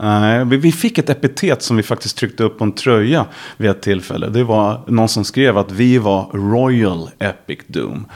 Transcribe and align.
Nej, 0.00 0.44
vi- 0.44 0.56
vi 0.56 0.72
fick 0.72 0.98
ett 0.98 1.10
epitet 1.10 1.62
som 1.62 1.76
vi 1.76 1.82
faktiskt 1.82 2.16
tryckte 2.18 2.44
upp 2.44 2.58
på 2.58 2.64
en 2.64 2.72
tröja 2.72 3.26
vid 3.56 3.70
ett 3.70 3.82
tillfälle. 3.82 4.28
Det 4.28 4.44
var 4.44 4.80
någon 4.86 5.08
som 5.08 5.24
skrev 5.24 5.58
att 5.58 5.72
vi 5.72 5.98
var 5.98 6.30
Royal 6.32 7.10
Epic 7.18 7.58
Doom. 7.66 8.06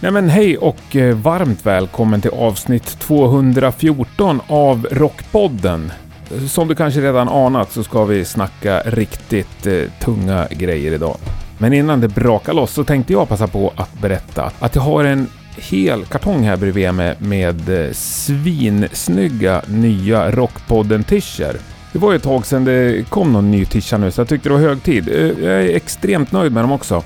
Nej 0.00 0.10
men 0.12 0.28
hej 0.28 0.58
och 0.58 0.96
eh, 0.96 1.16
varmt 1.16 1.66
välkommen 1.66 2.20
till 2.20 2.30
avsnitt 2.30 2.98
214 3.00 4.40
av 4.46 4.86
Rockpodden. 4.90 5.92
Som 6.48 6.68
du 6.68 6.74
kanske 6.74 7.00
redan 7.00 7.28
anat 7.28 7.72
så 7.72 7.84
ska 7.84 8.04
vi 8.04 8.24
snacka 8.24 8.80
riktigt 8.86 9.66
eh, 9.66 9.82
tunga 10.00 10.46
grejer 10.50 10.92
idag. 10.92 11.16
Men 11.58 11.72
innan 11.72 12.00
det 12.00 12.08
brakar 12.08 12.52
loss 12.52 12.72
så 12.72 12.84
tänkte 12.84 13.12
jag 13.12 13.28
passa 13.28 13.46
på 13.46 13.72
att 13.76 14.00
berätta 14.00 14.50
att 14.58 14.74
jag 14.74 14.82
har 14.82 15.04
en 15.04 15.26
hel 15.60 16.04
kartong 16.04 16.42
här 16.42 16.56
bredvid 16.56 16.94
mig 16.94 17.14
med 17.18 17.68
eh, 17.68 17.92
svinsnygga 17.92 19.62
nya 19.66 20.30
rockpodden 20.30 21.04
t 21.04 21.20
Det 21.92 21.98
var 21.98 22.12
ju 22.12 22.16
ett 22.16 22.22
tag 22.22 22.46
sedan 22.46 22.64
det 22.64 23.08
kom 23.08 23.32
någon 23.32 23.50
ny 23.50 23.64
tisha 23.64 23.98
nu 23.98 24.10
så 24.10 24.20
jag 24.20 24.28
tyckte 24.28 24.48
det 24.48 24.52
var 24.52 24.60
hög 24.60 24.82
tid. 24.82 25.08
Eh, 25.08 25.44
jag 25.44 25.62
är 25.64 25.76
extremt 25.76 26.32
nöjd 26.32 26.52
med 26.52 26.64
dem 26.64 26.72
också. 26.72 27.02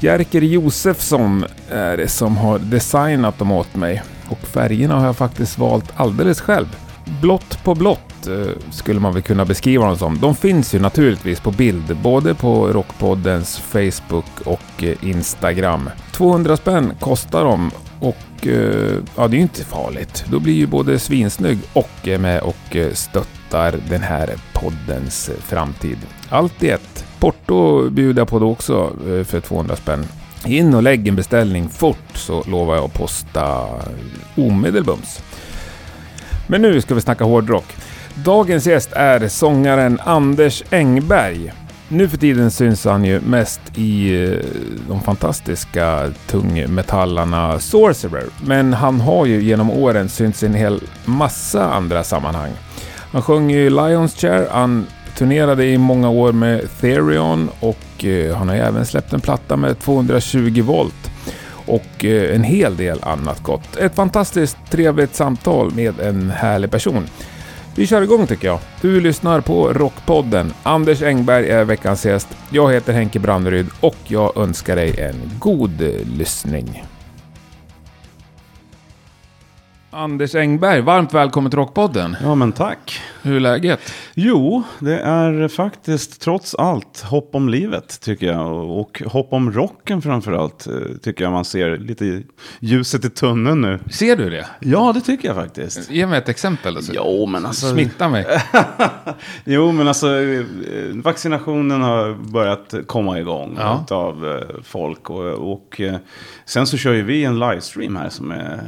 Jerker 0.00 0.42
Josefsson 0.42 1.44
är 1.70 1.96
det 1.96 2.08
som 2.08 2.36
har 2.36 2.58
designat 2.58 3.38
dem 3.38 3.52
åt 3.52 3.74
mig. 3.74 4.02
Och 4.28 4.38
färgerna 4.38 4.98
har 4.98 5.06
jag 5.06 5.16
faktiskt 5.16 5.58
valt 5.58 5.92
alldeles 5.96 6.40
själv. 6.40 6.76
Blått 7.20 7.64
på 7.64 7.74
blått 7.74 8.26
eh, 8.26 8.52
skulle 8.70 9.00
man 9.00 9.12
väl 9.12 9.22
kunna 9.22 9.44
beskriva 9.44 9.86
dem 9.86 9.96
som. 9.98 10.18
De 10.20 10.34
finns 10.34 10.74
ju 10.74 10.80
naturligtvis 10.80 11.40
på 11.40 11.50
bild, 11.50 11.96
både 12.02 12.34
på 12.34 12.68
Rockpoddens 12.68 13.58
Facebook 13.58 14.40
och 14.44 14.84
Instagram. 15.00 15.90
200 16.12 16.56
spänn 16.56 16.92
kostar 17.00 17.44
de 17.44 17.70
och 18.02 18.46
eh, 18.46 18.98
ja, 19.16 19.28
det 19.28 19.34
är 19.34 19.38
ju 19.38 19.42
inte 19.42 19.64
farligt. 19.64 20.24
Då 20.30 20.40
blir 20.40 20.54
ju 20.54 20.66
både 20.66 20.98
svinsnygg 20.98 21.58
och 21.72 22.08
är 22.08 22.18
med 22.18 22.40
och 22.40 22.76
eh, 22.76 22.92
stöttar 22.92 23.74
den 23.88 24.00
här 24.00 24.30
poddens 24.52 25.30
framtid. 25.40 25.98
Allt 26.28 26.62
i 26.62 26.70
ett. 26.70 27.04
Porto 27.18 27.90
bjuder 27.90 28.20
jag 28.20 28.28
på 28.28 28.38
då 28.38 28.50
också 28.50 28.92
för 29.24 29.40
200 29.40 29.76
spänn. 29.76 30.06
In 30.46 30.74
och 30.74 30.82
lägg 30.82 31.08
en 31.08 31.16
beställning 31.16 31.68
fort 31.68 32.08
så 32.14 32.42
lovar 32.42 32.74
jag 32.74 32.84
att 32.84 32.94
posta 32.94 33.68
omedelbums. 34.36 35.22
Men 36.46 36.62
nu 36.62 36.80
ska 36.80 36.94
vi 36.94 37.00
snacka 37.00 37.24
hårdrock. 37.24 37.74
Dagens 38.14 38.66
gäst 38.66 38.92
är 38.92 39.28
sångaren 39.28 40.00
Anders 40.04 40.62
Engberg. 40.70 41.52
Nu 41.94 42.08
för 42.08 42.16
tiden 42.16 42.50
syns 42.50 42.84
han 42.84 43.04
ju 43.04 43.20
mest 43.20 43.60
i 43.74 44.22
eh, 44.24 44.38
de 44.88 45.00
fantastiska 45.00 46.10
tungmetallarna 46.26 47.58
Sorcerer. 47.58 48.24
Men 48.44 48.72
han 48.72 49.00
har 49.00 49.26
ju 49.26 49.42
genom 49.42 49.70
åren 49.70 50.08
synts 50.08 50.42
i 50.42 50.46
en 50.46 50.54
hel 50.54 50.80
massa 51.04 51.72
andra 51.72 52.04
sammanhang. 52.04 52.50
Han 53.12 53.22
sjöng 53.22 53.50
ju 53.50 53.70
Lions 53.70 54.14
Chair, 54.14 54.48
han 54.50 54.86
turnerade 55.16 55.66
i 55.66 55.78
många 55.78 56.10
år 56.10 56.32
med 56.32 56.68
Therion 56.80 57.50
och 57.60 58.04
eh, 58.04 58.36
han 58.36 58.48
har 58.48 58.54
ju 58.54 58.62
även 58.62 58.86
släppt 58.86 59.12
en 59.12 59.20
platta 59.20 59.56
med 59.56 59.78
220 59.78 60.62
volt 60.62 61.10
och 61.66 62.04
eh, 62.04 62.34
en 62.34 62.42
hel 62.42 62.76
del 62.76 62.98
annat 63.02 63.42
gott. 63.42 63.76
Ett 63.76 63.94
fantastiskt 63.94 64.56
trevligt 64.70 65.14
samtal 65.14 65.74
med 65.74 66.00
en 66.00 66.30
härlig 66.30 66.70
person. 66.70 67.06
Vi 67.74 67.86
kör 67.86 68.02
igång 68.02 68.26
tycker 68.26 68.48
jag. 68.48 68.58
Du 68.80 69.00
lyssnar 69.00 69.40
på 69.40 69.72
Rockpodden. 69.72 70.52
Anders 70.62 71.02
Engberg 71.02 71.50
är 71.50 71.64
veckans 71.64 72.06
gäst. 72.06 72.28
Jag 72.50 72.72
heter 72.72 72.92
Henke 72.92 73.18
Branneryd 73.18 73.66
och 73.80 73.96
jag 74.04 74.36
önskar 74.36 74.76
dig 74.76 75.00
en 75.00 75.30
god 75.38 75.80
lyssning. 76.18 76.84
Anders 79.94 80.34
Engberg, 80.34 80.80
varmt 80.80 81.14
välkommen 81.14 81.50
till 81.50 81.58
Rockpodden. 81.58 82.16
Ja, 82.22 82.34
men 82.34 82.52
tack. 82.52 83.00
Hur 83.22 83.36
är 83.36 83.40
läget? 83.40 83.80
Jo, 84.14 84.62
det 84.78 84.98
är 84.98 85.48
faktiskt 85.48 86.20
trots 86.20 86.54
allt 86.54 87.00
hopp 87.00 87.34
om 87.34 87.48
livet 87.48 88.00
tycker 88.00 88.26
jag. 88.26 88.52
Och 88.70 89.02
hopp 89.06 89.32
om 89.32 89.52
rocken 89.52 90.02
framförallt 90.02 90.66
eh, 90.66 90.72
tycker 91.02 91.24
jag 91.24 91.32
man 91.32 91.44
ser 91.44 91.76
lite 91.78 92.22
ljuset 92.60 93.04
i 93.04 93.10
tunneln 93.10 93.60
nu. 93.60 93.78
Ser 93.90 94.16
du 94.16 94.30
det? 94.30 94.46
Ja, 94.60 94.92
det 94.94 95.00
tycker 95.00 95.28
jag 95.28 95.36
faktiskt. 95.36 95.90
Ge 95.90 96.06
mig 96.06 96.18
ett 96.18 96.28
exempel. 96.28 96.76
Alltså. 96.76 96.92
Jo, 96.94 97.26
men 97.26 97.46
alltså... 97.46 97.70
Smitta 97.70 98.08
mig. 98.08 98.26
Jo, 99.44 99.72
men 99.72 99.88
alltså 99.88 100.20
eh, 100.20 100.44
vaccinationen 100.94 101.82
har 101.82 102.14
börjat 102.32 102.74
komma 102.86 103.18
igång 103.20 103.56
Ja. 103.58 103.84
av 103.90 104.28
eh, 104.28 104.56
folk. 104.64 105.10
Och, 105.10 105.52
och 105.52 105.80
sen 106.44 106.66
så 106.66 106.76
kör 106.76 106.92
ju 106.92 107.02
vi 107.02 107.24
en 107.24 107.38
livestream 107.38 107.96
här 107.96 108.08
som 108.08 108.30
är 108.30 108.62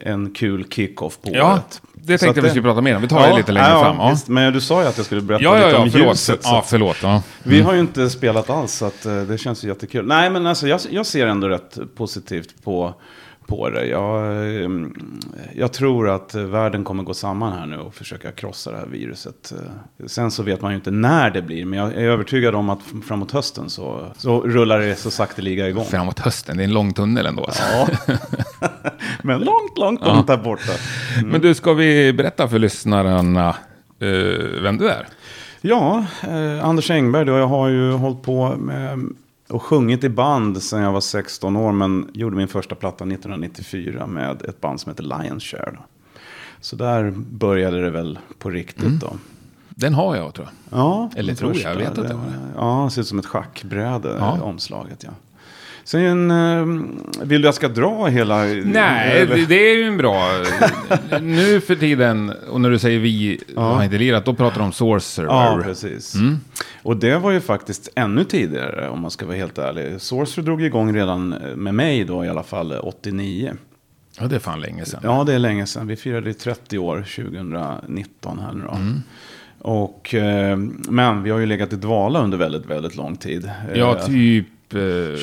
en 0.00 0.30
kul 0.30 0.55
kick-off 0.64 1.18
på 1.22 1.30
Ja, 1.34 1.52
året. 1.52 1.80
det 1.94 2.18
tänkte 2.18 2.40
vi 2.40 2.48
skulle 2.48 2.62
prata 2.62 2.80
mer 2.80 2.96
om. 2.96 3.02
Vi 3.02 3.08
tar 3.08 3.28
det 3.28 3.36
lite 3.36 3.52
längre 3.52 3.68
ja, 3.68 3.82
fram. 3.82 3.96
Ja. 3.98 4.10
Visst, 4.10 4.28
men 4.28 4.52
du 4.52 4.60
sa 4.60 4.82
ju 4.82 4.88
att 4.88 4.96
jag 4.96 5.06
skulle 5.06 5.20
berätta 5.20 5.44
Ja, 5.44 5.58
ja, 5.58 5.66
lite 5.66 5.76
ja, 5.76 5.82
om 5.82 5.90
förlåt. 5.90 6.08
ljuset. 6.08 6.40
Ja, 6.42 6.64
förlåt. 6.66 6.96
Ja. 7.02 7.22
Vi 7.42 7.60
har 7.60 7.74
ju 7.74 7.80
inte 7.80 8.10
spelat 8.10 8.50
alls, 8.50 8.72
så 8.72 8.86
att, 8.86 9.06
eh, 9.06 9.16
det 9.16 9.38
känns 9.38 9.64
ju 9.64 9.68
jättekul. 9.68 10.06
Nej, 10.06 10.30
men 10.30 10.46
alltså, 10.46 10.68
jag, 10.68 10.80
jag 10.90 11.06
ser 11.06 11.26
ändå 11.26 11.48
rätt 11.48 11.78
positivt 11.96 12.64
på, 12.64 12.94
på 13.46 13.70
det. 13.70 13.86
Jag, 13.86 14.36
eh, 14.62 14.70
jag 15.54 15.72
tror 15.72 16.08
att 16.08 16.34
världen 16.34 16.84
kommer 16.84 17.02
gå 17.02 17.14
samman 17.14 17.52
här 17.52 17.66
nu 17.66 17.76
och 17.78 17.94
försöka 17.94 18.32
krossa 18.32 18.70
det 18.70 18.76
här 18.78 18.86
viruset. 18.86 19.52
Eh, 19.52 20.06
Sen 20.06 20.30
så 20.30 20.42
vet 20.42 20.62
man 20.62 20.72
ju 20.72 20.76
inte 20.76 20.90
när 20.90 21.30
det 21.30 21.42
blir, 21.42 21.64
men 21.64 21.78
jag 21.78 21.92
är 21.92 21.96
övertygad 21.96 22.54
om 22.54 22.70
att 22.70 22.78
framåt 23.08 23.32
hösten 23.32 23.70
så, 23.70 24.06
så 24.16 24.40
rullar 24.40 24.80
det 24.80 24.96
så 24.96 25.10
sakteliga 25.10 25.68
igång. 25.68 25.84
Framåt 25.84 26.18
hösten, 26.18 26.56
det 26.56 26.62
är 26.62 26.64
en 26.64 26.74
lång 26.74 26.92
tunnel 26.92 27.26
ändå. 27.26 27.44
Alltså. 27.44 27.62
Ja. 27.72 27.88
men 29.22 29.40
långt, 29.40 29.78
långt, 29.78 30.06
långt 30.06 30.26
där 30.26 30.36
borta. 30.36 30.72
Men 31.24 31.40
du, 31.40 31.54
ska 31.54 31.72
vi 31.72 32.12
berätta 32.12 32.48
för 32.48 32.58
lyssnarna 32.58 33.48
eh, 33.98 34.62
vem 34.62 34.78
du 34.78 34.88
är? 34.88 35.06
Ja, 35.60 36.04
eh, 36.22 36.64
Anders 36.64 36.90
Engberg 36.90 37.24
då, 37.24 37.32
jag 37.38 37.46
har 37.46 37.68
ju 37.68 37.92
hållit 37.92 38.22
på 38.22 38.56
med 38.56 38.98
och 39.48 39.62
sjungit 39.62 40.04
i 40.04 40.08
band 40.08 40.62
sedan 40.62 40.80
jag 40.80 40.92
var 40.92 41.00
16 41.00 41.56
år. 41.56 41.72
Men 41.72 42.10
gjorde 42.14 42.36
min 42.36 42.48
första 42.48 42.74
platta 42.74 43.04
1994 43.04 44.06
med 44.06 44.42
ett 44.42 44.60
band 44.60 44.80
som 44.80 44.90
heter 44.90 45.02
Lions 45.22 45.44
Share. 45.44 45.78
Så 46.60 46.76
där 46.76 47.10
började 47.16 47.82
det 47.82 47.90
väl 47.90 48.18
på 48.38 48.50
riktigt 48.50 49.00
då. 49.00 49.12
Den 49.68 49.94
har 49.94 50.16
jag, 50.16 50.34
tror 50.34 50.48
jag. 50.70 50.78
Ja, 50.78 51.10
Eller 51.16 51.34
tror 51.34 51.56
jag, 51.56 51.72
jag 51.72 51.78
vet 51.78 51.88
att 51.88 51.94
det 51.96 52.02
det. 52.02 52.18
Ja, 52.56 52.90
ser 52.90 53.00
ut 53.00 53.06
som 53.06 53.18
ett 53.18 53.26
schackbräde, 53.26 54.16
Ja. 54.18 54.42
omslaget. 54.42 55.02
Ja. 55.04 55.10
Sen, 55.86 56.30
eh, 56.30 56.66
vill 57.22 57.42
du 57.42 57.48
att 57.48 57.54
jag 57.54 57.54
ska 57.54 57.68
dra 57.68 58.06
hela? 58.06 58.42
Nej, 58.64 59.20
eller? 59.20 59.46
det, 59.46 59.70
är 59.70 59.76
ju 59.76 59.82
en 59.82 59.96
bra... 59.96 60.44
nu 61.20 61.60
för 61.60 61.74
tiden, 61.74 62.32
och 62.50 62.60
när 62.60 62.70
du 62.70 62.78
säger 62.78 62.98
vi 62.98 63.40
har 63.56 63.84
inte 63.84 63.98
lirat, 63.98 64.24
då 64.24 64.34
pratar 64.34 64.58
du 64.58 64.64
om 64.64 64.72
Sorcerer. 64.72 65.26
Ja, 65.26 65.60
precis. 65.64 66.14
Mm. 66.14 66.36
Och 66.82 66.96
det 66.96 67.18
var 67.18 67.30
ju 67.30 67.40
faktiskt 67.40 67.88
ännu 67.94 68.24
tidigare 68.24 68.88
om 68.88 69.00
man 69.00 69.10
ska 69.10 69.26
vara 69.26 69.36
helt 69.36 69.58
ärlig. 69.58 70.00
Sorcerer 70.00 70.44
drog 70.44 70.62
igång 70.62 70.96
redan 70.96 71.32
eh, 71.32 71.56
med 71.56 71.74
mig 71.74 72.04
då 72.04 72.24
i 72.24 72.28
alla 72.28 72.42
fall 72.42 72.72
eh, 72.72 72.78
89. 72.82 73.52
Ja, 74.20 74.26
det 74.26 74.34
är 74.36 74.40
fan 74.40 74.60
länge 74.60 74.84
sedan. 74.84 75.00
Ja, 75.02 75.24
det 75.24 75.34
är 75.34 75.38
länge 75.38 75.66
sedan. 75.66 75.86
Vi 75.86 75.96
firade 75.96 76.34
30 76.34 76.78
år 76.78 77.06
2019 77.16 78.38
här 78.38 78.52
nu 78.52 78.64
då. 78.64 78.78
Och, 79.58 80.14
eh, 80.14 80.56
men 80.88 81.22
vi 81.22 81.30
har 81.30 81.38
ju 81.38 81.46
legat 81.46 81.72
i 81.72 81.76
dvala 81.76 82.20
under 82.20 82.38
väldigt, 82.38 82.66
väldigt 82.66 82.96
lång 82.96 83.16
tid. 83.16 83.50
Ja, 83.74 83.96
Eh, 83.96 84.06
typ... 84.06 84.46
Eh, 84.74 85.16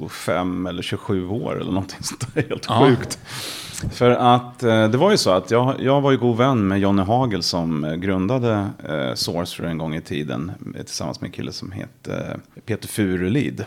25 0.00 0.66
eller 0.66 0.82
27 0.82 1.28
år 1.28 1.60
eller 1.60 1.72
någonting 1.72 1.98
sånt 2.02 2.34
där. 2.34 2.42
Helt 2.48 2.66
Ja. 2.68 2.86
sjukt. 2.86 3.18
För 3.92 4.10
att 4.10 4.62
eh, 4.62 4.88
det 4.88 4.98
var 4.98 5.10
ju 5.10 5.16
så 5.16 5.30
att 5.30 5.50
jag, 5.50 5.74
jag 5.80 6.00
var 6.00 6.10
ju 6.10 6.16
god 6.18 6.36
vän 6.36 6.68
med 6.68 6.80
Johnny 6.80 7.02
Hagel 7.02 7.42
som 7.42 7.94
grundade 8.00 8.66
eh, 8.88 9.14
Sorcerer 9.14 9.68
en 9.68 9.78
gång 9.78 9.94
i 9.94 10.00
tiden. 10.00 10.52
eh, 10.76 10.82
Tillsammans 10.82 11.20
med 11.20 11.28
en 11.28 11.32
kille 11.32 11.52
som 11.52 11.72
hette 11.72 12.16
eh, 12.56 12.60
Peter 12.66 12.88
Furulid. 12.88 13.64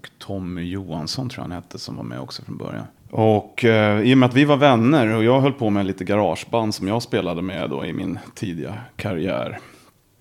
Och 0.00 0.08
Tommy 0.18 0.62
Johansson 0.70 1.28
tror 1.28 1.38
jag 1.44 1.48
han 1.48 1.62
hette 1.62 1.78
som 1.78 1.96
var 1.96 2.04
med 2.04 2.20
också 2.20 2.42
från 2.42 2.56
början. 2.56 2.84
Och 3.10 3.64
eh, 3.64 4.00
i 4.00 4.14
och 4.14 4.18
med 4.18 4.28
att 4.28 4.34
vi 4.34 4.44
var 4.44 4.56
vänner 4.56 5.14
och 5.16 5.24
jag 5.24 5.40
höll 5.40 5.52
på 5.52 5.70
med 5.70 5.86
lite 5.86 6.04
garageband 6.04 6.74
som 6.74 6.88
jag 6.88 7.02
spelade 7.02 7.42
med 7.42 7.70
då 7.70 7.84
i 7.84 7.92
min 7.92 8.18
tidiga 8.34 8.74
karriär. 8.96 9.58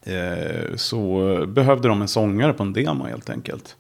Eh, 0.06 0.75
så 0.75 1.46
behövde 1.48 1.88
de 1.88 2.02
en 2.02 2.07
sångare 2.07 2.54
på 2.54 2.63
en 2.63 2.74
demo 2.74 3.06
helt 3.06 3.30
enkelt. 3.30 3.75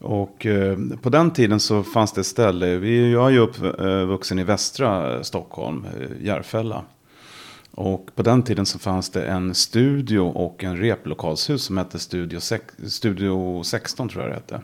Och 0.00 0.46
eh, 0.46 0.78
på 1.02 1.10
den 1.10 1.30
tiden 1.30 1.60
så 1.60 1.82
fanns 1.82 2.12
det 2.12 2.20
ett 2.20 2.26
ställe, 2.26 2.76
vi, 2.76 3.12
jag 3.12 3.26
är 3.26 3.30
ju 3.30 3.38
uppvuxen 3.38 4.38
eh, 4.38 4.42
i 4.42 4.44
västra 4.44 5.24
Stockholm, 5.24 5.86
eh, 6.00 6.26
Järfälla. 6.26 6.84
Och 7.70 8.10
på 8.14 8.22
den 8.22 8.42
tiden 8.42 8.66
så 8.66 8.78
fanns 8.78 9.10
det 9.10 9.24
en 9.24 9.54
studio 9.54 10.20
och 10.20 10.64
en 10.64 10.76
replokalshus 10.76 11.62
som 11.62 11.78
hette 11.78 11.98
Studio, 11.98 12.40
Sex, 12.40 12.64
studio 12.86 13.62
16 13.62 14.08
tror 14.08 14.22
jag 14.22 14.30
det 14.30 14.34
hette. 14.34 14.60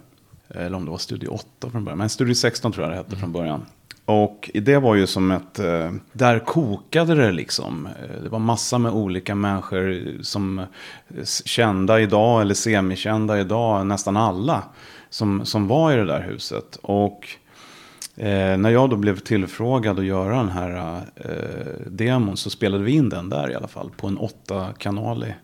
Eller 0.48 0.76
om 0.76 0.84
det 0.84 0.90
var 0.90 0.98
Studio 0.98 1.28
8 1.28 1.70
från 1.70 1.84
början, 1.84 1.98
men 1.98 2.08
Studio 2.08 2.34
16 2.34 2.72
tror 2.72 2.84
jag 2.84 2.92
det 2.92 2.96
hette 2.96 3.16
från 3.16 3.32
början. 3.32 3.66
Och 4.06 4.50
det 4.54 4.78
var 4.78 4.94
ju 4.94 5.06
som 5.06 5.30
ett, 5.30 5.58
eh, 5.58 5.92
där 6.12 6.38
kokade 6.38 7.14
det 7.14 7.32
liksom. 7.32 7.86
Eh, 7.86 8.22
Det 8.22 8.28
var 8.28 8.38
massa 8.38 8.78
med 8.78 8.92
olika 8.92 9.34
människor 9.34 10.02
som 10.22 10.58
eh, 10.58 10.64
kända 11.44 12.00
idag 12.00 12.40
eller 12.40 12.54
semikända 12.54 13.40
idag, 13.40 13.86
nästan 13.86 14.16
alla. 14.16 14.62
Som, 15.10 15.46
som 15.46 15.68
var 15.68 15.92
i 15.92 15.96
det 15.96 16.04
där 16.06 16.20
huset. 16.20 16.78
Och 16.82 17.28
Eh, 18.18 18.56
när 18.56 18.70
jag 18.70 18.90
då 18.90 18.96
blev 18.96 19.18
tillfrågad 19.18 19.98
att 19.98 20.04
göra 20.04 20.36
den 20.36 20.48
här 20.48 21.00
eh, 21.16 21.86
demon 21.90 22.36
så 22.36 22.50
spelade 22.50 22.84
vi 22.84 22.92
in 22.92 23.08
den 23.08 23.28
där 23.28 23.50
i 23.50 23.54
alla 23.54 23.68
fall. 23.68 23.90
På 23.96 24.06
en 24.06 24.18
åttakanalig 24.18 25.34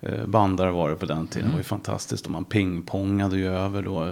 eh, 0.00 0.26
bandare 0.26 0.70
var 0.70 0.90
det 0.90 0.96
på 0.96 1.06
den 1.06 1.26
tiden. 1.26 1.48
Det 1.48 1.52
var 1.52 1.60
ju 1.60 1.64
fantastiskt. 1.64 2.24
Och 2.26 2.32
man 2.32 2.44
pingpongade 2.44 3.36
ju 3.36 3.46
över 3.54 3.82
då. 3.82 4.08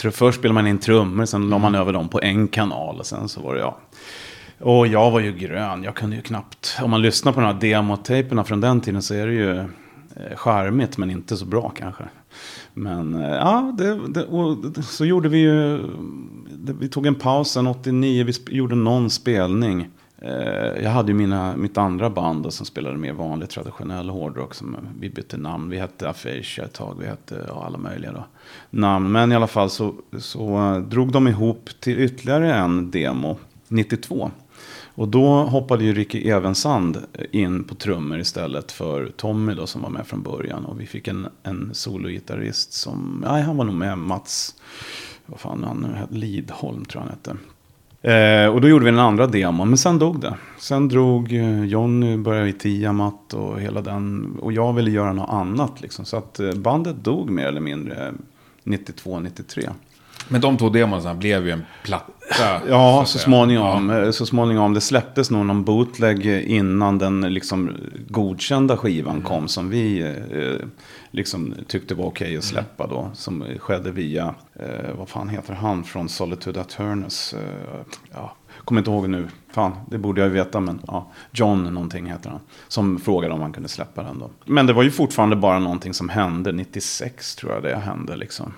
Först 0.00 0.38
spelade 0.38 0.54
man 0.54 0.66
in 0.66 0.78
trummor, 0.78 1.24
sen 1.24 1.48
la 1.50 1.58
man 1.58 1.74
över 1.74 1.92
dem 1.92 2.08
på 2.08 2.20
en 2.22 2.48
kanal. 2.48 2.98
Och 2.98 3.06
sen 3.06 3.28
så 3.28 3.40
var 3.42 3.54
det 3.54 3.60
ja. 3.60 3.78
Och 4.60 4.86
jag 4.86 5.10
var 5.10 5.20
ju 5.20 5.32
grön, 5.32 5.82
jag 5.82 5.94
kunde 5.94 6.16
ju 6.16 6.22
knappt. 6.22 6.78
Om 6.82 6.90
man 6.90 7.02
lyssnar 7.02 7.32
på 7.32 7.40
de 7.40 7.46
här 7.46 7.54
demotejperna 7.60 8.44
från 8.44 8.60
den 8.60 8.80
tiden 8.80 9.02
så 9.02 9.14
är 9.14 9.26
det 9.26 9.32
ju 9.32 9.58
eh, 9.58 9.66
charmigt 10.36 10.98
men 10.98 11.10
inte 11.10 11.36
så 11.36 11.44
bra 11.46 11.68
kanske. 11.78 12.04
Men 12.74 13.14
eh, 13.22 13.30
ja, 13.30 13.74
det, 13.78 13.98
det, 14.08 14.82
så 14.82 15.04
gjorde 15.04 15.28
vi 15.28 15.38
ju. 15.38 15.78
det- 16.58 16.72
Vi 16.72 16.88
tog 16.88 17.06
en 17.06 17.14
paus 17.14 17.50
sen 17.50 17.66
89, 17.66 18.24
vi 18.24 18.56
gjorde 18.56 18.74
någon 18.74 19.10
spelning. 19.10 19.88
Eh, 20.26 20.82
Jag 20.84 20.90
hade 20.90 21.12
ju 21.12 21.14
mina, 21.18 21.56
mitt 21.56 21.78
andra 21.78 22.10
band 22.10 22.42
då, 22.42 22.50
som 22.50 22.66
spelade 22.66 22.96
mer 22.96 23.12
vanlig 23.12 23.48
traditionell 23.48 24.08
hårdrock. 24.10 24.54
Som 24.54 24.76
vi 25.00 25.10
bytte 25.10 25.36
namn. 25.36 25.70
Vi 25.70 25.78
hette 25.78 26.08
Aphasia 26.08 26.64
ett 26.64 26.72
tag. 26.72 26.96
Vi 27.00 27.06
hette 27.06 27.44
ja, 27.48 27.64
alla 27.66 27.78
möjliga 27.78 28.12
då. 28.12 28.24
namn. 28.70 29.12
Men 29.12 29.32
i 29.32 29.34
alla 29.34 29.46
fall 29.46 29.70
så, 29.70 29.94
så 30.18 30.56
eh, 30.56 30.78
drog 30.78 31.12
de 31.12 31.28
ihop 31.28 31.70
till 31.80 31.98
ytterligare 31.98 32.54
en 32.54 32.90
demo 32.90 33.36
92. 33.68 34.30
Och 34.98 35.08
då 35.08 35.26
hoppade 35.42 35.84
ju 35.84 35.94
Ricky 35.94 36.28
Evensand 36.28 36.96
eh, 37.12 37.24
in 37.32 37.64
på 37.64 37.74
trummor 37.74 38.18
istället 38.18 38.72
för 38.72 39.12
Tommy 39.16 39.54
då 39.54 39.66
som 39.66 39.82
var 39.82 39.90
med 39.90 40.06
från 40.06 40.22
början. 40.22 40.64
Och 40.64 40.80
vi 40.80 40.86
fick 40.86 41.08
en, 41.08 41.28
en 41.42 41.70
sologitarrist 41.74 42.72
som, 42.72 43.24
nej 43.28 43.42
han 43.42 43.56
var 43.56 43.64
nog 43.64 43.74
med 43.74 43.98
Mats, 43.98 44.54
vad 45.26 45.40
fan 45.40 45.64
han 45.64 45.76
nu 45.76 45.96
hette, 45.98 46.14
Lidholm 46.14 46.84
tror 46.84 47.02
jag 47.02 47.08
han 47.08 47.18
hette. 47.18 47.36
Eh, 48.06 48.46
och 48.46 48.60
då 48.60 48.68
gjorde 48.68 48.84
vi 48.84 48.90
den 48.90 49.00
andra 49.00 49.26
demon, 49.26 49.68
men 49.68 49.78
sen 49.78 49.98
dog 49.98 50.20
det. 50.20 50.34
Sen 50.58 50.88
drog 50.88 51.32
eh, 51.32 51.64
Johnny, 51.64 52.16
började 52.16 52.48
i 52.48 52.52
Tiamat 52.52 53.34
och 53.34 53.60
hela 53.60 53.80
den. 53.80 54.36
Och 54.40 54.52
jag 54.52 54.72
ville 54.72 54.90
göra 54.90 55.12
något 55.12 55.30
annat 55.30 55.80
liksom. 55.80 56.04
Så 56.04 56.16
att 56.16 56.40
eh, 56.40 56.52
bandet 56.52 57.04
dog 57.04 57.30
mer 57.30 57.46
eller 57.46 57.60
mindre 57.60 58.06
eh, 58.06 58.12
92-93. 58.64 59.70
Men 60.28 60.40
de 60.40 60.56
två 60.56 60.68
demonsarna 60.68 61.14
blev 61.14 61.46
ju 61.46 61.50
en 61.52 61.62
platta. 61.84 62.12
Ja, 62.68 63.04
så 63.06 63.18
säga. 63.18 63.24
småningom. 63.24 63.90
Eh, 63.90 64.10
Så 64.10 64.26
småningom. 64.26 64.74
Det 64.74 64.80
släpptes 64.80 65.30
nog 65.30 65.46
någon 65.46 65.64
bootleg 65.64 66.26
innan 66.26 66.98
den 66.98 67.20
liksom 67.20 67.70
godkända 68.08 68.76
skivan 68.76 69.22
kom. 69.22 69.48
Som 69.48 69.70
vi 69.70 70.00
eh, 70.00 70.66
liksom 71.10 71.54
tyckte 71.66 71.94
var 71.94 72.04
okej 72.04 72.36
att 72.36 72.44
släppa 72.44 72.86
då. 72.86 73.10
Som 73.14 73.44
skedde 73.58 73.90
via, 73.90 74.34
eh, 74.54 74.94
vad 74.98 75.08
fan 75.08 75.28
heter 75.28 75.54
han 75.54 75.84
från 75.84 76.08
Solitude 76.08 76.60
Attorneys. 76.60 77.32
Eh, 77.34 77.80
ja, 78.14 78.34
kommer 78.64 78.80
inte 78.80 78.90
ihåg 78.90 79.08
nu. 79.08 79.28
Fan, 79.52 79.72
det 79.90 79.98
borde 79.98 80.20
jag 80.20 80.28
ju 80.28 80.34
veta. 80.34 80.60
Men 80.60 80.80
ja, 80.86 81.10
John 81.32 81.64
någonting 81.64 82.06
heter 82.06 82.30
han. 82.30 82.40
Som 82.68 82.98
frågade 83.00 83.34
om 83.34 83.40
han 83.40 83.52
kunde 83.52 83.68
släppa 83.68 84.02
den 84.02 84.18
då. 84.18 84.30
Men 84.44 84.66
det 84.66 84.72
var 84.72 84.82
ju 84.82 84.90
fortfarande 84.90 85.36
bara 85.36 85.58
någonting 85.58 85.94
som 85.94 86.08
hände. 86.08 86.52
96 86.52 87.34
tror 87.36 87.52
jag 87.52 87.62
det 87.62 87.76
hände 87.76 88.16
liksom. 88.16 88.52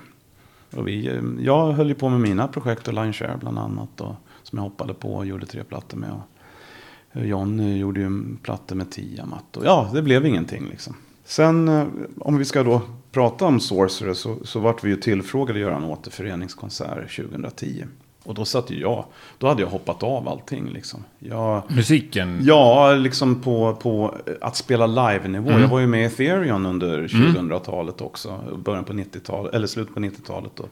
Och 0.77 0.89
vi, 0.89 1.07
eh, 1.07 1.23
jag 1.41 1.73
höll 1.73 1.89
ju 1.89 1.95
på 1.95 2.09
med 2.09 2.21
mina 2.21 2.49
projekt 2.49 2.89
och 2.89 2.95
Line 2.95 3.13
Share 3.13 3.37
bland 3.41 3.59
annat. 3.59 4.01
Och, 4.01 4.15
som 4.43 4.59
jag 4.59 4.63
hoppade 4.63 4.95
på 4.95 5.15
och 5.15 5.27
gjorde 5.27 5.47
tre 5.47 5.65
plattor 5.65 5.99
med. 5.99 6.11
Och 6.13 7.27
John 7.27 7.61
eh, 7.61 7.77
gjorde 7.77 8.01
ju 8.01 8.07
en 8.07 8.39
platta 8.43 8.75
med 8.75 8.91
Tiamat. 8.91 9.57
Och 9.57 9.65
ja, 9.65 9.91
det 9.95 10.03
blev 10.03 10.27
ingenting 10.27 10.69
liksom. 10.71 10.95
Sen 11.25 11.69
eh, 11.69 11.87
om 12.21 12.39
vi 12.39 12.45
ska 12.45 12.63
då 12.63 12.83
prata 13.13 13.45
om 13.45 13.61
Sorcerer 13.61 14.15
så, 14.15 14.37
så 14.45 14.61
vart 14.61 14.85
vi 14.85 14.91
ju 14.91 14.97
tillfrågade 14.97 15.59
att 15.59 15.63
göra 15.63 15.77
en 15.77 15.85
återföreningskonsert 15.85 17.17
2010. 17.17 17.85
Och 18.25 18.35
då 18.35 18.45
satt 18.45 18.71
ju 18.71 18.81
jag, 18.81 19.05
då 19.39 19.47
hade 19.47 19.63
jag 19.63 19.69
hoppat 19.69 20.03
av 20.03 20.29
allting 20.29 20.69
liksom. 20.69 21.05
Jag, 21.19 21.63
Musiken. 21.69 22.41
Ja, 22.43 22.95
liksom 22.95 23.41
på, 23.41 23.75
på 23.75 24.15
att 24.41 24.57
spela 24.57 24.87
live-nivå. 24.87 25.51
Jag 25.51 25.69
var 25.69 25.79
ju 25.79 25.87
med 25.87 26.03
i 26.03 26.05
Ethereum 26.05 26.67
under 26.67 27.09
2000-talet 27.09 28.01
också. 28.01 28.41
Början 28.65 28.85
på 28.85 28.93
90-talet, 28.93 29.55
eller 29.55 29.67
slutet 29.67 29.95
på 29.95 30.01
90-talet 30.01 30.61
och 30.61 30.69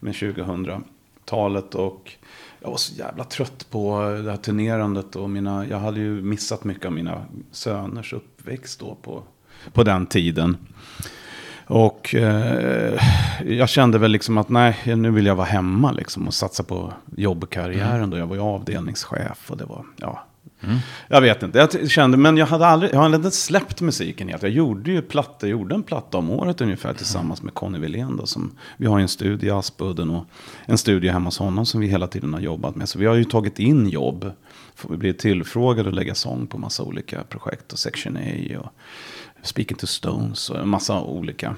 med 0.00 0.14
2000-talet. 0.14 1.74
Och 1.74 2.12
jag 2.60 2.70
var 2.70 2.76
så 2.76 2.94
jävla 2.94 3.24
trött 3.24 3.66
på 3.70 4.00
det 4.24 4.30
här 4.30 4.36
turnerandet. 4.36 5.16
Och 5.16 5.30
mina, 5.30 5.66
jag 5.66 5.78
hade 5.78 6.00
ju 6.00 6.22
missat 6.22 6.64
mycket 6.64 6.86
av 6.86 6.92
mina 6.92 7.24
söners 7.52 8.12
uppväxt 8.12 8.80
då 8.80 8.96
på, 9.02 9.22
på 9.72 9.82
den 9.82 10.06
tiden. 10.06 10.56
Och 11.66 12.14
eh, 12.14 13.00
jag 13.46 13.68
kände 13.68 13.98
väl 13.98 14.10
liksom 14.10 14.38
att 14.38 14.48
nej, 14.48 14.76
nu 14.84 15.10
vill 15.10 15.26
jag 15.26 15.34
vara 15.34 15.46
hemma 15.46 15.92
liksom 15.92 16.26
och 16.26 16.34
satsa 16.34 16.62
på 16.62 16.92
jobbkarriären. 17.16 18.10
Då 18.10 18.18
jag 18.18 18.26
var 18.26 18.36
ju 18.36 18.42
avdelningschef 18.42 19.50
och 19.50 19.56
det 19.56 19.64
var, 19.64 19.84
ja. 19.96 20.24
Jag 21.08 21.20
vet 21.20 21.42
inte, 21.42 21.58
jag 21.58 21.90
kände, 21.90 22.16
men 22.16 22.36
jag 22.36 22.46
hade 22.46 22.66
aldrig, 22.66 22.94
jag 22.94 23.00
hade 23.00 23.16
inte 23.16 23.30
släppt 23.30 23.80
musiken 23.80 24.28
helt. 24.28 24.42
Jag 24.42 24.52
gjorde 24.52 24.90
ju 24.90 25.02
plattor, 25.02 25.48
jag 25.50 25.58
gjorde 25.58 25.74
en 25.74 25.82
platta 25.82 26.18
om 26.18 26.30
året 26.30 26.60
ungefär 26.60 26.94
tillsammans 26.94 27.42
med 27.42 27.54
Conny 27.54 27.78
Wilén 27.78 28.16
då. 28.16 28.26
Som, 28.26 28.56
vi 28.76 28.86
har 28.86 28.98
ju 28.98 29.02
en 29.02 29.08
studio 29.08 29.48
i 29.48 29.50
Aspudden 29.50 30.10
och 30.10 30.26
en 30.66 30.78
studio 30.78 31.12
hemma 31.12 31.24
hos 31.24 31.38
honom 31.38 31.66
som 31.66 31.80
vi 31.80 31.86
hela 31.86 32.06
tiden 32.06 32.34
har 32.34 32.40
jobbat 32.40 32.76
med. 32.76 32.88
Så 32.88 32.98
vi 32.98 33.06
har 33.06 33.14
ju 33.14 33.24
tagit 33.24 33.58
in 33.58 33.88
jobb. 33.88 34.32
Vi 34.88 34.96
bli 34.96 35.14
tillfrågade 35.14 35.88
att 35.88 35.94
lägga 35.94 36.14
sång 36.14 36.46
på 36.46 36.58
massa 36.58 36.82
olika 36.82 37.22
projekt 37.28 37.72
och 37.72 37.78
Section 37.78 38.16
A 38.16 38.58
och 38.58 38.72
Speaking 39.44 39.76
to 39.76 39.86
Stones 39.86 40.50
och 40.50 40.58
en 40.60 40.68
massa 40.68 41.00
olika 41.00 41.54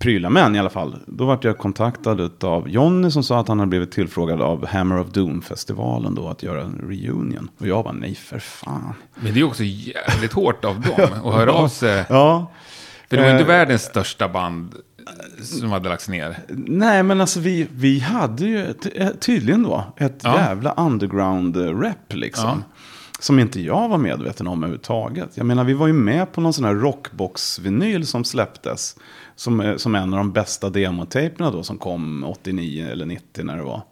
prylar. 0.00 0.30
Men 0.30 0.56
i 0.56 0.58
alla 0.58 0.70
fall, 0.70 0.96
då 1.06 1.24
vart 1.24 1.44
jag 1.44 1.58
kontaktad 1.58 2.44
av 2.44 2.68
Jonny 2.68 3.10
som 3.10 3.22
sa 3.22 3.40
att 3.40 3.48
han 3.48 3.58
hade 3.58 3.68
blivit 3.68 3.92
tillfrågad 3.92 4.40
av 4.42 4.66
Hammer 4.66 4.98
of 5.00 5.08
Doom-festivalen 5.08 6.14
då 6.14 6.28
att 6.28 6.42
göra 6.42 6.62
en 6.62 6.78
reunion. 6.88 7.50
Och 7.58 7.66
jag 7.66 7.84
bara, 7.84 7.92
nej 7.92 8.14
för 8.14 8.38
fan. 8.38 8.94
Men 9.14 9.34
det 9.34 9.40
är 9.40 9.44
också 9.44 9.62
jävligt 9.64 10.32
hårt 10.32 10.64
av 10.64 10.80
dem 10.80 11.08
att 11.24 11.34
höra 11.34 11.52
av 11.52 11.68
sig. 11.68 12.04
Ja, 12.08 12.50
För 13.10 13.16
det 13.16 13.22
var 13.22 13.30
inte 13.30 13.42
Eh. 13.42 13.48
världens 13.48 13.82
största 13.82 14.28
band 14.28 14.74
som 15.42 15.70
hade 15.70 15.88
lagts 15.88 16.08
ner. 16.08 16.38
nej 16.48 17.02
men 17.02 17.20
alltså 17.20 17.40
vi, 17.40 17.66
vi 17.72 17.98
hade 18.00 18.44
ju 18.46 18.72
ty- 18.72 18.90
tydligen 19.20 19.62
då 19.62 19.84
ett 19.96 20.20
Ja. 20.24 20.36
jävla 20.38 20.74
underground-rep 20.74 22.14
liksom. 22.14 22.64
Som 23.20 23.38
inte 23.38 23.60
jag 23.60 23.88
var 23.88 23.98
medveten 23.98 24.46
om 24.46 24.58
överhuvudtaget. 24.58 25.30
Jag 25.34 25.46
menar, 25.46 25.64
vi 25.64 25.74
var 25.74 25.86
ju 25.86 25.92
med 25.92 26.32
på 26.32 26.40
någon 26.40 26.52
sån 26.52 26.64
här 26.64 26.74
rockbox-vinyl 26.74 28.06
som 28.06 28.24
släpptes. 28.24 28.96
Som, 29.36 29.60
eh, 29.60 29.76
som 29.76 29.94
en 29.94 30.14
av 30.14 30.18
de 30.18 30.32
bästa 30.32 30.70
demotejperna 30.70 31.50
då 31.50 31.62
som 31.62 31.78
kom 31.78 32.24
89 32.24 32.88
eller 32.90 33.06
90 33.06 33.44
när 33.44 33.56
det 33.56 33.62
var. 33.62 33.82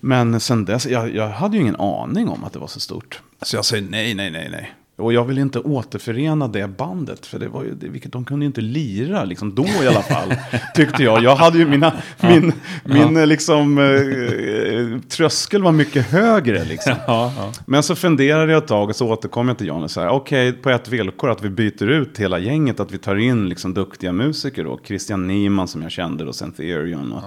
Men 0.00 0.40
sen 0.40 0.64
dess, 0.64 0.86
jag, 0.86 1.14
jag 1.14 1.28
hade 1.28 1.56
ju 1.56 1.62
ingen 1.62 1.76
aning 1.76 2.28
om 2.28 2.44
att 2.44 2.52
det 2.52 2.58
var 2.58 2.66
så 2.66 2.80
stort. 2.80 3.22
Så 3.42 3.56
jag 3.56 3.64
säger 3.64 3.90
nej, 3.90 4.14
nej, 4.14 4.30
nej, 4.30 4.48
nej. 4.50 4.74
Och 5.00 5.12
jag 5.12 5.24
vill 5.24 5.38
inte 5.38 5.58
återförena 5.58 6.48
det 6.48 6.68
bandet. 6.68 7.26
För 7.26 7.38
det 7.38 7.48
var 7.48 7.64
ju, 7.64 7.74
vilket, 7.80 8.12
de 8.12 8.24
kunde 8.24 8.44
ju 8.44 8.46
inte 8.46 8.60
lira, 8.60 9.24
liksom 9.24 9.54
då 9.54 9.66
i 9.82 9.86
alla 9.88 10.02
fall. 10.02 10.34
tyckte 10.74 11.02
jag. 11.02 11.22
Jag 11.22 11.36
hade 11.36 11.58
ju 11.58 11.66
mina, 11.66 11.92
min, 12.20 12.52
min 12.84 13.16
eh, 13.16 13.26
liksom, 13.26 13.78
eh, 13.78 15.00
tröskel 15.08 15.62
var 15.62 15.72
mycket 15.72 16.06
högre 16.06 16.64
liksom. 16.64 16.94
Ja, 17.06 17.32
ja. 17.36 17.52
Men 17.66 17.82
så 17.82 17.94
funderade 17.94 18.52
jag 18.52 18.62
ett 18.62 18.68
tag 18.68 18.88
och 18.88 18.96
så 18.96 19.08
återkom 19.08 19.48
jag 19.48 19.58
till 19.58 19.66
Jan 19.66 19.82
och 19.82 19.90
sa, 19.90 20.10
okej, 20.10 20.52
på 20.52 20.70
ett 20.70 20.88
villkor 20.88 21.30
att 21.30 21.42
vi 21.42 21.48
byter 21.50 21.88
ut 21.88 22.18
hela 22.18 22.38
gänget, 22.38 22.80
att 22.80 22.92
vi 22.92 22.98
tar 22.98 23.16
in 23.16 23.48
liksom 23.48 23.74
duktiga 23.74 24.12
musiker 24.12 24.64
då. 24.64 24.80
Christian 24.84 25.26
Niemann 25.26 25.68
som 25.68 25.82
jag 25.82 25.92
kände 25.92 26.24
då, 26.24 26.32
Centurion. 26.32 27.12
Och, 27.12 27.22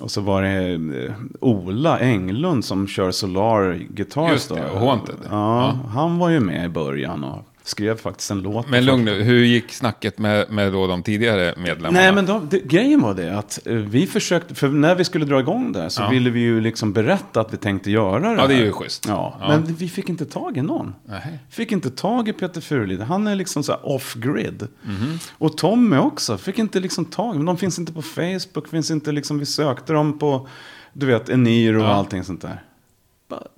och 0.00 0.10
så 0.10 0.20
var 0.20 0.42
det 0.42 0.72
eh, 1.04 1.12
Ola 1.40 1.98
Englund 1.98 2.64
som 2.64 2.86
kör 2.86 3.10
Solar 3.10 3.74
Guitars 3.90 4.32
Just 4.32 4.48
det, 4.48 4.64
då. 4.72 4.78
Haunted. 4.78 5.14
Ja, 5.30 5.78
han 5.88 6.18
var 6.18 6.28
ju 6.28 6.40
med 6.40 6.64
i 6.64 6.68
början 6.68 7.24
och 7.24 7.44
skrev 7.68 7.96
faktiskt 7.98 8.30
en 8.30 8.42
låt. 8.42 8.68
Men 8.68 8.84
lugn 8.84 9.04
nu, 9.04 9.22
hur 9.22 9.44
gick 9.44 9.72
snacket 9.72 10.18
med, 10.18 10.50
med 10.50 10.72
då 10.72 10.86
de 10.86 11.02
tidigare 11.02 11.54
medlemmarna? 11.56 12.00
Nej, 12.00 12.12
men 12.12 12.26
då, 12.26 12.38
det, 12.50 12.60
grejen 12.60 13.00
var 13.02 13.14
det 13.14 13.38
att 13.38 13.66
eh, 13.66 13.74
vi 13.74 14.06
försökte, 14.06 14.54
för 14.54 14.68
när 14.68 14.94
vi 14.94 15.04
skulle 15.04 15.24
dra 15.24 15.40
igång 15.40 15.72
det 15.72 15.90
så 15.90 16.02
Ja. 16.02 16.08
ville 16.08 16.30
vi 16.30 16.40
ju 16.40 16.60
liksom 16.60 16.92
berätta 16.92 17.40
att 17.40 17.52
vi 17.52 17.56
tänkte 17.56 17.90
göra 17.90 18.18
det 18.34 18.40
Ja, 18.40 18.46
det 18.46 18.54
är 18.54 18.64
ju 18.64 18.72
schysst. 18.72 19.04
Ja, 19.08 19.36
Ja. 19.40 19.48
men 19.48 19.64
vi 19.74 19.88
fick 19.88 20.08
inte 20.08 20.24
tag 20.26 20.56
i 20.56 20.62
någon. 20.62 20.94
Nej. 21.04 21.38
Fick 21.50 21.72
inte 21.72 21.90
tag 21.90 22.28
i 22.28 22.32
Peter 22.32 22.60
Furulid. 22.60 23.00
Han 23.00 23.26
är 23.26 23.34
liksom 23.34 23.62
så 23.62 23.72
här 23.72 23.86
off-grid. 23.88 24.68
Mhm. 24.82 25.18
Och 25.38 25.56
Tommy 25.58 25.96
också. 25.96 26.38
Fick 26.38 26.58
inte 26.58 26.80
liksom 26.80 27.04
tag 27.04 27.36
Men 27.36 27.46
de 27.46 27.56
finns 27.56 27.78
inte 27.78 27.92
på 27.92 28.02
Facebook. 28.02 28.68
Finns 28.68 28.90
inte 28.90 29.12
liksom, 29.12 29.38
vi 29.38 29.46
sökte 29.46 29.92
dem 29.92 30.18
på, 30.18 30.48
du 30.92 31.06
vet, 31.06 31.28
Eniro 31.28 31.78
och 31.78 31.84
Ja. 31.84 31.88
allting 31.92 32.24
sånt 32.24 32.42
där. 32.42 32.62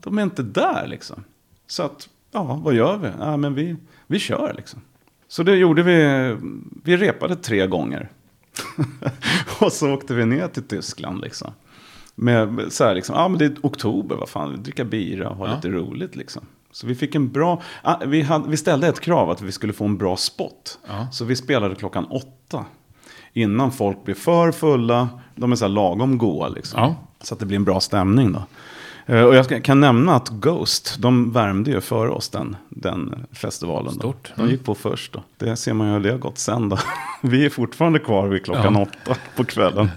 De 0.02 0.18
är 0.18 0.22
inte 0.22 0.42
där 0.42 0.86
liksom. 0.86 1.24
Så 1.66 1.82
att, 1.82 2.08
ja, 2.32 2.60
vad 2.64 2.74
gör 2.74 2.96
vi? 2.96 3.08
Ja, 3.20 3.36
men 3.36 3.54
vi, 3.54 3.76
vi 4.10 4.18
kör 4.18 4.54
liksom. 4.56 4.80
Så 5.28 5.42
det 5.42 5.56
gjorde 5.56 5.82
vi. 5.82 6.36
Vi 6.84 6.96
repade 6.96 7.36
tre 7.36 7.66
gånger. 7.66 8.08
och 9.60 9.72
så 9.72 9.92
åkte 9.94 10.14
vi 10.14 10.24
ner 10.26 10.48
till 10.48 10.62
Tyskland 10.62 11.20
liksom. 11.20 11.52
Med 12.14 12.60
så 12.68 12.84
här 12.84 12.94
liksom, 12.94 13.14
ja 13.16 13.28
men 13.28 13.38
det 13.38 13.44
är 13.44 13.54
oktober, 13.62 14.16
vad 14.16 14.28
fan, 14.28 14.62
dricka 14.62 14.84
bira 14.84 15.28
och 15.28 15.36
ha 15.36 15.48
Ja. 15.48 15.54
lite 15.54 15.68
roligt 15.68 16.16
liksom. 16.16 16.42
Så 16.72 16.86
vi 16.86 16.94
fick 16.94 17.14
en 17.14 17.28
bra, 17.32 17.62
ah, 17.82 17.96
vi, 18.06 18.22
hade, 18.22 18.48
vi 18.50 18.56
ställde 18.56 18.88
ett 18.88 19.00
krav 19.00 19.30
att 19.30 19.42
vi 19.42 19.52
skulle 19.52 19.72
få 19.72 19.84
en 19.84 19.96
bra 19.98 20.16
spot. 20.16 20.78
Ja. 20.88 21.08
Så 21.12 21.24
vi 21.24 21.36
spelade 21.36 21.74
klockan 21.74 22.04
åtta. 22.04 22.64
Innan 23.32 23.72
folk 23.72 24.04
blir 24.04 24.14
för 24.14 24.52
fulla, 24.52 25.08
de 25.36 25.52
är 25.52 25.56
så 25.56 25.64
här 25.64 25.72
lagom 25.72 26.18
goa 26.18 26.48
liksom. 26.48 26.80
Ja. 26.80 26.94
Så 27.22 27.34
att 27.34 27.40
det 27.40 27.46
blir 27.46 27.56
en 27.56 27.64
bra 27.64 27.80
stämning 27.80 28.32
då. 28.32 28.42
Eh, 29.10 29.22
Och 29.24 29.34
jag 29.34 29.64
kan 29.64 29.80
nämna 29.80 30.14
att 30.16 30.28
Ghost, 30.28 30.96
de 30.98 31.32
värmde 31.32 31.70
ju 31.70 31.80
före 31.80 32.10
oss 32.10 32.28
den, 32.28 32.56
den 32.68 33.26
festivalen. 33.32 33.92
Stort. 33.92 34.32
Då. 34.36 34.42
De 34.44 34.50
gick 34.50 34.64
på 34.64 34.74
först 34.74 35.12
då. 35.12 35.22
Det 35.36 35.56
ser 35.56 35.74
man 35.74 35.86
ju 35.86 35.92
hur 35.92 36.00
det 36.00 36.10
har 36.10 36.18
gått 36.18 36.38
sen 36.38 36.68
då. 36.68 36.78
Vi 37.22 37.44
är 37.46 37.50
fortfarande 37.50 37.98
kvar 37.98 38.28
vid 38.28 38.44
klockan 38.44 38.74
Ja. 38.74 38.82
åtta 38.82 39.16
på 39.36 39.44
kvällen. 39.44 39.90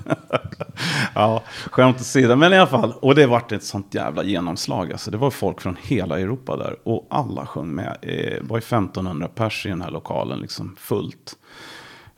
ja, 1.15 1.43
skämt 1.71 1.99
åsido. 2.01 2.35
Men 2.35 2.53
i 2.53 2.57
alla 2.57 2.67
fall, 2.67 2.93
och 3.01 3.15
det 3.15 3.25
vart 3.27 3.51
ett 3.51 3.63
sånt 3.63 3.93
jävla 3.93 4.23
genomslag. 4.23 4.91
Alltså, 4.91 5.11
det 5.11 5.17
var 5.17 5.31
folk 5.31 5.61
från 5.61 5.77
hela 5.81 6.19
Europa 6.19 6.57
där. 6.57 6.75
Och 6.83 7.07
alla 7.09 7.45
sjöng 7.45 7.67
med. 7.75 7.97
Eh, 8.01 8.09
Det 8.11 8.39
var 8.41 8.57
ju 8.57 8.61
1500 8.61 9.27
pers 9.35 9.65
i 9.65 9.69
den 9.69 9.81
här 9.81 9.91
lokalen, 9.91 10.39
liksom 10.39 10.75
fullt. 10.79 11.35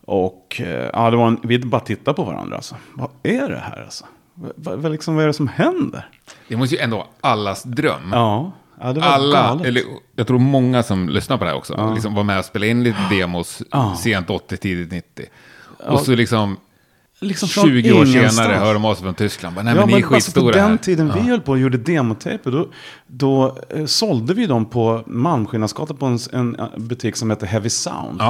Och 0.05 0.61
eh, 0.61 0.89
ja, 0.93 1.11
det 1.11 1.17
var 1.17 1.27
en, 1.27 1.39
vi 1.43 1.59
bara 1.59 1.81
tittade 1.81 2.15
på 2.15 2.23
varandra. 2.23 2.55
Alltså. 2.55 2.75
Vad 2.93 3.09
är 3.23 3.49
det 3.49 3.57
här 3.59 3.83
alltså? 3.83 4.05
Vad, 4.35 4.79
vad, 4.79 4.91
liksom, 4.91 5.15
vad 5.15 5.23
är 5.23 5.27
det 5.27 5.33
som 5.33 5.47
händer? 5.47 6.09
Det 6.47 6.55
måste 6.57 6.75
ju 6.75 6.81
ändå 6.81 6.97
vara 6.97 7.07
allas 7.21 7.63
dröm. 7.63 8.09
Ja, 8.11 8.51
ja 8.81 8.93
det 8.93 8.99
var 8.99 9.07
Alla, 9.07 9.41
galet. 9.41 9.65
eller 9.65 9.83
jag 10.15 10.27
tror 10.27 10.39
många 10.39 10.83
som 10.83 11.09
lyssnar 11.09 11.37
på 11.37 11.43
det 11.43 11.49
här 11.49 11.57
också, 11.57 11.91
liksom 11.95 12.13
var 12.13 12.23
med 12.23 12.39
och 12.39 12.45
spelade 12.45 12.69
in 12.71 12.83
lite 12.83 12.97
demos 13.09 13.61
Ja. 13.71 13.95
sent 13.95 14.29
80, 14.29 14.57
tidigt 14.57 14.91
90. 14.91 15.25
Och 15.87 15.99
så 15.99 16.15
liksom 16.15 16.57
liksom 17.19 17.49
från 17.49 17.63
20 17.63 17.91
år 17.91 18.05
ingenstans. 18.05 18.35
senare 18.35 18.53
hör 18.53 18.73
de 18.73 18.95
sig 18.95 19.03
från 19.03 19.13
Tyskland. 19.13 19.55
Bara, 19.55 19.63
Nej 19.63 19.75
ja, 19.75 19.79
men 19.85 19.87
ni 19.89 19.93
är 19.93 19.97
alltså 19.97 20.09
på 20.09 20.15
skitstora 20.15 20.67
den 20.67 20.77
tiden 20.77 21.11
vi 21.15 21.19
höll 21.19 21.41
på 21.41 21.51
och 21.51 21.59
gjorde 21.59 21.77
demotejper, 21.77 22.51
då, 22.51 22.67
då 23.07 23.57
eh, 23.69 23.85
sålde 23.85 24.33
vi 24.33 24.45
dem 24.45 24.65
på 24.65 25.03
Malmskillnadsgatan 25.07 25.97
på 25.97 26.05
en, 26.05 26.19
en 26.33 26.55
eh, 26.59 26.67
butik 26.77 27.15
som 27.15 27.29
heter 27.29 27.47
Heavy 27.47 27.69
Sound. 27.69 28.21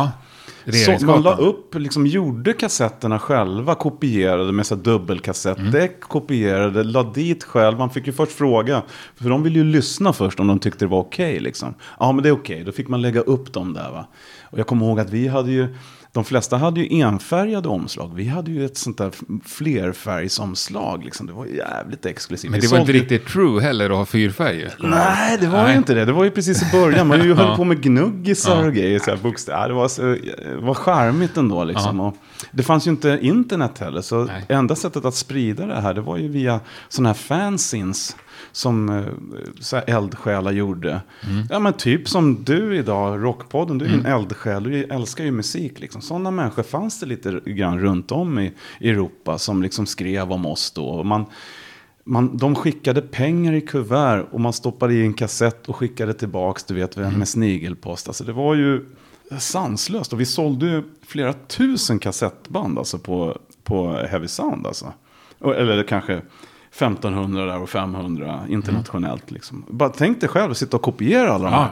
Så 0.72 1.06
man 1.06 1.22
la 1.22 1.36
upp, 1.36 1.76
liksom 1.76 2.08
gjorde 2.08 2.54
kassetterna 2.54 3.20
själva, 3.20 3.76
kopierade 3.76 4.52
med 4.52 4.66
så 4.66 4.76
dubbelkassettdäck, 4.76 6.02
kopierade, 6.02 6.84
la 6.84 7.04
dit 7.04 7.44
själv. 7.44 7.78
Man 7.78 7.90
fick 7.90 8.08
ju 8.08 8.14
först 8.14 8.32
fråga, 8.32 8.82
för 9.16 9.30
de 9.30 9.44
ville 9.44 9.60
ju 9.60 9.66
lyssna 9.66 10.14
först 10.14 10.40
om 10.40 10.48
de 10.48 10.60
tyckte 10.60 10.86
det 10.86 10.90
var 10.90 11.00
okej. 11.00 11.40
liksom. 11.40 11.74
Ja, 12.00 12.12
men 12.12 12.24
det 12.24 12.30
är 12.30 12.34
okej, 12.34 12.64
då 12.64 12.72
fick 12.72 12.88
man 12.88 13.02
lägga 13.02 13.22
upp 13.22 13.54
dem 13.54 13.74
där. 13.74 13.92
Va? 13.92 14.08
Och 14.44 14.60
jag 14.60 14.68
kommer 14.68 14.86
ihåg 14.86 15.00
att 15.00 15.10
vi 15.10 15.28
hade 15.28 15.52
ju, 15.52 15.76
de 16.16 16.24
flesta 16.24 16.58
hade 16.58 16.82
ju 16.82 17.00
enfärgade 17.00 17.68
omslag. 17.68 18.16
Vi 18.16 18.28
hade 18.28 18.52
ju 18.52 18.66
ett 18.66 18.78
sånt 18.78 18.98
där 18.98 19.12
flerfärgsomslag. 19.46 21.04
Liksom. 21.04 21.28
Det 21.28 21.34
var 21.34 21.46
jävligt 21.46 22.06
exklusivt. 22.06 22.52
Men 22.52 22.60
Vi 22.60 22.68
det 22.68 22.74
var 22.74 22.80
inte 22.80 22.94
riktigt 22.94 23.28
true 23.28 23.62
heller 23.62 23.90
att 23.90 23.98
ha 23.98 24.06
fyrfärger. 24.06 24.74
Nej, 24.80 25.38
det 25.42 25.48
var 25.48 25.64
Nej. 25.64 25.72
ju 25.72 25.78
inte 25.78 25.94
det. 25.94 26.06
Det 26.06 26.12
var 26.12 26.24
ju 26.24 26.32
precis 26.32 26.64
i 26.64 26.72
början. 26.72 27.08
Man 27.08 27.24
ju 27.24 27.34
höll 27.36 27.56
på 27.58 27.64
med 27.64 27.82
gnuggisar 27.82 28.68
och 28.68 28.74
grejer. 28.74 29.00
Så 29.00 29.12
här, 29.12 29.18
bokstäver. 29.18 29.60
Ja, 29.60 29.68
det 29.68 29.74
var, 29.74 29.88
så, 29.88 30.02
det 30.02 30.58
var 30.62 30.74
charmigt 30.74 31.38
ändå. 31.38 31.64
Liksom. 31.64 32.00
Och 32.00 32.16
det 32.52 32.64
fanns 32.64 32.88
ju 32.88 32.92
inte 32.92 33.20
internet 33.22 33.80
heller. 33.80 34.02
Så 34.02 34.24
Nej. 34.24 34.46
enda 34.50 34.76
sättet 34.76 35.06
att 35.06 35.16
sprida 35.16 35.66
det 35.66 35.82
här, 35.82 35.94
det 35.94 36.02
var 36.02 36.18
ju 36.18 36.28
via 36.28 36.60
sådana 36.90 37.10
här 37.10 37.14
fanzines. 37.14 38.16
Som 38.56 38.90
eh, 38.90 39.04
så 39.60 39.76
här 39.76 39.84
eldsjälar 39.88 40.52
gjorde. 40.52 41.02
Mm. 41.30 41.46
Ja 41.50 41.60
men 41.60 41.74
typ 41.74 42.10
som 42.10 42.44
du 42.44 42.78
idag, 42.78 43.24
Rockpodden. 43.24 43.78
Du 43.78 43.86
är 43.86 43.90
ju 43.90 43.96
en 43.96 44.06
eldsjäl, 44.06 44.64
du 44.64 44.84
älskar 44.84 45.24
ju 45.24 45.32
musik. 45.32 45.80
Liksom. 45.80 46.02
Sådana 46.02 46.32
människor 46.32 46.64
fanns 46.64 47.00
det 47.00 47.06
lite 47.06 47.40
grann 47.46 47.80
runt 47.80 48.12
om 48.12 48.40
i 48.40 48.54
Europa. 48.82 49.38
Som 49.38 49.64
liksom 49.64 49.86
skrev 49.86 50.32
om 50.32 50.46
oss 50.46 50.72
då. 50.72 51.04
Man, 51.04 51.26
man, 52.04 52.38
de 52.38 52.56
skickade 52.56 53.02
pengar 53.02 53.54
i 53.54 53.62
kuvert 53.62 54.26
och 54.32 54.40
man 54.40 54.54
stoppade 54.54 54.94
i 54.94 55.02
en 55.02 55.14
kassett 55.14 55.70
och 55.70 55.76
skickade 55.76 56.14
tillbaks, 56.14 56.64
du 56.64 56.74
vet, 56.74 56.98
Mm. 56.98 57.14
med 57.14 57.28
snigelpost. 57.28 58.08
Alltså 58.08 58.24
det 58.24 58.34
var 58.34 58.56
ju 58.56 58.86
sanslöst. 59.40 60.14
Och 60.14 60.20
vi 60.20 60.26
sålde 60.26 60.66
ju 60.66 60.84
flera 61.08 61.34
tusen 61.34 62.00
kassettband 62.00 62.78
alltså 62.80 62.98
på, 63.00 63.38
på 63.64 63.92
Heavy 64.10 64.28
Sound. 64.28 64.68
Alltså. 64.68 64.94
Eller 65.46 65.84
kanske 65.84 66.22
1500 66.76 67.46
där 67.46 67.60
och 67.62 67.70
500 67.70 68.40
internationellt. 68.50 69.32
Liksom. 69.32 69.66
Bara 69.70 69.90
tänk 69.90 70.20
dig 70.22 70.30
själv 70.30 70.52
att 70.52 70.58
sitta 70.58 70.78
och 70.78 70.84
kopiera 70.84 71.34
alla 71.34 71.44
de 71.44 71.54
här. 71.54 71.70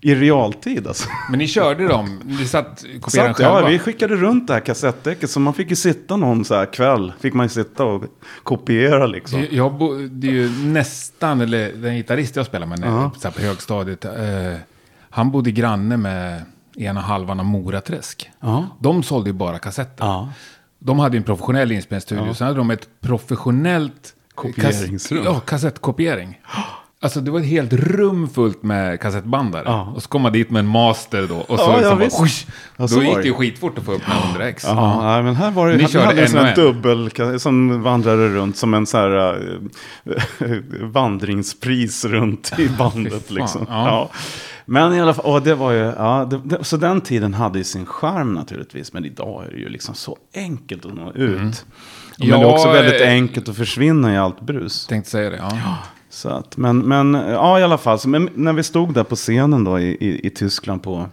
I 0.00 0.14
realtid 0.14 0.86
alltså. 0.86 1.08
Men 1.30 1.38
ni 1.38 1.48
körde 1.48 1.88
dem, 1.88 2.20
ni 2.24 2.46
satt 2.46 2.84
kopierade 3.00 3.30
att, 3.30 3.38
ja, 3.38 3.54
själva. 3.54 3.68
vi 3.68 3.78
skickade 3.78 4.16
runt 4.16 4.46
det 4.46 4.52
här 4.52 4.60
kassettdäcket. 4.60 5.30
Så 5.30 5.40
man 5.40 5.54
fick 5.54 5.70
ju 5.70 5.76
sitta 5.76 6.16
någon 6.16 6.44
så 6.44 6.54
här 6.54 6.66
kväll. 6.72 7.12
Fick 7.20 7.34
man 7.34 7.44
ju 7.46 7.50
sitta 7.50 7.84
och 7.84 8.04
kopiera 8.42 9.06
liksom. 9.06 9.46
Jag 9.50 9.74
bo, 9.74 9.94
det 10.10 10.26
är 10.28 10.32
ju 10.32 10.50
nästan, 10.66 11.40
eller 11.40 11.72
den 11.72 11.96
gitarrist 11.96 12.36
jag 12.36 12.46
spelar 12.46 12.66
med 12.66 12.78
Ja. 12.82 13.10
så 13.18 13.28
här 13.28 13.34
på 13.34 13.40
högstadiet, 13.40 14.04
eh, 14.04 14.12
han 15.10 15.30
bodde 15.30 15.50
granne 15.50 15.96
med 15.96 16.42
ena 16.76 17.00
halvan 17.00 17.40
av 17.40 17.46
Moraträsk. 17.46 18.30
Ja. 18.40 18.66
De 18.80 19.02
sålde 19.02 19.30
ju 19.30 19.34
bara 19.34 19.58
kassetter. 19.58 20.04
Ja. 20.04 20.28
De 20.78 20.98
hade 20.98 21.16
ju 21.16 21.18
en 21.18 21.24
professionell 21.24 21.72
inspelningsstudio, 21.72 22.34
sen 22.34 22.46
hade 22.46 22.58
de 22.58 22.70
ett 22.70 22.88
professionellt 23.00 24.14
Kopieringsrum. 24.34 25.24
Ja, 25.24 25.40
kassettkopiering. 25.40 26.40
Alltså 27.02 27.20
det 27.20 27.30
var 27.30 27.40
ett 27.40 27.46
helt 27.46 27.72
rum 27.72 28.28
fullt 28.28 28.62
med 28.62 29.00
kassettbandare. 29.00 29.62
Ja. 29.66 29.92
Och 29.96 30.02
så 30.02 30.08
kom 30.08 30.22
man 30.22 30.32
dit 30.32 30.50
med 30.50 30.60
en 30.60 30.66
master 30.66 31.26
då. 31.28 31.36
Och 31.36 31.58
så 31.58 31.64
Ja, 31.64 31.72
ja, 31.72 31.76
liksom 31.78 31.98
visst. 31.98 32.16
bara, 32.16 32.22
"Husch!" 32.24 32.46
Ja, 32.76 32.88
så 32.88 32.94
Då 32.96 33.02
gick 33.02 33.14
det 33.16 33.22
ju 33.24 33.34
skitfort 33.34 33.78
att 33.78 33.84
få 33.84 33.92
upp 33.92 34.02
med 34.08 34.16
100x. 34.16 34.64
Ja, 34.66 35.02
nej, 35.02 35.22
men 35.22 35.36
här 35.36 35.50
var 35.50 35.68
det, 35.68 35.76
Ni 35.76 35.82
vi 35.82 35.88
körde 35.88 36.04
hade 36.06 36.24
en 36.26 36.36
en. 36.36 36.54
dubbel 36.54 37.10
som 37.40 37.82
vandrade 37.82 38.28
runt 38.28 38.56
som 38.56 38.74
en 38.74 38.86
så 38.86 38.96
här 38.98 39.38
äh, 40.40 40.48
vandringspris 40.82 42.04
runt 42.04 42.52
i 42.58 42.68
bandet. 42.68 43.30
liksom. 43.30 43.66
Ja. 44.66 44.72
Ja. 44.74 44.88
Men 44.88 44.94
i 44.94 45.00
alla 45.00 45.14
fall, 45.14 45.24
och 45.24 45.42
det 45.42 45.54
var 45.54 45.72
ju, 45.72 45.78
ja, 45.78 46.26
det, 46.30 46.40
det, 46.44 46.64
så 46.64 46.76
den 46.76 47.00
tiden 47.00 47.34
hade 47.34 47.58
ju 47.58 47.64
sin 47.64 47.86
charm 47.86 48.34
naturligtvis. 48.34 48.92
Men 48.92 49.04
idag 49.04 49.44
är 49.46 49.50
det 49.50 49.56
ju 49.58 49.68
liksom 49.68 49.94
så 49.94 50.18
enkelt 50.34 50.86
att 50.86 50.94
nå 50.94 51.12
ut. 51.12 51.38
Men 52.18 52.28
det 52.28 52.34
är 52.34 52.40
Ja, 52.42 52.52
också 52.52 52.68
väldigt 52.72 53.00
eh, 53.00 53.08
enkelt 53.08 53.48
att 53.48 53.56
försvinna 53.56 54.14
i 54.14 54.16
allt 54.16 54.40
brus. 54.40 54.86
Tänkte 54.86 55.10
säga 55.10 55.30
det, 55.30 55.36
ja. 55.36 55.78
Så 56.10 56.28
att, 56.28 56.56
men, 56.56 56.78
men 56.78 57.14
ja, 57.14 57.60
i 57.60 57.62
alla 57.62 57.78
fall. 57.78 57.98
Så, 57.98 58.08
men 58.08 58.28
när 58.34 58.52
vi 58.52 58.62
stod 58.62 58.94
där 58.94 59.04
på 59.04 59.16
scenen 59.16 59.64
då 59.64 59.80
i, 59.80 59.84
i, 60.00 60.26
i 60.26 60.30
Tyskland 60.30 60.82
på, 60.82 61.06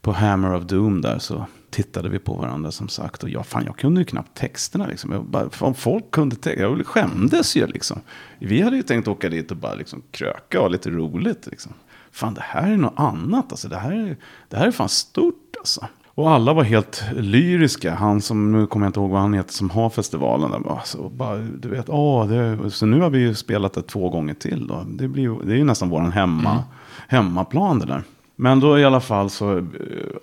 på 0.00 0.12
Hammer 0.12 0.54
of 0.54 0.64
Doom 0.64 1.00
där 1.00 1.18
så 1.18 1.46
tittade 1.70 2.08
vi 2.08 2.18
på 2.18 2.34
varandra 2.34 2.70
som 2.70 2.88
sagt. 2.88 3.22
Och 3.22 3.28
jag, 3.28 3.46
fan, 3.46 3.62
jag 3.66 3.76
kunde 3.76 4.00
ju 4.00 4.04
knappt 4.04 4.36
texterna 4.36 4.86
liksom. 4.86 5.12
Jag 5.12 5.24
bara, 5.24 5.50
fan, 5.50 5.74
folk 5.74 6.10
kunde 6.10 6.36
texterna. 6.36 6.68
Jag 6.78 6.86
skämdes 6.86 7.56
ju 7.56 7.66
liksom. 7.66 8.00
Vi 8.38 8.62
hade 8.62 8.76
ju 8.76 8.82
tänkt 8.82 9.08
åka 9.08 9.28
dit 9.28 9.50
och 9.50 9.56
bara 9.56 9.74
liksom 9.74 10.02
kröka 10.10 10.58
och 10.58 10.64
ha 10.64 10.68
lite 10.68 10.90
roligt 10.90 11.46
liksom. 11.46 11.72
Fan, 12.16 12.34
det 12.34 12.44
här 12.44 12.72
är 12.72 12.76
något 12.76 12.92
annat 12.96 13.52
alltså. 13.52 13.68
Det 13.68 13.76
här 13.76 13.92
är, 13.92 14.16
det 14.48 14.56
här 14.56 14.66
är 14.66 14.70
fan 14.70 14.88
stort 14.88 15.54
alltså. 15.58 15.86
Och 16.06 16.30
alla 16.30 16.52
var 16.52 16.62
helt 16.62 17.04
lyriska. 17.16 17.94
Han 17.94 18.20
som, 18.20 18.52
nu 18.52 18.66
kommer 18.66 18.86
jag 18.86 18.88
inte 18.88 19.00
ihåg 19.00 19.10
vad 19.10 19.20
han 19.20 19.34
heter, 19.34 19.52
som 19.52 19.70
har 19.70 19.90
festivalen. 19.90 20.50
Där, 20.50 20.58
bara, 20.58 20.80
så, 20.84 21.08
bara, 21.08 21.36
du 21.36 21.68
vet, 21.68 21.88
åh, 21.88 22.26
det, 22.28 22.70
så 22.70 22.86
nu 22.86 23.00
har 23.00 23.10
vi 23.10 23.18
ju 23.18 23.34
spelat 23.34 23.72
det 23.72 23.82
två 23.82 24.08
gånger 24.10 24.34
till. 24.34 24.66
Då. 24.66 24.84
Det, 24.88 25.08
blir, 25.08 25.38
det 25.46 25.52
är 25.52 25.56
ju 25.56 25.64
nästan 25.64 25.88
vår 25.88 26.00
hemma, 26.00 26.64
hemmaplan 27.08 27.78
det 27.78 27.86
där. 27.86 28.02
Men 28.36 28.60
då 28.60 28.78
i 28.78 28.84
alla 28.84 29.00
fall 29.00 29.30
så, 29.30 29.58
eh, 29.58 29.64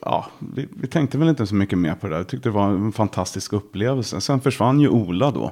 ja, 0.01 0.25
vi, 0.39 0.67
vi 0.81 0.87
tänkte 0.87 1.17
väl 1.17 1.29
inte 1.29 1.47
så 1.47 1.55
mycket 1.55 1.77
mer 1.79 1.95
på 1.95 2.07
det 2.07 2.13
där. 2.13 2.17
Jag 2.17 2.27
tyckte 2.27 2.49
det 2.49 2.53
var 2.53 2.67
en 2.69 2.91
fantastisk 2.91 3.53
upplevelse. 3.53 4.21
Sen 4.21 4.41
försvann 4.41 4.79
ju 4.79 4.89
Ola 4.89 5.31
då. 5.31 5.51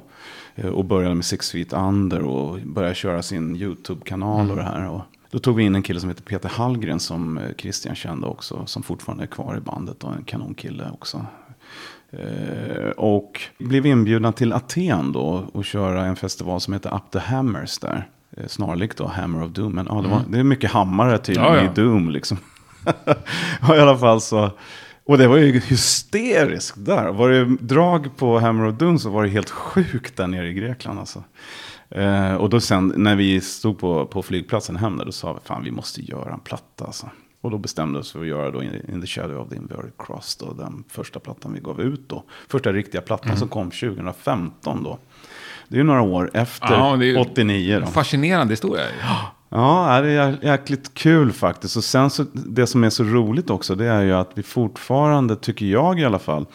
eh, 0.54 0.66
Och 0.66 0.84
började 0.84 1.14
med 1.14 1.24
Six 1.24 1.50
Feet 1.50 1.72
Under 1.72 2.22
och 2.22 2.58
började 2.66 2.94
köra 2.94 3.22
sin 3.22 3.56
YouTube-kanal 3.56 4.50
och 4.50 4.56
det 4.56 4.62
här. 4.62 4.88
Och 4.88 5.00
då 5.32 5.38
tog 5.38 5.56
vi 5.56 5.62
in 5.62 5.74
en 5.74 5.82
kille 5.82 6.00
som 6.00 6.08
heter 6.08 6.22
Peter 6.22 6.48
Hallgren 6.48 7.00
som 7.00 7.38
eh, 7.38 7.44
Christian 7.58 7.94
kände 7.94 8.26
också. 8.26 8.66
Som 8.66 8.82
fortfarande 8.82 9.24
är 9.24 9.26
kvar 9.26 9.56
i 9.56 9.60
bandet 9.60 10.04
och 10.04 10.12
en 10.12 10.24
kanonkille 10.24 10.90
också. 10.92 11.26
Eh, 12.10 12.90
och 12.96 13.40
blev 13.58 13.86
inbjudna 13.86 14.32
till 14.32 14.52
Aten 14.52 15.12
då 15.12 15.48
och 15.52 15.64
köra 15.64 16.06
en 16.06 16.16
festival 16.16 16.60
som 16.60 16.72
heter 16.72 16.94
Up 16.94 17.10
the 17.12 17.18
Hammers 17.18 17.78
där. 17.78 18.08
Eh, 18.36 18.46
Snarlikt 18.46 18.98
då 18.98 19.06
Hammer 19.06 19.42
of 19.42 19.50
Doom. 19.50 19.72
Men 19.72 19.86
ja, 19.90 20.00
det, 20.02 20.08
var, 20.08 20.22
det 20.28 20.38
är 20.38 20.44
mycket 20.44 20.70
hammare 20.70 21.18
tydligen 21.18 21.54
Ja, 21.54 21.56
ja. 21.56 21.64
i 21.64 21.74
Doom 21.74 22.10
liksom. 22.10 22.38
I 23.76 23.78
alla 23.80 23.98
fall 23.98 24.20
så. 24.20 24.50
Och 25.04 25.18
det 25.18 25.28
var 25.28 25.36
ju 25.36 25.60
hysteriskt 25.60 26.84
där. 26.84 27.12
Var 27.12 27.30
det 27.30 27.56
drag 27.60 28.16
på 28.16 28.38
Hammer 28.38 28.68
of 28.68 28.74
Doom 28.74 28.98
så 28.98 29.10
var 29.10 29.22
det 29.22 29.28
helt 29.28 29.50
sjukt 29.50 30.16
där 30.16 30.26
nere 30.26 30.48
i 30.48 30.52
Grekland 30.52 30.98
alltså. 30.98 31.24
Eh, 31.94 32.34
och 32.34 32.50
då 32.50 32.60
sen 32.60 32.92
när 32.96 33.16
vi 33.16 33.40
stod 33.40 33.78
på, 33.78 34.06
på 34.06 34.22
flygplatsen 34.22 34.76
hem 34.76 34.96
där, 34.96 35.04
då 35.04 35.12
sa 35.12 35.32
vi 35.32 35.40
fan 35.44 35.64
vi 35.64 35.70
måste 35.70 36.00
göra 36.02 36.32
en 36.32 36.40
platta 36.40 36.84
alltså. 36.84 37.06
Och 37.40 37.50
då 37.50 37.58
bestämde 37.58 37.98
vi 37.98 38.02
oss 38.02 38.12
för 38.12 38.20
att 38.20 38.26
göra 38.26 38.50
då 38.50 38.62
In, 38.62 39.00
the 39.00 39.06
Shadow 39.06 39.36
of 39.40 39.48
the 39.48 39.56
Inverted 39.56 39.92
Cross 39.98 40.36
då, 40.36 40.52
den 40.52 40.84
första 40.88 41.20
plattan 41.20 41.52
vi 41.52 41.60
gav 41.60 41.80
ut 41.80 42.08
då. 42.08 42.24
Första 42.48 42.72
riktiga 42.72 43.00
plattan 43.00 43.36
som 43.36 43.48
kom 43.48 43.70
2015 43.70 44.82
då. 44.84 44.98
Det 45.68 45.74
är 45.76 45.78
ju 45.78 45.84
några 45.84 46.02
år 46.02 46.30
efter 46.34 46.74
Ja, 46.74 46.96
det 46.96 47.04
är 47.04 47.08
ju- 47.08 47.16
89 47.18 47.80
då. 47.80 47.86
Fascinerande 47.86 48.52
historia. 48.52 48.84
Ja, 49.48 50.00
det 50.02 50.10
är 50.10 50.32
jä- 50.32 50.38
jäkligt 50.46 50.94
kul 50.94 51.32
faktiskt. 51.32 51.76
Och 51.76 51.84
sen 51.84 52.10
så, 52.10 52.24
det 52.32 52.66
som 52.66 52.84
är 52.84 52.90
så 52.90 53.04
roligt 53.04 53.50
också, 53.50 53.74
det 53.74 53.84
är 53.86 54.02
ju 54.02 54.12
att 54.12 54.30
vi 54.34 54.42
fortfarande, 54.42 55.36
tycker 55.36 55.66
jag 55.66 56.00
i 56.00 56.04
alla 56.04 56.18
fall, 56.18 56.46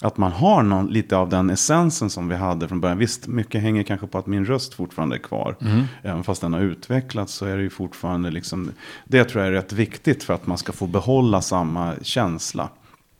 att 0.00 0.16
man 0.16 0.32
har 0.32 0.62
någon, 0.62 0.86
lite 0.86 1.16
av 1.16 1.28
den 1.28 1.50
essensen 1.50 2.10
som 2.10 2.28
vi 2.28 2.36
hade 2.36 2.68
från 2.68 2.80
början. 2.80 2.98
Visst, 2.98 3.26
mycket 3.26 3.62
hänger 3.62 3.82
kanske 3.82 4.06
på 4.06 4.18
att 4.18 4.26
min 4.26 4.44
röst 4.44 4.74
fortfarande 4.74 5.16
är 5.16 5.20
kvar. 5.20 5.56
Även 6.02 6.24
fast 6.24 6.40
den 6.40 6.52
har 6.52 6.60
utvecklats 6.60 7.34
så 7.34 7.46
är 7.46 7.56
det 7.56 7.62
ju 7.62 7.70
fortfarande 7.70 8.30
liksom, 8.30 8.70
det 9.04 9.24
tror 9.24 9.44
jag 9.44 9.48
är 9.48 9.56
rätt 9.56 9.72
viktigt 9.72 10.24
för 10.24 10.34
att 10.34 10.46
man 10.46 10.58
ska 10.58 10.72
få 10.72 10.86
behålla 10.86 11.40
samma 11.42 11.94
känsla. 12.02 12.68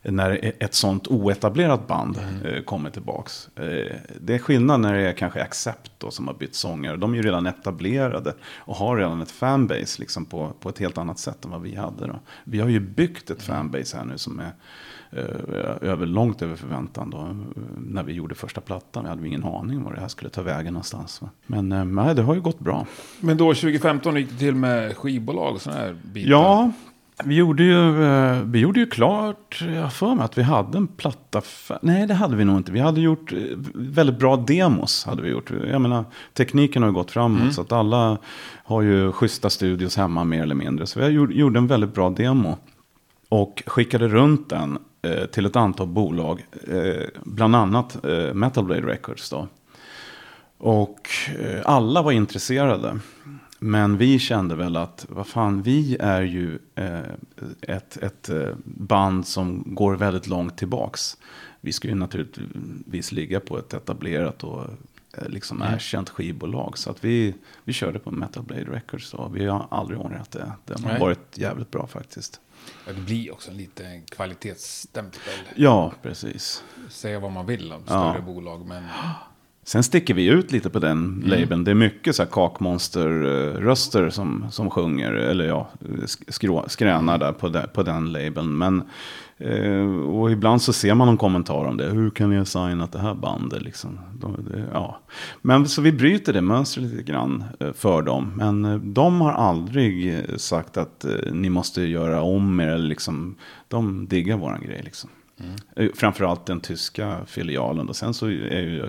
när 0.01 0.53
ett 0.59 0.73
sånt 0.73 1.07
oetablerat 1.07 1.87
band 1.87 2.17
mm. 2.17 2.63
kommer 2.63 2.89
tillbaks. 2.89 3.49
Det 4.21 4.35
är 4.35 4.39
skillnad 4.39 4.79
när 4.79 4.93
det 4.93 5.07
är 5.07 5.13
kanske 5.13 5.43
Accept 5.43 5.91
då, 5.97 6.11
som 6.11 6.27
har 6.27 6.33
bytt 6.33 6.55
sångare. 6.55 6.97
De 6.97 7.13
är 7.13 7.17
ju 7.17 7.23
redan 7.23 7.45
etablerade 7.45 8.33
och 8.57 8.75
har 8.75 8.97
redan 8.97 9.21
ett 9.21 9.31
fanbase 9.31 9.99
liksom 9.99 10.25
på, 10.25 10.51
på 10.59 10.69
ett 10.69 10.79
helt 10.79 10.97
annat 10.97 11.19
sätt 11.19 11.45
än 11.45 11.51
vad 11.51 11.61
vi 11.61 11.75
hade. 11.75 12.07
Då. 12.07 12.19
Vi 12.43 12.59
har 12.59 12.69
ju 12.69 12.79
byggt 12.79 13.29
ett 13.29 13.41
fanbase 13.41 13.97
här 13.97 14.05
nu 14.05 14.17
som 14.17 14.39
är 14.39 14.51
över, 15.11 16.05
långt 16.05 16.41
över 16.41 16.55
förväntan. 16.55 17.09
Då, 17.09 17.35
när 17.77 18.03
vi 18.03 18.13
gjorde 18.13 18.35
första 18.35 18.61
plattan. 18.61 19.03
Vi 19.03 19.09
hade 19.09 19.27
ingen 19.27 19.43
aning 19.43 19.77
om 19.77 19.83
var 19.83 19.93
det 19.93 19.99
här 19.99 20.07
skulle 20.07 20.29
ta 20.29 20.41
vägen 20.41 20.73
någonstans. 20.73 21.21
Va? 21.21 21.29
Men 21.47 21.95
nej, 21.95 22.15
det 22.15 22.21
har 22.21 22.35
ju 22.35 22.41
gått 22.41 22.59
bra. 22.59 22.85
Men 23.19 23.37
då 23.37 23.53
2015 23.53 24.15
gick 24.15 24.29
det 24.29 24.37
till 24.37 24.55
med 24.55 24.97
skivbolag 24.97 25.55
och 25.55 25.61
sådana 25.61 25.81
här 25.81 25.95
bitar? 26.03 26.31
Ja, 26.31 26.71
vi 27.23 27.35
gjorde 27.35 27.63
ju, 27.63 28.03
eh, 28.03 28.41
vi 28.43 28.59
gjorde 28.59 28.79
ju 28.79 28.85
klart, 28.85 29.63
jag 29.75 29.93
för 29.93 30.15
mig 30.15 30.25
att 30.25 30.37
vi 30.37 30.43
hade 30.43 30.77
en 30.77 30.87
platta. 30.87 31.41
Nej, 31.81 32.07
det 32.07 32.13
hade 32.13 32.35
vi 32.35 32.45
nog 32.45 32.57
inte. 32.57 32.71
Vi 32.71 32.79
hade 32.79 33.01
gjort 33.01 33.33
eh, 33.33 33.39
väldigt 33.73 34.19
bra 34.19 34.35
demos. 34.35 35.05
Hade 35.05 35.21
vi 35.21 35.29
gjort. 35.29 35.51
Jag 35.71 35.81
menar, 35.81 36.05
tekniken 36.33 36.81
har 36.81 36.89
ju 36.89 36.93
gått 36.93 37.11
framåt. 37.11 37.41
Mm. 37.41 37.53
Så 37.53 37.61
att 37.61 37.71
alla 37.71 38.17
har 38.63 38.81
ju 38.81 39.11
schyssta 39.11 39.49
studios 39.49 39.97
hemma 39.97 40.23
mer 40.23 40.43
eller 40.43 40.55
mindre. 40.55 40.87
Så 40.87 40.99
vi 40.99 41.07
gjorde 41.07 41.59
en 41.59 41.67
väldigt 41.67 41.93
bra 41.93 42.09
demo. 42.09 42.57
Och 43.29 43.63
skickade 43.65 44.07
runt 44.07 44.49
den 44.49 44.77
eh, 45.01 45.25
till 45.25 45.45
ett 45.45 45.55
antal 45.55 45.87
bolag. 45.87 46.45
Eh, 46.67 47.07
bland 47.23 47.55
annat 47.55 48.05
eh, 48.05 48.33
Metal 48.33 48.65
Blade 48.65 48.87
Records 48.87 49.29
då. 49.29 49.47
Och 50.57 51.09
alla 51.63 52.01
var 52.01 52.11
intresserade. 52.11 52.99
Men 53.59 53.97
vi 53.97 54.19
kände 54.19 54.55
väl 54.55 54.75
att, 54.75 55.05
vad 55.09 55.27
fan, 55.27 55.61
vi 55.61 55.97
är 55.99 56.21
ju 56.21 56.59
ett, 57.61 57.97
ett 57.97 58.29
band 58.63 59.27
som 59.27 59.63
går 59.65 59.95
väldigt 59.95 60.27
långt 60.27 60.57
tillbaks. 60.57 61.17
Vi 61.61 61.71
ska 61.71 61.87
ju 61.87 61.95
naturligtvis 61.95 63.11
ligga 63.11 63.39
på 63.39 63.57
ett 63.57 63.73
etablerat 63.73 64.43
och 64.43 64.63
liksom 65.27 65.61
mm. 65.61 65.73
erkänt 65.73 66.09
skivbolag. 66.09 66.77
Så 66.77 66.91
att 66.91 67.03
vi, 67.03 67.35
vi 67.63 67.73
körde 67.73 67.99
på 67.99 68.11
Metal 68.11 68.43
Blade 68.43 68.71
Records 68.71 69.13
och 69.13 69.35
vi 69.35 69.45
har 69.45 69.67
aldrig 69.71 69.99
ångrat 69.99 70.31
det. 70.31 70.51
Det 70.65 70.81
har 70.83 70.99
varit 70.99 71.37
jävligt 71.37 71.71
bra 71.71 71.87
faktiskt. 71.87 72.41
Ja, 72.85 72.93
det 72.93 73.01
blir 73.01 73.33
också 73.33 73.51
en 73.51 73.57
liten 73.57 74.05
kvalitetsstämpel. 74.05 75.33
Ja, 75.55 75.93
precis. 76.01 76.63
Säga 76.89 77.19
vad 77.19 77.31
man 77.31 77.45
vill 77.45 77.73
om 77.73 77.83
större 77.83 78.15
ja. 78.15 78.21
bolag, 78.21 78.65
men... 78.65 78.83
Sen 79.63 79.83
sticker 79.83 80.13
vi 80.13 80.25
ut 80.25 80.51
lite 80.51 80.69
på 80.69 80.79
den 80.79 80.97
mm. 80.97 81.29
labeln. 81.29 81.63
Det 81.63 81.71
är 81.71 81.75
mycket 81.75 82.15
så 82.15 82.23
här 82.23 82.29
kakmonster-röster 82.29 84.09
som, 84.09 84.45
som 84.51 84.69
sjunger, 84.69 85.11
eller 85.11 85.45
ja, 85.45 85.69
skrå, 86.27 86.65
skränar 86.67 87.17
där 87.17 87.31
på, 87.31 87.49
de, 87.49 87.67
på 87.73 87.83
den 87.83 88.11
labeln. 88.11 88.57
Men, 88.57 88.83
och 90.07 90.31
ibland 90.31 90.61
så 90.61 90.73
ser 90.73 90.93
man 90.93 91.07
någon 91.07 91.17
kommentar 91.17 91.65
om 91.65 91.77
det. 91.77 91.89
Hur 91.89 92.09
kan 92.09 92.29
ni 92.29 92.37
ha 92.37 92.45
signat 92.45 92.91
det 92.91 92.99
här 92.99 93.13
bandet? 93.13 93.61
Liksom? 93.61 93.99
Ja. 94.73 94.99
Men 95.41 95.67
så 95.67 95.81
vi 95.81 95.91
bryter 95.91 96.33
det 96.33 96.41
mönstret 96.41 96.85
lite 96.85 97.03
grann 97.03 97.43
eh, 97.59 97.73
för 97.73 98.01
dem. 98.01 98.33
Men 98.35 98.65
eh, 98.65 98.75
de 98.75 99.21
har 99.21 99.31
aldrig 99.31 100.13
eh, 100.13 100.35
sagt 100.37 100.77
att 100.77 101.05
ni 101.31 101.49
måste 101.49 101.81
göra 101.81 102.21
om 102.21 102.59
er. 102.59 102.77
Liksom, 102.77 103.35
de 103.67 104.07
diggar 104.07 104.37
våran 104.37 104.61
grej. 104.61 104.81
Liksom. 104.83 105.09
Mm. 105.39 105.91
Framförallt 105.95 106.45
den 106.45 106.59
tyska 106.59 107.17
filialen. 107.25 107.89
Och 107.89 107.95
sen 107.95 108.13
så 108.13 108.25
är 108.25 108.61
ju 108.61 108.83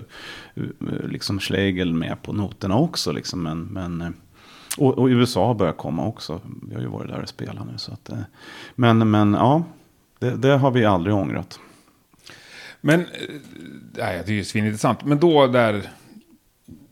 eh, 0.55 1.09
liksom 1.09 1.39
Schlegel 1.39 1.93
med 1.93 2.21
på 2.21 2.33
noterna 2.33 2.77
också. 2.77 3.11
Liksom. 3.11 3.43
Men, 3.43 3.63
men, 3.63 4.01
eh, 4.01 4.09
och, 4.77 4.97
och 4.97 5.07
USA 5.07 5.47
har 5.47 5.53
börjat 5.53 5.77
komma 5.77 6.07
också. 6.07 6.41
Vi 6.69 6.75
har 6.75 6.81
ju 6.81 6.87
varit 6.87 7.11
där 7.11 7.21
och 7.21 7.29
spelat 7.29 7.67
nu. 7.71 7.77
Så 7.77 7.93
att, 7.93 8.09
men, 8.75 9.11
men 9.11 9.33
ja, 9.33 9.63
det, 10.21 10.37
det 10.37 10.57
har 10.57 10.71
vi 10.71 10.85
aldrig 10.85 11.15
ångrat. 11.15 11.59
Men, 12.81 13.05
nej, 13.97 14.23
det 14.25 14.31
är 14.31 14.35
ju 14.35 14.43
svinintressant. 14.43 15.05
Men 15.05 15.19
då 15.19 15.47
där, 15.47 15.81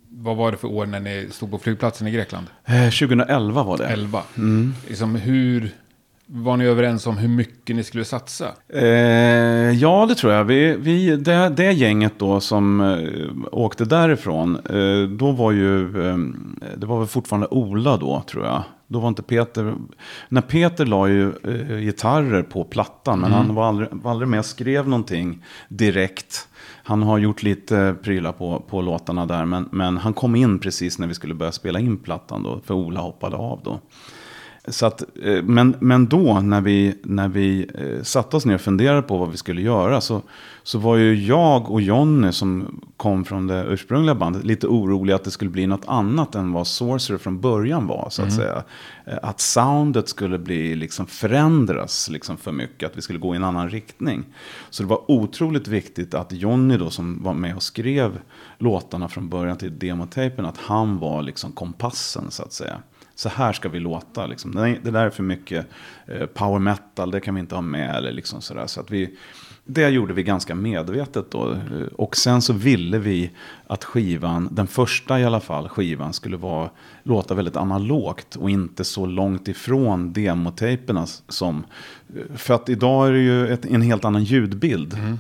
vad 0.09 0.38
var 0.38 0.51
det 0.51 0.57
för 0.57 0.67
år 0.67 0.86
när 0.86 1.00
ni 1.00 1.27
stod 1.31 1.51
på 1.51 1.57
flygplatsen 1.57 2.07
i 2.07 2.12
Grekland? 2.12 2.48
2011 2.65 3.63
var 3.63 3.77
det. 3.77 3.88
11. 3.88 4.21
Mm. 4.38 4.74
Liksom 4.88 5.15
hur 5.15 5.71
var 6.25 6.57
ni 6.57 6.65
överens 6.65 7.08
om 7.08 7.17
hur 7.17 7.27
mycket 7.27 7.75
ni 7.75 7.84
skulle 7.84 8.06
satsa? 8.06 8.47
Eh, 8.73 8.82
ja, 9.71 10.06
det 10.10 10.15
tror 10.15 10.34
jag. 10.34 10.43
Vi, 10.43 10.75
vi, 10.75 11.15
det, 11.15 11.49
det 11.49 11.71
gänget 11.71 12.13
då 12.17 12.39
som 12.39 12.82
eh, 12.82 13.47
åkte 13.51 13.86
därifrån, 13.86 14.56
eh, 14.56 15.10
då 15.10 15.32
var 15.32 15.51
ju, 15.51 16.08
eh, 16.08 16.17
det 16.77 16.86
var 16.86 16.99
väl 16.99 17.08
fortfarande 17.08 17.47
Ola 17.47 17.97
då 17.97 18.23
tror 18.27 18.45
jag. 18.45 18.63
Då 18.91 18.99
var 18.99 19.10
inte 19.10 19.21
Peter, 19.21 19.75
när 20.30 20.41
Peter 20.41 20.86
la 20.86 21.08
ju 21.08 21.34
eh, 21.43 21.78
gitarrer 21.80 22.43
på 22.43 22.63
plattan, 22.63 23.19
men 23.19 23.32
mm. 23.32 23.45
han 23.45 23.56
var 23.56 23.67
aldrig, 23.67 23.89
var 23.91 24.12
aldrig 24.12 24.30
med 24.30 24.39
och 24.39 24.45
skrev 24.45 24.88
någonting 24.88 25.45
direkt. 25.67 26.47
Han 26.84 27.04
har 27.04 27.17
gjort 27.17 27.43
lite 27.43 27.95
prylar 28.04 28.32
på, 28.32 28.63
på 28.69 28.82
låtarna 28.82 29.25
där, 29.25 29.45
men, 29.45 29.69
men 29.71 29.97
han 29.97 30.13
kom 30.13 30.36
in 30.36 30.60
precis 30.60 30.99
när 30.99 31.08
vi 31.08 31.13
skulle 31.13 31.34
börja 31.34 31.52
spela 31.52 31.80
in 31.80 31.97
plattan 31.97 32.43
då, 32.43 32.60
för 32.65 32.73
Ola 32.73 33.02
hoppade 33.02 33.36
av 33.36 33.62
då. 33.63 33.80
Så 34.67 34.86
att, 34.86 35.04
eh, 35.24 35.43
men, 35.43 35.76
men 35.80 36.08
då 36.08 36.39
när 36.39 36.62
vi, 36.62 36.95
när 37.04 37.28
vi 37.28 37.67
eh, 37.76 38.04
satte 38.04 38.38
oss 38.38 38.45
ner 38.45 38.56
och 38.56 38.62
funderade 38.62 39.02
på 39.02 39.17
vad 39.17 39.32
vi 39.32 39.38
skulle 39.38 39.62
göra 39.62 40.02
så, 40.02 40.22
så 40.63 40.80
var 40.80 40.95
ju 40.95 41.26
jag 41.26 41.72
och 41.72 41.82
Jonny 41.82 42.32
som 42.32 42.82
kom 42.98 43.26
från 43.26 43.48
det 43.48 43.65
ursprungliga 43.69 44.15
bandet 44.15 44.43
lite 44.43 44.67
oroliga 44.67 45.15
att 45.15 45.24
det 45.24 45.32
skulle 45.32 45.52
bli 45.52 45.67
något 45.67 45.86
annat 45.88 46.36
än 46.36 46.54
vad 46.54 46.67
Sorcerer 46.67 47.17
från 47.17 47.41
början 47.41 47.88
var. 47.88 48.08
så 48.12 48.22
att 48.22 48.32
mm. 48.32 48.39
säga. 48.39 48.63
Eh, 49.06 49.17
att 49.22 49.39
soundet 49.39 50.10
skulle 50.10 50.39
bli 50.39 50.76
liksom 50.76 51.08
förändras 51.08 52.10
liksom 52.10 52.38
för 52.38 52.52
mycket, 52.52 52.89
att 52.89 52.98
vi 52.98 53.02
skulle 53.02 53.19
gå 53.19 53.34
i 53.34 53.38
en 53.38 53.43
annan 53.43 53.69
riktning. 53.69 54.24
Så 54.69 54.84
det 54.84 54.89
var 54.89 55.12
otroligt 55.12 55.67
viktigt 55.67 56.13
att 56.13 56.32
Jonny 56.32 56.78
då 56.78 56.89
som 56.89 57.24
var 57.24 57.34
med 57.34 57.56
och 57.56 57.63
skrev 57.63 58.19
låtarna 58.58 59.08
från 59.08 59.30
början 59.30 59.58
till 59.58 59.80
demotapen, 59.80 60.45
att 60.45 60.58
han 60.58 61.00
var 61.00 61.22
liksom 61.22 61.52
kompassen 61.52 62.32
så 62.32 62.43
att 62.43 62.54
säga 62.54 62.82
så 63.19 63.29
här 63.29 63.53
ska 63.53 63.69
vi 63.69 63.79
låta. 63.79 64.27
Liksom. 64.27 64.51
Det 64.84 64.91
där 64.91 65.05
är 65.05 65.10
för 65.10 65.23
mycket 65.23 65.67
eh, 66.08 66.25
power 66.25 66.60
metal, 66.60 67.12
det 67.12 67.19
kan 67.19 67.36
vi 67.36 67.41
inte 67.41 67.55
ha 67.55 67.62
med. 67.62 67.95
Eller 67.95 68.12
liksom 68.12 68.41
sådär. 68.41 68.67
Så 68.67 68.79
att 68.79 68.91
vi, 68.91 69.17
det 69.65 69.89
gjorde 69.89 70.13
vi 70.13 70.23
ganska 70.23 70.55
medvetet 70.55 71.32
då. 71.32 71.51
Eh, 71.51 71.88
och 71.95 72.17
sen 72.17 72.41
så 72.41 72.53
ville 72.53 72.97
vi 72.99 73.32
att 73.67 73.84
skivan, 73.84 74.49
den 74.51 74.67
första 74.67 75.19
i 75.19 75.25
alla 75.25 75.39
fall, 75.39 75.69
skivan 75.69 76.13
skulle 76.13 76.38
vara, 76.38 76.69
låta 77.03 77.34
väldigt 77.34 77.55
analogt 77.55 78.36
och 78.36 78.49
inte 78.49 78.84
så 78.84 79.05
långt 79.05 79.47
ifrån 79.47 80.13
demotejperna 80.13 81.05
som... 81.27 81.63
Eh, 82.15 82.36
för 82.36 82.53
att 82.53 82.69
idag 82.69 83.08
är 83.08 83.12
det 83.12 83.19
ju 83.19 83.47
ett, 83.47 83.65
en 83.65 83.82
helt 83.82 84.05
annan 84.05 84.23
ljudbild. 84.23 84.93
Mm. 84.93 85.19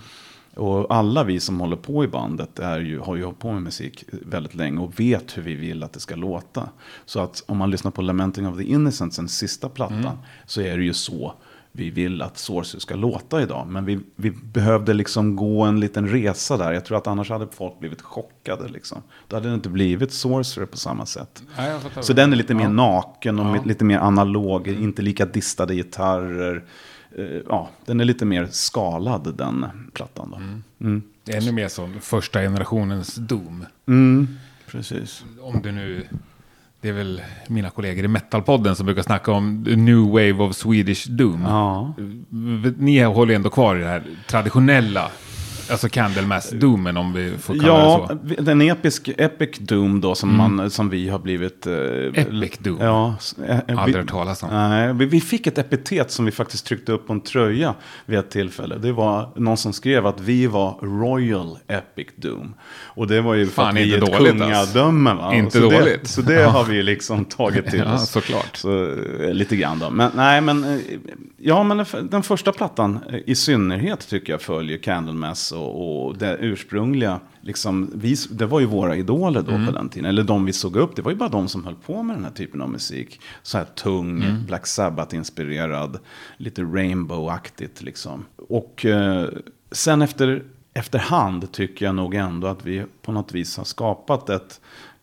Och 0.55 0.95
alla 0.95 1.23
vi 1.23 1.39
som 1.39 1.59
håller 1.59 1.75
på 1.75 2.03
i 2.03 2.07
bandet 2.07 2.59
är 2.59 2.79
ju, 2.79 2.99
har 2.99 3.15
ju 3.15 3.23
hållit 3.23 3.39
på 3.39 3.51
med 3.51 3.61
musik 3.61 4.05
väldigt 4.11 4.55
länge 4.55 4.81
och 4.81 4.99
vet 4.99 5.37
hur 5.37 5.43
vi 5.43 5.55
vill 5.55 5.83
att 5.83 5.93
det 5.93 5.99
ska 5.99 6.15
låta. 6.15 6.69
Så 7.05 7.19
att 7.19 7.43
om 7.47 7.57
man 7.57 7.71
lyssnar 7.71 7.91
på 7.91 8.01
Lamenting 8.01 8.47
of 8.47 8.57
the 8.57 8.63
Innocents, 8.63 9.17
den 9.17 9.29
sista 9.29 9.69
plattan, 9.69 9.99
mm. 9.99 10.17
så 10.45 10.61
är 10.61 10.77
det 10.77 10.83
ju 10.83 10.93
så 10.93 11.33
vi 11.71 11.89
vill 11.89 12.21
att 12.21 12.37
Source 12.37 12.79
ska 12.79 12.95
låta 12.95 13.41
idag. 13.41 13.67
Men 13.67 13.85
vi, 13.85 13.99
vi 14.15 14.31
behövde 14.31 14.93
liksom 14.93 15.35
gå 15.35 15.63
en 15.63 15.79
liten 15.79 16.07
resa 16.07 16.57
där. 16.57 16.71
Jag 16.71 16.85
tror 16.85 16.97
att 16.97 17.07
annars 17.07 17.29
hade 17.29 17.47
folk 17.51 17.79
blivit 17.79 18.01
chockade. 18.01 18.67
Liksom. 18.67 19.01
Då 19.27 19.35
hade 19.35 19.49
det 19.49 19.55
inte 19.55 19.69
blivit 19.69 20.13
Sorcerer 20.13 20.65
på 20.65 20.77
samma 20.77 21.05
sätt. 21.05 21.43
Ja, 21.57 21.79
så 22.01 22.13
den 22.13 22.33
är 22.33 22.37
lite 22.37 22.53
mer 22.53 22.69
naken 22.69 23.39
och 23.39 23.57
ja. 23.57 23.63
lite 23.65 23.85
mer 23.85 23.97
analog. 23.97 24.67
Inte 24.67 25.01
lika 25.01 25.25
distade 25.25 25.75
gitarrer. 25.75 26.63
Eh, 27.17 27.25
ja, 27.49 27.69
den 27.85 27.99
är 27.99 28.05
lite 28.05 28.25
mer 28.25 28.47
skalad 28.51 29.35
den 29.37 29.65
plattan. 29.93 30.29
Då. 30.31 30.37
Mm. 30.37 30.63
Mm. 30.81 31.03
Ännu 31.27 31.51
mer 31.51 31.67
som 31.67 31.99
första 32.01 32.41
generationens 32.41 33.15
Doom. 33.15 33.65
Mm, 33.87 34.27
precis. 34.67 35.23
Om 35.41 35.61
du 35.61 35.71
nu... 35.71 36.07
Det 36.81 36.89
är 36.89 36.93
väl 36.93 37.21
mina 37.47 37.69
kollegor 37.69 38.05
i 38.05 38.07
Metalpodden 38.07 38.75
som 38.75 38.85
brukar 38.85 39.01
snacka 39.01 39.31
om 39.31 39.63
New 39.63 39.99
Wave 39.99 40.33
of 40.33 40.55
Swedish 40.55 41.09
Doom. 41.09 41.41
Ja. 41.41 41.93
Ni 42.77 43.03
håller 43.03 43.35
ändå 43.35 43.49
kvar 43.49 43.75
i 43.75 43.79
det 43.79 43.87
här 43.87 44.03
traditionella 44.27 45.11
Alltså 45.71 45.87
Candlemass-doomen 45.87 46.97
om 46.97 47.13
vi 47.13 47.37
får 47.37 47.53
kalla 47.53 47.67
ja, 47.67 48.09
det 48.23 48.35
så. 48.35 48.41
den 48.41 48.61
episk, 48.61 49.09
Epic 49.17 49.57
Doom 49.59 50.01
då 50.01 50.15
som, 50.15 50.29
mm. 50.29 50.55
man, 50.55 50.69
som 50.69 50.89
vi 50.89 51.09
har 51.09 51.19
blivit... 51.19 51.67
Eh, 51.67 51.73
Epic 52.13 52.57
Doom? 52.57 52.77
Ja. 52.81 53.15
Eh, 53.47 53.59
Aldrig 53.67 53.95
hört 53.95 54.09
talas 54.09 54.43
om. 54.43 54.49
Nej, 54.51 54.93
vi, 54.93 55.05
vi, 55.05 55.21
fick 55.21 55.47
ett 55.47 55.57
epitet 55.57 56.11
som 56.11 56.25
vi 56.25 56.31
faktiskt 56.31 56.65
tryckte 56.65 56.91
upp 56.91 57.07
på 57.07 57.13
en 57.13 57.21
tröja 57.21 57.75
vid 58.05 58.19
ett 58.19 58.29
tillfälle. 58.29 58.77
Det 58.77 58.91
var 58.91 59.29
någon 59.35 59.57
som 59.57 59.73
skrev 59.73 60.07
att 60.07 60.19
vi 60.19 60.47
var 60.47 60.79
Royal 60.81 61.57
Epic 61.67 62.07
Doom. 62.15 62.53
Och 62.71 63.07
det 63.07 63.21
var 63.21 63.33
ju 63.33 63.45
för 63.45 63.51
Fan, 63.51 63.67
att 63.69 63.75
vi 63.75 63.93
är 63.93 64.03
ett 64.03 64.17
kungadöme. 64.17 65.13
Va? 65.13 65.35
Inte 65.35 65.51
så 65.51 65.69
dåligt. 65.69 66.01
Det, 66.01 66.07
så 66.07 66.21
det 66.21 66.43
har 66.43 66.63
vi 66.63 66.83
liksom 66.83 67.25
tagit 67.25 67.69
till 67.69 67.79
ja, 67.85 67.93
oss. 67.93 68.09
Såklart. 68.09 68.57
Så, 68.57 68.91
eh, 68.91 69.33
lite 69.33 69.55
grann 69.55 69.79
då. 69.79 69.89
Men 69.89 70.11
nej, 70.15 70.41
men, 70.41 70.63
eh, 70.63 70.79
ja, 71.37 71.63
men 71.63 71.85
den 72.09 72.23
första 72.23 72.51
plattan 72.51 72.99
i 73.25 73.35
synnerhet 73.35 74.09
tycker 74.09 74.33
jag 74.33 74.41
följer 74.41 74.77
Candlemass 74.77 75.51
och, 75.59 76.07
och 76.07 76.17
det 76.17 76.37
ursprungliga, 76.39 77.19
liksom, 77.41 77.91
vi, 77.95 78.15
det 78.31 78.45
var 78.45 78.59
ju 78.59 78.65
våra 78.65 78.95
idoler 78.95 79.41
då 79.41 79.65
på 79.65 79.71
den 79.71 79.89
tiden. 79.89 80.09
Eller 80.09 80.23
de 80.23 80.45
vi 80.45 80.53
såg 80.53 80.75
upp, 80.75 80.95
det 80.95 81.01
var 81.01 81.11
ju 81.11 81.17
bara 81.17 81.29
de 81.29 81.47
som 81.47 81.65
höll 81.65 81.75
på 81.75 82.03
med 82.03 82.15
den 82.15 82.23
här 82.23 82.31
typen 82.31 82.61
av 82.61 82.69
musik. 82.69 83.21
Så 83.43 83.57
här 83.57 83.65
tung, 83.65 84.23
Black 84.47 84.67
Sabbath-inspirerad, 84.67 85.99
lite 86.37 86.61
rainbow-aktigt 86.61 87.83
liksom. 87.83 88.25
Och 88.49 88.85
eh, 88.85 89.29
sen 89.71 90.01
efter, 90.01 90.43
efterhand 90.73 91.51
tycker 91.51 91.85
jag 91.85 91.95
nog 91.95 92.15
ändå 92.15 92.47
att 92.47 92.65
vi 92.65 92.85
på 93.01 93.11
något 93.11 93.31
vis 93.31 93.57
har 93.57 93.63
skapat 93.63 94.29
ett, 94.29 94.61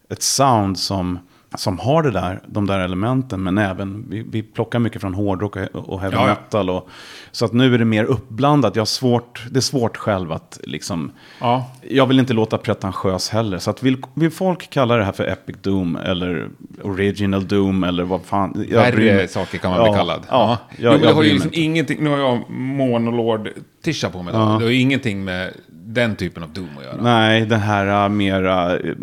ett 0.09 0.23
sound 0.23 0.79
som 0.79 1.19
som 1.55 1.79
har 1.79 2.03
det 2.03 2.11
där, 2.11 2.41
de 2.47 2.67
där 2.67 2.79
elementen, 2.79 3.43
men 3.43 3.59
även, 3.59 4.05
vi, 4.11 4.23
vi 4.31 4.43
plockar 4.43 4.79
mycket 4.79 5.01
från 5.01 5.15
hårdrock 5.15 5.57
och, 5.57 5.89
och 5.89 6.01
heavy 6.01 6.17
Ja, 6.17 6.23
ja. 6.23 6.29
metal. 6.29 6.71
Och, 6.71 6.89
så 7.33 7.45
att 7.45 7.53
nu 7.53 7.75
är 7.75 7.79
det 7.79 7.85
mer 7.85 8.05
uppblandat. 8.05 8.77
Jag 8.77 8.81
har 8.81 8.87
svårt, 8.87 9.45
det 9.51 9.57
är 9.59 9.61
svårt 9.61 9.97
själv 9.97 10.33
att 10.33 10.61
liksom, 10.65 11.13
Ja. 11.41 11.71
jag 11.91 12.07
vill 12.07 12.19
inte 12.19 12.33
låta 12.33 12.59
pretentiös 12.59 13.29
heller. 13.31 13.59
Så 13.59 13.71
att 13.71 13.83
vill, 13.83 14.03
vill 14.15 14.31
folk 14.31 14.71
kalla 14.71 14.97
det 14.97 15.05
här 15.05 15.13
för 15.13 15.25
Epic 15.25 15.57
Doom 15.63 15.97
eller 15.97 16.49
Original 16.83 17.47
Doom 17.49 17.85
eller 17.85 18.05
vad 18.05 18.23
fan. 18.25 18.67
jag 18.71 18.81
Värre 18.81 19.29
saker 19.29 19.59
kan 19.59 19.71
man 19.71 19.81
Ja, 19.81 19.91
bli 19.91 19.99
kallad. 19.99 20.21
Ja, 20.31 20.59
jo, 20.79 20.85
jag, 20.85 21.01
det 21.01 21.07
jag 21.07 21.15
har 21.15 21.23
ju 21.23 21.33
liksom 21.33 21.51
ingenting, 21.55 22.05
nu 22.05 22.11
har 22.11 22.19
jag 22.19 22.51
monolord-tisha 22.51 24.11
på 24.11 24.23
mig. 24.23 24.33
då. 24.35 24.39
Ja. 24.41 24.45
Det 24.45 24.65
har 24.65 24.71
ju 24.71 24.81
ingenting 24.81 25.25
med 25.25 25.53
den 25.87 26.17
typen 26.17 26.43
av 26.43 26.53
Doom 26.53 26.69
att 26.79 26.85
göra. 26.85 27.03
Nej, 27.03 27.47
den 27.47 27.61
här 27.61 28.05
äh, 28.05 28.09
mera 28.09 28.79
äh, 28.79 28.95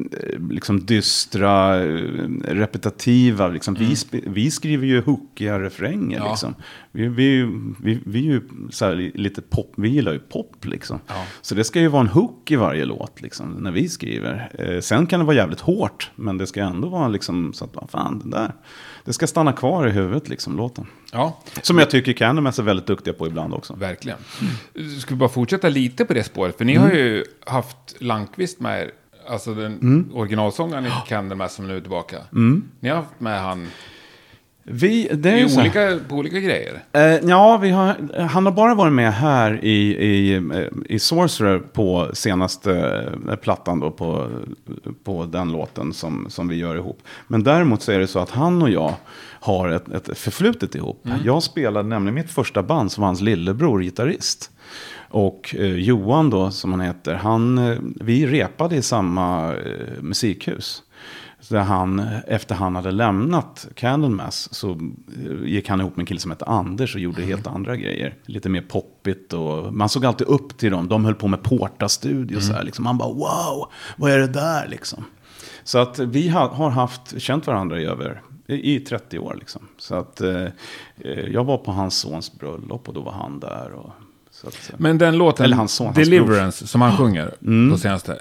liksom 0.49 0.85
dystra, 0.85 1.83
äh, 1.83 1.87
repetitiva. 2.43 3.47
Liksom. 3.47 3.73
Vi, 3.73 3.85
sp- 3.85 4.23
vi 4.27 4.51
skriver 4.51 4.87
ju 4.87 5.01
hookiga 5.01 5.59
refränger. 5.59 6.17
Ja. 6.17 6.29
Liksom. 6.29 6.55
Vi, 6.91 7.07
vi, 7.07 7.41
vi, 7.83 7.99
vi 8.05 8.19
är 8.19 8.31
ju 8.31 8.41
här, 8.81 9.17
lite 9.17 9.41
pop, 9.41 9.73
vi 9.77 9.89
gillar 9.89 10.13
ju 10.13 10.19
pop 10.19 10.65
liksom. 10.65 10.99
Ja. 11.07 11.25
Så 11.41 11.55
det 11.55 11.63
ska 11.63 11.79
ju 11.79 11.87
vara 11.87 12.01
en 12.01 12.07
hook 12.07 12.51
i 12.51 12.55
varje 12.55 12.85
låt 12.85 13.21
liksom, 13.21 13.51
när 13.51 13.71
vi 13.71 13.89
skriver. 13.89 14.51
Eh, 14.59 14.79
sen 14.79 15.07
kan 15.07 15.19
det 15.19 15.25
vara 15.25 15.35
jävligt 15.35 15.59
hårt, 15.59 16.11
men 16.15 16.37
det 16.37 16.47
ska 16.47 16.61
ändå 16.61 16.87
vara 16.87 17.07
liksom 17.07 17.53
så 17.53 17.65
att, 17.65 17.75
vad 17.75 17.89
fan, 17.89 18.19
det 18.19 18.37
där. 18.37 18.53
Det 19.05 19.13
ska 19.13 19.27
stanna 19.27 19.53
kvar 19.53 19.87
i 19.87 19.91
huvudet 19.91 20.29
liksom, 20.29 20.57
låten. 20.57 20.85
Ja, 21.11 21.39
Som 21.61 21.77
jag 21.77 21.89
tycker 21.89 22.13
Candlemass 22.13 22.59
är 22.59 22.63
väldigt 22.63 22.87
duktiga 22.87 23.13
på 23.13 23.27
ibland 23.27 23.53
också. 23.53 23.73
verkligen. 23.73 24.17
Ska 25.01 25.13
vi 25.13 25.15
bara 25.19 25.29
fortsätta 25.29 25.69
lite 25.69 26.05
på 26.05 26.13
det 26.13 26.23
spåret? 26.23 26.57
För 26.57 26.65
ni 26.65 26.75
har 26.75 26.91
ju 26.91 27.23
haft 27.45 27.77
Lankvist 27.99 28.59
med 28.59 28.81
er, 28.81 28.91
alltså 29.27 29.53
den 29.53 30.09
originalsångaren 30.13 30.85
i 30.85 30.89
Candlemass 31.07 31.53
som 31.55 31.67
nu 31.67 31.77
är 31.77 31.81
tillbaka. 31.81 32.17
Ni 32.79 32.89
har 32.89 32.95
haft 32.95 33.19
med 33.19 33.41
han 33.41 33.67
Vi, 34.65 35.09
det 35.13 35.29
är 35.29 35.37
ju 35.37 35.59
olika, 35.59 35.99
på 36.09 36.15
olika 36.15 36.39
grejer. 36.39 36.83
Eh, 36.91 37.01
ja, 37.01 37.57
vi 37.57 37.69
har, 37.69 37.95
han 38.19 38.45
har 38.45 38.53
bara 38.53 38.75
varit 38.75 38.93
med 38.93 39.13
här 39.13 39.59
i, 39.65 39.95
i, 40.05 40.33
eh, 40.33 40.65
i 40.85 40.99
Sorcerer 40.99 41.59
på 41.59 42.09
senaste 42.13 42.73
eh, 43.29 43.35
plattan 43.35 43.79
då, 43.79 43.91
på, 43.91 44.29
på 45.03 45.25
den 45.25 45.51
låten 45.51 45.93
som, 45.93 46.25
som 46.29 46.47
vi 46.47 46.55
gör 46.55 46.75
ihop. 46.75 47.01
Men 47.27 47.43
däremot 47.43 47.81
så 47.81 47.91
är 47.91 47.99
det 47.99 48.07
så 48.07 48.19
att 48.19 48.29
han 48.29 48.61
och 48.61 48.69
jag 48.69 48.93
har 49.39 49.69
ett, 49.69 49.89
ett 49.89 50.17
förflutet 50.17 50.75
ihop. 50.75 51.07
Jag 51.25 51.43
spelade 51.43 51.89
nämligen 51.89 52.15
mitt 52.15 52.31
första 52.31 52.63
band 52.63 52.91
som 52.91 53.01
var 53.01 53.07
hans 53.07 53.21
lillebror, 53.21 53.81
gitarrist. 53.81 54.51
Och 55.13 55.55
eh, 55.59 55.75
Johan 55.75 56.29
då, 56.29 56.51
som 56.51 56.71
han 56.71 56.81
heter, 56.81 57.13
han, 57.13 57.57
eh, 57.57 57.77
vi 57.95 58.27
repade 58.27 58.75
i 58.75 58.81
samma 58.81 59.53
eh, 59.53 60.01
musikhus. 60.01 60.83
Så 61.43 61.57
han, 61.57 61.99
efter 62.27 62.55
han 62.55 62.75
hade 62.75 62.91
lämnat 62.91 63.67
Candlemass 63.75 64.53
så 64.53 64.71
eh, 64.71 65.45
gick 65.45 65.69
han 65.69 65.79
ihop 65.79 65.95
med 65.95 66.03
en 66.03 66.05
kille 66.05 66.19
som 66.19 66.31
hette 66.31 66.45
Anders 66.45 66.95
och 66.95 67.01
gjorde 67.01 67.21
helt 67.21 67.47
andra 67.47 67.75
grejer. 67.75 68.15
Lite 68.25 68.49
mer 68.49 68.61
poppigt 68.61 69.33
och 69.33 69.73
man 69.73 69.89
såg 69.89 70.05
alltid 70.05 70.27
upp 70.27 70.57
till 70.57 70.71
dem. 70.71 70.87
De 70.87 71.05
höll 71.05 71.15
på 71.15 71.27
med 71.27 71.43
Porta 71.43 71.89
Studio 71.89 72.39
så 72.39 72.53
här 72.53 72.63
liksom. 72.63 72.83
Man 72.83 72.97
bara 72.97 73.09
wow, 73.13 73.71
vad 73.97 74.11
är 74.11 74.17
det 74.17 74.27
där 74.27 74.67
liksom? 74.67 75.05
Så 75.63 75.77
att 75.77 75.99
vi 75.99 76.29
ha, 76.29 76.53
har 76.53 76.69
haft, 76.69 77.21
känt 77.21 77.47
varandra 77.47 77.81
i 77.81 77.85
över 77.85 78.21
i, 78.47 78.75
i 78.75 78.79
30 78.79 79.19
år 79.19 79.35
liksom. 79.39 79.61
Så 79.77 79.95
att 79.95 80.21
eh, 80.21 80.43
eh, 80.97 81.19
jag 81.31 81.43
var 81.43 81.57
på 81.57 81.71
hans 81.71 81.97
sons 81.97 82.39
bröllop 82.39 82.87
och 82.87 82.93
då 82.93 83.01
var 83.01 83.11
han 83.11 83.39
där. 83.39 83.71
Och, 83.73 83.91
att, 84.43 84.69
eh, 84.69 84.75
Men 84.77 84.97
den 84.97 85.17
låten, 85.17 85.67
son, 85.67 85.93
Deliverance, 85.93 86.67
som 86.67 86.81
han 86.81 86.97
sjunger 86.97 87.35
Mm. 87.41 87.71
på 87.71 87.77
senaste, 87.77 88.19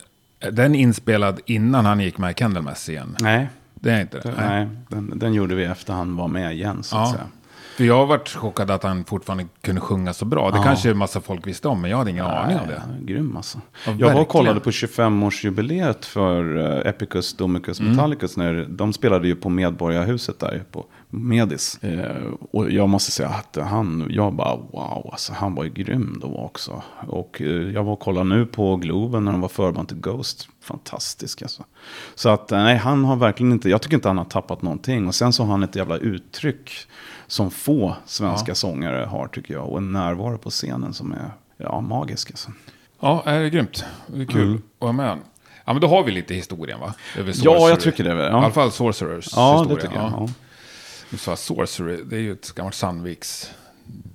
den 0.52 0.74
inspelad 0.74 1.40
innan 1.46 1.85
han 1.87 2.00
gick 2.00 2.18
med 2.18 2.31
i 2.31 2.35
Candlemass 2.35 2.88
igen. 2.88 3.16
nej, 3.20 3.48
Det 3.74 3.90
är 3.90 4.00
inte 4.00 4.18
det? 4.18 4.35
nej 4.38 4.68
den, 4.88 5.12
den 5.18 5.35
gjorde 5.35 5.55
vi 5.55 5.64
efter 5.64 5.92
han 5.92 6.16
var 6.16 6.28
med 6.28 6.52
igen 6.52 6.83
så 6.83 6.96
att 6.96 7.07
Ja. 7.09 7.12
säga. 7.12 7.24
För 7.76 7.85
jag 7.85 7.96
har 7.96 8.07
varit 8.07 8.28
chockad 8.28 8.70
att 8.70 8.83
han 8.83 9.05
fortfarande 9.05 9.46
kunde 9.61 9.81
sjunga 9.81 10.12
så 10.12 10.24
bra. 10.24 10.50
Det 10.50 10.57
Ja. 10.57 10.62
kanske 10.62 10.90
en 10.90 10.96
massa 10.98 11.20
folk 11.20 11.46
visste 11.46 11.68
om, 11.68 11.81
men 11.81 11.90
jag 11.90 11.98
hade 11.98 12.11
ingen 12.11 12.26
aning 12.26 12.59
om 12.59 12.66
det. 12.68 12.83
Grym 13.12 13.37
alltså. 13.37 13.61
Ja, 13.87 13.92
jag 13.98 14.14
var 14.14 14.20
och 14.20 14.28
kollade 14.28 14.61
på 14.61 14.70
25-årsjubileet 14.70 16.05
för 16.05 16.57
uh, 16.57 16.87
Epicus, 16.88 17.35
Domicus, 17.37 17.81
Mm. 17.81 17.92
Metallicus. 17.92 18.37
När 18.37 18.66
de 18.68 18.92
spelade 18.92 19.28
ju 19.28 19.35
på 19.35 19.48
Medborgarhuset 19.48 20.38
där 20.40 20.62
på 20.70 20.85
Medis. 21.14 21.79
Eh, 21.83 22.16
och 22.51 22.70
jag 22.70 22.88
måste 22.88 23.11
säga 23.11 23.29
att 23.29 23.57
han, 23.57 24.07
jag 24.11 24.33
bara 24.35 24.57
wow, 24.57 25.09
alltså, 25.12 25.33
han 25.33 25.55
var 25.55 25.64
ju 25.64 25.70
grym 25.70 26.18
då 26.22 26.37
också. 26.37 26.83
Och 27.09 27.42
eh, 27.42 27.46
jag 27.48 27.85
var 27.85 27.92
och 27.92 28.01
kollade 28.01 28.29
nu 28.29 28.46
på 28.46 28.77
Globen 28.77 29.25
när 29.25 29.33
de 29.33 29.40
var 29.40 29.48
förband 29.48 29.88
till 29.88 29.96
Ghost. 30.01 30.48
Fantastisk 30.62 31.42
alltså. 31.42 31.64
Så 32.14 32.29
att 32.29 32.53
eh, 32.53 32.59
nej, 32.62 32.77
han 32.77 33.05
har 33.05 33.16
verkligen 33.16 33.53
inte, 33.53 33.68
jag 33.70 33.83
tycker 33.83 33.94
inte 33.96 34.09
han 34.09 34.18
har 34.18 34.25
tappat 34.25 34.62
någonting. 34.62 35.07
Och 35.09 35.14
sen 35.14 35.33
så 35.33 35.42
har 35.44 35.51
han 35.51 35.62
ett 35.62 35.77
jävla 35.77 35.96
uttryck 35.96 36.70
som 37.27 37.51
få 37.51 37.96
svenska 38.07 38.51
Ja. 38.51 38.55
sångare 38.55 39.05
har 39.05 39.27
tycker 39.27 39.55
jag. 39.55 39.68
Och 39.68 39.79
en 39.79 39.92
närvaro 39.92 40.38
på 40.38 40.51
scenen 40.51 40.92
som 40.94 41.12
är 41.12 41.31
ja, 41.57 41.81
magisk 41.81 42.31
alltså. 42.31 42.51
Ja, 43.01 43.22
det 43.25 43.31
är 43.31 43.48
grymt. 43.48 43.85
Det 44.07 44.20
är 44.22 44.27
kul 44.27 44.42
Mm. 44.42 44.55
att 44.57 44.62
vara 44.79 44.92
med. 44.92 45.18
Ja, 45.64 45.72
men 45.72 45.83
då 45.83 45.88
har 45.88 46.05
vi 46.05 46.12
lite 46.12 46.35
historien 46.35 46.81
va? 46.81 46.94
Ja, 47.42 47.68
jag 47.68 47.81
tycker 47.81 48.05
det. 48.05 48.14
väl, 48.14 48.25
I 48.25 48.29
alla 48.35 48.42
Ja, 48.46 48.51
fall 48.51 48.72
Sorcerers 48.72 49.29
ja 49.37 49.53
historia. 49.59 49.75
det 49.77 49.83
tycker 49.83 49.94
jag. 50.03 50.12
Ja. 50.12 50.29
Du 51.12 51.18
sa 51.18 51.37
Sorcery, 51.37 52.05
det 52.05 52.16
är 52.16 52.20
ju 52.20 52.33
ett 52.33 52.55
gammalt 52.55 52.75
Sandviks 52.75 53.51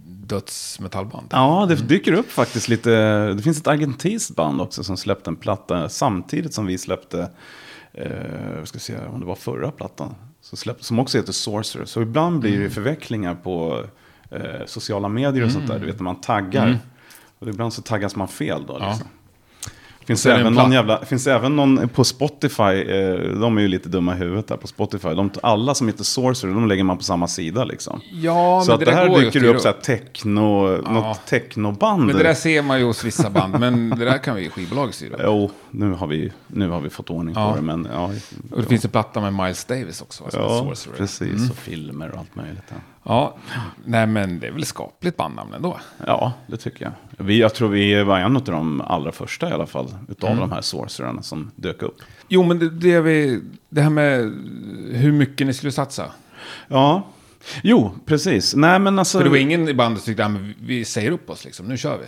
dödsmetallband. 0.06 1.28
Ja, 1.32 1.66
det 1.70 1.76
dyker 1.76 2.14
upp 2.14 2.32
faktiskt 2.32 2.70
lite. 2.70 2.92
Det 3.34 3.42
finns 3.42 3.60
ett 3.60 3.68
argentinskt 3.68 4.36
band 4.36 4.62
också 4.62 4.84
som 4.84 4.98
släppte 4.98 5.30
en 5.30 5.36
platta 5.36 5.90
samtidigt 5.90 6.54
som 6.54 6.66
vi 6.66 6.78
släppte, 6.78 7.30
eh, 7.94 8.58
jag 8.58 8.68
ska 8.68 8.80
se 8.80 8.98
om 9.14 9.20
det 9.20 9.26
var 9.26 9.36
förra 9.36 9.72
plattan, 9.72 10.16
så 10.42 10.56
släpp, 10.56 10.84
som 10.84 11.00
också 11.00 11.18
heter 11.18 11.34
Sorcerer. 11.34 11.86
Så 11.86 12.02
ibland 12.02 12.40
blir 12.40 12.60
det 12.60 12.70
förvecklingar 12.70 13.36
på 13.36 13.86
eh, 14.32 14.66
sociala 14.66 15.10
medier 15.10 15.46
och 15.46 15.52
sånt 15.52 15.68
där. 15.68 15.80
Du 15.80 15.86
vet 15.86 15.96
när 15.96 16.04
man 16.04 16.22
taggar. 16.22 16.80
Och 17.40 17.48
ibland 17.48 17.74
så 17.74 17.82
taggas 17.82 18.16
man 18.16 18.28
fel 18.28 18.66
då. 18.68 18.78
Ja. 18.80 18.90
Liksom. 18.90 19.08
Det 19.08 19.17
finns 20.08 20.24
det 20.24 20.34
en 20.34 20.40
även, 20.42 20.54
någon 20.54 20.72
jävla, 20.72 21.06
finns 21.06 21.28
även 21.28 21.56
någon 21.56 21.90
på 21.90 22.04
Spotify, 22.04 22.64
eh, 22.64 23.16
de 23.40 23.58
är 23.58 23.62
ju 23.62 23.68
lite 23.68 23.90
dumma 23.90 24.16
i 24.16 24.18
huvudet 24.18 24.48
där 24.48 24.58
på 24.58 24.68
Spotify. 24.68 25.08
De, 25.10 25.32
alla 25.44 25.76
som 25.76 25.88
heter 25.88 26.04
Sorcerer, 26.04 26.52
de 26.54 26.68
lägger 26.68 26.84
man 26.84 26.98
på 26.98 27.04
samma 27.04 27.28
sida 27.28 27.64
liksom. 27.64 28.02
Ja, 28.12 28.62
så 28.66 28.72
men 28.72 28.74
att 28.74 28.80
det, 28.80 28.86
det 28.86 28.92
här 28.98 29.20
dyker 29.20 29.44
upp 29.44 29.60
så 29.62 29.68
här 29.68 29.76
techno, 29.76 30.68
något 30.94 31.26
technoband. 31.26 32.06
Men 32.06 32.18
det 32.18 32.24
där 32.24 32.34
ser 32.34 32.62
man 32.62 32.80
ju 32.80 32.86
hos 32.86 33.04
vissa 33.04 33.30
band, 33.30 33.60
men 33.60 33.90
det 33.90 34.06
där 34.06 34.18
kan 34.18 34.36
vi 34.36 34.46
i 34.46 34.50
skivbolag 34.50 34.94
styra. 34.94 35.18
Jo, 35.24 35.52
nu 35.72 35.92
har 35.92 36.08
vi, 36.08 36.32
nu 36.48 36.70
har 36.70 36.82
vi 36.82 36.90
fått 36.90 37.10
ordning 37.10 37.36
Ja. 37.38 37.50
på 37.52 37.56
det. 37.56 37.62
Men 37.62 37.88
ja, 37.94 38.12
Och 38.52 38.62
det 38.62 38.68
finns 38.68 38.86
en 38.86 38.92
platta 38.92 39.22
med 39.22 39.34
Miles 39.34 39.66
Davis 39.66 40.02
också, 40.02 40.24
som 40.30 40.42
ja 40.42 40.50
Sorcerer. 40.60 40.96
precis. 40.98 41.50
Och 41.52 41.58
filmer 41.58 42.12
och 42.12 42.20
allt 42.20 42.36
möjligt. 42.36 42.64
Ja. 42.70 42.76
Ja, 43.10 43.38
nej 43.86 44.08
men 44.08 44.40
det 44.40 44.48
är 44.48 44.52
väl 44.52 44.66
skapligt 44.66 45.18
bandnamn 45.18 45.54
ändå. 45.54 45.78
ja, 46.06 46.34
det 46.48 46.58
tycker 46.58 46.86
jag. 46.86 47.26
Vi, 47.26 47.40
jag 47.40 47.54
tror 47.54 47.70
vi 47.70 48.04
var 48.04 48.20
en 48.20 48.36
av 48.36 48.44
de 48.44 48.82
allra 48.82 49.12
första 49.12 49.50
i 49.50 49.54
alla 49.54 49.66
fall. 49.66 49.88
Utav 50.10 50.30
Mm. 50.30 50.40
de 50.42 50.52
här 50.52 50.62
sorcererna 50.62 51.22
som 51.22 51.52
dök 51.56 51.82
upp. 51.82 51.96
Jo, 52.28 52.44
men 52.44 52.60
det, 52.60 52.70
det, 52.70 52.94
är 52.94 53.02
vi, 53.02 53.42
det 53.70 53.82
här 53.82 53.90
med 53.90 54.20
hur 54.92 55.12
mycket 55.12 55.48
ni 55.48 55.54
skulle 55.54 55.72
satsa. 55.72 56.06
Ja, 56.68 57.04
jo, 57.64 57.92
precis. 58.06 58.56
Nej, 58.56 58.80
men 58.80 59.00
alltså... 59.00 59.18
För 59.18 59.24
det 59.26 59.30
var 59.30 59.38
ingen 59.38 59.70
i 59.70 59.74
bandet 59.74 60.04
som 60.04 60.06
tyckte 60.12 60.26
att 60.26 60.32
vi 60.62 60.86
säger 60.86 61.12
upp 61.12 61.30
oss 61.30 61.46
liksom, 61.46 61.66
nu 61.66 61.78
kör 61.78 61.98
vi. 61.98 62.06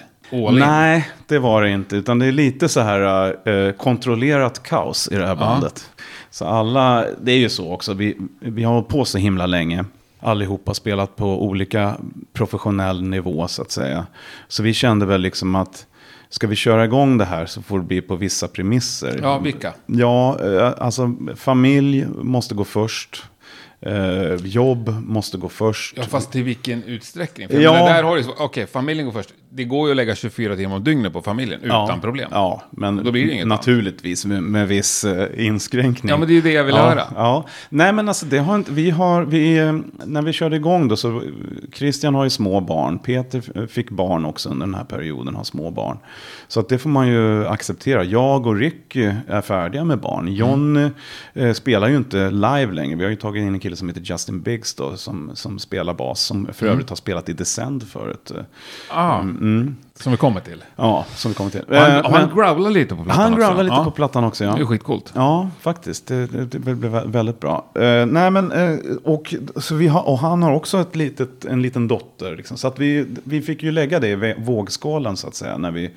All 0.47 0.53
in. 0.53 0.59
Nej, 0.59 1.09
det 1.27 1.39
var 1.39 1.61
det 1.61 1.69
inte. 1.69 1.95
Utan 1.95 2.19
det 2.19 2.25
är 2.25 2.31
lite 2.31 2.69
så 2.69 2.79
här 2.81 3.35
eh, 3.49 3.71
kontrollerat 3.71 4.63
kaos 4.63 5.09
i 5.11 5.15
det 5.15 5.27
här 5.27 5.35
bandet. 5.35 5.89
Så 6.31 6.45
alla, 6.45 7.05
det 7.21 7.31
är 7.31 7.37
ju 7.37 7.49
så 7.49 7.73
också. 7.73 7.93
Vi, 7.93 8.17
vi 8.39 8.63
har 8.63 8.73
hållit 8.73 8.87
på 8.87 9.05
så 9.05 9.17
himla 9.17 9.45
länge. 9.45 9.85
Allihopa 10.19 10.73
spelat 10.73 11.15
på 11.15 11.43
olika 11.45 11.97
professionell 12.33 13.01
nivå 13.03 13.47
så 13.47 13.61
att 13.61 13.71
säga. 13.71 14.07
Så 14.47 14.63
vi 14.63 14.73
kände 14.73 15.05
väl 15.05 15.21
liksom 15.21 15.55
att 15.55 15.85
ska 16.29 16.47
vi 16.47 16.55
köra 16.55 16.85
igång 16.85 17.17
det 17.17 17.25
här 17.25 17.45
så 17.45 17.61
får 17.61 17.79
det 17.79 17.85
bli 17.85 18.01
på 18.01 18.15
vissa 18.15 18.47
premisser. 18.47 19.19
Ja, 19.23 19.39
vilka? 19.39 19.73
Ja, 19.85 20.39
eh, 20.43 20.73
alltså 20.77 21.15
familj 21.35 22.05
måste 22.21 22.55
gå 22.55 22.63
först. 22.63 23.23
Eh, 23.81 24.35
jobb 24.35 24.89
måste 25.07 25.37
gå 25.37 25.49
först. 25.49 25.93
Ja, 25.97 26.03
fast 26.03 26.31
till 26.31 26.43
vilken 26.43 26.83
utsträckning? 26.83 27.47
För 27.47 27.59
Ja. 27.59 27.77
ja. 27.79 27.85
där 27.93 28.03
har 28.03 28.15
du 28.15 28.23
så- 28.23 28.33
Okej, 28.37 28.67
familjen 28.67 29.05
går 29.05 29.13
först. 29.13 29.33
Det 29.51 29.63
går 29.63 29.87
ju 29.87 29.91
att 29.91 29.97
lägga 29.97 30.15
24 30.15 30.55
timmar 30.55 30.75
om 30.75 30.83
dygnet 30.83 31.13
på 31.13 31.21
familjen 31.21 31.61
utan 31.61 31.87
ja, 31.87 31.99
problem. 32.01 32.29
Ja, 32.31 32.63
men 32.71 33.03
Då 33.03 33.11
blir 33.11 33.25
det 33.25 33.33
inget 33.33 33.47
naturligtvis 33.47 34.25
med, 34.25 34.43
med 34.43 34.67
viss 34.67 35.03
eh, 35.03 35.45
inskränkning. 35.45 36.09
Ja, 36.09 36.17
men 36.17 36.27
det 36.27 36.33
är 36.33 36.35
ju 36.35 36.41
det 36.41 36.51
jag 36.51 36.63
vill 36.63 36.75
ja, 36.75 36.89
höra. 36.89 37.03
Ja, 37.15 37.45
nej 37.69 37.93
men 37.93 38.07
alltså 38.07 38.25
det 38.25 38.37
har 38.37 38.55
inte, 38.55 38.71
vi 38.71 38.89
har, 38.89 39.23
vi, 39.23 39.57
eh, 39.57 39.79
när 40.05 40.21
vi 40.21 40.33
körde 40.33 40.55
igång 40.55 40.87
då 40.87 40.95
så, 40.95 41.23
Christian 41.73 42.15
har 42.15 42.23
ju 42.23 42.29
små 42.29 42.59
barn, 42.59 42.99
Peter 42.99 43.67
fick 43.67 43.89
barn 43.89 44.25
också 44.25 44.49
under 44.49 44.65
den 44.65 44.75
här 44.75 44.83
perioden, 44.83 45.35
har 45.35 45.43
små 45.43 45.71
barn. 45.71 45.97
Så 46.47 46.59
att 46.59 46.69
det 46.69 46.77
får 46.77 46.89
man 46.89 47.07
ju 47.07 47.47
acceptera. 47.47 48.03
Jag 48.03 48.47
och 48.47 48.55
Ricky 48.55 49.11
är 49.27 49.41
färdiga 49.41 49.83
med 49.83 49.99
barn. 49.99 50.33
John 50.33 50.91
eh, 51.33 51.53
spelar 51.53 51.89
ju 51.89 51.97
inte 51.97 52.31
live 52.31 52.71
längre. 52.71 52.95
Vi 52.95 53.03
har 53.03 53.09
ju 53.11 53.15
tagit 53.15 53.41
in 53.41 53.53
en 53.53 53.59
kille 53.59 53.75
som 53.75 53.87
heter 53.87 54.01
Justin 54.01 54.41
Biggs 54.41 54.75
då, 54.75 54.97
som, 54.97 55.31
som 55.33 55.59
spelar 55.59 55.93
bas, 55.93 56.21
som 56.21 56.47
för 56.53 56.67
övrigt 56.67 56.89
har 56.89 56.95
spelat 56.95 57.29
i 57.29 57.33
Descend 57.33 57.87
förut. 57.87 58.31
Ah, 58.89 59.19
Mm. 59.19 59.38
Som 59.95 60.11
vi 60.11 60.17
kommer 60.17 60.39
till. 60.41 60.63
Ja, 60.75 61.05
som 61.15 61.31
vi 61.31 61.35
kommer 61.35 61.49
till. 61.51 61.63
Han, 61.69 61.77
Eh, 61.77 62.11
han 62.11 62.29
growlar 62.35 62.69
lite 62.69 62.95
på 62.95 63.03
plattan 63.03 63.21
han 63.23 63.33
också. 63.33 63.45
growlar 63.47 63.63
lite 63.63 63.75
ja. 63.75 63.83
på 63.83 63.91
plattan 63.91 64.23
också, 64.23 64.43
ja. 64.43 64.55
Det 64.55 64.61
är 64.61 64.65
skitcoolt. 64.65 65.11
Ja, 65.15 65.49
faktiskt. 65.61 66.07
Det, 66.07 66.25
det, 66.27 66.45
det 66.45 66.59
blev 66.59 66.85
vä- 66.85 67.11
väldigt 67.11 67.39
bra. 67.39 67.65
Eh, 67.75 68.05
nej, 68.05 68.31
men, 68.31 68.51
eh, 68.51 68.77
och, 69.03 69.35
så 69.55 69.75
vi 69.75 69.87
har, 69.87 70.07
och 70.09 70.19
han 70.19 70.43
har 70.43 70.51
också 70.53 70.77
ett 70.81 70.95
litet, 70.95 71.45
en 71.45 71.61
liten 71.61 71.87
dotter. 71.87 72.35
Liksom, 72.35 72.57
så 72.57 72.67
att 72.67 72.79
vi, 72.79 73.05
vi 73.23 73.41
fick 73.41 73.63
ju 73.63 73.71
lägga 73.71 73.99
det 73.99 74.07
i 74.09 74.35
vågskålen 74.37 75.17
så 75.17 75.27
att 75.27 75.35
säga. 75.35 75.57
När 75.57 75.71
vi, 75.71 75.91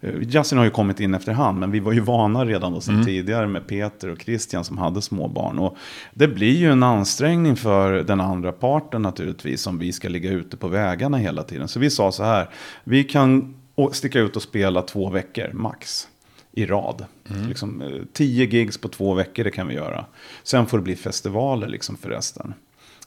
eh, 0.00 0.14
Justin 0.20 0.58
har 0.58 0.64
ju 0.64 0.70
kommit 0.70 1.00
in 1.00 1.14
efterhand, 1.14 1.58
men 1.58 1.70
vi 1.70 1.80
var 1.80 1.92
ju 1.92 2.00
vana 2.00 2.44
redan 2.44 2.72
då 2.72 2.80
sedan 2.80 3.04
tidigare 3.04 3.46
med 3.46 3.66
Peter 3.66 4.08
och 4.08 4.20
Christian 4.20 4.64
som 4.64 4.78
hade 4.78 5.02
små 5.02 5.28
barn. 5.28 5.58
Och 5.58 5.76
det 6.14 6.28
blir 6.28 6.56
ju 6.56 6.72
en 6.72 6.82
ansträngning 6.82 7.56
för 7.56 7.92
den 7.92 8.20
andra 8.20 8.52
parten 8.52 9.02
naturligtvis, 9.02 9.66
om 9.66 9.78
vi 9.78 9.92
ska 9.92 10.08
ligga 10.08 10.30
ute 10.30 10.56
på 10.56 10.68
vägarna 10.68 11.16
hela 11.16 11.42
tiden. 11.42 11.68
Så 11.68 11.80
vi 11.80 11.90
sa 11.90 12.12
så 12.12 12.24
här, 12.24 12.50
vi 12.84 13.04
kan 13.04 13.54
sticka 13.92 14.20
ut 14.20 14.36
och 14.36 14.42
spela 14.42 14.82
två 14.82 15.10
veckor 15.10 15.52
max 15.52 16.08
i 16.52 16.66
rad. 16.66 17.04
Liksom, 17.48 17.82
eh, 17.82 18.02
tio 18.12 18.44
gigs 18.44 18.78
på 18.78 18.88
två 18.88 19.14
veckor, 19.14 19.44
det 19.44 19.50
kan 19.50 19.68
vi 19.68 19.74
göra. 19.74 20.04
Sen 20.42 20.66
får 20.66 20.78
det 20.78 20.84
bli 20.84 20.96
festivaler 20.96 21.68
liksom 21.68 21.96
för 21.96 22.08
resten. 22.08 22.54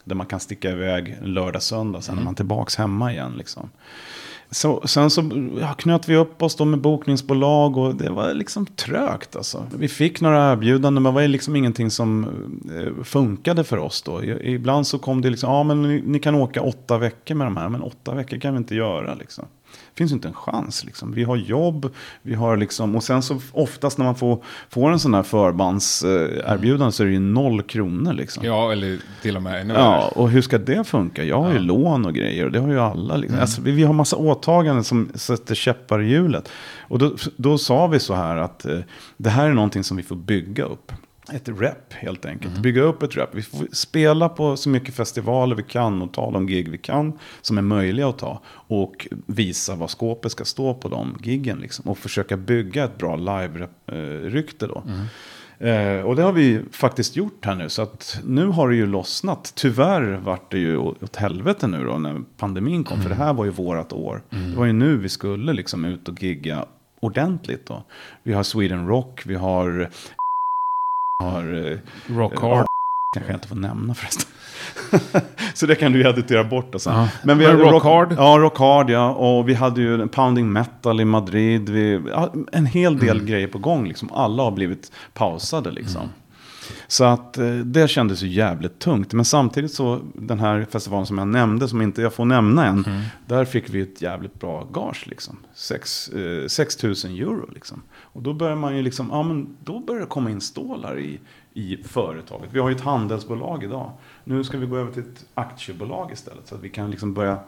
Där 0.04 0.16
man 0.16 0.26
kan 0.26 0.40
sticka 0.40 0.72
iväg 0.72 1.18
lördag, 1.22 1.64
söndag, 1.64 2.02
sen 2.02 2.18
är 2.18 2.24
man 2.24 2.36
tillbaka 2.36 2.82
hemma 2.82 3.12
igen. 3.12 3.34
Liksom. 3.38 3.70
Så, 4.52 4.88
sen 4.88 5.10
så 5.10 5.50
ja, 5.60 5.74
knöt 5.74 6.10
vi 6.10 6.16
upp 6.16 6.42
oss 6.44 6.56
då 6.56 6.66
med 6.66 6.80
bokningsbolag 6.80 7.78
och 7.78 7.96
det 7.96 8.10
var 8.10 8.34
liksom 8.34 8.66
trögt 8.66 9.36
alltså. 9.36 9.66
Vi 9.78 9.88
fick 9.88 10.22
några 10.22 10.52
erbjudanden 10.52 11.04
men 11.04 11.14
det 11.14 11.22
var 11.22 11.28
liksom 11.28 11.56
ingenting 11.56 11.92
som 11.92 12.24
eh, 12.78 13.04
funkade 13.04 13.64
för 13.64 13.78
oss 13.78 14.02
då. 14.02 14.24
Ibland 14.24 14.88
så 14.88 15.00
kom 15.00 15.22
det 15.22 15.30
liksom, 15.30 15.50
ja 15.50 15.64
men 15.64 15.82
ni, 15.82 16.04
ni 16.06 16.20
kan 16.20 16.36
åka 16.36 16.62
åtta 16.62 16.98
veckor 16.98 17.36
med 17.36 17.48
de 17.48 17.58
här, 17.58 17.70
men 17.70 17.82
åtta 17.82 18.14
veckor 18.14 18.38
kan 18.38 18.54
vi 18.54 18.58
inte 18.58 18.76
göra 18.76 19.16
liksom. 19.16 19.46
Finns 20.00 20.12
inte 20.12 20.28
en 20.28 20.34
chans 20.34 20.86
liksom. 20.86 21.12
Vi 21.12 21.24
har 21.24 21.36
jobb, 21.36 21.94
vi 22.22 22.34
har 22.34 22.58
liksom, 22.58 22.96
och 22.96 23.04
sen 23.04 23.22
så 23.22 23.40
oftast 23.52 23.98
när 23.98 24.06
man 24.06 24.16
får, 24.16 24.44
får 24.70 24.92
en 24.92 25.00
sån 25.00 25.14
här 25.14 25.24
förbandserbjudande 25.24 26.92
så 26.92 27.04
är 27.04 27.08
det 27.08 27.14
ju 27.14 27.20
noll 27.20 27.62
kronor 27.62 28.14
liksom. 28.14 28.46
Ja, 28.46 28.72
eller 28.72 29.00
till 29.22 29.36
och 29.36 29.42
med 29.42 29.62
ännu 29.62 29.74
Ja, 29.74 30.12
och 30.16 30.30
hur 30.30 30.42
ska 30.42 30.58
det 30.58 30.84
funka? 30.84 31.24
Jag 31.24 31.42
har 31.42 31.54
ju 31.54 31.60
lån 31.60 32.06
och 32.06 32.14
grejer 32.14 32.46
och 32.46 32.52
det 32.52 32.60
har 32.60 32.70
ju 32.70 32.80
alla. 32.80 33.18
Liksom. 33.18 33.40
Alltså, 33.40 33.62
vi, 33.62 33.72
vi 33.72 33.84
har 33.84 33.94
massa 33.94 34.16
åtaganden 34.16 34.84
som 34.84 35.10
sätter 35.16 35.56
käppar 35.56 36.02
i 36.02 36.10
hjulet. 36.10 36.50
Och 36.80 37.00
då, 37.00 37.16
då 37.36 37.58
sa 37.58 37.88
vi 37.88 38.00
så 38.00 38.14
här 38.14 38.38
att 38.38 38.66
eh, 38.66 38.80
det 39.18 39.30
här 39.30 39.50
är 39.50 39.54
någonting 39.54 39.84
som 39.84 39.98
vi 39.98 40.04
får 40.04 40.16
bygga 40.16 40.64
upp. 40.64 40.92
Ett 41.34 41.50
rep 41.50 41.94
helt 41.94 42.26
enkelt. 42.26 42.58
Bygga 42.58 42.82
upp 42.82 43.04
ett 43.04 43.18
rep. 43.18 43.30
Vi 43.36 43.42
får 43.42 43.68
spela 43.72 44.30
på 44.30 44.58
så 44.58 44.70
mycket 44.70 44.96
festivaler 44.96 45.56
vi 45.56 45.64
kan 45.64 46.02
och 46.02 46.14
ta 46.14 46.32
de 46.32 46.48
gig 46.48 46.70
vi 46.70 46.78
kan 46.78 47.20
som 47.42 47.58
är 47.58 47.62
möjliga 47.62 48.08
att 48.08 48.18
ta. 48.18 48.42
Och 48.48 49.08
visa 49.26 49.76
vad 49.76 49.90
skåpet 49.90 50.32
ska 50.32 50.46
stå 50.46 50.74
på 50.74 50.88
de 50.88 51.18
giggen. 51.24 51.60
Liksom. 51.60 51.92
Och 51.92 51.98
försöka 51.98 52.38
bygga 52.38 52.84
ett 52.84 52.98
bra 52.98 53.16
live-rykte 53.16 54.68
då. 54.68 54.84
Eh, 55.68 56.02
och 56.02 56.16
det 56.16 56.22
har 56.22 56.32
vi 56.32 56.62
faktiskt 56.72 57.16
gjort 57.16 57.46
här 57.46 57.56
nu. 57.56 57.70
Så 57.70 57.82
att 57.82 58.20
nu 58.26 58.46
har 58.46 58.70
det 58.70 58.76
ju 58.76 58.86
lossnat. 58.86 59.52
Tyvärr 59.56 60.20
vart 60.24 60.52
det 60.52 60.60
ju 60.60 60.78
åt 60.78 61.16
helvete 61.16 61.68
nu 61.68 61.84
då 61.84 61.98
när 61.98 62.22
pandemin 62.38 62.84
kom. 62.84 63.02
För 63.02 63.10
det 63.10 63.16
här 63.16 63.34
var 63.34 63.46
ju 63.46 63.52
vårat 63.52 63.94
år. 63.94 64.24
Det 64.30 64.58
var 64.58 64.66
ju 64.66 64.74
nu 64.74 64.98
vi 64.98 65.10
skulle 65.10 65.54
liksom 65.54 65.86
ut 65.86 66.10
och 66.10 66.24
gigga 66.24 66.66
ordentligt 67.00 67.66
då. 67.66 67.84
Vi 68.24 68.34
har 68.34 68.44
Sweden 68.44 68.88
Rock, 68.88 69.24
vi 69.26 69.36
har... 69.36 69.90
har 71.24 71.72
eh, 71.72 71.78
Rock 72.16 72.34
Ja, 72.42 72.56
hard. 72.56 72.66
kanske 73.16 73.32
jag 73.32 73.38
inte 73.38 73.48
får 73.48 73.56
nämna 73.56 73.94
förresten. 73.94 74.26
så 75.54 75.66
det 75.66 75.76
kan 75.76 75.92
du 75.92 76.00
ju 76.04 76.10
editera 76.10 76.44
bort 76.44 76.76
sen. 76.78 76.94
Ja. 76.94 77.08
Men 77.24 77.38
vi 77.38 77.48
Men 77.48 77.60
hade 77.60 77.72
Rock 77.72 77.84
Hard? 77.84 78.14
Ja, 78.18 78.38
Rock 78.40 78.58
Hard 78.60 78.90
ja. 78.90 79.10
Och 79.12 79.50
vi 79.50 79.54
hade 79.54 79.82
ju 79.82 80.08
Pounding 80.08 80.52
Metal 80.52 81.02
i 81.02 81.06
Madrid. 81.06 81.70
Vi, 81.70 82.02
en 82.52 82.66
hel 82.66 82.98
del 83.00 83.16
Mm. 83.16 83.26
grejer 83.26 83.48
på 83.48 83.58
gång 83.58 83.88
liksom. 83.88 84.10
Alla 84.14 84.44
har 84.44 84.52
blivit 84.52 84.92
pausade 85.14 85.72
liksom. 85.72 86.02
Så 86.88 87.04
att 87.04 87.38
eh, 87.38 87.56
det 87.56 87.88
kändes 87.88 88.22
ju 88.22 88.28
jävligt 88.28 88.80
tungt. 88.80 89.14
Men 89.14 89.26
samtidigt 89.26 89.74
så, 89.74 90.02
den 90.16 90.40
här 90.40 90.68
festivalen 90.70 91.06
som 91.06 91.18
jag 91.18 91.28
nämnde, 91.28 91.68
som 91.68 91.82
inte 91.82 92.02
jag 92.02 92.14
får 92.14 92.26
nämna 92.26 92.66
än. 92.66 92.86
Mm. 92.86 93.02
Där 93.26 93.46
fick 93.46 93.70
vi 93.70 93.82
ett 93.82 94.02
jävligt 94.02 94.40
bra 94.40 94.68
gage 94.74 95.08
liksom. 95.08 95.38
6 95.54 96.10
eh, 96.10 96.48
6 96.48 96.84
000 96.84 96.94
euro 96.94 97.50
liksom. 97.54 97.82
Och 97.92 98.22
då 98.22 98.34
börjar 98.34 98.56
man 98.56 98.76
ju 98.76 98.82
liksom, 98.82 99.10
ja 99.12 99.24
men 99.24 99.58
då 99.64 99.80
börjar 99.80 100.02
det 100.02 100.08
komma 100.08 100.32
in 100.32 100.42
stålar 100.42 101.00
i, 101.00 101.20
i 101.54 101.78
företaget. 101.84 102.50
Vi 102.52 102.60
har 102.60 102.70
ju 102.70 102.76
ett 102.76 102.82
handelsbolag 102.82 103.64
idag. 103.64 103.92
Nu 104.24 104.44
ska 104.44 104.58
vi 104.58 104.66
gå 104.66 104.78
över 104.78 104.92
till 104.92 105.04
ett 105.04 105.26
aktiebolag 105.34 106.12
istället. 106.12 106.48
Så 106.48 106.56
att 106.56 106.62
vi 106.64 106.70
kan 106.70 106.92
liksom 106.92 107.14
börja 107.14 107.40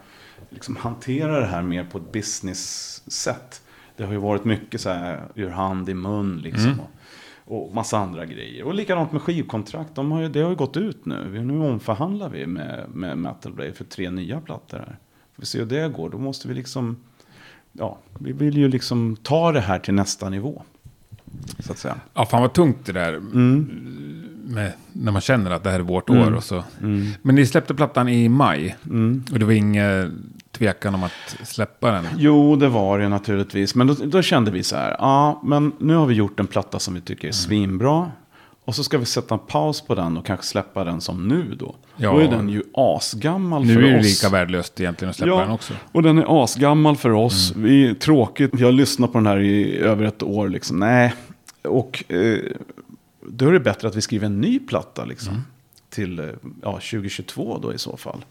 liksom 0.50 0.76
hantera 0.76 1.40
det 1.40 1.46
här 1.46 1.62
mer 1.62 1.84
på 1.84 1.98
ett 1.98 2.12
business-sätt. 2.12 3.62
Det 3.98 4.04
har 4.04 4.12
ju 4.12 4.20
varit 4.20 4.46
mycket 4.46 4.82
så 4.82 4.90
här, 4.90 5.24
ur 5.36 5.50
hand 5.50 5.90
i 5.90 5.94
mun 5.94 6.38
liksom. 6.38 6.66
Mm. 6.66 6.80
Och, 6.80 6.90
och 7.46 7.76
massa 7.76 7.98
andra 7.98 8.26
grejer. 8.26 8.64
Och 8.64 8.74
likadant 8.74 9.12
med 9.12 9.22
skivkontrakt. 9.22 9.96
De 9.96 10.12
har 10.12 10.22
ju, 10.22 10.30
det 10.30 10.42
har 10.42 10.50
ju 10.50 10.56
gått 10.56 10.78
ut 10.78 11.06
nu. 11.06 11.44
Nu 11.44 11.60
omförhandlar 11.60 12.30
vi 12.30 12.46
med, 12.46 12.86
med 12.94 13.18
Metal 13.18 13.54
Blade 13.54 13.74
för 13.74 13.84
tre 13.84 14.10
nya 14.10 14.42
plattor 14.42 14.78
här. 14.78 14.98
Får 15.36 15.42
vi 15.42 15.46
se 15.46 15.60
hur 15.60 15.66
det 15.66 15.90
går. 15.90 16.10
Då 16.10 16.18
måste 16.18 16.48
vi 16.48 16.54
liksom... 16.54 16.98
Ja, 17.72 17.98
vi 18.20 18.32
vill 18.32 18.58
ju 18.58 18.68
liksom 18.68 19.16
ta 19.24 19.52
det 19.52 19.60
här 19.60 19.80
till 19.80 19.94
nästa 19.94 20.30
nivå. 20.30 20.64
Så 21.60 21.72
att 21.72 21.78
säga. 21.78 21.98
Ja, 22.14 22.26
fan 22.26 22.42
vad 22.42 22.54
tungt 22.54 22.86
det 22.86 22.92
där. 22.92 23.22
Med, 24.54 24.74
när 24.94 25.12
man 25.12 25.22
känner 25.22 25.52
att 25.52 25.64
det 25.64 25.70
här 25.70 25.80
är 25.80 25.84
vårt 25.84 26.10
år 26.10 26.34
och 26.34 26.44
så. 26.44 26.64
Men 27.22 27.36
ni 27.36 27.46
släppte 27.46 27.74
plattan 27.76 28.10
i 28.10 28.30
maj. 28.30 28.76
Och 29.32 29.40
det 29.40 29.46
var 29.46 29.52
ingen 29.54 30.24
tvekan 30.52 30.96
om 30.96 31.04
att 31.04 31.38
släppa 31.44 31.92
den. 31.92 32.06
Jo, 32.18 32.56
det 32.56 32.68
var 32.68 33.00
det 33.00 33.10
naturligtvis. 33.10 33.76
Men 33.76 33.88
då, 33.88 33.94
då 33.94 34.22
kände 34.22 34.52
vi 34.52 34.64
så 34.64 34.76
här. 34.76 34.96
Ja, 35.00 35.42
men 35.44 35.72
nu 35.80 35.96
har 35.96 36.06
vi 36.06 36.14
gjort 36.14 36.40
en 36.40 36.48
platta 36.48 36.80
som 36.80 36.94
vi 36.94 37.02
tycker 37.02 37.28
är 37.28 37.32
svinbra. 37.32 38.12
Och 38.66 38.76
så 38.76 38.84
ska 38.84 38.98
vi 38.98 39.06
sätta 39.06 39.36
en 39.36 39.40
paus 39.48 39.82
på 39.82 39.96
den 39.96 40.18
och 40.18 40.26
kanske 40.26 40.46
släppa 40.46 40.84
den 40.84 41.02
som 41.02 41.28
nu 41.28 41.56
då. 41.60 41.76
Ja. 41.98 42.12
Då 42.12 42.20
är 42.20 42.28
den 42.28 42.50
ju 42.50 42.64
asgammal 42.74 43.66
för 43.66 43.74
Nu 43.74 43.88
är 43.88 43.92
det 43.94 44.00
oss. 44.00 44.06
lika 44.06 44.30
värdelöst 44.30 44.80
egentligen 44.80 45.10
att 45.10 45.16
släppa 45.16 45.42
den 45.42 45.52
också. 45.52 45.74
och 45.92 46.04
den 46.04 46.18
är 46.18 46.44
asgammal 46.44 46.96
för 46.98 47.12
oss. 47.12 47.54
Vi 47.56 47.88
är 47.90 47.94
tråkigt. 47.94 48.52
Vi 48.54 48.64
har 48.64 48.72
lyssnat 48.72 49.12
på 49.12 49.18
den 49.18 49.28
här 49.28 49.40
i 49.40 49.78
över 49.78 50.06
ett 50.06 50.24
år. 50.24 50.50
Liksom. 50.50 50.80
Nej, 50.80 51.14
och 51.64 52.04
eh, 52.08 52.38
då 53.28 53.48
är 53.48 53.52
det 53.54 53.60
bättre 53.60 53.88
att 53.88 53.96
vi 53.96 54.02
skriver 54.02 54.26
en 54.26 54.42
ny 54.42 54.60
platta 54.60 55.06
liksom. 55.06 55.42
Till 55.90 56.20
eh, 56.20 56.26
ja, 56.62 56.72
2022 56.72 57.58
då 57.62 57.74
i 57.74 57.78
så 57.78 57.98
fall. 57.98 58.26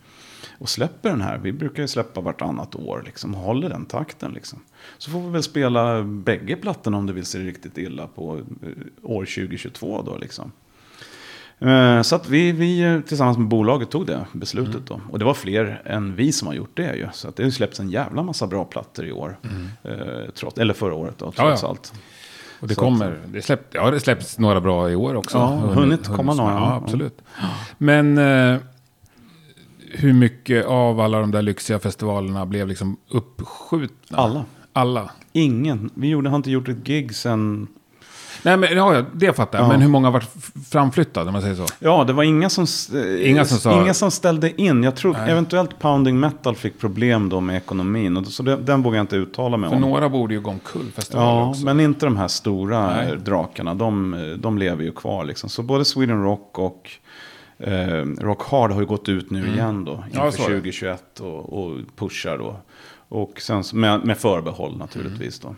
Och 0.58 0.68
släpper 0.68 1.10
den 1.10 1.20
här. 1.20 1.38
Vi 1.38 1.52
brukar 1.52 1.82
ju 1.82 1.88
släppa 1.88 2.20
vartannat 2.20 2.74
år 2.74 3.02
liksom. 3.06 3.34
Håller 3.34 3.68
den 3.68 3.86
takten 3.86 4.32
liksom. 4.32 4.58
Så 4.98 5.10
får 5.10 5.20
vi 5.20 5.28
väl 5.28 5.42
spela 5.42 6.02
bägge 6.02 6.56
plattorna 6.56 6.96
om 6.96 7.06
det 7.06 7.12
vill 7.12 7.24
sig 7.26 7.44
riktigt 7.46 7.78
illa 7.78 8.06
på 8.06 8.36
eh, 8.36 8.42
år 9.02 9.24
2022 9.24 10.02
då 10.02 10.18
liksom. 10.18 10.52
Eh, 11.58 12.02
Så 12.02 12.16
att 12.16 12.28
vi, 12.28 12.52
vi 12.52 13.02
tillsammans 13.08 13.38
med 13.38 13.48
bolaget 13.48 13.90
tog 13.90 14.06
det 14.06 14.26
beslutet 14.32 14.86
då. 14.86 15.00
Och 15.10 15.18
det 15.18 15.24
var 15.24 15.34
fler 15.34 15.82
än 15.84 16.16
vi 16.16 16.32
som 16.32 16.48
har 16.48 16.54
gjort 16.54 16.76
det 16.76 16.96
ju. 16.96 17.08
Så 17.12 17.28
att 17.28 17.36
det 17.36 17.42
har 17.42 17.50
släppts 17.50 17.80
en 17.80 17.90
jävla 17.90 18.22
massa 18.22 18.46
bra 18.46 18.64
plattor 18.64 19.04
i 19.06 19.12
år. 19.12 19.38
Eh, 19.82 20.30
trots, 20.34 20.58
eller 20.58 20.74
förra 20.74 20.94
året 20.94 21.14
då, 21.18 21.26
Ja, 21.26 21.32
trots 21.32 21.62
ja. 21.62 21.68
allt. 21.68 21.92
Och 22.60 22.68
det 22.68 22.74
Så 22.74 22.80
kommer, 22.80 23.18
det 23.26 23.42
släpps, 23.42 23.74
ja 23.74 23.90
det 23.90 24.00
släpps 24.00 24.38
några 24.38 24.60
bra 24.60 24.90
i 24.90 24.96
år 24.96 25.14
också. 25.14 25.38
Ja, 25.38 25.48
hunnit 25.48 26.06
komma 26.08 26.34
några, 26.34 26.50
Ja, 26.52 26.58
ja. 26.58 26.74
absolut. 26.74 27.22
Men 27.78 28.18
eh, 28.18 28.56
hur 29.92 30.12
mycket 30.12 30.66
av 30.66 31.00
alla 31.00 31.20
de 31.20 31.30
där 31.30 31.42
lyxiga 31.42 31.78
festivalerna 31.78 32.46
blev 32.46 32.68
liksom 32.68 32.96
uppskjutna? 33.08 34.18
Alla. 34.18 34.44
Alla? 34.72 35.10
Ingen. 35.32 35.90
Vi 35.94 36.08
gjorde, 36.08 36.28
har 36.28 36.36
inte 36.36 36.50
gjort 36.50 36.68
ett 36.68 36.84
gig 36.84 37.14
sen... 37.14 37.66
Nej, 38.42 38.56
men 38.56 38.76
ja, 38.76 38.94
ja, 38.94 39.04
det 39.12 39.32
fattar 39.36 39.58
jag. 39.58 39.64
Ja. 39.64 39.68
Men 39.72 39.80
hur 39.80 39.88
många 39.88 40.18
f- 40.18 40.50
framflyttade, 40.70 41.26
om 41.26 41.32
man 41.32 41.42
säger 41.42 41.54
så? 41.54 41.66
Ja, 41.78 42.04
det 42.04 42.12
var 42.12 42.22
inga 42.22 42.48
som, 42.50 42.66
eh, 42.94 43.30
Inga 43.30 43.44
som 43.44 43.58
sa- 43.58 43.82
inga 43.82 43.94
som 43.94 44.10
ställde 44.10 44.60
in. 44.62 44.82
Jag 44.82 44.96
tror 44.96 45.12
Nej. 45.12 45.30
eventuellt 45.30 45.78
Pounding 45.78 46.20
Metal 46.20 46.56
fick 46.56 46.80
problem 46.80 47.28
då 47.28 47.40
med 47.40 47.56
ekonomin. 47.56 48.16
Och 48.16 48.26
så 48.26 48.42
det, 48.42 48.56
den 48.56 48.82
vågar 48.82 48.96
jag 48.98 49.02
inte 49.04 49.16
uttala 49.16 49.56
mig 49.56 49.70
För 49.70 49.76
om. 49.76 49.82
några 49.82 50.08
borde 50.08 50.34
ju 50.34 50.40
gå 50.40 50.50
omkull 50.50 50.90
festivaler 50.94 51.40
Ja, 51.40 51.48
också. 51.50 51.64
men 51.64 51.80
inte 51.80 52.06
de 52.06 52.16
här 52.16 52.28
stora 52.28 52.86
Nej. 52.96 53.16
drakarna. 53.16 53.74
De, 53.74 54.16
de 54.40 54.58
lever 54.58 54.84
ju 54.84 54.92
kvar 54.92 55.24
liksom. 55.24 55.48
Så 55.50 55.62
både 55.62 55.84
Sweden 55.84 56.22
Rock 56.22 56.58
och 56.58 56.90
Eh, 57.62 58.04
Rock 58.20 58.42
Hard 58.50 58.70
har 58.72 58.80
ju 58.80 58.86
gått 58.86 59.08
ut 59.08 59.30
nu 59.30 59.48
igen 59.48 59.84
då. 59.84 60.04
Ja, 60.12 60.26
Inför 60.26 60.38
det. 60.38 60.44
2021 60.44 61.20
och, 61.20 61.62
och 61.64 61.76
pushar 61.96 62.38
då. 62.38 62.56
Och 63.08 63.40
sen 63.40 63.62
med, 63.72 64.04
med 64.04 64.18
förbehåll 64.18 64.76
naturligtvis 64.78 65.38
då. 65.40 65.54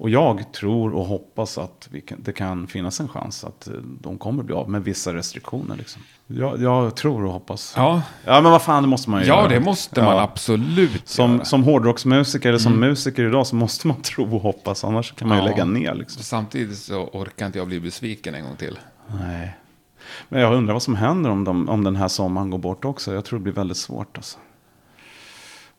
Och 0.00 0.10
jag 0.10 0.52
tror 0.52 0.94
och 0.94 1.04
hoppas 1.04 1.58
att 1.58 1.88
kan, 2.06 2.18
det 2.22 2.32
kan 2.32 2.66
finnas 2.66 3.00
en 3.00 3.08
chans 3.08 3.44
att 3.44 3.66
eh, 3.68 3.72
de 4.00 4.18
kommer 4.18 4.42
bli 4.42 4.54
av 4.54 4.70
med 4.70 4.84
vissa 4.84 5.14
restriktioner. 5.14 5.76
Liksom. 5.76 6.02
Jag, 6.26 6.62
jag 6.62 6.96
tror 6.96 7.24
och 7.24 7.32
hoppas. 7.32 7.72
Ja, 7.76 8.02
Ja, 8.24 8.40
men 8.40 8.52
vad 8.52 8.62
fan, 8.62 8.82
det 8.82 8.88
måste 8.88 9.10
man 9.10 9.20
ju 9.20 9.26
ja 9.26 9.36
göra. 9.40 9.48
det 9.48 9.60
måste 9.60 10.02
man 10.02 10.16
Ja. 10.16 10.22
absolut 10.22 11.08
Som, 11.08 11.34
göra. 11.34 11.44
som 11.44 11.64
hårdrocksmusiker 11.64 12.48
eller 12.48 12.58
som 12.58 12.80
musiker 12.80 13.24
idag 13.28 13.46
så 13.46 13.56
måste 13.56 13.86
man 13.86 13.96
tro 14.02 14.34
och 14.36 14.42
hoppas. 14.42 14.84
Annars 14.84 15.12
kan 15.12 15.28
man 15.28 15.36
ju 15.38 15.44
Ja. 15.44 15.50
lägga 15.50 15.64
ner 15.64 15.94
liksom. 15.94 16.22
Samtidigt 16.22 16.78
så 16.78 17.04
orkar 17.12 17.46
inte 17.46 17.58
jag 17.58 17.66
bli 17.68 17.80
besviken 17.80 18.34
en 18.34 18.44
gång 18.44 18.56
till. 18.56 18.78
Nej. 19.20 19.56
Men 20.28 20.40
jag 20.40 20.54
undrar 20.54 20.72
vad 20.72 20.82
som 20.82 20.94
händer 20.94 21.30
om, 21.30 21.44
de, 21.44 21.68
om 21.68 21.84
den 21.84 21.96
här 21.96 22.08
sommaren 22.08 22.50
går 22.50 22.58
bort 22.58 22.84
också. 22.84 23.14
Jag 23.14 23.24
tror 23.24 23.38
det 23.38 23.42
blir 23.42 23.52
väldigt 23.52 23.76
svårt. 23.76 24.16
Alltså. 24.16 24.38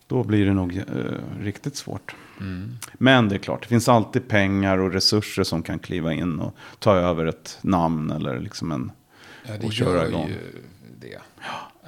Då 0.08 0.24
blir 0.24 0.46
det 0.46 0.54
nog 0.54 0.78
eh, 0.78 0.84
riktigt 1.44 1.76
svårt. 1.76 2.16
Mm. 2.42 2.78
Men 2.94 3.30
det 3.30 3.36
är 3.36 3.40
klart, 3.40 3.62
det 3.62 3.68
finns 3.68 3.90
alltid 3.90 4.28
pengar 4.28 4.78
och 4.78 4.94
resurser 4.94 5.44
som 5.44 5.64
kan 5.64 5.80
kliva 5.80 6.14
in 6.14 6.40
och 6.40 6.56
ta 6.80 6.96
över 6.96 7.26
ett 7.26 7.58
namn 7.62 8.12
eller 8.12 8.40
liksom 8.40 8.72
en... 8.72 8.92
Ja, 9.48 9.54
det 9.62 9.66
Och 9.68 9.74
köra 9.74 10.08
igång. 10.08 10.28
ju 10.28 10.36
det. 11.00 11.18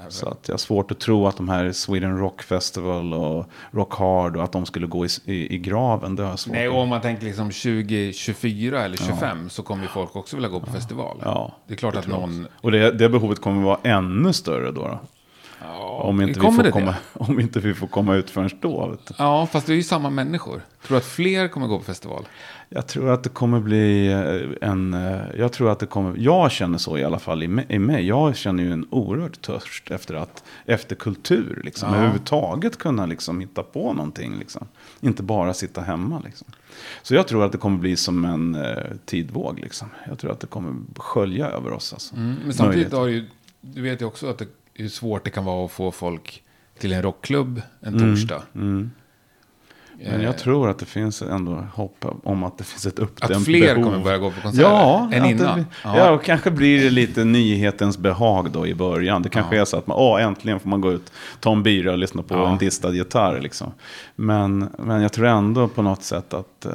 Så 0.09 0.29
att 0.29 0.47
jag 0.47 0.53
har 0.53 0.57
svårt 0.59 0.91
att 0.91 0.99
tro 0.99 1.27
att 1.27 1.37
de 1.37 1.49
här 1.49 1.71
Sweden 1.71 2.17
Rock 2.17 2.41
Festival 2.43 3.13
och 3.13 3.45
Rock 3.71 3.93
Hard 3.93 4.37
och 4.37 4.43
att 4.43 4.51
de 4.51 4.65
skulle 4.65 4.87
gå 4.87 5.05
i, 5.05 5.09
i, 5.25 5.55
i 5.55 5.57
graven. 5.57 6.15
Det 6.15 6.23
har 6.23 6.29
jag 6.29 6.39
svårt 6.39 6.53
Nej, 6.55 6.67
att- 6.67 6.73
och 6.73 6.79
om 6.79 6.89
man 6.89 7.01
tänker 7.01 7.25
liksom 7.25 7.45
2024 7.51 8.81
eller 8.85 8.97
25 8.97 9.49
så 9.49 9.63
kommer 9.63 9.83
ju 9.83 9.89
folk 9.89 10.15
också 10.15 10.35
vilja 10.35 10.49
gå 10.49 10.59
på 10.59 10.71
festival. 10.71 11.17
Ja, 11.23 11.55
det 11.67 11.73
är 11.73 11.77
klart 11.77 11.95
att 11.95 12.03
tror 12.03 12.15
jag 12.19 12.29
någon... 12.29 12.47
Och 12.61 12.71
det, 12.71 12.91
det 12.91 13.09
behovet 13.09 13.41
kommer 13.41 13.63
vara 13.63 13.79
ännu 13.83 14.33
större 14.33 14.71
då. 14.71 14.81
då. 14.81 14.99
Om, 15.79 16.21
inte 16.21 16.33
vi 16.33 16.39
kommer 16.39 16.55
får 16.57 16.63
det 16.63 16.71
komma, 16.71 16.91
det? 16.91 16.97
om 17.13 17.39
inte 17.39 17.59
vi 17.59 17.73
får 17.73 17.87
komma 17.87 18.15
ut 18.15 18.29
förrän 18.29 18.49
då. 18.59 18.97
Ja, 19.17 19.47
fast 19.51 19.67
det 19.67 19.73
är 19.73 19.75
ju 19.77 19.83
samma 19.83 20.09
människor. 20.09 20.61
Tror 20.87 20.95
du 20.95 20.97
att 20.97 21.05
fler 21.05 21.47
kommer 21.47 21.67
gå 21.67 21.77
på 21.77 21.83
festival? 21.83 22.27
Jag 22.69 22.87
tror 22.87 23.09
att 23.09 23.23
det 23.23 23.29
kommer 23.29 23.59
bli 23.59 24.11
eh, 24.11 24.69
en... 24.69 24.93
eh, 24.93 25.21
Jag 25.37 25.51
tror 25.51 25.71
att 25.71 25.79
det 25.79 25.85
kommer... 25.85 26.15
Jag 26.17 26.51
känner 26.51 26.77
så 26.77 26.97
i 26.97 27.03
alla 27.03 27.19
fall 27.19 27.43
i 27.43 27.47
mig. 27.79 28.07
Jag 28.07 28.35
känner 28.35 28.63
ju 28.63 28.71
en 28.71 28.87
oerhörd 28.89 29.41
törst 29.41 29.91
efter, 29.91 30.13
att, 30.15 30.43
efter 30.65 30.95
kultur. 30.95 31.61
Liksom. 31.65 31.89
Ja. 31.89 31.95
Överhuvudtaget 31.95 32.77
kunna 32.77 33.05
liksom 33.05 33.39
hitta 33.39 33.63
på 33.63 33.93
någonting. 33.93 34.35
Liksom. 34.39 34.67
Inte 35.01 35.23
bara 35.23 35.53
sitta 35.53 35.81
hemma. 35.81 36.21
Liksom. 36.25 36.47
Så 37.01 37.15
jag 37.15 37.27
tror 37.27 37.45
att 37.45 37.51
det 37.51 37.57
kommer 37.57 37.77
bli 37.77 37.95
som 37.95 38.25
en 38.25 38.55
eh, 38.55 38.77
tidvåg. 39.05 39.59
Liksom. 39.59 39.89
Jag 40.07 40.19
tror 40.19 40.31
att 40.31 40.39
det 40.39 40.47
kommer 40.47 40.75
skölja 40.97 41.47
över 41.47 41.71
oss. 41.71 41.93
Alltså. 41.93 42.15
Mm, 42.15 42.35
men 42.43 42.53
samtidigt 42.53 42.93
har 42.93 43.07
ju... 43.07 43.25
Du 43.61 43.81
vet 43.81 44.01
ju 44.01 44.05
också 44.05 44.27
att 44.29 44.37
det 44.37 44.47
hur 44.73 44.89
svårt 44.89 45.23
det 45.23 45.29
kan 45.29 45.45
vara 45.45 45.65
att 45.65 45.71
få 45.71 45.91
folk 45.91 46.43
till 46.79 46.93
en 46.93 47.01
rockklubb 47.01 47.61
en 47.81 47.99
torsdag. 47.99 48.41
Mm. 48.55 48.71
Men 48.71 48.91
Eh, 49.99 50.23
jag 50.23 50.37
tror 50.37 50.69
att 50.69 50.79
det 50.79 50.85
finns 50.85 51.21
ändå 51.21 51.67
hopp 51.73 52.05
om 52.23 52.43
att 52.43 52.57
det 52.57 52.63
finns 52.63 52.85
ett 52.85 52.99
uppdämt 52.99 53.31
Att 53.31 53.43
fler 53.45 53.75
behov. 53.75 53.83
kommer 53.91 54.03
börja 54.03 54.17
gå 54.17 54.31
på 54.31 54.41
konserter 54.41 54.69
Ja, 54.69 55.09
än 55.13 55.25
innan. 55.25 55.57
Det, 55.57 55.65
Ja. 55.83 55.97
ja. 55.97 56.11
och 56.11 56.23
kanske 56.23 56.51
blir 56.51 56.83
det 56.83 56.89
lite 56.89 57.23
nyhetens 57.23 57.97
behag 57.97 58.51
då 58.51 58.67
i 58.67 58.75
början. 58.75 59.21
Det 59.21 59.29
kanske 59.29 59.55
Ja. 59.55 59.61
är 59.61 59.65
så 59.65 59.77
att 59.77 59.87
man, 59.87 59.97
åh, 59.97 60.23
äntligen 60.23 60.59
får 60.59 60.69
man 60.69 60.81
gå 60.81 60.91
ut, 60.91 61.11
ta 61.39 61.51
en 61.51 61.63
bira 61.63 61.91
och 61.91 61.97
lyssna 61.97 62.23
på 62.23 62.33
Ja. 62.35 62.51
en 62.51 62.57
distad 62.57 62.91
gitarr. 62.93 63.41
Liksom. 63.41 63.71
Men, 64.15 64.69
men 64.79 65.01
jag 65.01 65.13
tror 65.13 65.25
ändå 65.27 65.67
på 65.67 65.81
något 65.81 66.03
sätt 66.03 66.33
att, 66.33 66.65
eh, 66.65 66.71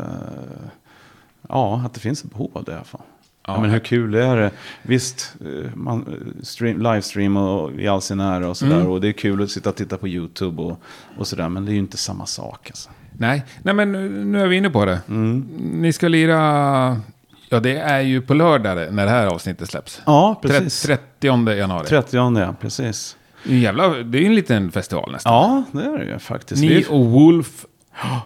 ja, 1.49 1.83
att 1.87 1.95
det 1.95 2.01
finns 2.01 2.25
ett 2.25 2.31
behov 2.31 2.51
av 2.53 2.65
det 2.65 2.73
i 2.73 2.75
alla 2.75 2.85
fall. 2.85 3.03
Ja. 3.49 3.55
Ja. 3.55 3.61
men 3.61 3.71
hur 3.71 3.79
kul 3.79 4.15
är 4.15 4.37
det? 4.37 4.51
Visst, 4.83 5.35
eh, 5.41 5.71
man, 5.75 6.01
eh, 6.09 6.43
stream, 6.43 6.79
livestream 6.83 7.37
och, 7.37 7.73
i 7.73 7.89
all 7.89 8.03
sin 8.03 8.21
ära 8.21 8.49
och 8.49 8.57
sådär. 8.57 8.77
Mm. 8.77 8.87
Och 8.91 9.01
det 9.01 9.09
är 9.09 9.13
kul 9.13 9.43
att 9.43 9.51
sitta 9.51 9.71
och 9.71 9.77
titta 9.77 9.97
på 9.97 10.09
YouTube 10.09 10.63
och, 10.63 10.81
och 11.19 11.27
sådär. 11.27 11.49
Men 11.49 11.65
det 11.65 11.71
är 11.71 11.75
ju 11.75 11.79
inte 11.79 11.97
samma 11.97 12.27
sak. 12.27 12.67
Alltså. 12.71 12.91
Nej. 13.13 13.45
Nej, 13.63 13.75
men 13.75 13.93
nu- 14.33 14.43
är 14.43 14.47
vi 14.47 14.57
inne 14.57 14.71
på 14.71 14.85
det. 14.85 15.01
Mm. 15.09 15.49
Ni 15.59 15.93
ska 15.93 16.09
lira... 16.09 17.01
Ja, 17.49 17.61
det 17.61 17.79
är 17.79 18.01
ju 18.01 18.21
på 18.21 18.35
lördag 18.35 18.95
när 18.95 19.05
det 19.05 19.11
här 19.11 19.27
avsnittet 19.27 19.69
släpps. 19.71 20.03
Ja, 20.07 20.39
precis. 20.43 20.83
30 20.83 21.55
januari. 21.57 21.87
30 21.87 22.17
ja, 22.17 22.55
precis. 22.61 23.17
Jävla, 23.45 23.89
det 23.89 24.19
är 24.19 24.21
ju 24.23 24.27
en 24.27 24.35
liten 24.35 24.71
festival 24.73 25.13
nästan. 25.13 25.33
Ja, 25.33 25.65
det 25.81 25.85
är 25.87 25.99
det 25.99 26.05
ju 26.05 26.19
faktiskt. 26.19 26.63
Ni 26.63 26.85
och 26.91 27.07
Wolf 27.07 27.65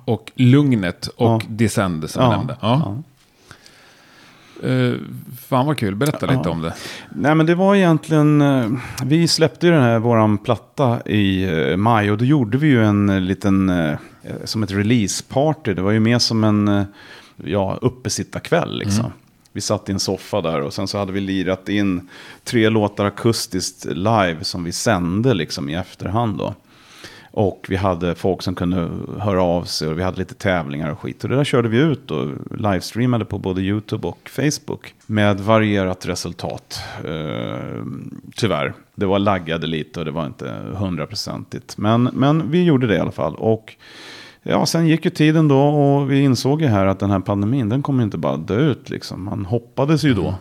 och 0.05 0.33
Lugnet 0.35 1.07
och 1.07 1.27
Ja. 1.27 1.41
Descend 1.49 2.11
som 2.11 2.23
jag 2.23 2.31
nämnde. 2.31 2.57
Ja. 2.61 3.03
Eh, 4.65 4.95
fan 5.49 5.67
vad 5.67 5.79
kul, 5.79 5.95
berätta 5.95 6.27
lite 6.27 6.41
Ja. 6.45 6.51
om 6.51 6.63
det. 6.63 6.75
Nej 7.15 7.35
men 7.35 7.47
det 7.47 7.55
var 7.55 7.75
egentligen, 7.75 8.41
eh, 8.41 8.71
vi 9.05 9.29
släppte 9.29 9.67
ju 9.67 9.73
den 9.73 9.83
här 9.83 9.99
våran 9.99 10.39
platta 10.39 11.03
i 11.07 11.45
eh, 11.45 11.77
maj 11.77 12.11
och 12.11 12.19
då 12.19 12.25
gjorde 12.25 12.59
vi 12.59 12.67
ju 12.67 12.85
en 12.85 13.27
liten, 13.27 13.73
som 14.45 14.63
ett 14.63 14.71
releaseparty. 14.73 15.75
Det 15.75 15.83
var 15.83 15.91
ju 15.91 16.01
mer 16.01 16.19
som 16.19 16.45
en, 16.45 16.85
ja, 17.45 17.79
uppesittarkväll 17.83 18.79
liksom. 18.79 19.13
Vi 19.53 19.61
satt 19.61 19.89
i 19.89 19.93
en 19.93 19.99
soffa 20.01 20.41
där 20.41 20.61
och 20.61 20.73
sen 20.75 20.89
så 20.89 20.99
hade 20.99 21.13
vi 21.13 21.21
lirat 21.21 21.69
in 21.69 22.09
tre 22.45 22.69
låtar 22.69 23.05
akustiskt 23.05 23.85
live 23.85 24.37
som 24.43 24.65
vi 24.65 24.73
sände 24.73 25.35
liksom 25.35 25.69
i 25.69 25.75
efterhand 25.75 26.39
då. 26.39 26.55
Och 27.35 27.67
vi 27.69 27.77
hade 27.77 28.15
folk 28.15 28.43
som 28.43 28.55
kunde 28.55 28.89
höra 29.19 29.43
av 29.43 29.65
sig 29.65 29.89
och 29.89 29.99
vi 29.99 30.03
hade 30.03 30.19
lite 30.19 30.35
tävlingar 30.35 30.91
och 30.91 31.01
skit. 31.01 31.25
Och 31.25 31.31
det 31.31 31.37
där 31.37 31.45
körde 31.45 31.69
vi 31.69 31.79
ut 31.79 32.11
och 32.11 32.29
livestreamade 32.51 33.25
på 33.25 33.39
både 33.39 33.61
YouTube 33.61 34.09
och 34.09 34.31
Facebook. 34.33 34.95
Med 35.07 35.41
varierat 35.41 36.07
resultat. 36.07 36.81
Eh, 37.05 37.85
tyvärr. 38.37 38.75
Det 38.95 39.07
var 39.07 39.19
laggade 39.19 39.67
lite 39.67 39.99
och 39.99 40.05
det 40.05 40.11
var 40.11 40.27
inte 40.27 40.55
hundraprocentigt. 40.75 41.79
Men, 41.79 42.03
men 42.03 42.51
vi 42.51 42.65
gjorde 42.65 42.87
det 42.87 42.95
i 42.95 42.99
alla 42.99 43.13
fall. 43.13 43.35
Och 43.35 43.77
ja, 44.43 44.67
sen 44.67 44.87
gick 44.87 45.05
ju 45.05 45.11
tiden 45.11 45.49
då 45.49 45.61
och 45.61 46.11
vi 46.11 46.21
insåg 46.21 46.63
ju 46.63 46.69
här 46.69 46.87
att 46.87 46.99
den 46.99 47.11
här 47.11 47.21
pandemin 47.21 47.69
den 47.69 47.83
kommer 47.83 48.03
inte 48.03 48.19
bara 48.19 48.37
dö 48.37 48.59
ut. 48.59 48.91
Liksom. 48.91 49.25
Man 49.25 49.45
hoppades 49.45 50.05
ju 50.05 50.15
då 50.15 50.35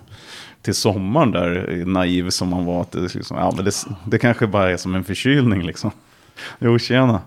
till 0.61 0.75
sommaren 0.75 1.31
där, 1.31 1.83
naiv 1.85 2.29
som 2.29 2.49
man 2.49 2.65
var. 2.65 2.81
Att 2.81 2.91
det, 2.91 3.15
liksom, 3.15 3.37
ja, 3.37 3.53
men 3.55 3.65
det, 3.65 3.71
det 4.05 4.17
kanske 4.17 4.47
bara 4.47 4.71
är 4.71 4.77
som 4.77 4.95
en 4.95 5.03
förkylning 5.03 5.61
liksom. 5.61 5.91
Jo, 6.59 6.77
tjena. 6.79 7.21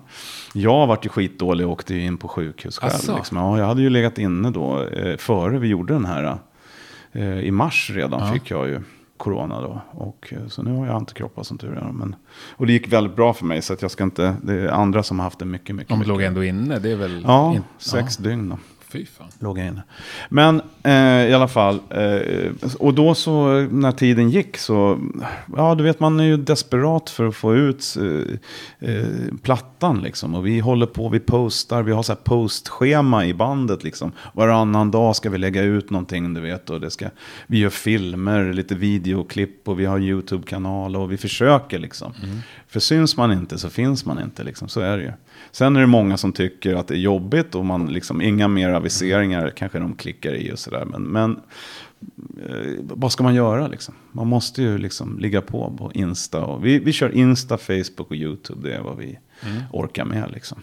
Jag 0.54 0.86
vart 0.86 1.04
ju 1.04 1.08
skitdålig 1.08 1.66
och 1.66 1.72
åkte 1.72 1.94
in 1.96 2.16
på 2.16 2.28
sjukhus 2.28 2.78
själv. 2.78 2.92
Asså? 2.94 3.16
Liksom. 3.16 3.36
Ja, 3.36 3.58
jag 3.58 3.66
hade 3.66 3.82
ju 3.82 3.90
legat 3.90 4.18
inne 4.18 4.50
då 4.50 4.82
eh, 4.82 5.16
före 5.16 5.58
vi 5.58 5.68
gjorde 5.68 5.92
den 5.94 6.04
här. 6.04 6.38
Eh, 7.12 7.38
I 7.38 7.50
mars 7.50 7.90
redan 7.94 8.20
Ja. 8.26 8.32
fick 8.32 8.50
jag 8.50 8.68
ju 8.68 8.80
corona 9.16 9.60
då. 9.60 9.80
Och, 9.90 10.32
eh, 10.36 10.46
så 10.48 10.62
nu 10.62 10.76
har 10.76 10.86
jag 10.86 10.94
antikroppar 10.96 11.42
som 11.42 11.58
tur 11.58 11.72
är. 11.76 11.92
Men, 11.92 12.16
och 12.56 12.66
det 12.66 12.72
gick 12.72 12.92
väldigt 12.92 13.16
bra 13.16 13.32
för 13.34 13.44
mig 13.44 13.62
så 13.62 13.72
att 13.72 13.82
jag 13.82 13.90
ska 13.90 14.04
inte, 14.04 14.36
det 14.42 14.54
är 14.54 14.68
andra 14.68 15.02
som 15.02 15.18
har 15.18 15.24
haft 15.24 15.38
det 15.38 15.44
mycket, 15.44 15.76
mycket. 15.76 15.88
De 15.88 16.02
låg 16.02 16.22
ändå 16.22 16.44
inne, 16.44 16.78
det 16.78 16.90
är 16.92 16.96
väl... 16.96 17.24
Ja, 17.26 17.54
in- 17.54 17.62
sex 17.78 18.16
dygn 18.16 18.48
då. 18.48 18.58
Fy 18.94 19.06
fan. 19.06 19.26
Låg 19.38 19.58
jag 19.58 19.66
inne. 19.66 19.82
Men 20.28 20.62
eh, 20.82 21.30
i 21.30 21.34
alla 21.34 21.48
fall, 21.48 21.80
eh, 21.90 22.52
och 22.78 22.94
då 22.94 23.14
så 23.14 23.60
när 23.70 23.92
tiden 23.92 24.30
gick 24.30 24.56
så, 24.56 25.00
ja 25.56 25.74
du 25.74 25.84
vet 25.84 26.00
man 26.00 26.20
är 26.20 26.24
ju 26.24 26.36
desperat 26.36 27.10
för 27.10 27.28
att 27.28 27.36
få 27.36 27.54
ut 27.54 27.96
eh, 27.96 28.88
eh, 28.90 29.06
plattan 29.42 30.02
liksom. 30.02 30.34
Och 30.34 30.46
vi 30.46 30.60
håller 30.60 30.86
på, 30.86 31.08
vi 31.08 31.20
postar, 31.20 31.82
vi 31.82 31.92
har 31.92 32.02
så 32.02 32.12
här 32.12 32.20
postschema 32.24 33.26
i 33.26 33.34
bandet 33.34 33.84
liksom. 33.84 34.12
Varannan 34.32 34.90
dag 34.90 35.16
ska 35.16 35.30
vi 35.30 35.38
lägga 35.38 35.62
ut 35.62 35.90
någonting 35.90 36.34
du 36.34 36.40
vet. 36.40 36.70
Och 36.70 36.80
det 36.80 36.90
ska, 36.90 37.08
vi 37.46 37.58
gör 37.58 37.70
filmer, 37.70 38.52
lite 38.52 38.74
videoklipp 38.74 39.68
och 39.68 39.80
vi 39.80 39.84
har 39.84 39.98
YouTube-kanal 39.98 40.96
och 40.96 41.12
vi 41.12 41.16
försöker 41.16 41.78
liksom. 41.78 42.12
För 42.68 42.80
syns 42.80 43.16
man 43.16 43.32
inte 43.32 43.58
så 43.58 43.70
finns 43.70 44.06
man 44.06 44.22
inte 44.22 44.44
liksom, 44.44 44.68
så 44.68 44.80
är 44.80 44.96
det 44.96 45.02
ju. 45.02 45.12
Sen 45.50 45.76
är 45.76 45.80
det 45.80 45.86
många 45.86 46.16
som 46.16 46.32
tycker 46.32 46.74
att 46.74 46.88
det 46.88 46.94
är 46.94 46.98
jobbigt 46.98 47.54
och 47.54 47.66
man 47.66 47.86
liksom, 47.86 48.22
inga 48.22 48.48
mer 48.48 48.68
aviseringar 48.70 49.50
kanske 49.56 49.78
de 49.78 49.94
klickar 49.94 50.34
i 50.34 50.52
och 50.52 50.58
sådär. 50.58 50.84
Men, 50.84 51.02
men 51.02 51.40
eh, 52.48 52.80
vad 52.80 53.12
ska 53.12 53.22
man 53.22 53.34
göra 53.34 53.66
liksom? 53.66 53.94
Man 54.12 54.26
måste 54.26 54.62
ju 54.62 54.78
liksom 54.78 55.18
ligga 55.18 55.40
på 55.40 55.74
på 55.78 55.92
Insta. 55.94 56.44
Och 56.44 56.64
vi, 56.66 56.78
vi 56.78 56.92
kör 56.92 57.14
Insta, 57.14 57.58
Facebook 57.58 58.10
och 58.10 58.16
YouTube. 58.16 58.68
Det 58.68 58.74
är 58.74 58.80
vad 58.80 58.96
vi 58.96 59.18
orkar 59.72 60.04
med 60.04 60.30
liksom. 60.32 60.58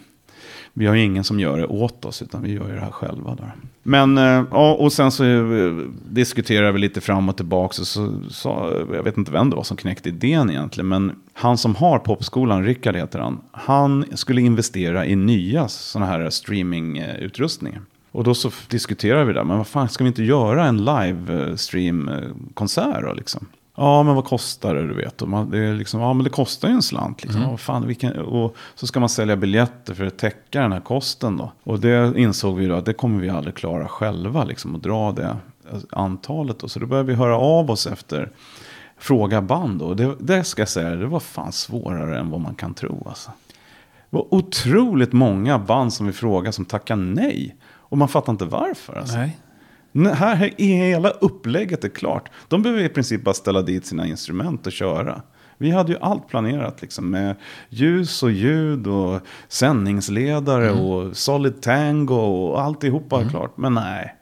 Vi 0.73 0.85
har 0.85 0.95
ju 0.95 1.03
ingen 1.03 1.23
som 1.23 1.39
gör 1.39 1.57
det 1.57 1.65
åt 1.65 2.05
oss, 2.05 2.21
utan 2.21 2.43
vi 2.43 2.53
gör 2.53 2.67
ju 2.67 2.73
det 2.73 2.81
här 2.81 2.91
själva. 2.91 3.35
Då. 3.35 3.43
Men, 3.83 4.17
eh, 4.17 4.43
ja, 4.51 4.73
och 4.73 4.93
sen 4.93 5.11
så 5.11 5.25
eh, 5.25 5.73
diskuterade 6.09 6.71
vi 6.71 6.79
lite 6.79 7.01
fram 7.01 7.29
och 7.29 7.37
tillbaka. 7.37 7.81
Och 7.81 7.87
så 7.87 8.13
så, 8.29 8.83
jag 8.93 9.03
vet 9.03 9.17
inte 9.17 9.31
vem 9.31 9.49
det 9.49 9.55
var 9.55 9.63
som 9.63 9.77
knäckte 9.77 10.09
idén 10.09 10.49
egentligen. 10.49 10.87
Men 10.87 11.11
han 11.33 11.57
som 11.57 11.75
har 11.75 11.99
popskolan, 11.99 12.63
Rickard 12.63 12.95
heter 12.95 13.19
han. 13.19 13.41
Han 13.51 14.05
skulle 14.13 14.41
investera 14.41 15.05
i 15.05 15.15
nya 15.15 15.67
sådana 15.67 16.11
här 16.11 16.29
streamingutrustningar. 16.29 17.81
Och 18.11 18.23
då 18.23 18.33
så 18.33 18.51
diskuterade 18.67 19.25
vi 19.25 19.33
det. 19.33 19.43
Men 19.43 19.57
vad 19.57 19.67
fan, 19.67 19.89
ska 19.89 20.03
vi 20.03 20.07
inte 20.07 20.23
göra 20.23 20.65
en 20.65 20.85
livestreamkonsert 20.85 22.95
eh, 22.95 23.01
då 23.01 23.13
liksom? 23.13 23.47
Ja, 23.81 24.03
men 24.03 24.15
vad 24.15 24.25
kostar 24.25 24.75
det, 24.75 24.87
du 24.87 24.93
vet? 24.93 25.21
Och 25.21 25.27
man, 25.27 25.49
det, 25.49 25.57
är 25.57 25.73
liksom, 25.73 26.01
ja, 26.01 26.13
men 26.13 26.23
det 26.23 26.29
kostar 26.29 26.67
ju 26.67 26.73
en 26.73 26.81
slant. 26.81 27.23
Liksom. 27.23 27.41
Ja, 27.41 27.49
vad 27.49 27.59
fan, 27.59 27.87
vi 27.87 27.95
kan, 27.95 28.17
och 28.17 28.55
så 28.75 28.87
ska 28.87 28.99
man 28.99 29.09
sälja 29.09 29.35
biljetter 29.35 29.93
för 29.93 30.05
att 30.05 30.17
täcka 30.17 30.61
den 30.61 30.71
här 30.71 30.79
kosten 30.79 31.37
då. 31.37 31.51
Och 31.63 31.79
det 31.79 32.13
insåg 32.17 32.57
vi 32.57 32.67
då 32.67 32.75
att 32.75 32.85
det 32.85 32.93
kommer 32.93 33.21
vi 33.21 33.29
aldrig 33.29 33.55
klara 33.55 33.87
själva, 33.87 34.43
liksom, 34.43 34.75
att 34.75 34.83
dra 34.83 35.11
det 35.11 35.37
antalet. 35.89 36.59
Då. 36.59 36.67
Så 36.67 36.79
då 36.79 36.85
började 36.85 37.07
vi 37.07 37.15
höra 37.15 37.37
av 37.37 37.71
oss 37.71 37.87
efter 37.87 38.31
fråga 38.97 39.41
band. 39.41 39.81
Och 39.81 39.95
det, 39.95 40.15
det 40.19 40.43
ska 40.43 40.61
jag 40.61 40.69
säga, 40.69 40.89
det 40.89 41.05
var 41.05 41.19
fan 41.19 41.51
svårare 41.51 42.19
än 42.19 42.29
vad 42.29 42.41
man 42.41 42.55
kan 42.55 42.73
tro. 42.73 43.03
Alltså. 43.09 43.31
Det 44.09 44.17
var 44.17 44.33
otroligt 44.33 45.13
många 45.13 45.59
band 45.59 45.93
som 45.93 46.07
vi 46.07 46.13
frågade 46.13 46.53
som 46.53 46.65
tackade 46.65 47.01
nej. 47.01 47.55
Och 47.63 47.97
man 47.97 48.07
fattar 48.07 48.31
inte 48.31 48.45
varför. 48.45 48.95
Alltså. 48.99 49.17
Nej. 49.17 49.37
Här 49.93 50.53
är 50.57 50.75
hela 50.75 51.09
upplägget 51.09 51.83
är 51.83 51.89
klart. 51.89 52.31
De 52.47 52.61
behöver 52.61 52.83
i 52.83 52.89
princip 52.89 53.23
bara 53.23 53.33
ställa 53.33 53.61
dit 53.61 53.85
sina 53.85 54.07
instrument 54.07 54.67
och 54.67 54.73
köra. 54.73 55.21
Vi 55.57 55.71
hade 55.71 55.91
ju 55.91 55.97
allt 56.01 56.27
planerat 56.27 56.81
liksom 56.81 57.09
med 57.09 57.35
ljus 57.69 58.23
och 58.23 58.31
ljud 58.31 58.87
och 58.87 59.21
sändningsledare 59.47 60.71
och 60.71 61.17
solid 61.17 61.61
tango 61.61 62.15
och 62.15 62.61
alltihopa 62.61 63.15
mm. 63.15 63.29
klart. 63.29 63.57
Men 63.57 63.73
nej. 63.73 64.15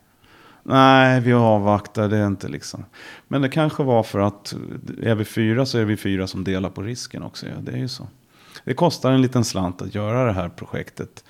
Nej, 0.63 1.21
vi 1.21 1.31
är 1.31 2.27
inte 2.27 2.47
liksom. 2.47 2.85
Men 3.27 3.41
det 3.41 3.49
kanske 3.49 3.83
var 3.83 4.03
för 4.03 4.19
att 4.19 4.55
är 5.01 5.15
vi 5.15 5.25
fyra 5.25 5.65
så 5.65 5.77
är 5.77 5.85
vi 5.85 5.97
fyra 5.97 6.27
som 6.27 6.43
delar 6.43 6.69
på 6.69 6.81
risken 6.81 7.23
också. 7.23 7.45
Ja, 7.45 7.61
det 7.61 7.71
är 7.71 7.77
ju 7.77 7.87
så. 7.87 8.07
Det 8.63 8.73
kostar 8.73 9.11
en 9.11 9.21
liten 9.21 9.43
slant 9.43 9.81
att 9.81 9.95
göra 9.95 10.25
det 10.25 10.33
här 10.33 10.49
projektet 10.49 11.23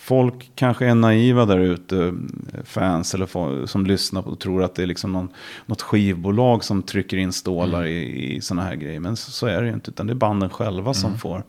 folk 0.00 0.50
kanske 0.54 0.86
är 0.86 0.94
naiva 0.94 1.46
där 1.46 1.58
ute, 1.58 2.14
fans 2.64 3.14
eller 3.14 3.26
folk 3.26 3.70
som 3.70 3.86
lyssnar 3.86 4.28
och 4.28 4.38
tror 4.38 4.62
att 4.62 4.74
det 4.74 4.82
är 4.82 4.86
liksom 4.86 5.12
någon, 5.12 5.28
något 5.66 5.82
skivbolag 5.82 6.64
som 6.64 6.82
trycker 6.82 7.16
in 7.16 7.32
stålar 7.32 7.80
mm. 7.80 7.92
i, 7.92 8.34
i 8.36 8.40
sådana 8.40 8.62
här 8.62 8.74
grejer. 8.74 9.00
Men 9.00 9.16
så, 9.16 9.30
så, 9.30 9.46
är 9.46 9.62
det 9.62 9.68
ju 9.68 9.74
inte, 9.74 9.90
utan 9.90 10.06
det 10.06 10.12
är 10.12 10.14
banden 10.14 10.50
själva 10.50 10.94
som 10.94 11.08
mm. 11.08 11.18
får, 11.18 11.42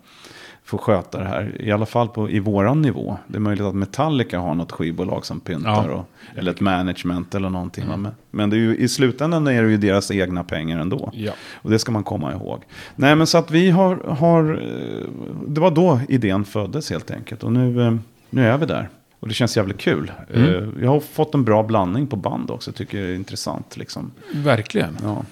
får 0.63 0.77
sköta 0.77 1.17
det 1.19 1.25
här. 1.25 1.61
I 1.61 1.71
alla 1.71 1.85
fall 1.85 2.07
på, 2.07 2.29
i 2.29 2.39
våran 2.39 2.81
nivå. 2.81 3.17
Det 3.27 3.37
är 3.37 3.39
möjligt 3.39 3.65
att 3.65 3.75
Metallica 3.75 4.39
har 4.39 4.55
något 4.55 4.71
skivbolag 4.71 5.25
som 5.25 5.39
pyntar. 5.39 5.89
Ja. 5.89 5.95
Och, 5.95 6.09
eller 6.35 6.51
ett 6.51 6.59
management 6.59 7.35
eller 7.35 7.49
någonting. 7.49 7.83
Mm. 7.83 8.01
Men, 8.01 8.11
men 8.31 8.49
det 8.49 8.55
är 8.55 8.59
ju, 8.59 8.75
i 8.77 8.87
slutändan 8.87 9.47
är 9.47 9.63
det 9.63 9.69
ju 9.69 9.77
deras 9.77 10.11
egna 10.11 10.43
pengar 10.43 10.79
ändå. 10.79 11.09
Ja. 11.13 11.31
Och 11.53 11.69
det 11.69 11.79
ska 11.79 11.91
man 11.91 12.03
komma 12.03 12.31
ihåg. 12.31 12.63
Nej 12.95 13.15
men 13.15 13.27
så 13.27 13.37
att 13.37 13.51
vi 13.51 13.69
har, 13.69 13.95
har 13.95 14.53
eh, 14.53 15.09
det 15.47 15.61
var 15.61 15.71
då 15.71 15.99
idén 16.09 16.45
föddes 16.45 16.89
helt 16.89 17.11
enkelt. 17.11 17.43
Och 17.43 17.51
nu 17.51 17.81
eh, 17.81 17.95
nu 18.29 18.47
är 18.47 18.57
vi 18.57 18.65
där. 18.65 18.89
Och 19.19 19.27
det 19.27 19.33
känns 19.33 19.57
jävligt 19.57 19.77
kul. 19.77 20.11
Mm. 20.33 20.49
Uh, 20.49 20.83
jag 20.83 20.89
har 20.89 20.99
fått 20.99 21.33
en 21.33 21.43
bra 21.43 21.63
blandning 21.63 22.07
på 22.07 22.15
band 22.15 22.51
också. 22.51 22.71
Tycker 22.71 23.01
det 23.01 23.07
är 23.07 23.15
intressant. 23.15 23.77
Liksom. 23.77 24.11
Verkligen. 24.33 24.97
Ja. 25.03 25.23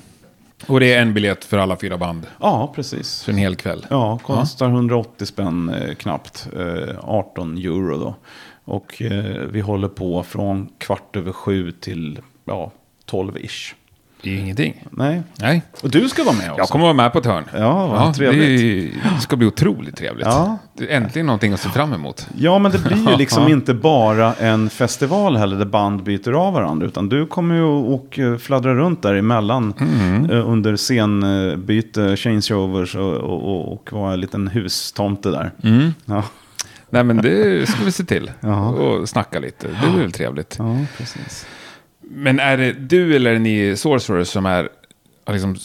Och 0.67 0.79
det 0.79 0.93
är 0.93 1.01
en 1.01 1.13
biljett 1.13 1.45
för 1.45 1.57
alla 1.57 1.77
fyra 1.77 1.97
band? 1.97 2.27
Ja, 2.39 2.73
precis. 2.75 3.23
För 3.23 3.31
en 3.31 3.37
hel 3.37 3.55
kväll? 3.55 3.85
Ja, 3.89 4.17
kostar 4.17 4.65
ja. 4.65 4.71
180 4.71 5.25
spänn 5.25 5.69
eh, 5.69 5.95
knappt. 5.95 6.47
Eh, 6.57 6.95
18 6.99 7.57
euro 7.57 7.97
då. 7.97 8.15
Och 8.63 9.01
eh, 9.01 9.47
vi 9.51 9.61
håller 9.61 9.87
på 9.87 10.23
från 10.23 10.69
kvart 10.77 11.15
över 11.15 11.31
sju 11.31 11.71
till 11.71 12.19
ja, 12.45 12.71
12-ish. 13.11 13.73
Det 14.21 14.29
är 14.29 14.33
ju 14.33 14.39
ingenting. 14.39 14.85
Nej. 14.89 15.21
Nej. 15.35 15.61
Och 15.81 15.89
du 15.89 16.09
ska 16.09 16.23
vara 16.23 16.35
med 16.35 16.51
också. 16.51 16.61
Jag 16.61 16.69
kommer 16.69 16.83
vara 16.85 16.93
med 16.93 17.13
på 17.13 17.19
ett 17.19 17.25
hörn. 17.25 17.43
Ja, 17.53 17.87
vad 17.87 18.01
ja, 18.01 18.13
trevligt. 18.13 18.61
Det, 18.93 19.09
det, 19.15 19.21
ska 19.21 19.35
bli 19.35 19.47
otroligt 19.47 19.97
trevligt. 19.97 20.25
Ja. 20.25 20.57
Det 20.73 20.93
är 20.93 20.97
äntligen 20.97 21.25
någonting 21.25 21.53
att 21.53 21.59
se 21.59 21.69
fram 21.69 21.93
emot. 21.93 22.27
Ja, 22.37 22.59
men 22.59 22.71
det 22.71 22.79
blir 22.79 23.11
ju 23.11 23.17
liksom 23.17 23.47
inte 23.47 23.73
bara 23.73 24.33
en 24.33 24.69
festival 24.69 25.37
heller 25.37 25.57
där 25.57 25.65
band 25.65 26.03
byter 26.03 26.31
av 26.31 26.53
varandra. 26.53 26.87
Utan 26.87 27.09
du 27.09 27.25
kommer 27.25 27.55
ju 27.55 27.63
och 27.63 28.19
fladdra 28.39 28.75
runt 28.75 29.01
där 29.01 29.15
emellan 29.15 29.73
mm. 29.79 30.29
Eh, 30.29 30.49
under 30.49 30.75
scenbyte, 30.75 32.17
changeovers 32.17 32.95
och, 32.95 33.13
och, 33.13 33.43
och, 33.43 33.73
och 33.73 33.93
vara 33.93 34.13
en 34.13 34.19
liten 34.19 34.47
hustomte 34.47 35.29
där. 35.29 35.51
Mm. 35.63 35.93
Ja. 36.05 36.23
Nej, 36.89 37.03
men 37.03 37.17
det 37.17 37.69
ska 37.69 37.83
vi 37.83 37.91
se 37.91 38.03
till. 38.03 38.31
Ja. 38.39 38.69
Och 38.69 39.09
snacka 39.09 39.39
lite. 39.39 39.67
Det 39.67 39.91
blir 39.91 40.01
väl 40.01 40.11
trevligt. 40.11 40.55
Ja, 40.59 40.77
precis. 40.97 41.45
Men 42.11 42.39
är 42.39 42.57
det 42.57 42.73
du 42.73 43.15
eller 43.15 43.39
ni 43.39 43.75
sorcerers 43.75 44.27
som 44.27 44.45
är 44.45 44.69
liksom... 45.27 45.55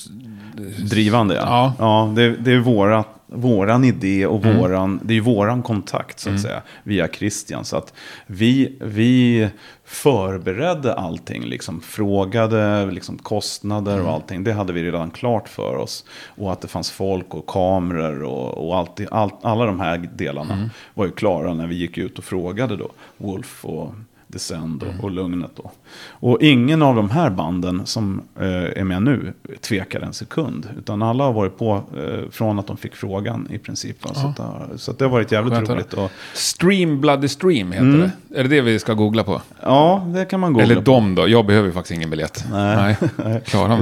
Drivande, 0.90 1.34
ja. 1.34 1.72
Ja, 1.78 2.12
det, 2.16 2.36
det 2.36 2.52
är 2.52 2.58
våra, 2.58 3.04
våran 3.26 3.84
idé 3.84 4.26
och 4.26 4.44
mm. 4.44 4.56
våran, 4.56 5.00
det 5.02 5.16
är 5.16 5.20
våran 5.20 5.62
kontakt 5.62 6.20
så 6.20 6.28
att 6.28 6.30
mm. 6.30 6.42
säga, 6.42 6.62
via 6.82 7.08
Christian. 7.08 7.64
Så 7.64 7.76
att 7.76 7.92
vi, 8.26 8.76
vi 8.80 9.48
förberedde 9.84 10.94
allting, 10.94 11.44
liksom 11.44 11.80
frågade 11.80 12.86
liksom 12.86 13.18
kostnader 13.18 13.94
mm. 13.94 14.06
och 14.06 14.12
allting. 14.12 14.44
Det 14.44 14.52
hade 14.52 14.72
vi 14.72 14.82
redan 14.82 15.10
klart 15.10 15.48
för 15.48 15.76
oss. 15.76 16.04
Och 16.36 16.52
att 16.52 16.60
det 16.60 16.68
fanns 16.68 16.90
folk 16.90 17.34
och 17.34 17.46
kameror 17.46 18.22
och, 18.22 18.68
och 18.68 18.76
allt, 18.76 19.00
allt, 19.10 19.34
alla 19.42 19.66
de 19.66 19.80
här 19.80 19.98
delarna 20.14 20.54
mm. 20.54 20.70
var 20.94 21.06
ju 21.06 21.12
klara 21.12 21.54
när 21.54 21.66
vi 21.66 21.74
gick 21.74 21.98
ut 21.98 22.18
och 22.18 22.24
frågade 22.24 22.76
då 22.76 22.90
Wolf 23.16 23.64
och 23.64 23.94
Descend 24.34 24.82
och, 24.82 24.88
mm. 24.88 25.00
och 25.00 25.10
Lugnet 25.10 25.50
då. 25.54 25.70
Och 26.08 26.42
ingen 26.42 26.82
av 26.82 26.96
de 26.96 27.10
här 27.10 27.30
banden 27.30 27.86
som 27.86 28.22
eh, 28.40 28.46
är 28.46 28.84
med 28.84 29.02
nu 29.02 29.32
tvekar 29.60 30.00
en 30.00 30.12
sekund. 30.12 30.68
Utan 30.78 31.02
alla 31.02 31.24
har 31.24 31.32
varit 31.32 31.58
på 31.58 31.82
eh, 31.96 32.30
från 32.30 32.58
att 32.58 32.66
de 32.66 32.76
fick 32.76 32.94
frågan 32.94 33.48
i 33.50 33.58
princip. 33.58 33.96
Ja. 34.04 34.14
Så, 34.14 34.26
att, 34.26 34.80
så 34.80 34.90
att 34.90 34.98
det 34.98 35.04
har 35.04 35.12
varit 35.12 35.32
jävligt 35.32 35.54
Skönt 35.54 35.70
roligt. 35.70 35.92
Och, 35.92 36.10
Stream 36.32 37.00
Bloody 37.00 37.28
Stream 37.28 37.72
heter 37.72 37.86
mm. 37.86 38.00
det. 38.00 38.40
Är 38.40 38.42
det 38.42 38.48
det 38.48 38.60
vi 38.60 38.78
ska 38.78 38.94
googla 38.94 39.24
på? 39.24 39.42
Ja, 39.62 40.06
det 40.14 40.24
kan 40.24 40.40
man 40.40 40.52
googla 40.52 40.72
Eller 40.72 40.82
de 40.82 41.14
då. 41.14 41.28
Jag 41.28 41.46
behöver 41.46 41.68
ju 41.68 41.72
faktiskt 41.72 41.94
ingen 41.94 42.10
biljett. 42.10 42.44
Nej, 42.50 42.96
Nej. 43.16 43.40
klara. 43.44 43.78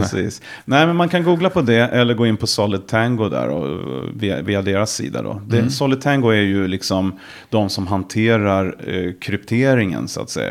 Nej, 0.64 0.86
men 0.86 0.96
man 0.96 1.08
kan 1.08 1.24
googla 1.24 1.50
på 1.50 1.60
det 1.60 1.80
eller 1.80 2.14
gå 2.14 2.26
in 2.26 2.36
på 2.36 2.46
Solid 2.46 2.86
Tango 2.86 3.28
där 3.28 3.48
och 3.48 3.80
via, 4.14 4.42
via 4.42 4.62
deras 4.62 4.94
sida 4.94 5.22
då. 5.22 5.40
Det, 5.46 5.58
mm. 5.58 5.70
Solid 5.70 6.00
Tango 6.00 6.28
är 6.28 6.42
ju 6.42 6.68
liksom 6.68 7.18
de 7.50 7.68
som 7.68 7.86
hanterar 7.86 8.76
eh, 8.86 9.12
krypteringen 9.20 10.08
så 10.08 10.20
att 10.20 10.30
säga. 10.30 10.41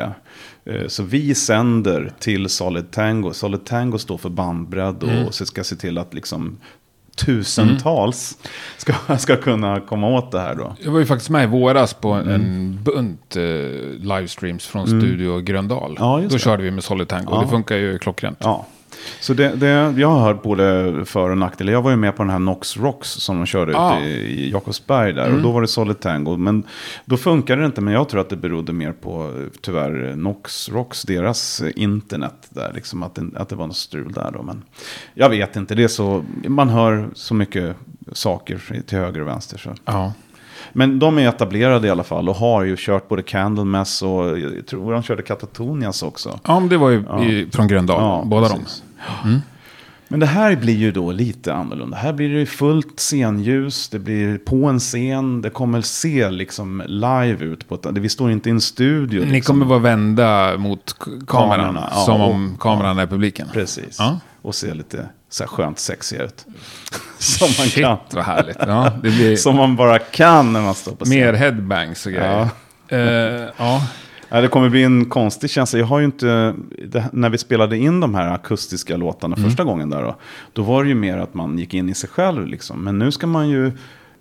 Eh, 0.66 0.88
så 0.88 1.04
vi 1.04 1.36
sänder 1.36 2.12
till 2.20 2.50
Solid 2.50 2.92
Tango. 2.92 3.34
Solid 3.34 3.66
Tango 3.66 3.98
står 3.98 4.18
för 4.18 4.30
bandbredd 4.30 5.04
och 5.04 5.10
mm. 5.10 5.32
ska 5.32 5.64
se 5.64 5.76
till 5.76 5.98
att 5.98 6.14
liksom 6.14 6.58
tusentals 7.16 8.38
mm. 8.42 8.98
ska, 9.08 9.18
ska 9.18 9.36
kunna 9.36 9.80
komma 9.80 10.08
åt 10.08 10.32
det 10.32 10.40
här 10.40 10.56
då. 10.56 10.76
Jag 10.80 10.92
var 10.92 11.00
ju 11.00 11.06
faktiskt 11.06 11.30
med 11.30 11.44
i 11.44 11.48
våras 11.48 11.94
på 11.94 12.12
en, 12.12 12.28
mm. 12.28 12.42
en 12.42 12.84
bunt 12.84 13.36
eh, 13.36 13.44
livestreams 14.00 14.68
från 14.68 14.88
mm. 14.88 15.02
Studio 15.02 15.40
Gröndal. 15.40 15.96
Ja, 16.00 16.20
då 16.24 16.28
det. 16.28 16.40
körde 16.40 16.64
vi 16.64 16.72
med 16.72 16.84
Solid 16.84 17.08
Tango. 17.08 17.32
Ja. 17.32 17.42
Det 17.42 17.48
funkar 17.48 17.76
ju 17.76 17.98
klockrent. 17.98 18.38
Ja. 18.42 18.68
Så 19.20 19.34
det, 19.34 19.56
det, 19.56 19.94
jag 19.98 20.08
har 20.08 20.20
hört 20.20 20.44
både 20.44 20.96
för 21.06 21.30
och 21.30 21.38
nackdelar. 21.38 21.74
Jag 21.74 21.82
var 21.82 21.92
ju 21.92 21.98
med 21.98 22.16
på 22.16 22.24
den 22.24 22.30
här 22.30 22.40
Nox 22.40 22.78
Rocks 22.78 23.10
som 23.10 23.38
de 23.38 23.46
körde 23.46 23.78
ah. 23.78 24.00
ute 24.00 24.10
i, 24.10 24.12
i 24.12 24.52
Jakobsberg 24.52 25.14
där. 25.14 25.26
Mm. 25.26 25.36
Och 25.36 25.44
då 25.44 25.52
var 25.52 25.62
det 25.62 25.68
Solid 25.68 26.00
Tango. 26.00 26.38
Men 26.38 26.64
då 27.06 27.18
funkade 27.18 27.62
det 27.62 27.66
inte. 27.66 27.82
Men 27.82 27.94
jag 27.94 28.10
tror 28.10 28.22
att 28.22 28.30
det 28.30 28.36
berodde 28.36 28.74
mer 28.74 28.92
på, 28.92 29.32
tyvärr, 29.62 30.16
Nox 30.16 30.70
Rocks, 30.70 31.04
deras 31.04 31.64
internet 31.76 32.48
där. 32.50 32.72
Liksom 32.76 33.04
att, 33.04 33.16
det, 33.16 33.30
att 33.36 33.50
det 33.50 33.56
var 33.56 33.68
något 33.68 33.78
strul 33.78 34.12
där 34.12 34.32
då. 34.34 34.44
Men 34.44 34.64
jag 35.14 35.30
vet 35.30 35.56
inte. 35.56 35.76
Det 35.76 35.84
är 35.84 35.88
så, 35.88 36.24
man 36.48 36.70
hör 36.70 37.10
så 37.14 37.34
mycket 37.34 37.76
saker 38.12 38.84
till 38.88 38.98
höger 38.98 39.22
och 39.22 39.28
vänster. 39.28 39.58
Så. 39.58 39.70
Ja. 39.86 40.14
Men 40.74 41.00
de 41.00 41.18
är 41.18 41.30
etablerade 41.30 41.88
i 41.88 41.90
alla 41.90 42.04
fall 42.04 42.30
och 42.30 42.36
har 42.36 42.64
ju 42.64 42.76
kört 42.78 43.08
både 43.08 43.24
Candlemass 43.24 44.02
och 44.02 44.40
jag 44.40 44.68
tror 44.68 44.94
de 44.94 45.04
körde 45.04 45.22
Katatonias 45.22 46.04
också. 46.04 46.40
Ja, 46.44 46.60
men 46.60 46.70
det 46.70 46.78
var 46.78 46.90
ju 46.90 47.04
ja. 47.08 47.24
i, 47.24 47.48
från 47.52 47.68
Gröndal, 47.68 48.02
ja, 48.02 48.24
båda 48.26 48.50
precis. 48.50 48.84
de. 48.86 48.91
Mm. 49.24 49.42
Men 50.12 50.20
det 50.20 50.26
här 50.26 50.56
blir 50.56 50.76
ju 50.76 50.92
då 50.92 51.12
lite 51.12 51.54
annorlunda. 51.54 51.98
Här 51.98 52.14
blir 52.14 52.30
det 52.30 52.46
fullt 52.46 53.00
scenljus, 53.00 53.90
det 53.90 54.00
blir 54.00 54.38
på 54.38 54.66
en 54.66 54.80
scen, 54.80 55.42
det 55.42 55.50
kommer 55.50 55.82
se 55.82 56.32
liksom 56.32 56.84
live 56.88 57.46
ut. 57.46 57.70
På 57.70 57.76
ett, 57.76 57.86
vi 57.86 58.10
står 58.10 58.32
inte 58.32 58.50
i 58.50 58.52
en 58.52 58.62
studio. 58.62 59.20
Liksom. 59.20 59.32
Ni 59.32 59.42
kommer 59.42 59.66
vara 59.66 59.80
vända 59.80 60.58
mot 60.58 60.96
kameran, 61.00 61.26
kamerorna, 61.28 61.90
som 61.90 62.22
om 62.22 62.58
kameran 62.60 63.00
är 63.00 63.08
publiken. 63.08 63.48
Precis, 63.54 63.96
ja. 64.00 64.20
och 64.42 64.56
se 64.56 64.74
lite 64.74 65.10
så 65.30 65.44
här 65.44 65.48
skönt 65.48 65.80
sexiga 65.80 66.24
ut. 66.24 66.46
som 67.18 67.48
man 67.48 67.68
Shit, 67.68 67.84
kan. 67.84 67.98
vad 68.14 68.24
härligt. 68.24 68.58
Ja, 68.60 68.92
det 69.04 69.10
blir... 69.10 69.36
som 69.36 69.56
man 69.56 69.76
bara 69.76 70.00
kan 70.00 70.54
när 70.54 70.62
man 70.62 70.76
står 70.76 70.92
på 70.92 71.06
scen. 71.06 71.20
Mer 71.20 71.34
headbangs 71.34 72.06
och 72.06 72.12
grejer. 72.12 72.50
Ja. 72.88 72.98
Uh, 72.98 73.50
ja. 73.58 73.82
Ja, 74.34 74.42
det 74.42 74.48
kommer 74.48 74.70
bli 74.70 74.84
en 74.84 75.06
konstig 75.06 75.50
känsla. 75.50 75.80
Jag 75.80 75.86
har 75.86 76.00
ju 76.00 76.06
inte, 76.06 76.56
det, 76.88 77.10
när 77.14 77.30
vi 77.30 77.38
spelade 77.38 77.78
in 77.78 78.00
de 78.00 78.16
här 78.16 78.34
akustiska 78.34 78.98
låtarna 78.98 79.36
mm. 79.36 79.50
första 79.50 79.64
gången 79.64 79.90
där 79.90 80.02
då, 80.02 80.16
då 80.54 80.62
var 80.62 80.84
det 80.84 80.90
ju 80.90 80.96
mer 80.96 81.18
att 81.18 81.34
man 81.34 81.58
gick 81.58 81.74
in 81.74 81.90
i 81.90 81.94
sig 81.94 82.10
själv 82.10 82.48
liksom. 82.48 82.84
Men 82.84 83.00
nu 83.00 83.12
ska 83.12 83.28
man 83.28 83.50
ju 83.50 83.72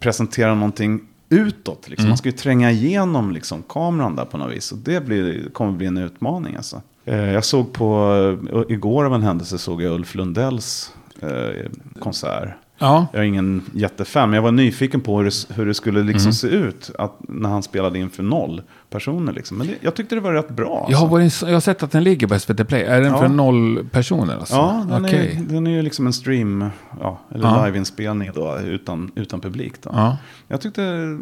presentera 0.00 0.54
någonting 0.54 1.00
utåt. 1.28 1.88
Liksom. 1.88 2.04
Mm. 2.04 2.08
Man 2.08 2.18
ska 2.18 2.28
ju 2.28 2.36
tränga 2.36 2.70
igenom 2.70 3.32
liksom, 3.32 3.62
kameran 3.68 4.16
där 4.16 4.24
på 4.24 4.38
något 4.38 4.52
vis. 4.52 4.72
Och 4.72 4.78
det 4.78 5.06
blir, 5.06 5.50
kommer 5.52 5.72
bli 5.72 5.86
en 5.86 5.98
utmaning 5.98 6.56
alltså. 6.56 6.82
Eh, 7.04 7.32
jag 7.32 7.44
såg 7.44 7.72
på, 7.72 8.12
eh, 8.52 8.74
igår 8.74 9.04
av 9.04 9.14
en 9.14 9.22
händelse 9.22 9.58
såg 9.58 9.82
jag 9.82 9.92
Ulf 9.92 10.14
Lundells 10.14 10.94
eh, 11.20 11.70
konsert. 12.00 12.48
Ja. 12.78 13.06
Jag 13.12 13.22
är 13.22 13.26
ingen 13.26 13.62
jättefan, 13.74 14.30
men 14.30 14.34
jag 14.34 14.42
var 14.42 14.52
nyfiken 14.52 15.00
på 15.00 15.18
hur 15.18 15.24
det, 15.24 15.54
hur 15.54 15.66
det 15.66 15.74
skulle 15.74 16.02
liksom 16.02 16.26
mm. 16.26 16.32
se 16.32 16.48
ut 16.48 16.90
att, 16.98 17.12
när 17.28 17.48
han 17.48 17.62
spelade 17.62 17.98
inför 17.98 18.22
noll 18.22 18.62
personer. 18.90 19.32
Liksom. 19.32 19.58
Men 19.58 19.66
det, 19.66 19.74
jag 19.80 19.94
tyckte 19.94 20.14
det 20.14 20.20
var 20.20 20.32
rätt 20.32 20.50
bra. 20.50 20.78
Alltså. 20.78 20.92
Jag, 20.92 20.98
har 20.98 21.08
varit, 21.08 21.42
jag 21.42 21.52
har 21.52 21.60
sett 21.60 21.82
att 21.82 21.90
den 21.90 22.04
ligger 22.04 22.26
på 22.26 22.38
SVT 22.38 22.68
Play. 22.68 22.82
Är 22.82 23.00
den 23.00 23.12
ja. 23.12 23.18
för 23.18 23.28
noll 23.28 23.88
personer? 23.90 24.36
Alltså? 24.36 24.54
Ja, 24.54 24.86
den, 24.88 25.04
okay. 25.04 25.36
är, 25.36 25.40
den 25.40 25.66
är 25.66 25.70
ju 25.70 25.82
liksom 25.82 26.06
en 26.06 26.12
stream, 26.12 26.70
ja, 27.00 27.20
eller 27.34 27.48
ja. 27.48 27.66
liveinspelning 27.66 28.30
då, 28.34 28.58
utan, 28.58 29.10
utan 29.14 29.40
publik. 29.40 29.82
Då. 29.82 29.90
Ja. 29.92 30.16
Jag 30.48 30.60
tyckte, 30.60 31.18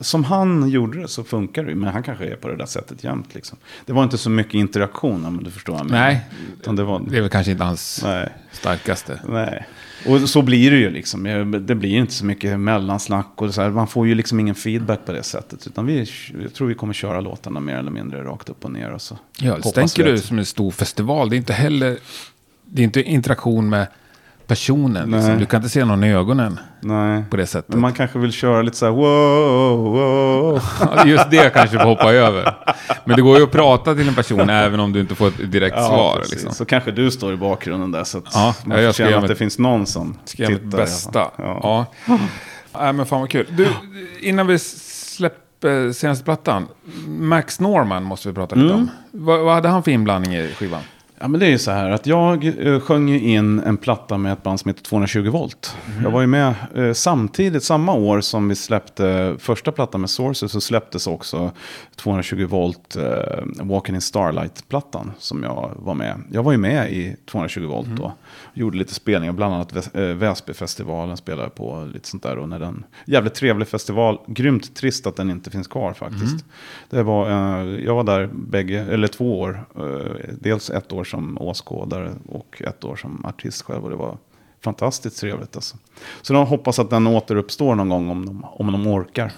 som 0.00 0.24
han 0.24 0.68
gjorde 0.68 1.00
det 1.00 1.08
så 1.08 1.24
funkar 1.24 1.64
det 1.64 1.74
Men 1.74 1.92
han 1.92 2.02
kanske 2.02 2.24
är 2.24 2.36
på 2.36 2.48
det 2.48 2.56
där 2.56 2.66
sättet 2.66 3.04
jämt. 3.04 3.34
Liksom. 3.34 3.58
Det 3.86 3.92
var 3.92 4.04
inte 4.04 4.18
så 4.18 4.30
mycket 4.30 4.54
interaktion, 4.54 5.24
om 5.24 5.44
du 5.44 5.50
förstår. 5.50 5.84
Nej, 5.84 6.26
det, 6.64 6.82
var, 6.84 7.02
det 7.10 7.16
är 7.16 7.20
väl 7.20 7.30
kanske 7.30 7.52
inte 7.52 7.64
hans 7.64 8.00
nej. 8.04 8.28
starkaste. 8.52 9.20
Nej. 9.28 9.66
Och 10.08 10.28
så 10.28 10.42
blir 10.42 10.70
det 10.70 10.76
ju 10.76 10.90
liksom. 10.90 11.22
Det 11.66 11.74
blir 11.74 11.90
inte 11.90 12.12
så 12.12 12.24
mycket 12.24 12.60
mellansnack 12.60 13.32
och 13.36 13.54
så 13.54 13.62
här. 13.62 13.70
Man 13.70 13.88
får 13.88 14.06
ju 14.06 14.14
liksom 14.14 14.40
ingen 14.40 14.54
feedback 14.54 15.06
på 15.06 15.12
det 15.12 15.22
sättet. 15.22 15.66
Utan 15.66 15.86
vi, 15.86 16.06
jag 16.42 16.54
tror 16.54 16.68
vi 16.68 16.74
kommer 16.74 16.94
köra 16.94 17.20
låtarna 17.20 17.60
mer 17.60 17.76
eller 17.76 17.90
mindre 17.90 18.24
rakt 18.24 18.48
upp 18.48 18.64
och 18.64 18.72
ner. 18.72 18.90
Och 18.90 19.02
så 19.02 19.18
Ja, 19.38 19.54
hoppas 19.54 19.72
tänker 19.72 20.04
du 20.12 20.18
som 20.18 20.38
en 20.38 20.46
stor 20.46 20.70
festival. 20.70 21.30
Det 21.30 21.36
är 21.36 21.38
inte 21.38 21.52
heller... 21.52 21.98
Det 22.64 22.82
är 22.82 22.84
inte 22.84 23.02
interaktion 23.02 23.68
med 23.68 23.86
personen. 24.46 25.10
Liksom. 25.10 25.38
Du 25.38 25.46
kan 25.46 25.58
inte 25.60 25.68
se 25.68 25.84
någon 25.84 26.04
i 26.04 26.12
ögonen 26.14 26.58
Nej. 26.80 27.24
på 27.30 27.36
det 27.36 27.46
sättet. 27.46 27.68
Men 27.68 27.80
man 27.80 27.92
kanske 27.92 28.18
vill 28.18 28.32
köra 28.32 28.62
lite 28.62 28.76
så 28.76 28.84
här 28.86 28.92
wow, 28.92 29.78
wow. 29.92 30.62
Ja, 30.80 31.06
Just 31.06 31.30
det 31.30 31.52
kanske 31.54 31.78
får 31.78 31.84
hoppa 31.86 32.12
över. 32.12 32.56
Men 33.04 33.16
det 33.16 33.22
går 33.22 33.38
ju 33.38 33.44
att 33.44 33.50
prata 33.52 33.94
till 33.94 34.08
en 34.08 34.14
person 34.14 34.50
även 34.50 34.80
om 34.80 34.92
du 34.92 35.00
inte 35.00 35.14
får 35.14 35.28
ett 35.28 35.52
direkt 35.52 35.76
svar. 35.76 36.16
precis. 36.16 36.32
Liksom. 36.32 36.52
Så 36.54 36.64
kanske 36.64 36.90
du 36.90 37.10
står 37.10 37.32
i 37.32 37.36
bakgrunden 37.36 37.92
där 37.92 38.04
så 38.04 38.18
att 38.18 38.24
Ja, 38.34 38.54
man 38.64 38.76
ja, 38.82 38.92
jag 38.98 39.10
göra 39.10 39.18
att 39.22 39.28
det 39.28 39.34
finns 39.36 39.58
någon 39.58 39.86
som 39.86 40.18
tittar. 40.24 40.48
mitt 40.52 40.62
bästa. 40.64 41.30
Ja. 41.38 41.86
Ja. 42.06 42.16
Nej, 42.80 42.92
men 42.92 43.06
fan 43.06 43.20
vad 43.20 43.30
kul. 43.30 43.46
Du, 43.50 43.68
innan 44.20 44.46
vi 44.46 44.58
släpper 44.58 45.92
senaste 45.92 46.24
plattan. 46.24 46.68
Max 47.08 47.60
Norman 47.60 48.02
måste 48.02 48.28
vi 48.28 48.34
prata 48.34 48.54
lite 48.54 48.74
Mm. 48.74 48.76
om. 48.78 48.90
Vad, 49.10 49.40
vad 49.40 49.54
hade 49.54 49.68
han 49.68 49.82
för 49.82 49.90
inblandning 49.90 50.34
i 50.34 50.48
skivan? 50.58 50.80
Ja, 51.18 51.28
men 51.28 51.40
det 51.40 51.46
är 51.46 51.50
ju 51.50 51.58
så 51.58 51.70
här 51.70 51.90
att 51.90 52.06
jag 52.06 52.66
eh, 52.66 52.80
sjöng 52.80 53.08
in 53.08 53.60
en 53.60 53.76
platta 53.76 54.18
med 54.18 54.32
ett 54.32 54.42
band 54.42 54.60
som 54.60 54.68
heter 54.68 54.82
220 54.82 55.30
volt. 55.30 55.76
Jag 56.02 56.10
var 56.10 56.20
ju 56.20 56.26
med 56.26 56.54
eh, 56.74 56.92
samtidigt, 56.92 57.64
samma 57.64 57.94
år 57.94 58.20
som 58.20 58.48
vi 58.48 58.54
släppte 58.54 59.36
första 59.38 59.72
plattan 59.72 60.00
med 60.00 60.10
Sources 60.10 60.52
så 60.52 60.60
släpptes 60.60 61.06
också 61.06 61.50
220 61.96 62.46
volt 62.46 62.96
eh, 62.96 63.02
Walking 63.62 63.94
in 63.94 64.00
Starlight-plattan 64.00 65.12
som 65.18 65.42
jag 65.42 65.72
var 65.76 65.94
med. 65.94 66.22
Jag 66.32 66.42
var 66.42 66.52
ju 66.52 66.58
med 66.58 66.92
i 66.92 67.16
220 67.30 67.66
volt 67.66 67.88
då. 67.96 68.12
Gjorde 68.54 68.78
lite 68.78 68.94
spelningar, 68.94 69.32
bland 69.32 69.54
annat 69.54 69.94
eh, 69.96 70.02
Väsbyfestivalen 70.02 71.16
spelade 71.16 71.50
på 71.50 71.88
lite 71.94 72.08
sånt 72.08 72.22
där. 72.22 72.38
Och 72.38 72.48
när 72.48 72.58
den, 72.58 72.84
jävligt 73.06 73.34
trevlig 73.34 73.68
festival, 73.68 74.18
grymt 74.26 74.76
trist 74.76 75.06
att 75.06 75.16
den 75.16 75.30
inte 75.30 75.50
finns 75.50 75.68
kvar 75.68 75.92
faktiskt. 75.92 76.44
Det 76.90 77.02
var, 77.02 77.30
eh, 77.30 77.84
jag 77.84 77.94
var 77.94 78.04
där 78.04 78.30
bägge, 78.32 78.80
eller 78.90 79.08
två 79.08 79.40
år. 79.40 79.64
Dels 80.40 80.70
ett 80.70 80.92
år 80.92 81.05
som 81.06 81.38
åskådare 81.40 82.12
och 82.28 82.62
ett 82.66 82.84
år 82.84 82.96
som 82.96 83.24
artist 83.26 83.62
själv. 83.62 83.84
Och 83.84 83.90
det 83.90 83.96
var 83.96 84.16
fantastiskt 84.60 85.20
trevligt 85.20 85.56
alltså. 85.56 85.76
Så 86.22 86.34
jag 86.34 86.44
hoppas 86.44 86.78
att 86.78 86.90
den 86.90 87.06
återuppstår 87.06 87.74
någon 87.74 87.88
gång 87.88 88.10
om 88.10 88.26
de, 88.26 88.44
om 88.44 88.72
de 88.72 88.86
orkar. 88.86 89.32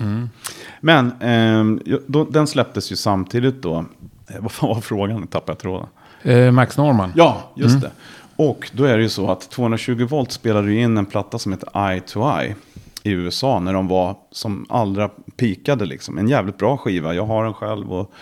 Men 0.81 1.13
eh, 1.23 1.97
då, 2.07 2.25
den 2.25 2.47
släpptes 2.47 2.93
ju 2.93 2.97
samtidigt 2.97 3.63
då. 3.63 3.85
Eh, 4.27 4.37
Vad 4.41 4.53
fan 4.53 4.69
var 4.69 4.81
frågan? 4.81 5.21
Nu 5.21 5.27
tappade 5.27 5.53
jag 5.53 5.59
tråden. 5.59 5.87
Eh, 6.23 6.51
Max 6.51 6.77
Norman. 6.77 7.13
Ja, 7.17 7.51
just 7.55 7.81
det. 7.81 7.91
Och 8.37 8.71
då 8.73 8.85
är 8.85 8.97
det 8.97 9.03
ju 9.03 9.09
så 9.09 9.31
att 9.31 9.51
220 9.51 10.07
volt 10.11 10.33
spelade 10.33 10.73
ju 10.73 10.81
in 10.81 10.99
en 10.99 11.07
platta 11.07 11.39
som 11.39 11.53
heter 11.53 11.91
Eye 11.91 12.01
to 12.01 12.39
Eye 12.41 12.55
i 13.03 13.11
USA 13.11 13.61
när 13.61 13.73
de 13.73 13.89
var 13.89 14.17
som 14.31 14.67
allra 14.69 15.09
pikade 15.37 15.85
liksom. 15.87 16.19
En 16.19 16.29
jävligt 16.29 16.59
bra 16.59 16.77
skiva. 16.77 17.15
Jag 17.15 17.27
har 17.27 17.45
den 17.45 17.55
själv 17.55 17.93
och 17.93 18.13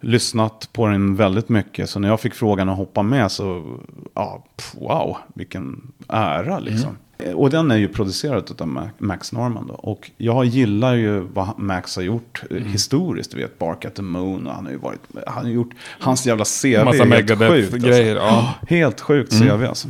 lyssnat 0.00 0.68
på 0.72 0.86
den 0.86 1.16
väldigt 1.16 1.48
mycket. 1.48 1.90
Så 1.90 1.98
när 2.00 2.08
jag 2.08 2.20
fick 2.20 2.34
frågan 2.34 2.68
att 2.68 2.76
hoppa 2.76 3.02
med 3.02 3.32
så, 3.32 3.76
ja, 4.14 4.44
wow, 4.74 5.16
vilken 5.34 5.92
ära 6.08 6.58
liksom. 6.58 6.96
Och 7.34 7.50
den 7.50 7.70
är 7.70 7.76
ju 7.76 7.88
producerad 7.88 8.50
av 8.60 8.66
Ma- 8.68 8.88
Max 8.98 9.32
Norman 9.32 9.66
då. 9.66 9.74
Och 9.74 10.10
jag 10.16 10.44
gillar 10.44 10.94
ju 10.94 11.20
vad 11.20 11.58
Max 11.58 11.96
har 11.96 12.02
gjort 12.02 12.42
eh, 12.50 12.56
historiskt. 12.56 13.30
Du 13.30 13.36
vet, 13.36 13.58
Bark 13.58 13.84
at 13.84 13.94
the 13.94 14.02
Moon. 14.02 14.46
Och 14.46 14.52
han 14.54 14.64
har 14.64 14.72
ju 14.72 14.78
varit, 14.78 15.00
han 15.26 15.44
har 15.44 15.50
gjort, 15.52 15.70
hans 16.00 16.26
jävla 16.26 16.44
CV 16.44 16.84
Massa 16.84 17.02
är 17.02 17.06
helt 17.10 17.30
Megadeth- 17.30 17.48
sjukt. 17.50 17.72
alltså. 17.74 17.88
grejer, 17.88 18.16
ja. 18.16 18.54
Helt 18.68 19.00
sjukt 19.00 19.32
CV 19.38 19.64
alltså. 19.64 19.88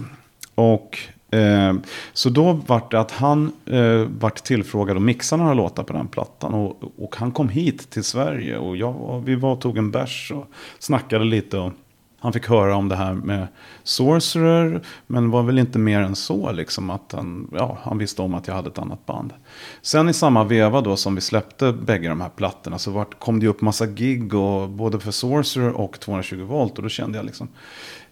Och 0.54 0.98
eh, 1.30 1.74
så 2.12 2.30
då 2.30 2.52
vart 2.52 2.90
det 2.90 3.00
att 3.00 3.10
han 3.10 3.52
eh, 3.66 4.00
vart 4.18 4.44
tillfrågad 4.44 4.96
att 4.96 5.02
mixa 5.02 5.36
några 5.36 5.54
låtar 5.54 5.82
på 5.82 5.92
den 5.92 6.08
plattan. 6.08 6.54
Och, 6.54 6.92
och 6.98 7.16
han 7.16 7.32
kom 7.32 7.48
hit 7.48 7.90
till 7.90 8.04
Sverige 8.04 8.58
och, 8.58 8.76
jag, 8.76 8.96
och 9.00 9.28
vi 9.28 9.34
var 9.34 9.52
och 9.52 9.60
tog 9.60 9.78
en 9.78 9.90
bärs 9.90 10.32
och 10.34 10.48
snackade 10.78 11.24
lite. 11.24 11.58
Och 11.58 11.72
han 12.26 12.32
fick 12.32 12.48
höra 12.48 12.76
om 12.76 12.88
det 12.88 12.96
här 12.96 13.14
med 13.14 13.46
Sorcerer. 13.82 14.80
Men 15.06 15.30
var 15.30 15.42
väl 15.42 15.58
inte 15.58 15.78
mer 15.78 16.00
än 16.00 16.16
så 16.16 16.52
liksom. 16.52 16.90
Att 16.90 17.12
han, 17.12 17.50
ja, 17.52 17.78
han 17.82 17.98
visste 17.98 18.22
om 18.22 18.34
att 18.34 18.46
jag 18.46 18.54
hade 18.54 18.68
ett 18.68 18.78
annat 18.78 19.06
band. 19.06 19.32
Sen 19.82 20.08
i 20.08 20.12
samma 20.12 20.44
veva 20.44 20.80
då 20.80 20.96
som 20.96 21.14
vi 21.14 21.20
släppte 21.20 21.72
bägge 21.72 22.08
de 22.08 22.20
här 22.20 22.28
plattorna. 22.28 22.78
Så 22.78 22.90
vart, 22.90 23.18
kom 23.18 23.40
det 23.40 23.48
upp 23.48 23.60
massa 23.60 23.86
gig. 23.86 24.34
Och, 24.34 24.68
både 24.68 25.00
för 25.00 25.10
Sorcerer 25.10 25.72
och 25.72 26.00
220 26.00 26.42
volt. 26.42 26.76
Och 26.76 26.82
då 26.82 26.88
kände 26.88 27.18
jag 27.18 27.26
liksom 27.26 27.48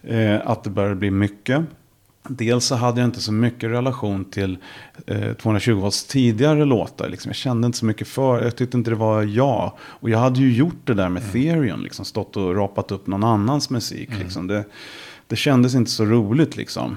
eh, 0.03 0.41
att 0.45 0.65
det 0.65 0.71
började 0.71 0.95
bli 0.95 1.11
mycket. 1.11 1.65
Dels 2.29 2.65
så 2.65 2.75
hade 2.75 3.01
jag 3.01 3.09
inte 3.09 3.21
så 3.21 3.33
mycket 3.33 3.71
relation 3.71 4.25
till 4.25 4.59
eh, 5.07 5.33
220 5.33 5.73
volts 5.73 6.05
tidigare 6.05 6.65
låtar. 6.65 7.09
Liksom. 7.09 7.29
Jag 7.29 7.37
kände 7.37 7.67
inte 7.67 7.79
så 7.79 7.87
mycket 7.87 8.09
för, 8.09 8.43
jag 8.43 8.57
tyckte 8.57 8.77
inte 8.77 8.91
det 8.91 8.97
var 8.97 9.23
jag. 9.23 9.73
Och 9.81 10.11
jag 10.11 10.19
hade 10.19 10.41
ju 10.41 10.53
gjort 10.53 10.81
det 10.85 10.95
där 10.95 11.09
med 11.09 11.33
Therion, 11.33 11.83
liksom, 11.83 12.05
stått 12.05 12.37
och 12.37 12.57
rapat 12.57 12.93
upp 12.93 13.07
någon 13.07 13.25
annans 13.25 13.71
musik. 13.71 14.11
Liksom. 14.19 14.47
Det, 14.47 14.65
det 15.29 15.37
kändes 15.37 15.75
inte 15.75 15.91
så 15.91 16.05
roligt 16.05 16.57
liksom. 16.57 16.97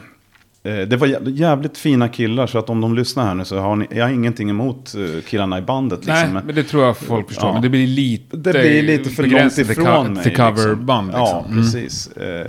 Eh, 0.63 0.79
det 0.79 0.97
var 0.97 1.07
jä- 1.07 1.29
jävligt 1.29 1.77
fina 1.77 2.09
killar, 2.09 2.47
så 2.47 2.57
att 2.59 2.69
om 2.69 2.81
de 2.81 2.95
lyssnar 2.95 3.25
här 3.25 3.35
nu 3.35 3.45
så 3.45 3.59
har 3.59 3.75
ni, 3.75 3.87
jag 3.91 4.05
har 4.05 4.11
ingenting 4.13 4.49
emot 4.49 4.95
eh, 4.95 5.21
killarna 5.21 5.57
i 5.57 5.61
bandet. 5.61 5.99
Liksom. 5.99 6.13
Nej, 6.15 6.33
Men- 6.33 6.45
men 6.45 6.55
det 6.55 6.63
tror 6.63 6.83
jag 6.83 6.97
folk 6.97 7.27
förstår. 7.27 7.47
Ja. 7.49 7.53
Men 7.53 7.61
det 7.61 7.69
blir 7.69 7.87
lite... 7.87 8.37
det 8.37 8.51
blir 8.51 8.83
lite 8.83 9.09
för 9.09 9.23
långt 9.27 9.57
ifrån 9.57 10.13
mig. 10.13 10.23
Till 10.23 10.35
coverband 10.35 11.07
liksom. 11.07 11.23
Ja, 11.25 11.45
precis. 11.49 12.07
Eh, 12.11 12.41
eh, 12.41 12.47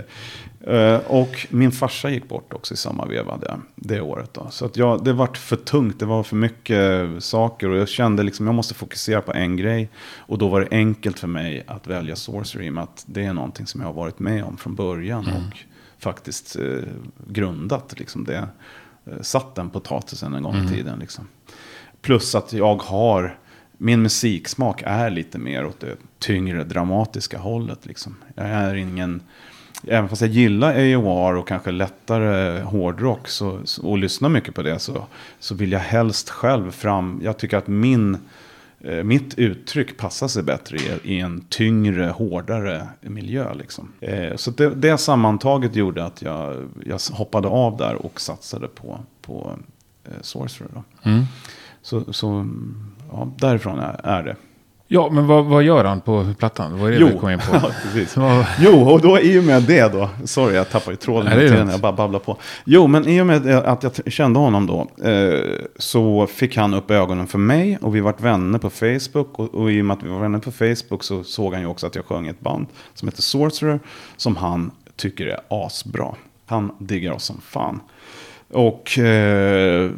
och 1.07 1.47
min 1.49 1.71
farsa 1.71 2.09
gick 2.09 2.27
bort 2.27 2.53
också 2.53 2.73
i 2.73 2.77
samma 2.77 3.05
veva 3.05 3.37
det, 3.37 3.59
det 3.75 4.01
året. 4.01 4.33
Då. 4.33 4.47
Så 4.49 4.65
att 4.65 4.77
jag, 4.77 5.03
det 5.03 5.13
vart 5.13 5.37
för 5.37 5.55
tungt, 5.55 5.99
det 5.99 6.05
var 6.05 6.23
för 6.23 6.35
mycket 6.35 7.23
saker. 7.23 7.69
Och 7.69 7.77
jag 7.77 7.89
kände 7.89 8.23
liksom 8.23 8.45
jag 8.45 8.55
måste 8.55 8.73
fokusera 8.73 9.21
på 9.21 9.33
en 9.33 9.57
grej. 9.57 9.89
Och 10.17 10.37
då 10.37 10.47
var 10.47 10.61
det 10.61 10.67
enkelt 10.71 11.19
för 11.19 11.27
mig 11.27 11.63
att 11.67 11.87
välja 11.87 12.15
Sorcery. 12.15 12.71
med 12.71 12.83
att 12.83 13.03
det 13.07 13.25
är 13.25 13.33
någonting 13.33 13.67
som 13.67 13.81
jag 13.81 13.87
har 13.87 13.93
varit 13.93 14.19
med 14.19 14.43
om 14.43 14.57
från 14.57 14.75
början. 14.75 15.27
Och 15.27 15.57
faktiskt 15.99 16.55
eh, 16.55 16.83
grundat 17.27 17.99
liksom 17.99 18.23
det. 18.23 18.47
Eh, 19.05 19.21
satt 19.21 19.55
den 19.55 19.69
potatisen 19.69 20.33
en 20.33 20.43
gång 20.43 20.55
i 20.55 20.67
tiden. 20.67 20.99
Liksom. 20.99 21.27
Plus 22.01 22.35
att 22.35 22.53
jag 22.53 22.75
har, 22.75 23.37
min 23.77 24.01
musiksmak 24.01 24.81
är 24.85 25.09
lite 25.09 25.37
mer 25.37 25.65
åt 25.65 25.79
det 25.79 25.95
tyngre 26.19 26.63
dramatiska 26.63 27.37
hållet. 27.37 27.85
Liksom. 27.85 28.15
Jag 28.35 28.45
är 28.45 28.75
ingen, 28.75 29.21
även 29.87 30.09
fast 30.09 30.21
jag 30.21 30.31
gillar 30.31 30.95
AOR 30.95 31.35
och 31.35 31.47
kanske 31.47 31.71
lättare 31.71 32.61
hårdrock 32.61 33.27
så, 33.27 33.59
och 33.81 33.97
lyssnar 33.97 34.29
mycket 34.29 34.55
på 34.55 34.61
det 34.61 34.79
så, 34.79 35.05
så 35.39 35.55
vill 35.55 35.71
jag 35.71 35.79
helst 35.79 36.29
själv 36.29 36.71
fram, 36.71 37.21
jag 37.23 37.37
tycker 37.37 37.57
att 37.57 37.67
min, 37.67 38.17
eh, 38.79 39.03
mitt 39.03 39.33
uttryck 39.39 39.97
passar 39.97 40.27
sig 40.27 40.43
bättre 40.43 40.77
i, 40.77 40.99
i 41.03 41.19
en 41.19 41.41
tyngre, 41.49 42.05
hårdare 42.05 42.87
miljö. 43.01 43.53
Liksom. 43.53 43.91
Eh, 43.99 44.35
så 44.35 44.51
det, 44.51 44.69
det 44.69 44.97
sammantaget 44.97 45.75
gjorde 45.75 46.05
att 46.05 46.21
jag, 46.21 46.69
jag 46.85 46.99
hoppade 47.11 47.47
av 47.47 47.77
där 47.77 48.05
och 48.05 48.21
satsade 48.21 48.67
på, 48.67 48.99
på 49.21 49.57
eh, 50.05 50.11
Sorcerer. 50.21 50.69
Då. 50.73 51.09
Mm. 51.09 51.23
Så, 51.81 52.13
så 52.13 52.47
ja, 53.11 53.31
därifrån 53.37 53.79
är, 53.79 54.01
är 54.03 54.23
det. 54.23 54.35
Ja, 54.91 55.09
men 55.11 55.27
vad, 55.27 55.45
vad 55.45 55.63
gör 55.63 55.85
han 55.85 56.01
på 56.01 56.33
plattan? 56.39 56.79
Vad 56.79 56.87
är 56.87 56.91
det 56.91 56.99
Jo. 56.99 57.07
vi 57.07 57.17
kom 57.17 57.29
in 57.29 57.39
på? 57.39 57.45
Ja, 57.53 57.71
precis. 57.83 58.17
Jo, 58.59 58.89
och 58.89 59.01
då 59.01 59.19
i 59.19 59.39
och 59.39 59.43
med 59.43 59.63
det 59.63 59.93
då. 59.93 60.09
Sorry, 60.25 60.55
jag 60.55 60.69
tappade 60.69 60.91
ju 60.91 60.95
tråden 60.95 61.31
Nej, 61.35 61.49
tiden. 61.49 61.69
Jag 61.69 61.79
bara 61.79 61.91
babblar 61.91 62.19
på. 62.19 62.37
Jo, 62.65 62.87
men 62.87 63.07
i 63.07 63.21
och 63.21 63.25
med 63.25 63.47
att 63.47 63.83
jag 63.83 63.91
kände 64.13 64.39
honom 64.39 64.67
då. 64.67 65.07
Eh, 65.09 65.39
så 65.77 66.27
fick 66.27 66.57
han 66.57 66.73
upp 66.73 66.91
ögonen 66.91 67.27
för 67.27 67.37
mig. 67.37 67.77
Och 67.81 67.95
vi 67.95 67.99
vart 67.99 68.21
vänner 68.21 68.59
på 68.59 68.69
Facebook. 68.69 69.39
Och, 69.39 69.55
och 69.55 69.71
i 69.71 69.81
och 69.81 69.85
med 69.85 69.97
att 69.97 70.03
vi 70.03 70.09
var 70.09 70.19
vänner 70.19 70.39
på 70.39 70.51
Facebook 70.51 71.03
så 71.03 71.23
såg 71.23 71.53
han 71.53 71.61
ju 71.61 71.67
också 71.67 71.87
att 71.87 71.95
jag 71.95 72.05
sjöng 72.05 72.27
ett 72.27 72.39
band. 72.39 72.67
Som 72.93 73.07
heter 73.07 73.21
Sorcerer. 73.21 73.79
Som 74.17 74.35
han 74.35 74.71
tycker 74.95 75.25
är 75.25 75.39
asbra. 75.49 76.15
Han 76.45 76.71
diggar 76.79 77.11
oss 77.11 77.23
som 77.23 77.41
fan. 77.41 77.79
Och 78.53 78.99
eh, 78.99 79.91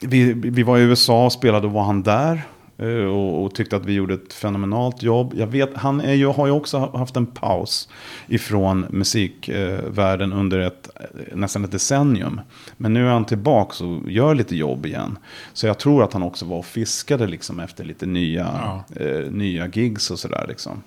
vi, 0.00 0.32
vi 0.32 0.62
var 0.62 0.78
i 0.78 0.82
USA 0.82 1.24
och 1.24 1.32
spelade 1.32 1.66
och 1.66 1.72
var 1.72 1.82
han 1.84 2.02
där. 2.02 2.42
Eh, 2.78 2.86
Och, 2.88 3.44
och 3.44 3.54
tyckte 3.54 3.76
att 3.76 3.86
vi 3.86 3.92
gjorde 3.92 4.14
ett 4.14 4.32
fenomenalt 4.32 5.02
jobb. 5.02 5.34
Jag 5.36 5.46
vet, 5.46 5.76
han 5.76 6.00
är 6.00 6.12
ju, 6.12 6.26
har 6.26 6.46
ju 6.46 6.52
också 6.52 6.78
haft 6.78 7.16
en 7.16 7.26
paus 7.26 7.88
ifrån 8.28 8.86
musikvärlden 8.90 10.32
under 10.32 10.58
ett, 10.58 10.90
eh, 10.96 11.36
nästan 11.36 11.64
ett 11.64 11.72
decennium. 11.72 12.40
Men 12.76 12.94
nu 12.94 13.06
är 13.06 13.12
han 13.12 13.24
tillbaka 13.24 13.84
och 13.84 14.10
gör 14.10 14.34
lite 14.34 14.56
jobb 14.56 14.86
igen. 14.86 15.18
Så 15.52 15.66
jag 15.66 15.78
tror 15.78 16.04
att 16.04 16.12
han 16.12 16.22
också 16.22 16.44
var 16.44 16.58
och 16.58 16.66
fiskade 16.66 17.26
liksom 17.26 17.60
efter 17.60 17.84
lite 17.84 18.06
nya, 18.06 18.82
eh, 18.96 19.30
nya 19.30 19.66
gigs 19.68 20.10
och 20.10 20.18
sådär. 20.18 20.44
Liksom. 20.48 20.82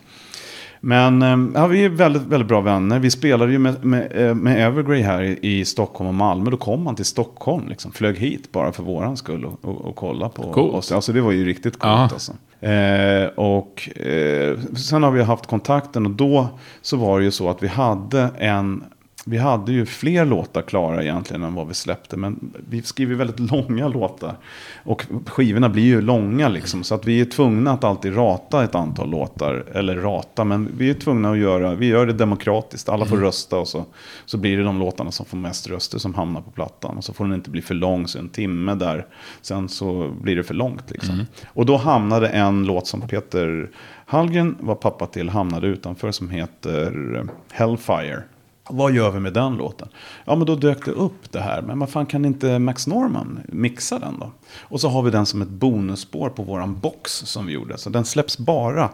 Men 0.82 1.22
eh, 1.22 1.38
ja, 1.62 1.68
vi 1.68 1.86
är 1.86 1.90
väldigt, 1.90 2.22
väldigt 2.24 2.48
bra 2.48 2.62
vänner. 2.62 3.00
Vi 3.00 3.12
spelade 3.12 3.52
ju 3.52 3.60
med, 3.60 3.86
med, 3.86 4.28
eh, 4.30 4.36
med 4.36 4.68
Evergrey 4.68 5.02
här 5.02 5.46
i, 5.46 5.66
Stockholm 5.66 6.08
och 6.08 6.14
Malmö. 6.14 6.50
Då 6.52 6.58
kom 6.58 6.86
han 6.86 6.96
till 6.96 7.06
Stockholm, 7.06 7.68
liksom, 7.68 7.92
flög 7.92 8.18
hit 8.18 8.52
bara 8.52 8.72
för 8.72 8.84
våran 8.84 9.18
skull 9.18 9.46
och, 9.46 9.60
och, 9.66 9.86
och 9.86 9.96
kolla 9.96 10.30
på 10.30 10.54
Coolt. 10.54 10.74
oss. 10.74 10.92
Alltså 10.92 11.14
det 11.14 11.22
var 11.22 11.32
ju 11.32 11.46
riktigt 11.46 11.80
coolt 11.80 11.94
Ja. 11.94 12.10
alltså. 12.14 12.32
Eh, 12.62 13.26
och 13.36 13.90
eh, 14.00 14.58
sen 14.76 15.04
har 15.04 15.12
vi 15.12 15.24
haft 15.24 15.48
kontakten 15.48 16.06
och 16.06 16.12
då 16.12 16.48
så 16.82 16.98
var 16.98 17.20
det 17.20 17.26
ju 17.26 17.32
så 17.32 17.50
att 17.50 17.64
vi 17.64 17.68
hade 17.68 18.30
en 18.38 18.84
vi 19.30 19.38
hade 19.38 19.72
ju 19.72 19.86
fler 19.86 20.26
låtar 20.26 20.62
klara 20.62 21.04
egentligen 21.04 21.44
än 21.44 21.54
vad 21.54 21.68
vi 21.68 21.74
släppte. 21.74 22.18
Men 22.18 22.54
vi 22.70 22.82
skriver 22.82 23.16
väldigt 23.16 23.40
långa 23.40 23.88
låtar. 23.88 24.38
Och 24.84 25.06
skivorna 25.26 25.70
blir 25.70 25.84
ju 25.84 26.02
långa 26.02 26.50
liksom. 26.50 26.84
Så 26.84 26.96
att 26.96 27.06
vi 27.06 27.22
är 27.22 27.26
tvungna 27.26 27.72
att 27.72 27.84
alltid 27.84 28.16
rata 28.16 28.64
ett 28.64 28.76
antal 28.76 29.10
låtar. 29.10 29.66
Eller 29.74 29.96
rata, 29.96 30.44
men 30.44 30.70
vi 30.78 30.90
är 30.90 30.94
tvungna 30.94 31.32
att 31.32 31.38
göra, 31.38 31.76
vi 31.76 31.86
gör 31.86 32.06
det 32.06 32.14
demokratiskt. 32.14 32.90
Alla 32.90 33.06
får 33.06 33.16
mm. 33.16 33.26
rösta 33.26 33.58
och 33.58 33.68
så, 33.68 33.86
så 34.26 34.38
blir 34.38 34.58
det 34.58 34.64
de 34.64 34.80
låtarna 34.80 35.12
som 35.12 35.26
får 35.26 35.38
mest 35.38 35.70
röster 35.70 36.00
som 36.00 36.14
hamnar 36.14 36.42
på 36.42 36.52
plattan. 36.52 36.98
Och 36.98 37.04
så 37.04 37.14
får 37.14 37.26
den 37.26 37.34
inte 37.34 37.50
bli 37.50 37.62
för 37.62 37.76
lång, 37.76 38.08
så 38.08 38.20
en 38.20 38.30
timme 38.30 38.76
där. 38.76 39.08
Sen 39.42 39.70
så 39.70 40.12
blir 40.22 40.36
det 40.36 40.44
för 40.44 40.54
långt 40.54 40.92
liksom. 40.92 41.14
Mm. 41.14 41.26
Och 41.48 41.66
då 41.66 41.78
hamnade 41.78 42.28
en 42.28 42.66
låt 42.66 42.88
som 42.88 43.02
Peter 43.02 43.70
Hallgren 44.10 44.58
var 44.60 44.76
pappa 44.76 45.08
till, 45.08 45.30
hamnade 45.30 45.68
utanför 45.68 46.12
som 46.12 46.30
heter 46.30 47.26
Hellfire. 47.52 48.24
Vad 48.70 48.92
gör 48.92 49.12
vi 49.12 49.20
med 49.20 49.34
den 49.34 49.56
låten? 49.56 49.88
Ja, 50.26 50.36
men 50.36 50.48
då 50.48 50.56
dök 50.56 50.86
det 50.86 50.92
upp 50.92 51.32
det 51.32 51.40
här. 51.40 51.62
Men 51.62 51.80
vad 51.80 51.90
fan 51.90 52.06
kan 52.06 52.26
inte 52.26 52.60
Max 52.60 52.88
Norman 52.88 53.40
mixa 53.48 54.00
den 54.00 54.20
då? 54.20 54.32
Och 54.60 54.82
så 54.82 54.90
har 54.90 55.02
vi 55.02 55.12
den 55.12 55.26
som 55.26 55.42
ett 55.42 55.50
bonusspår 55.50 56.30
på 56.30 56.44
våran 56.44 56.80
box 56.80 57.12
som 57.12 57.46
vi 57.46 57.54
gjorde. 57.54 57.78
Så 57.78 57.90
den 57.90 58.06
släpps 58.06 58.38
bara 58.38 58.90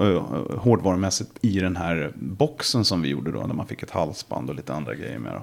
uh, 0.00 0.22
hårdvarumässigt 0.58 1.30
i 1.40 1.60
den 1.60 1.76
här 1.76 2.12
boxen 2.14 2.84
som 2.84 3.02
vi 3.02 3.08
gjorde 3.08 3.32
då. 3.32 3.46
Där 3.46 3.54
man 3.54 3.66
fick 3.66 3.82
ett 3.82 3.90
halsband 3.90 4.50
och 4.50 4.56
lite 4.56 4.74
andra 4.74 4.94
grejer 4.94 5.18
med. 5.18 5.32
Då. 5.32 5.42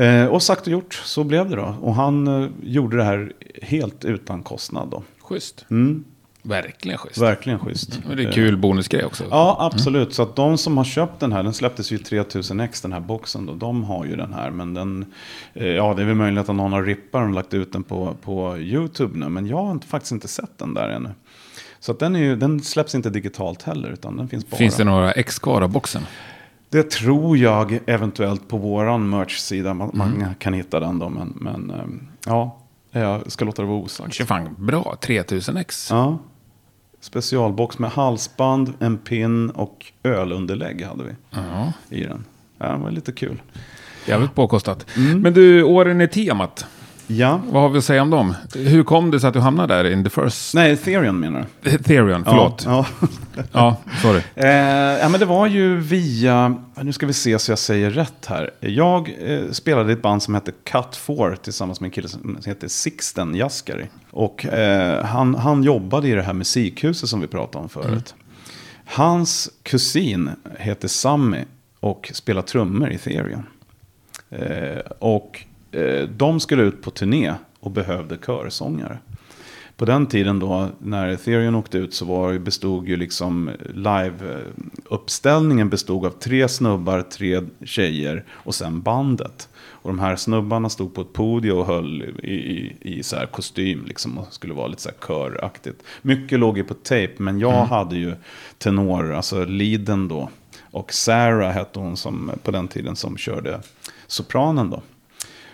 Eh, 0.00 0.26
och 0.26 0.42
sagt 0.42 0.66
och 0.66 0.72
gjort, 0.72 0.94
så 0.94 1.24
blev 1.24 1.50
det 1.50 1.56
då. 1.56 1.74
Och 1.80 1.94
han 1.94 2.28
uh, 2.28 2.50
gjorde 2.62 2.96
det 2.96 3.04
här 3.04 3.32
helt 3.62 4.04
utan 4.04 4.42
kostnad 4.42 4.88
då. 4.88 5.02
Schysst. 5.20 5.64
Mm. 5.70 6.04
Verkligen 6.42 6.98
schysst. 6.98 7.18
Verkligen 7.18 7.58
schysst. 7.58 8.00
Mm. 8.04 8.16
Det 8.16 8.24
är 8.24 8.32
kul 8.32 8.56
bonusgrej 8.56 9.04
också. 9.04 9.24
Ja, 9.30 9.56
absolut. 9.60 10.02
Mm. 10.02 10.12
Så 10.12 10.22
att 10.22 10.36
de 10.36 10.58
som 10.58 10.76
har 10.76 10.84
köpt 10.84 11.20
den 11.20 11.32
här, 11.32 11.42
den 11.42 11.54
släpptes 11.54 11.92
ju 11.92 11.98
3000x 11.98 12.82
den 12.82 12.92
här 12.92 13.00
boxen 13.00 13.46
då. 13.46 13.54
De 13.54 13.84
har 13.84 14.04
ju 14.04 14.16
den 14.16 14.32
här. 14.32 14.50
Men 14.50 14.74
den, 14.74 15.12
eh, 15.54 15.66
ja 15.66 15.94
det 15.94 16.02
är 16.02 16.06
väl 16.06 16.14
möjligt 16.14 16.48
att 16.48 16.56
någon 16.56 16.72
har 16.72 16.82
rippat 16.82 17.22
och 17.22 17.30
lagt 17.30 17.54
ut 17.54 17.72
den 17.72 17.82
på, 17.82 18.16
på 18.22 18.58
YouTube 18.58 19.18
nu. 19.18 19.28
Men 19.28 19.46
jag 19.46 19.64
har 19.64 19.78
faktiskt 19.78 20.12
inte 20.12 20.28
sett 20.28 20.58
den 20.58 20.74
där 20.74 20.88
ännu. 20.88 21.10
Så 21.80 21.92
att 21.92 21.98
den, 21.98 22.16
är 22.16 22.20
ju, 22.20 22.36
den 22.36 22.62
släpps 22.62 22.94
inte 22.94 23.10
digitalt 23.10 23.62
heller, 23.62 23.90
utan 23.90 24.16
den 24.16 24.28
finns 24.28 24.50
bara. 24.50 24.56
Finns 24.56 24.76
det 24.76 24.84
några 24.84 25.12
ex 25.12 25.38
kvar 25.38 25.62
av 25.62 25.68
boxen? 25.68 26.02
Det 26.68 26.90
tror 26.90 27.38
jag 27.38 27.78
eventuellt 27.86 28.48
på 28.48 28.56
våran 28.56 29.10
merch-sida. 29.10 29.74
Man, 29.74 29.90
mm. 29.90 30.18
man, 30.18 30.34
kan 30.34 30.52
hitta 30.52 30.80
den 30.80 30.98
då, 30.98 31.08
men, 31.08 31.32
men 31.36 31.70
eh, 31.70 31.84
ja. 32.26 32.58
Jag 32.94 33.32
ska 33.32 33.44
låta 33.44 33.62
det 33.62 33.68
vara 33.68 33.78
osagt. 33.78 34.26
Fan 34.26 34.54
bra, 34.58 34.96
3000x. 35.00 35.86
Ja, 35.90 36.18
specialbox 37.02 37.78
med 37.78 37.90
halsband, 37.90 38.72
en 38.80 38.98
pin 38.98 39.50
och 39.50 39.92
ölunderlägg 40.02 40.84
hade 40.84 41.04
vi 41.04 41.10
ja. 41.30 41.72
i 41.90 42.04
den. 42.04 42.24
Ja, 42.58 42.72
det 42.72 42.78
var 42.78 42.90
lite 42.90 43.12
kul. 43.12 43.42
Jävligt 44.06 44.34
påkostat. 44.34 44.86
Mm. 44.96 45.20
Men 45.20 45.32
du, 45.32 45.62
åren 45.62 46.00
i 46.00 46.08
temat. 46.08 46.66
Ja. 47.06 47.40
Vad 47.50 47.62
har 47.62 47.68
vi 47.68 47.78
att 47.78 47.84
säga 47.84 48.02
om 48.02 48.10
dem? 48.10 48.34
Hur 48.54 48.84
kom 48.84 49.10
det 49.10 49.20
sig 49.20 49.28
att 49.28 49.34
du 49.34 49.40
hamnade 49.40 49.74
där 49.74 49.90
in 49.90 50.04
the 50.04 50.10
first? 50.10 50.54
Nej, 50.54 50.72
Ethereum 50.72 51.20
menar 51.20 51.46
du? 51.62 51.70
Ethereum, 51.70 52.24
förlåt. 52.24 52.62
Ja, 52.66 52.86
ja. 52.96 53.42
ja 53.52 53.76
sorry. 54.02 54.20
Eh, 54.34 54.48
ja, 55.00 55.08
men 55.08 55.20
det 55.20 55.26
var 55.26 55.46
ju 55.46 55.76
via, 55.76 56.56
nu 56.82 56.92
ska 56.92 57.06
vi 57.06 57.12
se 57.12 57.38
så 57.38 57.52
jag 57.52 57.58
säger 57.58 57.90
rätt 57.90 58.26
här. 58.26 58.50
Jag 58.60 59.16
eh, 59.20 59.50
spelade 59.50 59.90
i 59.90 59.92
ett 59.92 60.02
band 60.02 60.22
som 60.22 60.34
hette 60.34 60.52
Cut 60.64 60.96
4 60.96 61.36
tillsammans 61.36 61.80
med 61.80 61.86
en 61.86 61.92
kille 61.92 62.08
som 62.08 62.38
heter 62.44 62.68
Sixten 62.68 63.34
Jaskari. 63.34 63.86
Och 64.12 64.46
eh, 64.46 65.04
han, 65.04 65.34
han 65.34 65.62
jobbade 65.62 66.08
i 66.08 66.12
det 66.12 66.22
här 66.22 66.32
musikhuset 66.32 67.08
som 67.08 67.20
vi 67.20 67.26
pratade 67.26 67.62
om 67.62 67.68
förut. 67.68 68.14
Mm. 68.14 68.26
Hans 68.84 69.50
kusin 69.62 70.30
heter 70.58 70.88
Sammy 70.88 71.44
och 71.80 72.10
spelar 72.14 72.42
trummor 72.42 72.90
i 72.90 72.98
Therion. 72.98 73.46
Eh, 74.30 74.78
och 74.98 75.46
Eh, 75.72 76.08
de 76.08 76.40
skulle 76.40 76.62
ut 76.62 76.82
på 76.82 76.90
turné 76.90 77.34
och 77.60 77.70
behövde 77.70 78.18
körsångare. 78.26 78.98
På 79.76 79.84
den 79.84 80.06
tiden 80.06 80.38
då, 80.38 80.68
när 80.78 81.08
Ethereum 81.08 81.54
åkte 81.54 81.78
ut, 81.78 81.94
så 81.94 82.04
var, 82.04 82.38
bestod 82.38 82.88
ju 82.88 82.96
liksom 82.96 83.50
live-uppställningen 83.74 85.70
bestod 85.70 86.06
av 86.06 86.10
tre 86.10 86.48
snubbar, 86.48 87.02
tre 87.02 87.42
tjejer 87.64 88.24
och 88.30 88.54
sen 88.54 88.82
bandet. 88.82 89.48
Och 89.82 89.90
de 89.90 89.98
här 89.98 90.16
snubbarna 90.16 90.68
stod 90.68 90.94
på 90.94 91.00
ett 91.00 91.12
podium 91.12 91.58
och 91.58 91.66
höll 91.66 92.02
i, 92.02 92.32
i, 92.32 92.76
i 92.80 93.02
så 93.02 93.16
här 93.16 93.26
kostym 93.26 93.84
liksom 93.86 94.18
och 94.18 94.32
skulle 94.34 94.54
vara 94.54 94.66
lite 94.66 94.82
så 94.82 94.88
här 94.88 95.06
köraktigt. 95.06 95.82
Mycket 96.02 96.38
låg 96.38 96.58
ju 96.58 96.64
på 96.64 96.74
tape, 96.74 97.12
men 97.16 97.40
jag 97.40 97.54
mm. 97.54 97.68
hade 97.68 97.96
ju 97.96 98.14
tenor, 98.58 99.12
alltså 99.12 99.44
leaden 99.44 100.08
då. 100.08 100.28
Och 100.60 100.92
Sarah 100.92 101.50
hette 101.50 101.78
hon 101.78 101.96
som, 101.96 102.30
på 102.42 102.50
den 102.50 102.68
tiden 102.68 102.96
som 102.96 103.16
körde 103.16 103.60
sopranen 104.06 104.70
då. 104.70 104.82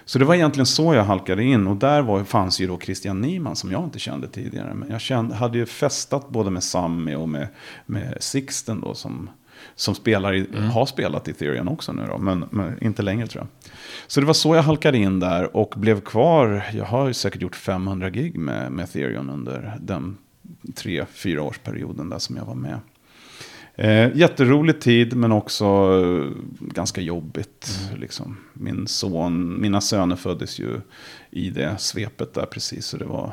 Så 0.09 0.19
det 0.19 0.25
var 0.25 0.35
egentligen 0.35 0.67
så 0.67 0.95
jag 0.95 1.05
halkade 1.05 1.45
in. 1.45 1.67
Och 1.67 1.77
där 1.77 2.03
var, 2.03 2.25
fanns 2.25 2.61
ju 2.61 2.67
då 2.67 2.79
Christian 2.79 3.21
Niemann 3.21 3.57
som 3.57 3.73
jag 3.73 3.85
inte 3.85 3.99
kände 3.99 4.29
tidigare. 4.29 4.75
Men 4.75 4.91
jag 4.91 5.01
kände, 5.01 5.35
hade 5.35 5.59
ju 5.59 5.67
festat 5.67 6.29
både 6.29 6.51
med 6.51 6.63
Sammy 6.63 7.15
och 7.15 7.29
med, 7.29 7.49
med 7.87 8.17
Sixten 8.21 8.81
då 8.81 8.95
som, 8.95 9.31
som 9.75 9.95
spelar 9.95 10.35
i, 10.35 10.39
mm. 10.39 10.71
har 10.71 10.87
spelat 10.87 11.29
i 11.29 11.31
Ethereum 11.31 11.69
också 11.69 11.93
nu 11.93 12.07
då. 12.07 12.19
Men, 12.19 12.45
men, 12.51 12.83
inte 12.83 13.03
längre 13.03 13.27
tror 13.27 13.43
jag. 13.45 13.49
Så 14.07 14.21
det 14.21 14.27
var 14.27 14.35
så 14.35 14.55
jag 14.55 14.63
halkade 14.63 14.99
in 14.99 15.21
där 15.21 15.57
och 15.57 15.75
blev 15.77 16.01
kvar. 16.01 16.65
Jag 16.75 16.85
har 16.85 17.07
ju 17.07 17.15
säkert 17.15 17.43
gjort 17.43 17.57
500 17.57 18.11
gig 18.11 18.39
med, 18.39 18.73
med 18.73 18.85
Ethereum 18.85 19.31
under 19.31 19.77
den 19.81 20.17
tre, 20.75 21.05
fyra 21.13 21.43
årsperioden 21.43 22.09
där 22.09 22.19
som 22.19 22.37
jag 22.37 22.45
var 22.45 22.55
med. 22.55 22.81
Eh, 23.75 24.17
jätterolig 24.17 24.81
tid 24.81 25.17
men 25.17 25.33
också 25.33 25.65
eh, 25.65 26.43
ganska 26.61 27.01
jobbigt. 27.01 27.81
Mm. 27.89 28.01
Liksom. 28.01 28.37
Min 28.53 28.87
son, 28.87 29.61
mina 29.61 29.81
söner 29.81 30.17
föddes 30.17 30.59
ju 30.59 30.81
i 31.31 31.51
det 31.51 31.79
svepet 31.79 32.35
där 32.35 32.47
precis. 32.47 32.87
Så 32.87 32.97
det 32.97 33.05
var 33.05 33.33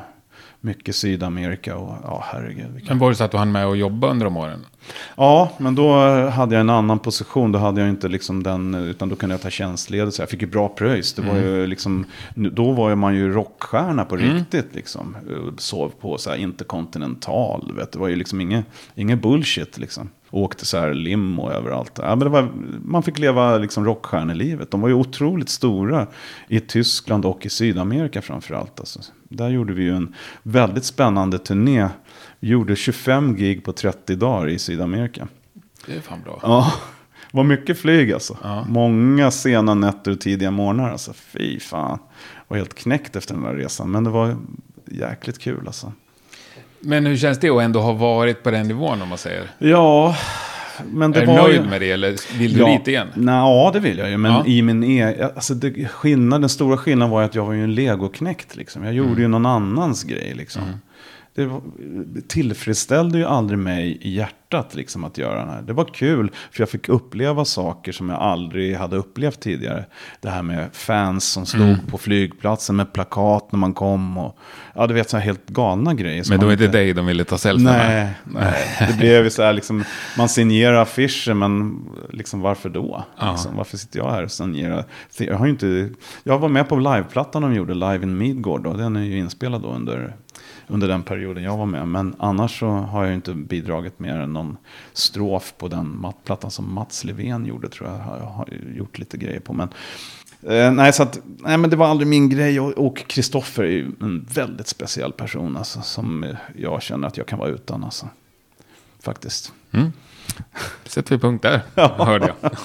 mycket 0.60 0.96
Sydamerika 0.96 1.76
och 1.76 1.94
ja, 2.02 2.24
herregud. 2.26 2.72
Vilka... 2.74 2.88
Men 2.88 2.98
var 2.98 3.10
det 3.10 3.16
så 3.16 3.24
att 3.24 3.30
du 3.30 3.36
hann 3.36 3.52
med 3.52 3.66
att 3.66 3.78
jobba 3.78 4.10
under 4.10 4.24
de 4.24 4.36
åren? 4.36 4.66
Ja, 5.16 5.50
men 5.58 5.74
då 5.74 5.98
hade 6.28 6.54
jag 6.54 6.60
en 6.60 6.70
annan 6.70 6.98
position. 6.98 7.52
Då 7.52 7.58
hade 7.58 7.80
jag 7.80 7.90
inte 7.90 8.08
liksom 8.08 8.42
den, 8.42 8.74
utan 8.74 9.08
då 9.08 9.16
kunde 9.16 9.34
jag 9.34 9.42
ta 9.42 9.50
tjänstledigt. 9.50 10.18
Jag 10.18 10.28
fick 10.28 10.42
ju 10.42 10.48
bra 10.48 10.68
pröjs. 10.68 11.12
Det 11.12 11.22
var 11.22 11.34
mm. 11.34 11.44
ju 11.44 11.66
liksom, 11.66 12.04
då 12.34 12.72
var 12.72 12.94
man 12.94 13.14
ju 13.14 13.32
rockstjärna 13.32 14.04
på 14.04 14.16
mm. 14.16 14.34
riktigt. 14.34 14.74
Liksom. 14.74 15.16
Sov 15.58 15.92
på 16.00 16.18
så 16.18 16.30
här 16.30 16.36
interkontinental. 16.36 17.72
Vet. 17.76 17.92
Det 17.92 17.98
var 17.98 18.08
ju 18.08 18.16
liksom 18.16 18.40
inget, 18.40 18.66
inget 18.94 19.22
bullshit 19.22 19.78
liksom 19.78 20.10
åkte 20.36 20.66
så 20.66 20.78
här 20.78 20.94
limo 20.94 21.50
överallt. 21.50 21.92
Ja, 22.02 22.08
men 22.08 22.18
det 22.18 22.28
var, 22.28 22.48
man 22.84 23.02
fick 23.02 23.18
leva 23.18 23.58
liksom 23.58 23.84
rockstjärnelivet. 23.84 24.70
De 24.70 24.80
var 24.80 24.88
ju 24.88 24.94
otroligt 24.94 25.48
stora 25.48 26.06
i 26.48 26.60
Tyskland 26.60 27.24
och 27.24 27.46
i 27.46 27.48
Sydamerika 27.48 28.22
framförallt. 28.22 28.80
Alltså. 28.80 29.00
Där 29.28 29.48
gjorde 29.48 29.72
vi 29.72 29.82
ju 29.82 29.96
en 29.96 30.14
väldigt 30.42 30.84
spännande 30.84 31.38
turné. 31.38 31.88
Vi 32.40 32.48
gjorde 32.48 32.76
25 32.76 33.36
gig 33.36 33.64
på 33.64 33.72
30 33.72 34.16
dagar 34.16 34.48
i 34.48 34.58
Sydamerika. 34.58 35.28
Det 35.86 35.96
är 35.96 36.00
fan 36.00 36.22
bra. 36.24 36.40
Ja, 36.42 36.72
var 37.32 37.44
mycket 37.44 37.78
flyg 37.78 38.12
alltså. 38.12 38.38
Ja. 38.42 38.64
Många 38.68 39.30
sena 39.30 39.74
nätter 39.74 40.10
och 40.10 40.20
tidiga 40.20 40.50
morgnar. 40.50 40.90
Alltså. 40.90 41.12
Fy 41.12 41.60
fan. 41.60 41.98
Jag 42.36 42.44
var 42.48 42.56
helt 42.56 42.74
knäckt 42.74 43.16
efter 43.16 43.34
den 43.34 43.42
där 43.42 43.54
resan. 43.54 43.90
Men 43.90 44.04
det 44.04 44.10
var 44.10 44.36
jäkligt 44.86 45.38
kul 45.38 45.66
alltså. 45.66 45.92
Men 46.86 47.06
hur 47.06 47.16
känns 47.16 47.38
det 47.38 47.50
att 47.50 47.62
ändå 47.62 47.80
ha 47.80 47.92
varit 47.92 48.42
på 48.42 48.50
den 48.50 48.68
nivån 48.68 49.02
om 49.02 49.08
man 49.08 49.18
säger? 49.18 49.50
Ja, 49.58 50.16
men 50.84 51.12
det 51.12 51.20
är 51.20 51.26
du 51.26 51.32
nöjd 51.32 51.62
ju... 51.62 51.70
med 51.70 51.80
det 51.80 51.90
eller 51.90 52.38
vill 52.38 52.54
du 52.54 52.60
ja, 52.60 52.66
dit 52.66 52.88
igen? 52.88 53.08
Nej, 53.14 53.34
ja, 53.34 53.70
det 53.72 53.80
vill 53.80 53.98
jag 53.98 54.10
ju. 54.10 54.16
Men 54.16 54.32
ja. 54.32 54.46
i 54.46 54.62
min 54.62 54.84
e... 54.84 55.30
alltså 55.34 55.54
det, 55.54 55.88
skillnad, 55.88 56.40
den 56.40 56.48
stora 56.48 56.76
skillnaden 56.76 57.10
var 57.10 57.22
att 57.22 57.34
jag 57.34 57.46
var 57.46 57.52
ju 57.52 57.64
en 57.64 57.74
legoknäckt. 57.74 58.56
Liksom. 58.56 58.84
Jag 58.84 58.94
gjorde 58.94 59.10
mm. 59.10 59.22
ju 59.22 59.28
någon 59.28 59.46
annans 59.46 60.04
grej. 60.04 60.34
Liksom. 60.36 60.62
Mm 60.62 60.74
det 61.36 62.28
tillfredsställde 62.28 63.18
ju 63.18 63.24
aldrig 63.24 63.58
mig 63.58 63.98
i 64.00 64.14
hjärtat 64.14 64.74
liksom 64.74 65.04
att 65.04 65.18
göra 65.18 65.44
det 65.44 65.50
här. 65.50 65.62
Det 65.62 65.72
var 65.72 65.84
kul 65.84 66.30
för 66.50 66.60
jag 66.62 66.68
fick 66.68 66.88
uppleva 66.88 67.44
saker 67.44 67.92
som 67.92 68.08
jag 68.08 68.18
aldrig 68.18 68.76
hade 68.76 68.96
upplevt 68.96 69.40
tidigare. 69.40 69.84
Det 70.20 70.28
här 70.28 70.42
med 70.42 70.68
fans 70.72 71.24
som 71.24 71.46
stod 71.46 71.60
mm. 71.60 71.78
på 71.90 71.98
flygplatsen 71.98 72.76
med 72.76 72.92
plakat 72.92 73.52
när 73.52 73.58
man 73.58 73.74
kom. 73.74 74.18
Och, 74.18 74.38
ja, 74.74 74.86
du 74.86 74.94
vet 74.94 75.10
så 75.10 75.16
här 75.16 75.24
helt 75.24 75.48
galna 75.48 75.94
grejer. 75.94 76.24
Men 76.28 76.40
då 76.40 76.46
är 76.46 76.56
det 76.56 76.64
inte 76.64 76.78
dig 76.78 76.92
de 76.92 77.06
ville 77.06 77.24
ta 77.24 77.38
selfie 77.38 77.64
nej, 77.64 78.14
med? 78.24 78.42
Nej, 78.42 78.88
det 78.90 78.98
blev 78.98 79.24
ju 79.24 79.30
så 79.30 79.42
här 79.42 79.52
liksom, 79.52 79.84
man 80.18 80.28
signerar 80.28 80.82
affischer 80.82 81.34
men 81.34 81.84
liksom 82.10 82.40
varför 82.40 82.68
då? 82.68 83.04
Liksom, 83.30 83.56
varför 83.56 83.76
sitter 83.76 83.98
jag 83.98 84.10
här 84.10 84.22
och 84.22 84.30
signerar? 84.30 84.84
Jag, 85.18 85.36
har 85.36 85.46
inte, 85.46 85.90
jag 86.22 86.38
var 86.38 86.48
med 86.48 86.68
på 86.68 86.76
liveplattan 86.76 87.42
de 87.42 87.54
gjorde, 87.54 87.74
Live 87.74 88.02
in 88.02 88.18
Midgård. 88.18 88.66
Och 88.66 88.78
den 88.78 88.96
är 88.96 89.02
ju 89.02 89.18
inspelad 89.18 89.62
då 89.62 89.68
under 89.68 90.16
under 90.66 90.88
den 90.88 91.02
perioden 91.02 91.42
jag 91.42 91.56
var 91.56 91.66
med. 91.66 91.88
Men 91.88 92.14
annars 92.18 92.58
så 92.58 92.68
har 92.68 93.04
jag 93.04 93.14
inte 93.14 93.34
bidragit 93.34 93.98
mer 93.98 94.18
än 94.18 94.32
någon 94.32 94.56
strof 94.92 95.54
på 95.58 95.68
den 95.68 96.06
plattan 96.24 96.50
som 96.50 96.74
Mats 96.74 97.04
Levén 97.04 97.46
gjorde 97.46 97.68
tror 97.68 97.88
jag. 97.88 97.98
Jag 97.98 98.26
har 98.26 98.48
gjort 98.76 98.98
lite 98.98 99.16
grejer 99.16 99.40
på. 99.40 99.52
Men, 99.52 99.68
eh, 100.42 100.72
nej, 100.72 100.92
så 100.92 101.02
att, 101.02 101.18
nej, 101.24 101.58
men 101.58 101.70
det 101.70 101.76
var 101.76 101.86
aldrig 101.86 102.08
min 102.08 102.28
grej. 102.28 102.60
Och 102.60 102.96
Kristoffer 103.06 103.62
är 103.62 103.70
ju 103.70 103.86
en 104.00 104.26
väldigt 104.34 104.68
speciell 104.68 105.12
person 105.12 105.56
alltså, 105.56 105.80
som 105.80 106.34
jag 106.56 106.82
känner 106.82 107.08
att 107.08 107.16
jag 107.16 107.26
kan 107.26 107.38
vara 107.38 107.50
utan. 107.50 107.84
Alltså. 107.84 108.08
faktiskt. 109.02 109.52
Sätter 110.84 111.14
vi 111.14 111.20
punkt 111.20 111.42
där, 111.42 111.60
hörde 112.04 112.34
jag. 112.42 112.52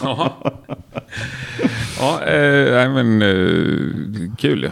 Ja, 2.00 2.26
ja 2.26 2.26
eh, 2.26 2.94
men 2.94 3.22
eh, 3.22 4.36
kul 4.38 4.64
ju. 4.64 4.72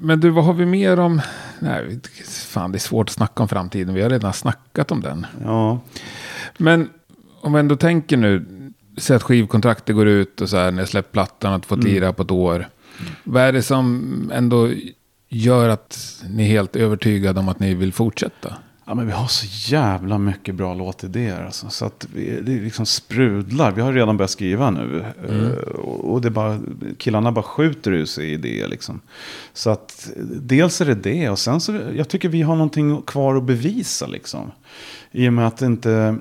Men 0.00 0.20
du, 0.20 0.30
vad 0.30 0.44
har 0.44 0.54
vi 0.54 0.66
mer 0.66 0.98
om... 0.98 1.20
Nej, 1.58 2.00
fan, 2.24 2.72
det 2.72 2.78
är 2.78 2.80
svårt 2.80 3.08
att 3.08 3.14
snacka 3.14 3.42
om 3.42 3.48
framtiden. 3.48 3.94
Vi 3.94 4.02
har 4.02 4.10
redan 4.10 4.32
snackat 4.32 4.90
om 4.90 5.00
den. 5.00 5.26
Ja, 5.44 5.80
Men 6.58 6.90
om 7.40 7.52
vi 7.52 7.60
ändå 7.60 7.76
tänker 7.76 8.16
nu, 8.16 8.44
säg 8.96 9.16
att 9.16 9.22
skivkontraktet 9.22 9.96
går 9.96 10.06
ut 10.06 10.40
och 10.40 10.48
så 10.48 10.56
här, 10.56 10.70
när 10.70 10.82
jag 10.82 10.88
släppt 10.88 11.12
plattan, 11.12 11.52
att 11.52 11.66
få 11.66 11.76
lira 11.76 12.12
på 12.12 12.22
ett 12.22 12.30
år. 12.30 12.68
Vad 13.24 13.42
är 13.42 13.52
det 13.52 13.62
som 13.62 14.30
ändå 14.34 14.70
gör 15.28 15.68
att 15.68 16.22
ni 16.28 16.42
är 16.42 16.48
helt 16.48 16.76
övertygade 16.76 17.40
om 17.40 17.48
att 17.48 17.60
ni 17.60 17.74
vill 17.74 17.92
fortsätta? 17.92 18.54
Ja, 18.88 18.94
men 18.94 19.06
vi 19.06 19.12
har 19.12 19.26
så 19.26 19.72
jävla 19.72 20.18
mycket 20.18 20.54
bra 20.54 20.74
låtidéer. 20.74 21.44
Alltså, 21.44 21.70
så 21.70 21.84
att 21.84 22.08
vi, 22.14 22.40
det 22.40 22.52
liksom 22.52 22.86
sprudlar. 22.86 23.72
Vi 23.72 23.82
har 23.82 23.92
redan 23.92 24.16
börjat 24.16 24.30
skriva 24.30 24.70
nu. 24.70 25.04
Eh, 25.28 25.78
och 25.80 26.20
det 26.20 26.30
bara, 26.30 26.58
killarna 26.98 27.32
bara 27.32 27.42
skjuter 27.42 27.92
ur 27.92 28.04
sig 28.04 28.32
idéer. 28.32 28.68
Liksom. 28.68 29.00
Så 29.52 29.70
att 29.70 30.10
dels 30.40 30.80
är 30.80 30.86
det 30.86 30.94
det. 30.94 31.30
Och 31.30 31.38
sen 31.38 31.60
så, 31.60 31.80
jag 31.96 32.08
tycker 32.08 32.28
vi 32.28 32.42
har 32.42 32.56
någonting 32.56 33.02
kvar 33.02 33.36
att 33.36 33.44
bevisa. 33.44 34.06
Liksom. 34.06 34.50
I 35.10 35.28
och 35.28 35.32
med 35.32 35.46
att 35.46 35.62
inte... 35.62 36.16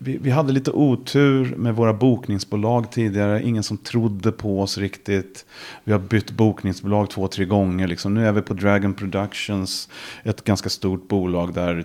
Vi, 0.00 0.18
vi 0.18 0.30
hade 0.30 0.52
lite 0.52 0.70
otur 0.70 1.54
med 1.56 1.74
våra 1.74 1.92
bokningsbolag 1.92 2.92
tidigare. 2.92 3.42
Ingen 3.42 3.62
som 3.62 3.78
trodde 3.78 4.32
på 4.32 4.62
oss 4.62 4.78
riktigt. 4.78 5.46
Vi 5.84 5.92
har 5.92 5.98
bytt 5.98 6.30
bokningsbolag 6.30 7.10
två, 7.10 7.28
tre 7.28 7.44
gånger. 7.44 7.86
Liksom. 7.86 8.14
Nu 8.14 8.26
är 8.26 8.32
vi 8.32 8.42
på 8.42 8.54
Dragon 8.54 8.94
Productions. 8.94 9.88
Ett 10.22 10.44
ganska 10.44 10.68
stort 10.68 11.08
bolag 11.08 11.54
där, 11.54 11.84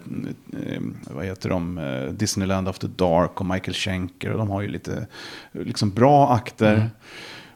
eh, 0.53 0.82
vad 1.14 1.26
heter 1.26 1.49
de, 1.49 1.76
Disneyland 2.12 2.41
Disneyland 2.41 2.68
After 2.68 2.88
Dark 2.88 3.41
och 3.41 3.45
Michael 3.45 3.74
Schenker. 3.74 4.32
Och 4.32 4.38
de 4.38 4.49
har 4.49 4.62
ju 4.62 4.68
lite 4.68 5.07
liksom, 5.51 5.89
bra 5.91 6.34
akter. 6.34 6.74
Mm. 6.74 6.88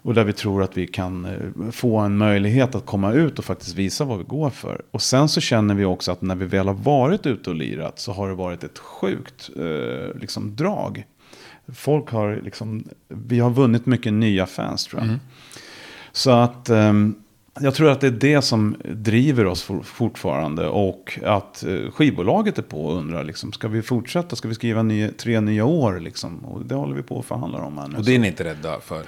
Och 0.06 0.14
där 0.14 0.24
vi 0.24 0.34
tror 0.34 0.64
att 0.64 0.78
vi 0.78 0.88
kan 0.88 1.26
eh, 1.26 1.72
få 1.72 1.98
en 1.98 2.18
möjlighet 2.18 2.76
att 2.76 2.86
komma 2.86 3.14
ut 3.14 3.40
och 3.40 3.46
faktiskt 3.46 3.76
visa 3.76 4.06
vad 4.06 4.18
vi 4.18 4.24
går 4.24 4.50
för. 4.50 4.82
Och 4.92 5.02
sen 5.02 5.30
så 5.30 5.42
känner 5.42 5.76
vi 5.76 5.86
också 5.86 6.12
att 6.12 6.22
när 6.22 6.36
vi 6.36 6.46
väl 6.46 6.68
har 6.68 6.74
varit 6.74 7.26
ute 7.26 7.50
och 7.50 7.56
lirat 7.56 8.00
så 8.00 8.12
har 8.12 8.30
det 8.30 8.36
varit 8.36 8.64
ett 8.64 8.80
sjukt 8.80 9.50
eh, 9.56 10.20
liksom, 10.20 10.56
drag. 10.56 11.06
Folk 11.68 12.10
har 12.10 12.42
liksom, 12.44 12.84
vi 13.08 13.40
har 13.40 13.50
vunnit 13.50 13.86
mycket 13.86 14.14
nya 14.14 14.46
fans 14.46 14.86
tror 14.86 15.02
jag. 15.02 15.20
Så 16.12 16.32
att 16.32 16.70
ehm, 16.70 17.16
jag 17.62 17.74
tror 17.76 17.90
att 17.90 18.02
det 18.02 18.08
är 18.08 18.12
det 18.12 18.42
som 18.42 18.76
driver 18.84 19.46
oss 19.46 19.64
for, 19.64 19.82
fortfarande. 19.84 20.68
Och 20.68 21.20
att 21.24 21.64
eh, 21.64 21.92
skivbolaget 21.92 22.58
är 22.58 22.62
på 22.62 22.86
och 22.86 22.98
undrar, 22.98 23.24
liksom, 23.24 23.52
ska 23.52 23.68
vi 23.68 23.82
fortsätta? 23.82 24.36
Ska 24.36 24.48
vi 24.48 24.56
skriva 24.56 24.84
ny, 24.84 25.08
tre 25.10 25.42
nya 25.42 25.66
år? 25.66 26.00
Liksom? 26.00 26.46
Och 26.46 26.66
det 26.66 26.76
håller 26.76 26.96
vi 26.96 27.02
på 27.02 27.16
och 27.16 27.26
förhandlar 27.26 27.60
om 27.62 27.78
här 27.78 27.88
nu. 27.88 27.98
Och 27.98 28.06
det 28.06 28.16
är 28.16 28.20
ni 28.20 28.28
inte 28.28 28.44
rädda 28.44 28.80
för? 28.80 29.02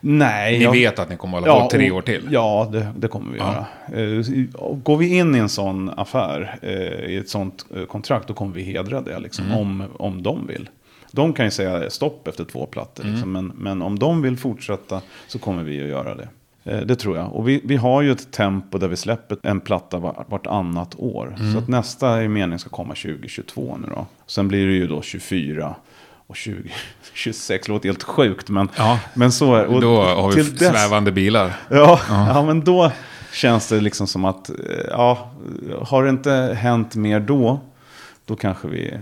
Nej. 0.00 0.58
Ni 0.58 0.64
jag- 0.64 0.72
vet 0.72 0.98
att 0.98 1.08
ni 1.10 1.16
kommer 1.16 1.38
att 1.38 1.44
hålla 1.48 1.60
på 1.64 1.70
tre 1.70 1.90
år 1.90 2.02
till? 2.02 2.28
Ja, 2.30 2.68
det, 2.72 2.86
det 2.96 3.08
kommer 3.08 3.32
vi 3.32 3.38
göra. 3.38 3.66
Eh, 3.92 4.76
Går 4.82 4.96
vi 4.96 5.16
in 5.18 5.34
i 5.34 5.38
en 5.38 5.48
sån 5.48 5.90
affär, 5.96 6.58
eh, 6.62 7.10
i 7.10 7.16
ett 7.16 7.28
sånt 7.28 7.66
kontrakt, 7.88 8.28
då 8.28 8.34
kommer 8.34 8.54
vi 8.54 8.62
hedra 8.62 9.00
det. 9.00 9.18
Liksom, 9.18 9.44
Mm. 9.44 9.58
om, 9.58 9.84
om 9.98 10.22
de 10.22 10.46
vill. 10.46 10.68
De 11.12 11.32
kan 11.32 11.44
ju 11.44 11.50
säga 11.50 11.90
stopp 11.90 12.28
efter 12.28 12.44
två 12.44 12.66
plattor. 12.66 13.02
Mm. 13.04 13.14
Liksom, 13.14 13.32
men, 13.32 13.46
men 13.56 13.82
om 13.82 13.98
de 13.98 14.22
vill 14.22 14.36
fortsätta 14.36 15.00
så 15.28 15.38
kommer 15.38 15.62
vi 15.62 15.82
att 15.82 15.88
göra 15.88 16.14
det. 16.14 16.28
Eh, 16.64 16.78
Det 16.80 16.96
tror 16.96 17.16
jag. 17.16 17.32
Och 17.32 17.48
vi, 17.48 17.60
vi 17.64 17.76
har 17.76 18.02
ju 18.02 18.12
ett 18.12 18.32
tempo 18.32 18.78
där 18.78 18.88
vi 18.88 18.96
släpper 18.96 19.36
en 19.42 19.60
platta 19.60 19.98
var, 19.98 20.24
vartannat 20.28 20.94
år. 20.98 21.34
Mm. 21.38 21.52
Så 21.52 21.58
att 21.58 21.68
nästa 21.68 22.22
i 22.24 22.28
mening 22.28 22.58
ska 22.58 22.70
komma 22.70 22.94
2022 22.94 23.76
nu 23.82 23.88
då. 23.90 24.06
Sen 24.26 24.48
blir 24.48 24.66
det 24.66 24.72
ju 24.72 24.86
då 24.86 25.02
24 25.02 25.74
och 26.26 26.36
20, 26.36 26.70
26 27.14 27.68
låter 27.68 27.88
helt 27.88 28.02
sjukt. 28.02 28.48
Men, 28.48 28.68
Ja. 28.76 28.98
men 29.14 29.32
så 29.32 29.54
är 29.54 29.80
Då 29.80 30.02
har 30.02 30.28
vi 30.28 30.34
till 30.34 30.56
dess- 30.56 30.70
svävande 30.72 31.12
bilar. 31.12 31.52
Ja, 31.70 32.00
ja, 32.08 32.42
men 32.42 32.60
då 32.64 32.92
känns 33.32 33.68
det 33.68 33.80
liksom 33.80 34.06
som 34.06 34.24
att, 34.24 34.48
eh, 34.50 34.54
ja, 34.90 35.30
har 35.82 36.04
det 36.04 36.10
inte 36.10 36.56
hänt 36.60 36.94
mer 36.94 37.20
då, 37.20 37.60
då 38.26 38.36
kanske 38.36 38.68
vi, 38.68 38.88
eh, 38.94 39.00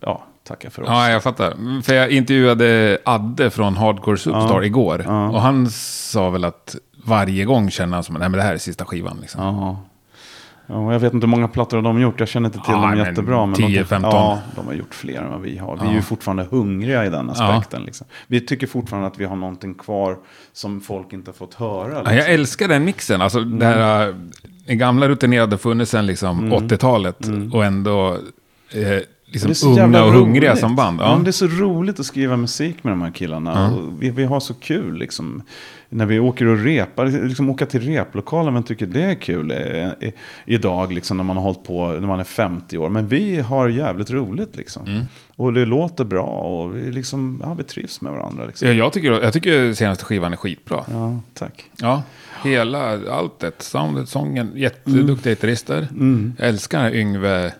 ja, 0.00 0.24
tackar 0.44 0.70
för 0.70 0.82
oss. 0.82 0.88
Ja, 0.88 1.10
jag 1.10 1.22
fattar. 1.22 1.82
För 1.82 1.94
jag 1.94 2.10
intervjuade 2.10 2.98
Adde 3.04 3.50
från 3.50 3.76
Hardcore 3.76 4.16
Superstar 4.18 4.60
Ja. 4.60 4.64
igår. 4.64 5.04
Ja. 5.06 5.28
Och 5.30 5.40
han 5.40 5.70
sa 5.70 6.30
väl 6.30 6.44
att 6.44 6.76
varje 7.04 7.44
gång 7.44 7.70
känner 7.70 7.94
han 7.94 8.04
som 8.04 8.16
att 8.16 8.32
det 8.32 8.42
här 8.42 8.54
är 8.54 8.58
sista 8.58 8.84
skivan. 8.84 9.18
Liksom. 9.20 9.40
Ja. 9.44 9.82
Ja, 10.66 10.92
jag 10.92 11.00
vet 11.00 11.12
inte 11.14 11.26
hur 11.26 11.30
många 11.30 11.48
plattor 11.48 11.82
de 11.82 11.96
har 11.96 12.02
gjort, 12.02 12.20
jag 12.20 12.28
känner 12.28 12.48
inte 12.48 12.58
till 12.58 12.64
Ja, 12.74 12.80
dem 12.80 12.90
men 12.90 12.98
jättebra. 12.98 13.46
Men 13.46 13.54
10, 13.54 13.78
de, 13.78 13.84
15. 13.84 14.10
Ja, 14.10 14.38
de 14.56 14.66
har 14.66 14.72
gjort 14.74 14.94
fler 14.94 15.22
än 15.22 15.30
vad 15.30 15.40
vi 15.40 15.58
har. 15.58 15.76
Vi 15.82 15.88
är 15.88 15.92
ju 15.92 16.02
fortfarande 16.02 16.46
hungriga 16.50 17.06
i 17.06 17.10
den 17.10 17.30
aspekten. 17.30 17.82
Liksom. 17.82 18.06
Vi 18.26 18.40
tycker 18.40 18.66
fortfarande 18.66 19.08
att 19.08 19.18
vi 19.18 19.24
har 19.24 19.36
någonting 19.36 19.74
kvar 19.74 20.16
som 20.52 20.80
folk 20.80 21.12
inte 21.12 21.28
har 21.30 21.34
fått 21.34 21.54
höra. 21.54 21.92
Ja, 21.92 21.98
Liksom. 21.98 22.16
jag 22.16 22.30
älskar 22.30 22.68
den 22.68 22.84
mixen. 22.84 23.22
Alltså, 23.22 23.38
Mm. 23.38 23.58
det 23.58 23.66
här, 23.66 24.08
äh, 24.08 24.14
den 24.66 24.78
gamla 24.78 25.08
rutinerade 25.08 25.58
funnits 25.58 25.90
sedan 25.90 26.06
liksom 26.06 26.52
80-talet. 26.52 27.18
Och 27.52 27.64
ändå 27.64 28.16
eh, 28.74 28.80
Mm. 28.88 29.02
Liksom 29.32 29.54
så 29.54 29.72
jävla 29.76 29.98
unga 29.98 30.04
och 30.08 30.12
hungriga 30.12 30.50
roligt. 30.50 30.60
som 30.60 30.76
band. 30.76 31.00
Ja. 31.00 31.04
Ja. 31.04 31.14
men 31.14 31.24
det 31.24 31.30
är 31.30 31.32
så 31.32 31.46
roligt 31.46 32.00
att 32.00 32.06
skriva 32.06 32.36
musik 32.36 32.84
med 32.84 32.92
de 32.92 33.02
här 33.02 33.10
killarna. 33.10 33.72
Och 33.74 34.02
vi, 34.02 34.10
vi 34.10 34.24
har 34.24 34.40
så 34.40 34.54
kul 34.54 34.96
liksom. 34.98 35.42
När 35.88 36.06
vi 36.06 36.18
åker 36.18 36.46
och 36.46 36.58
repar, 36.58 37.26
liksom 37.26 37.50
åka 37.50 37.66
till 37.66 37.80
replokalen, 37.80 38.52
man 38.54 38.62
tycker 38.62 38.86
det 38.86 39.02
är 39.02 39.14
kul 39.14 39.50
eh, 39.50 39.58
i, 40.08 40.12
idag, 40.46 40.92
liksom, 40.92 41.16
när 41.16 41.24
man 41.24 41.36
har 41.36 41.44
hållit 41.44 41.64
på, 41.64 41.88
när 41.88 42.06
man 42.08 42.20
är 42.20 42.24
50 42.24 42.78
år. 42.78 42.88
Men 42.88 43.08
vi 43.08 43.40
har 43.40 43.68
jävligt 43.68 44.10
roligt 44.10 44.56
liksom. 44.56 44.86
Mm. 44.86 45.02
Och 45.36 45.52
det 45.52 45.64
låter 45.66 46.04
bra 46.04 46.26
och 46.26 46.76
vi, 46.76 46.92
liksom, 46.92 47.40
ja, 47.44 47.54
vi 47.54 47.64
trivs 47.64 48.00
med 48.00 48.12
varandra. 48.12 48.44
Liksom. 48.46 48.68
Ja, 48.68 48.74
Jag, 48.74 48.92
tycker, 48.92 49.12
jag 49.12 49.32
tycker 49.32 49.72
senaste 49.74 50.04
skivan 50.04 50.32
är 50.32 50.36
skitbra. 50.36 50.84
Ja, 50.90 51.20
tack. 51.34 51.64
Ja, 51.76 52.02
hela 52.42 53.10
alltet. 53.12 53.62
Soundet, 53.62 54.08
sången, 54.08 54.52
jätteduktiga 54.54 55.32
gitarrister. 55.32 55.88
Jag 56.38 56.48
älskar 56.48 56.94
Yngve, 56.94 57.52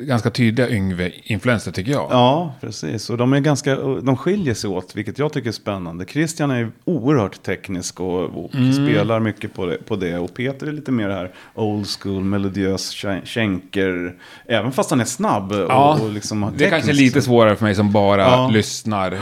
ganska 0.00 0.30
tydliga 0.30 0.68
Yngve-influenser 0.68 1.72
tycker 1.72 1.92
jag. 1.92 2.06
Ja, 2.10 2.54
precis. 2.60 3.10
Och 3.10 3.16
de, 3.16 3.32
är 3.32 3.40
ganska, 3.40 3.76
de 3.76 4.16
skiljer 4.16 4.54
sig 4.54 4.70
åt, 4.70 4.96
vilket 4.96 5.18
jag 5.18 5.32
tycker 5.32 5.48
är 5.48 5.52
spännande. 5.52 6.04
Christian 6.04 6.50
är 6.50 6.70
oerhört 6.84 7.42
teknisk 7.42 8.00
och, 8.00 8.24
och 8.44 8.54
Mm. 8.54 8.72
spelar 8.72 9.20
mycket 9.20 9.54
på 9.54 9.66
det, 9.66 9.86
på 9.86 9.96
det. 9.96 10.18
Och 10.18 10.34
Peter 10.34 10.66
är 10.66 10.72
lite 10.72 10.90
mer 10.92 11.08
det 11.08 11.14
här 11.14 11.30
old 11.54 11.86
school, 11.86 12.24
melodiös, 12.24 12.94
skänker. 13.24 14.14
Även 14.46 14.72
fast 14.72 14.90
han 14.90 15.00
är 15.00 15.04
snabb. 15.04 15.52
Ja, 15.68 15.94
och, 16.00 16.04
och 16.06 16.12
liksom 16.12 16.52
Det 16.56 16.64
är 16.66 16.70
kanske 16.70 16.86
teknisk. 16.88 17.14
lite 17.14 17.22
svårare 17.22 17.56
för 17.56 17.64
mig 17.64 17.74
som 17.74 17.92
bara 17.92 18.20
Ja. 18.22 18.50
lyssnar. 18.52 19.18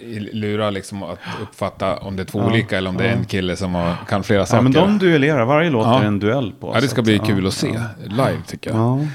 i 0.00 0.18
Lurar 0.20 0.70
liksom 0.70 1.02
att 1.02 1.18
uppfatta 1.42 1.96
om 1.96 2.16
det 2.16 2.22
är 2.22 2.24
två 2.24 2.38
olika 2.38 2.78
eller 2.78 2.90
om 2.90 2.96
det 2.96 3.04
är 3.04 3.12
en 3.12 3.24
kille 3.24 3.56
som 3.56 3.74
har, 3.74 3.94
kan 4.08 4.22
flera 4.22 4.46
saker. 4.46 4.56
Ja, 4.58 4.62
men 4.62 4.72
de 4.72 4.98
duellerar. 4.98 5.44
Varje 5.44 5.70
låt 5.70 5.86
Ja. 5.86 6.00
är 6.02 6.06
en 6.06 6.18
duell 6.18 6.52
på. 6.60 6.70
ja, 6.74 6.80
det 6.80 6.88
ska 6.88 7.02
bli 7.02 7.16
ja, 7.16 7.24
kul 7.24 7.46
att 7.46 7.54
se 7.54 7.68
ja. 7.74 8.04
live 8.08 8.42
tycker 8.46 8.70
jag. 8.70 9.06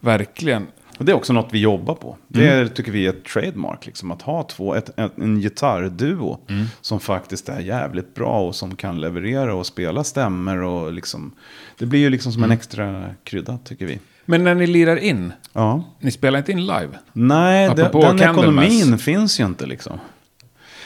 Verkligen. 0.00 0.66
Och 0.98 1.04
det 1.04 1.12
är 1.12 1.16
också 1.16 1.32
något 1.32 1.48
vi 1.50 1.58
jobbar 1.58 1.94
på. 1.94 2.16
Det 2.28 2.48
Mm. 2.48 2.64
är, 2.66 2.68
tycker 2.68 2.92
vi 2.92 3.06
är 3.06 3.10
ett 3.10 3.24
trademark. 3.24 3.86
Liksom, 3.86 4.10
att 4.10 4.22
ha 4.22 4.42
två, 4.42 4.74
ett, 4.74 4.98
ett, 4.98 5.18
en 5.18 5.40
gitarrduo 5.40 6.38
Mm. 6.48 6.64
som 6.80 7.00
faktiskt 7.00 7.48
är 7.48 7.60
jävligt 7.60 8.14
bra 8.14 8.40
och 8.40 8.54
som 8.54 8.76
kan 8.76 9.00
leverera 9.00 9.54
och 9.54 9.66
spela 9.66 10.04
stämmer. 10.04 10.62
Och 10.62 10.92
liksom, 10.92 11.32
det 11.78 11.86
blir 11.86 12.00
ju 12.00 12.10
liksom 12.10 12.32
som 12.32 12.42
Mm. 12.42 12.50
en 12.50 12.56
extra 12.58 13.04
krydda 13.24 13.58
tycker 13.64 13.86
vi. 13.86 13.98
Men 14.24 14.44
när 14.44 14.54
ni 14.54 14.66
lirar 14.66 14.96
in, 14.96 15.32
Ja. 15.52 15.84
ni 16.00 16.10
spelar 16.10 16.38
inte 16.38 16.52
in 16.52 16.60
live? 16.66 16.88
Nej, 17.12 17.70
det, 17.76 17.90
den 17.92 18.20
ekonomin 18.20 18.98
finns 18.98 19.40
ju 19.40 19.44
inte 19.46 19.66
liksom. 19.66 19.98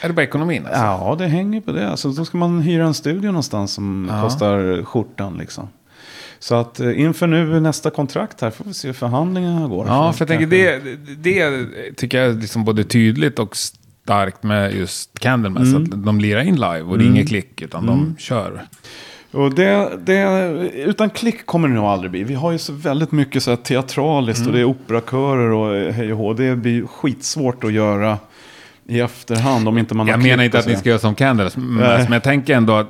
Är 0.01 0.07
det 0.07 0.13
bara 0.13 0.23
ekonomin 0.23 0.65
alltså? 0.65 0.81
Ja, 0.81 1.15
det 1.19 1.27
hänger 1.27 1.61
på 1.61 1.71
det. 1.71 1.89
Alltså, 1.89 2.09
då 2.09 2.25
ska 2.25 2.37
man 2.37 2.61
hyra 2.61 2.85
en 2.85 2.93
studio 2.93 3.27
någonstans 3.27 3.73
som 3.73 4.07
Ja. 4.11 4.21
kostar 4.21 4.83
skjortan 4.83 5.37
liksom. 5.37 5.67
Så 6.43 6.55
att 6.55 6.79
eh, 6.79 6.99
inför 6.99 7.27
nu 7.27 7.59
nästa 7.59 7.89
kontrakt 7.89 8.41
här 8.41 8.51
får 8.51 8.65
vi 8.65 8.73
se 8.73 8.87
hur 8.87 8.93
förhandlingarna 8.93 9.67
går. 9.67 9.87
Ja, 9.87 10.13
för 10.13 10.21
jag 10.21 10.27
tänker 10.27 10.47
det, 10.47 10.81
det 11.17 11.95
tycker 11.95 12.17
jag 12.17 12.29
är 12.29 12.33
liksom 12.33 12.65
både 12.65 12.83
tydligt 12.83 13.39
och 13.39 13.55
starkt 13.57 14.43
med 14.43 14.75
just 14.75 15.19
Candlemass. 15.19 15.67
Mm. 15.67 15.83
Att 15.83 16.05
de 16.05 16.19
lirar 16.19 16.41
in 16.41 16.55
live 16.55 16.81
och 16.81 16.97
det 16.97 17.03
är 17.03 17.07
inget 17.07 17.27
klick 17.27 17.61
utan 17.61 17.85
de 17.85 18.15
kör. 18.19 18.61
Och 19.31 19.53
det, 19.53 19.89
det, 20.05 20.23
utan 20.73 21.09
klick 21.09 21.45
kommer 21.45 21.67
det 21.67 21.73
nog 21.73 21.85
aldrig 21.85 22.11
bli. 22.11 22.23
Vi 22.23 22.33
har 22.33 22.51
ju 22.51 22.57
så 22.57 22.73
väldigt 22.73 23.11
mycket 23.11 23.43
så 23.43 23.49
här 23.49 23.57
teatraliskt 23.57 24.47
och 24.47 24.53
det 24.53 24.59
är 24.59 24.65
operakörer 24.65 25.51
och 25.51 25.93
hej 25.93 26.13
och 26.13 26.19
hå. 26.19 26.33
Det 26.33 26.55
blir 26.55 26.87
skitsvårt 26.87 27.63
att 27.63 27.73
göra 27.73 28.17
i 28.87 28.99
efterhand 28.99 29.67
om 29.67 29.77
inte 29.77 29.95
man 29.95 30.07
Jag 30.07 30.13
har 30.13 30.23
menar 30.23 30.35
klippt 30.35 30.45
inte 30.45 30.59
att 30.59 30.67
ni 30.67 30.75
ska 30.75 30.89
göra 30.89 30.99
som 30.99 31.15
Candlemass, 31.15 31.57
men 31.57 32.11
jag 32.11 32.23
tänker 32.23 32.55
ändå 32.55 32.73
att 32.73 32.89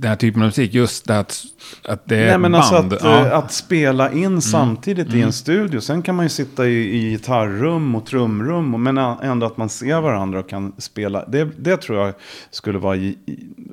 den 0.00 0.08
här 0.08 0.16
typen 0.16 0.42
av 0.42 0.46
musik, 0.46 0.74
just 0.74 1.06
det 1.06 1.18
att, 1.18 1.44
att 1.84 2.08
det 2.08 2.16
är 2.16 2.26
Nej, 2.26 2.38
men 2.38 2.52
band. 2.52 2.54
alltså 2.54 2.74
att, 2.74 3.02
ja. 3.02 3.26
eh, 3.26 3.38
att 3.38 3.52
spela 3.52 4.12
in 4.12 4.42
samtidigt 4.42 5.14
i 5.14 5.20
en 5.20 5.32
studio. 5.32 5.80
Sen 5.80 6.02
kan 6.02 6.14
man 6.14 6.24
ju 6.24 6.28
sitta 6.28 6.66
i, 6.66 6.96
i 6.96 7.10
gitarrrum 7.10 7.94
och 7.94 8.06
trumrum. 8.06 8.82
Men 8.82 8.98
ändå 8.98 9.46
att 9.46 9.56
man 9.56 9.68
ser 9.68 10.00
varandra 10.00 10.38
och 10.38 10.48
kan 10.48 10.72
spela. 10.78 11.24
Det, 11.28 11.48
det 11.56 11.76
tror 11.76 11.98
jag 11.98 12.14
skulle 12.50 12.78
vara 12.78 13.12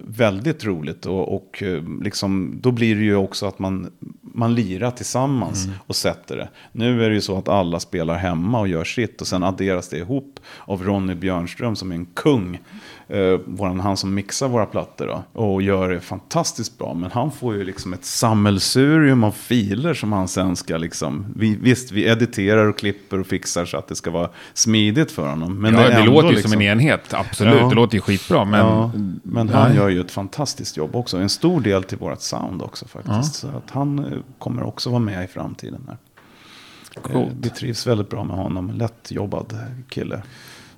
väldigt 0.07 0.65
roligt. 0.65 1.05
Och, 1.05 1.35
och 1.35 1.63
eh, 1.63 1.83
liksom, 2.01 2.59
då 2.61 2.71
blir 2.71 2.95
det 2.95 3.03
ju 3.03 3.15
också 3.15 3.45
att 3.45 3.59
man, 3.59 3.91
man 4.21 4.55
lirar 4.55 4.91
tillsammans 4.91 5.67
och 5.87 5.95
sätter 5.95 6.37
det. 6.37 6.49
Nu 6.71 7.03
är 7.03 7.09
det 7.09 7.15
ju 7.15 7.21
så 7.21 7.37
att 7.37 7.47
alla 7.47 7.79
spelar 7.79 8.15
hemma 8.15 8.59
och 8.59 8.67
gör 8.67 8.83
sitt 8.83 9.21
och 9.21 9.27
sen 9.27 9.43
adderas 9.43 9.89
det 9.89 9.97
ihop 9.97 10.39
av 10.59 10.83
Ronny 10.83 11.15
Björnström 11.15 11.75
som 11.75 11.91
är 11.91 11.95
en 11.95 12.05
kung. 12.05 12.59
Eh, 13.09 13.39
våran, 13.45 13.79
han 13.79 13.97
som 13.97 14.13
mixar 14.13 14.47
våra 14.47 14.65
plattor 14.65 15.07
då, 15.07 15.41
och 15.41 15.61
gör 15.61 15.89
det 15.89 15.99
fantastiskt 15.99 16.77
bra. 16.77 16.93
Men 16.93 17.11
han 17.11 17.31
får 17.31 17.55
ju 17.55 17.63
liksom 17.63 17.93
ett 17.93 18.05
sammelsurium 18.05 19.23
av 19.23 19.31
filer 19.31 19.93
som 19.93 20.13
han 20.13 20.27
sen 20.27 20.55
ska 20.55 20.77
liksom... 20.77 21.25
Vi, 21.35 21.55
visst, 21.61 21.91
vi 21.91 22.05
editerar 22.07 22.65
och 22.65 22.77
klipper 22.77 23.19
och 23.19 23.27
fixar 23.27 23.65
så 23.65 23.77
att 23.77 23.87
det 23.87 23.95
ska 23.95 24.11
vara 24.11 24.29
smidigt 24.53 25.11
för 25.11 25.29
honom. 25.29 25.61
Men 25.61 25.73
ja, 25.73 25.79
det 25.79 25.93
ändå 25.93 26.11
låter 26.11 26.27
ju 26.29 26.33
liksom- 26.33 26.51
som 26.51 26.61
en 26.61 26.67
enhet, 26.67 27.13
absolut. 27.13 27.61
Ja. 27.61 27.69
Det 27.69 27.75
låter 27.75 27.95
ju 27.95 28.01
skitbra, 28.01 28.45
men... 28.45 28.59
ja, 28.59 28.91
men 29.23 29.49
han 29.49 29.75
gör 29.75 29.89
ju 29.89 30.01
ett 30.01 30.11
fantastiskt 30.11 30.77
jobb 30.77 30.95
också. 30.95 31.17
En 31.17 31.29
stor 31.29 31.61
del 31.61 31.83
till 31.83 31.97
vårt 31.97 32.21
sound 32.21 32.61
också 32.61 32.87
faktiskt. 32.87 33.35
Så 33.35 33.47
att 33.47 33.71
han 33.71 33.99
eh, 33.99 34.05
kommer 34.39 34.63
också 34.63 34.89
vara 34.89 34.99
med 34.99 35.23
i 35.23 35.27
framtiden. 35.27 35.83
Här. 35.87 35.97
Eh, 36.95 37.01
Coolt. 37.01 37.31
Vi 37.41 37.49
trivs 37.49 37.87
väldigt 37.87 38.09
bra 38.09 38.23
med 38.23 38.35
honom. 38.35 38.71
Lättjobbad 38.71 39.57
kille. 39.89 40.21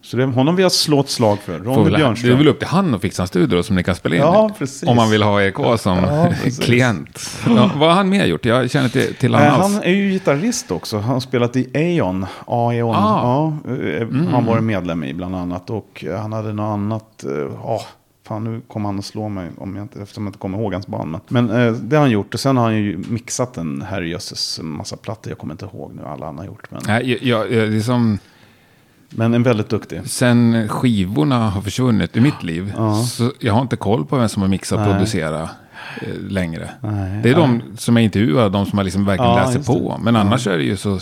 Så 0.01 0.17
det 0.17 0.23
är 0.23 0.27
honom 0.27 0.55
vi 0.55 0.63
har 0.63 0.69
slått 0.69 1.09
slag 1.09 1.39
för. 1.39 1.59
Ronny 1.59 1.83
väl, 1.83 1.91
det 1.91 1.97
Björnström. 1.97 2.31
är 2.33 2.37
väl 2.37 2.47
upp 2.47 2.59
till 2.59 2.67
han 2.67 2.93
att 2.95 3.01
fixa 3.01 3.21
en 3.23 3.27
studio 3.27 3.63
som 3.63 3.75
ni 3.75 3.83
kan 3.83 3.95
spela 3.95 4.15
in 4.15 4.21
Ja, 4.21 4.51
precis. 4.57 4.89
Om 4.89 4.95
man 4.95 5.09
vill 5.09 5.23
ha 5.23 5.41
EK 5.43 5.55
som 5.79 5.97
Ja, 5.97 6.29
klient. 6.61 7.39
Ja, 7.47 7.71
vad 7.75 7.89
har 7.89 7.95
han 7.95 8.09
mer 8.09 8.25
gjort? 8.25 8.45
Jag 8.45 8.71
känner 8.71 8.89
till 9.13 9.31
Nej, 9.31 9.49
honom 9.49 9.61
alls. 9.61 9.73
han 9.73 9.83
är 9.83 9.91
ju 9.93 10.09
gitarrist 10.11 10.71
också. 10.71 10.97
Han 10.97 11.13
har 11.13 11.19
spelat 11.19 11.55
i 11.55 11.67
Aeon. 11.73 12.25
Aeon. 12.47 12.95
Ah. 12.95 13.53
Ja, 13.65 13.73
eh, 13.73 14.07
Han 14.31 14.45
var 14.45 14.59
medlem 14.59 15.03
i 15.03 15.13
bland 15.13 15.35
annat. 15.35 15.69
Och 15.69 16.05
eh, 16.07 16.19
han 16.21 16.33
hade 16.33 16.53
något 16.53 16.73
annat. 16.73 17.23
eh, 17.23 17.31
Ja, 17.63 17.81
fan 18.27 18.43
nu 18.43 18.61
kommer 18.67 18.89
han 18.89 18.99
att 18.99 19.05
slå 19.05 19.29
mig 19.29 19.49
om 19.57 19.75
jag 19.75 19.83
inte, 19.85 20.01
eftersom 20.01 20.23
jag 20.23 20.29
inte 20.29 20.39
kommer 20.39 20.57
ihåg 20.57 20.73
hans 20.73 20.87
band. 20.87 21.11
Men, 21.27 21.45
men 21.45 21.67
eh, 21.67 21.73
det 21.73 21.95
har 21.95 22.01
han 22.03 22.11
gjort. 22.11 22.33
Och 22.33 22.39
sen 22.39 22.57
har 22.57 22.63
han 22.63 22.75
ju 22.75 22.97
mixat 23.09 23.57
en 23.57 23.81
herrejösses 23.81 24.59
massa 24.63 24.97
plattor. 24.97 25.31
Jag 25.31 25.37
kommer 25.37 25.53
inte 25.53 25.65
ihåg 25.65 25.91
nu 25.95 26.01
alla 26.05 26.25
han 26.25 26.37
har 26.37 26.45
gjort. 26.45 26.71
Men, 26.71 26.81
Nej, 26.87 27.11
jag, 27.21 27.49
jag, 27.51 27.69
det 27.71 27.77
är 27.77 27.81
som... 27.81 28.19
men 29.09 29.33
en 29.33 29.43
väldigt 29.43 29.69
duktig. 29.69 30.01
Sen 30.05 30.67
skivorna 30.69 31.49
har 31.49 31.61
försvunnit 31.61 32.17
ur 32.17 32.21
mitt 32.21 32.43
liv. 32.43 32.73
Ja. 32.77 32.95
Så 33.03 33.31
jag 33.39 33.53
har 33.53 33.61
inte 33.61 33.75
koll 33.75 34.05
på 34.05 34.17
vem 34.17 34.29
som 34.29 34.41
har 34.41 34.49
mixat 34.49 34.79
och 34.79 34.85
producerat 34.85 35.49
eh, 36.01 36.07
längre. 36.29 36.69
Nej, 36.81 37.19
det 37.23 37.29
är 37.29 37.35
de 37.35 37.61
som 37.77 37.97
är 37.97 38.01
intervjuade, 38.01 38.49
de 38.49 38.65
som 38.65 38.77
har 38.77 38.83
liksom 38.83 39.05
verkligen 39.05 39.31
Ja, 39.31 39.45
läser 39.45 39.63
på. 39.73 39.97
Men 40.01 40.15
annars 40.15 40.47
är 40.47 40.57
det 40.57 40.63
ju 40.63 40.77
så 40.77 40.99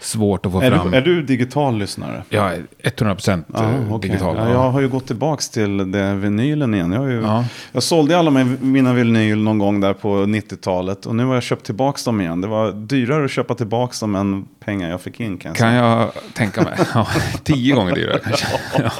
svårt 0.00 0.46
att 0.46 0.52
få 0.52 0.60
Är 0.60 0.70
fram. 0.70 0.90
du, 0.90 0.96
är 0.96 1.00
du 1.00 1.22
digital 1.22 1.78
lyssnare? 1.78 2.22
Jag 2.28 2.52
är 2.54 2.62
100% 2.82 3.44
Ja, 3.54 3.62
eh, 3.64 3.94
okej. 3.94 4.10
digital. 4.10 4.36
Ja, 4.36 4.50
jag 4.50 4.70
har 4.70 4.80
ju 4.80 4.88
gått 4.88 5.06
tillbaka 5.06 5.42
till 5.52 5.90
det 5.92 6.14
vinylen 6.14 6.74
igen. 6.74 6.92
Jag, 6.92 7.00
har 7.00 7.08
ju, 7.08 7.20
Ja. 7.22 7.44
jag 7.72 7.82
sålde 7.82 8.18
alla 8.18 8.30
min- 8.30 8.58
mina 8.60 8.92
vinyl 8.92 9.38
någon 9.42 9.58
gång 9.58 9.80
där 9.80 9.92
på 9.94 10.08
90-talet. 10.26 11.06
Och 11.06 11.14
nu 11.16 11.24
har 11.24 11.34
jag 11.34 11.42
köpt 11.42 11.66
tillbaka 11.66 11.98
dem 12.04 12.20
igen. 12.20 12.40
Det 12.40 12.48
var 12.48 12.72
dyrare 12.72 13.24
att 13.24 13.30
köpa 13.30 13.54
tillbaka 13.54 13.92
dem 14.00 14.14
än 14.14 14.44
pengar 14.64 14.90
jag 14.90 15.00
fick 15.00 15.20
in 15.20 15.38
kan 15.38 15.48
jag 15.48 15.56
Kan 15.56 15.74
jag 15.74 16.10
tänka 16.34 16.62
mig. 16.62 16.72
Ja, 16.94 17.06
tio 17.44 17.74
gånger 17.74 17.94
dyrare 17.94 18.18
kanske. 18.24 18.46
Ja, 18.78 18.90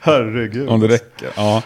Herregud. 0.00 0.68
om 0.68 0.80
det 0.80 0.88
räcker. 0.88 1.28
Ja. 1.36 1.62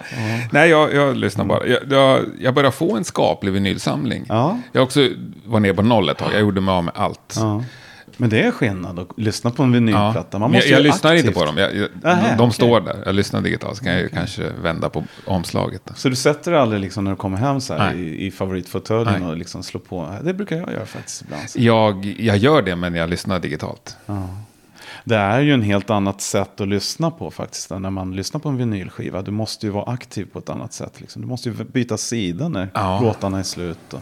Nej, 0.52 0.70
jag, 0.70 0.94
jag 0.94 1.16
lyssnar 1.16 1.44
bara. 1.44 1.66
Jag, 1.66 1.78
jag, 1.90 2.20
jag 2.40 2.54
börjar 2.54 2.70
få 2.70 2.96
en 2.96 3.04
skaplig 3.04 3.52
vinylsamling. 3.52 4.24
Ja. 4.28 4.58
Jag 4.72 4.82
också 4.82 5.08
var 5.46 5.60
ner 5.60 5.72
på 5.72 5.82
noll 5.82 6.08
ett 6.08 6.18
tag. 6.18 6.28
Jag 6.32 6.40
gjorde 6.40 6.60
mig 6.60 6.72
av 6.72 6.84
med 6.84 6.94
allt. 6.96 7.34
Ja. 7.36 7.64
Men 8.20 8.30
det 8.30 8.42
är 8.42 8.50
skillnad 8.50 8.98
att 8.98 9.08
lyssna 9.16 9.50
på 9.50 9.62
en 9.62 9.68
Ja. 9.68 9.74
vinylplatta. 9.74 10.38
Man 10.38 10.50
måste 10.52 10.68
jag, 10.68 10.78
jag 10.78 10.82
lyssnar 10.82 11.10
aktivt. 11.12 11.26
inte 11.26 11.38
på 11.38 11.44
dem. 11.44 11.56
Jag, 11.58 11.76
jag, 11.76 11.88
Nähä, 12.02 12.36
de 12.36 12.42
okej. 12.42 12.54
står 12.54 12.80
där. 12.80 13.02
Jag 13.06 13.14
lyssnar 13.14 13.40
digitalt. 13.40 13.76
Så 13.78 13.84
kan 13.84 13.92
jag 13.92 14.02
ju 14.02 14.08
kanske 14.08 14.50
vända 14.62 14.88
på 14.88 15.04
omslaget. 15.24 15.82
Då. 15.84 15.94
Så 15.94 16.08
du 16.08 16.16
sätter 16.16 16.50
dig 16.50 16.60
aldrig 16.60 16.80
liksom 16.80 17.04
när 17.04 17.10
du 17.10 17.16
kommer 17.16 17.38
hem 17.38 17.60
så 17.60 17.74
här 17.74 17.94
i, 17.94 18.26
i 18.26 18.30
favoritfåtöljen 18.30 19.22
och 19.22 19.36
liksom 19.36 19.62
slår 19.62 19.80
på. 19.80 20.14
Det 20.22 20.34
brukar 20.34 20.56
jag 20.56 20.72
göra 20.72 20.86
faktiskt 20.86 21.22
ibland. 21.22 21.50
Så. 21.50 21.58
Jag, 21.60 22.04
jag 22.18 22.36
gör 22.36 22.62
det, 22.62 22.76
men 22.76 22.94
jag 22.94 23.10
lyssnar 23.10 23.38
digitalt. 23.40 23.96
Det 25.04 25.16
är 25.16 25.40
ju 25.40 25.54
en 25.54 25.62
helt 25.62 25.90
annat 25.90 26.20
sätt 26.20 26.60
att 26.60 26.68
lyssna 26.68 27.10
på 27.10 27.30
faktiskt. 27.30 27.70
När 27.70 27.90
man 27.90 28.16
lyssnar 28.16 28.40
på 28.40 28.48
en 28.48 28.56
vinylskiva. 28.56 29.22
Du 29.22 29.30
måste 29.30 29.66
ju 29.66 29.72
vara 29.72 29.92
aktiv 29.92 30.28
på 30.32 30.38
ett 30.38 30.48
annat 30.48 30.72
sätt. 30.72 31.00
Liksom. 31.00 31.22
Du 31.22 31.28
måste 31.28 31.48
ju 31.48 31.54
byta 31.64 31.96
sida 31.96 32.48
när 32.48 32.68
Ja. 32.74 33.00
låtarna 33.02 33.38
är 33.38 33.42
slut. 33.42 33.92
Och 33.92 34.00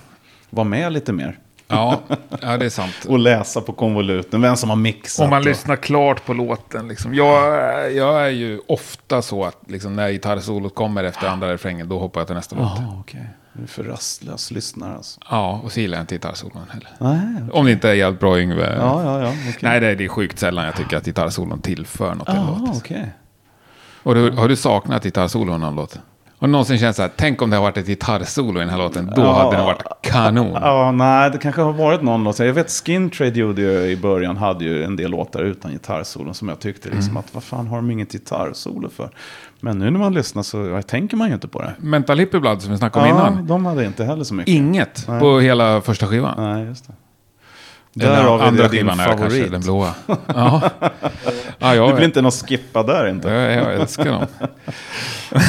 vara 0.50 0.64
med 0.64 0.92
lite 0.92 1.12
mer. 1.12 1.38
Ja, 1.68 2.00
ja, 2.42 2.56
det 2.56 2.64
är 2.66 2.70
sant. 2.70 2.94
Och 3.08 3.18
läsa 3.18 3.60
på 3.60 3.72
konvoluten. 3.72 4.42
Vem 4.42 4.56
som 4.56 4.68
har 4.70 4.76
mixat. 4.76 5.24
Om 5.24 5.30
man 5.30 5.38
och- 5.38 5.44
lyssnar 5.44 5.76
klart 5.76 6.24
på 6.26 6.32
låten. 6.34 6.88
Liksom. 6.88 7.14
Jag, 7.14 7.92
jag 7.92 8.26
är 8.26 8.30
ju 8.30 8.60
ofta 8.68 9.22
så 9.22 9.44
att 9.44 9.58
liksom, 9.68 9.96
när 9.96 10.10
gitarrsolot 10.10 10.74
kommer 10.74 11.04
efter 11.04 11.28
andra 11.28 11.52
refrängen, 11.52 11.88
då 11.88 11.98
hoppar 11.98 12.20
jag 12.20 12.26
till 12.26 12.36
nästa 12.36 12.56
låt. 12.56 12.78
Okej. 13.00 13.26
Du 13.52 13.62
är 13.62 13.66
för 13.66 13.84
rastlös 13.84 14.50
lyssnare 14.50 14.94
alltså. 14.96 15.20
Ja, 15.30 15.60
och 15.64 15.72
så 15.72 15.80
gillar 15.80 15.98
jag 15.98 16.02
inte 16.02 16.14
gitarrsolon 16.14 16.66
heller. 16.70 16.88
Nej, 16.98 17.50
Om 17.52 17.66
det 17.66 17.72
inte 17.72 17.88
är 17.90 17.94
jävligt 17.94 18.20
bra 18.20 18.40
Yngve. 18.40 18.76
Ja, 18.80 19.02
ja, 19.04 19.20
ja. 19.22 19.28
okej. 19.28 19.58
Nej, 19.62 19.80
det 19.80 19.86
är, 19.86 19.96
det 19.96 20.04
är 20.04 20.08
sjukt 20.08 20.38
sällan 20.38 20.64
jag 20.64 20.76
tycker 20.76 20.96
att 20.96 21.04
gitarrsolon 21.04 21.60
tillför 21.60 22.14
något 22.14 22.26
till 22.26 22.36
en 22.36 22.46
låt. 22.46 22.76
okej. 22.76 23.06
Och 24.02 24.14
du, 24.14 24.30
har 24.30 24.48
du 24.48 24.56
saknat 24.56 25.02
gitarrsolon 25.04 25.56
i 25.56 25.58
någon 25.58 25.74
låt? 25.76 25.98
Har 26.38 26.48
någonsin 26.48 26.78
känt 26.78 26.96
så 26.96 27.02
här, 27.02 27.10
tänk 27.16 27.42
om 27.42 27.50
det 27.50 27.56
har 27.56 27.62
varit 27.62 27.76
ett 27.76 27.86
gitarrsolo 27.86 28.56
i 28.56 28.60
den 28.60 28.68
här 28.68 28.78
låten, 28.78 29.12
då 29.16 29.22
Ja. 29.22 29.32
hade 29.42 29.56
den 29.56 29.64
varit 29.66 29.82
kanon. 30.02 30.52
Ja, 30.62 30.92
nej, 30.92 31.30
det 31.30 31.38
kanske 31.38 31.62
har 31.62 31.72
varit 31.72 32.02
någon 32.02 32.24
låt. 32.24 32.38
Jag 32.38 32.52
vet 32.52 32.70
Skin 32.70 33.10
Trade 33.10 33.38
gjorde 33.40 33.62
ju 33.62 33.70
i 33.90 33.96
början, 33.96 34.36
hade 34.36 34.64
ju 34.64 34.84
en 34.84 34.96
del 34.96 35.10
låtar 35.10 35.40
utan 35.42 35.72
gitarrsolon 35.72 36.34
som 36.34 36.48
jag 36.48 36.58
tyckte 36.60 36.88
liksom 36.88 37.10
Mm. 37.10 37.16
att 37.16 37.34
vad 37.34 37.42
fan 37.42 37.66
har 37.66 37.76
de 37.76 37.90
inget 37.90 38.12
gitarrsolo 38.12 38.88
för? 38.88 39.10
Men 39.60 39.78
nu 39.78 39.90
när 39.90 39.98
man 39.98 40.14
lyssnar 40.14 40.42
så 40.42 40.66
ja, 40.66 40.82
tänker 40.82 41.16
man 41.16 41.28
ju 41.28 41.34
inte 41.34 41.48
på 41.48 41.62
det. 41.62 41.74
Mental 41.78 42.18
Hippie 42.18 42.40
Blood 42.40 42.62
som 42.62 42.72
vi 42.72 42.78
snackade 42.78 43.12
om 43.12 43.18
Ja, 43.18 43.28
innan. 43.28 43.46
de 43.46 43.66
hade 43.66 43.84
inte 43.84 44.04
heller 44.04 44.24
så 44.24 44.34
mycket. 44.34 44.54
Inget 44.54 45.04
Nej. 45.08 45.20
på 45.20 45.40
hela 45.40 45.80
första 45.80 46.06
skivan. 46.06 46.34
Nej, 46.54 46.64
just 46.66 46.86
det. 46.86 46.92
Därav 47.96 48.40
är 48.40 48.44
andra 48.44 48.68
skivan 48.68 49.00
är 49.00 49.16
kanske 49.16 49.48
den 49.48 49.60
blåa. 49.60 49.94
Ja, 50.26 50.70
ja 51.58 51.74
jag, 51.74 51.90
Det 51.90 51.94
blir 51.94 52.04
inte 52.04 52.22
något 52.22 52.48
skippa 52.48 52.82
där 52.82 53.08
inte. 53.08 53.28
jag, 53.28 53.52
jag 53.52 53.74
älskar 53.74 54.04
dem. 54.04 54.26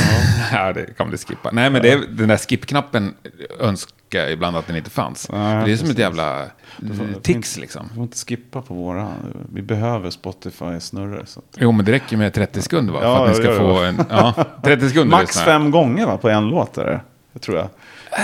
ja, 0.52 0.74
det 0.74 0.98
kan 0.98 1.10
bli 1.10 1.18
skippa. 1.18 1.50
Nej, 1.52 1.70
men 1.70 1.82
det 1.82 1.92
är, 1.92 2.00
den 2.10 2.28
där 2.28 2.38
skip-knappen 2.38 3.14
önskar 3.60 4.20
jag 4.20 4.32
ibland 4.32 4.58
att 4.58 4.68
den 4.68 4.76
inte 4.76 4.90
fanns. 4.90 5.30
Nej, 5.32 5.66
det 5.66 5.72
är 5.72 5.78
som 5.78 5.90
ett 5.90 5.98
jävla 5.98 6.46
får- 6.78 7.22
tics 7.22 7.58
liksom. 7.58 7.88
Vi 7.90 7.96
får 7.96 8.04
inte 8.04 8.18
skippa 8.18 8.62
på 8.62 8.74
våra. 8.74 9.12
Vi 9.54 9.62
behöver 9.62 10.10
Spotify-snurror. 10.10 11.22
Att... 11.22 11.40
Jo, 11.58 11.72
men 11.72 11.86
det 11.86 11.92
räcker 11.92 12.18
med 12.18 12.34
30 12.34 12.62
sekunder 12.62 12.94
va? 12.94 13.00
Ja, 13.04 13.18
för 13.18 13.26
att 13.26 13.38
ni 13.38 13.44
ska 13.44 13.56
få 13.58 13.84
en... 13.84 14.04
Ja, 14.10 14.34
30 14.64 14.88
sekunder 14.88 15.18
Max 15.18 15.40
fem 15.40 15.72
gånger 15.72 16.06
va, 16.06 16.18
på 16.18 16.30
en 16.30 16.48
låt 16.48 16.78
är. 16.78 17.04
Det 17.34 17.40
tror 17.40 17.58
jag. 17.58 17.70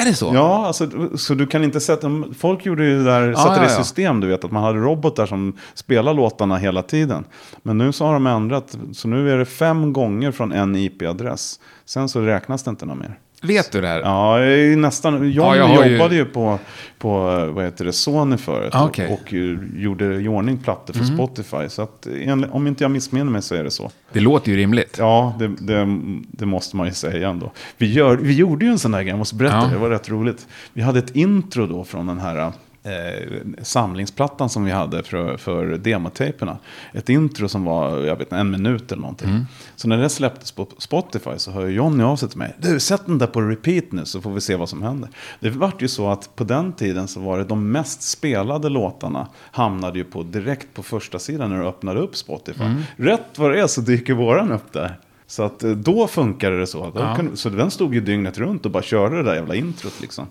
Är 0.02 0.06
det 0.06 0.14
så? 0.14 0.32
Ja, 0.34 0.66
alltså, 0.68 0.90
så 1.18 1.34
du 1.34 1.48
kan 1.48 1.64
inte 1.64 1.80
sätta... 1.80 2.24
Folk 2.38 2.66
gjorde 2.66 2.86
ju 2.86 3.04
där, 3.04 3.28
Ja, 3.28 3.36
satte 3.36 3.60
det 3.60 3.66
i 3.66 3.70
system, 3.70 4.20
du 4.20 4.28
vet, 4.28 4.44
att 4.44 4.52
man 4.52 4.64
hade 4.64 4.80
robotar 4.80 5.26
som 5.26 5.58
spelar 5.74 6.14
låtarna 6.14 6.58
hela 6.58 6.82
tiden. 6.82 7.26
Men 7.64 7.78
nu 7.78 7.92
så 7.92 8.06
har 8.06 8.14
de 8.14 8.28
ändrat, 8.28 8.78
så 8.94 9.08
nu 9.08 9.32
är 9.32 9.38
det 9.38 9.46
fem 9.46 9.94
gånger 9.94 10.32
från 10.32 10.52
en 10.52 10.76
IP-adress. 10.76 11.60
Sen 11.86 12.10
så 12.10 12.22
räknas 12.22 12.64
det 12.64 12.70
inte 12.70 12.86
något 12.86 12.98
mer. 12.98 13.20
Vet 13.44 13.72
du 13.72 13.82
det 13.82 13.88
här? 13.88 14.00
Ja, 14.00 14.40
jag 14.40 14.60
är 14.60 14.76
nästan... 14.76 15.14
John 15.32 15.32
Ja, 15.34 15.56
jag 15.56 15.68
har 15.68 15.86
ju- 15.86 15.92
jobbade 15.92 16.16
ju, 16.16 16.26
på, 16.26 16.60
på, 16.98 17.10
vad 17.54 17.64
heter 17.66 17.86
det, 17.86 17.94
Sony 17.94 18.38
förut. 18.38 18.70
Ah, 18.76 18.84
och-. 18.86 19.00
Mm. 19.00 19.12
Och, 19.14 19.34
ju- 19.34 19.70
gjorde 19.76 20.06
i 20.22 20.28
ordning 20.28 20.58
plattor 20.58 20.94
för 20.94 21.06
Spotify. 21.06 21.70
Så 21.70 21.82
att, 21.82 22.08
om 22.52 22.68
inte 22.68 22.84
jag 22.84 22.92
missminner 22.92 23.32
mig 23.32 23.42
så 23.42 23.56
är 23.56 23.64
det 23.64 23.72
så. 23.72 23.92
Det 24.14 24.20
låter 24.20 24.52
ju 24.52 24.58
rimligt. 24.58 24.96
Ja, 25.00 25.36
det, 25.40 25.48
det, 25.48 25.88
det 26.32 26.46
måste 26.46 26.76
man 26.76 26.88
ju 26.88 26.94
säga 26.94 27.30
ändå. 27.30 27.52
Vi, 27.78 27.94
gör, 27.94 28.18
vi 28.18 28.34
gjorde 28.34 28.66
ju 28.66 28.72
en 28.72 28.80
sån 28.80 28.92
där 28.92 29.00
grej, 29.02 29.10
jag 29.10 29.18
måste 29.18 29.36
berätta, 29.36 29.56
Ja. 29.58 29.68
det 29.72 29.78
var 29.78 29.90
rätt 29.90 30.10
roligt. 30.10 30.48
Vi 30.74 30.82
hade 30.82 31.00
ett 31.00 31.16
intro 31.16 31.68
då 31.68 31.84
från 31.84 32.08
den 32.08 32.20
här 32.20 32.52
eh, 32.84 33.42
samlingsplattan 33.62 34.50
som 34.50 34.66
vi 34.66 34.72
hade 34.72 35.04
för, 35.04 35.38
för 35.38 35.66
demotejperna. 35.78 36.58
Ett 36.94 37.10
intro 37.10 37.48
som 37.48 37.64
var, 37.64 38.00
jag 38.00 38.16
vet 38.16 38.34
en 38.34 38.52
minut 38.52 38.92
eller 38.92 39.02
någonting. 39.02 39.30
Mm. 39.30 39.46
Så 39.76 39.88
när 39.88 39.98
det 39.98 40.10
släpptes 40.10 40.52
på 40.52 40.68
Spotify 40.78 41.32
så 41.38 41.52
hör 41.52 41.68
Johnny 41.68 42.04
av 42.04 42.16
sig 42.16 42.30
till 42.30 42.38
mig. 42.38 42.56
Du, 42.60 42.80
sätt 42.80 43.02
den 43.06 43.18
där 43.18 43.28
på 43.28 43.42
repeat 43.42 43.92
nu 43.92 44.06
så 44.06 44.22
får 44.22 44.32
vi 44.32 44.42
se 44.42 44.56
vad 44.56 44.70
som 44.70 44.82
händer. 44.82 45.10
Det 45.40 45.50
vart 45.50 45.82
ju 45.82 45.88
så 45.88 46.10
att 46.10 46.36
på 46.36 46.44
den 46.44 46.74
tiden 46.74 47.08
så 47.08 47.20
var 47.20 47.38
det 47.38 47.44
de 47.44 47.72
mest 47.72 48.02
spelade 48.02 48.70
låtarna 48.70 49.28
hamnade 49.52 49.98
ju 50.00 50.06
på 50.06 50.24
direkt 50.24 50.74
på 50.74 50.84
första 50.84 51.20
sidan 51.20 51.50
när 51.50 51.60
du 51.60 51.68
öppnade 51.68 52.00
upp 52.00 52.16
Spotify. 52.16 52.64
Mm. 52.64 52.82
Rätt 52.96 53.38
vad 53.38 53.52
det 53.52 53.60
är 53.60 53.68
så 53.68 53.82
dyker 53.82 54.14
våran 54.14 54.52
upp 54.52 54.74
där. 54.74 55.00
Så 55.28 55.44
att 55.44 55.64
eh, 55.64 55.72
då 55.72 56.08
funkade 56.08 56.60
det 56.60 56.68
så. 56.68 56.92
Ja. 56.96 57.18
så 57.34 57.50
den 57.50 57.72
stod 57.72 57.94
ju 57.94 58.02
dygnet 58.02 58.38
runt 58.38 58.66
och 58.66 58.72
bara 58.72 58.84
körde 58.84 59.16
det 59.16 59.24
där 59.24 59.36
jävla 59.36 59.56
introt 59.56 60.02
liksom. 60.02 60.28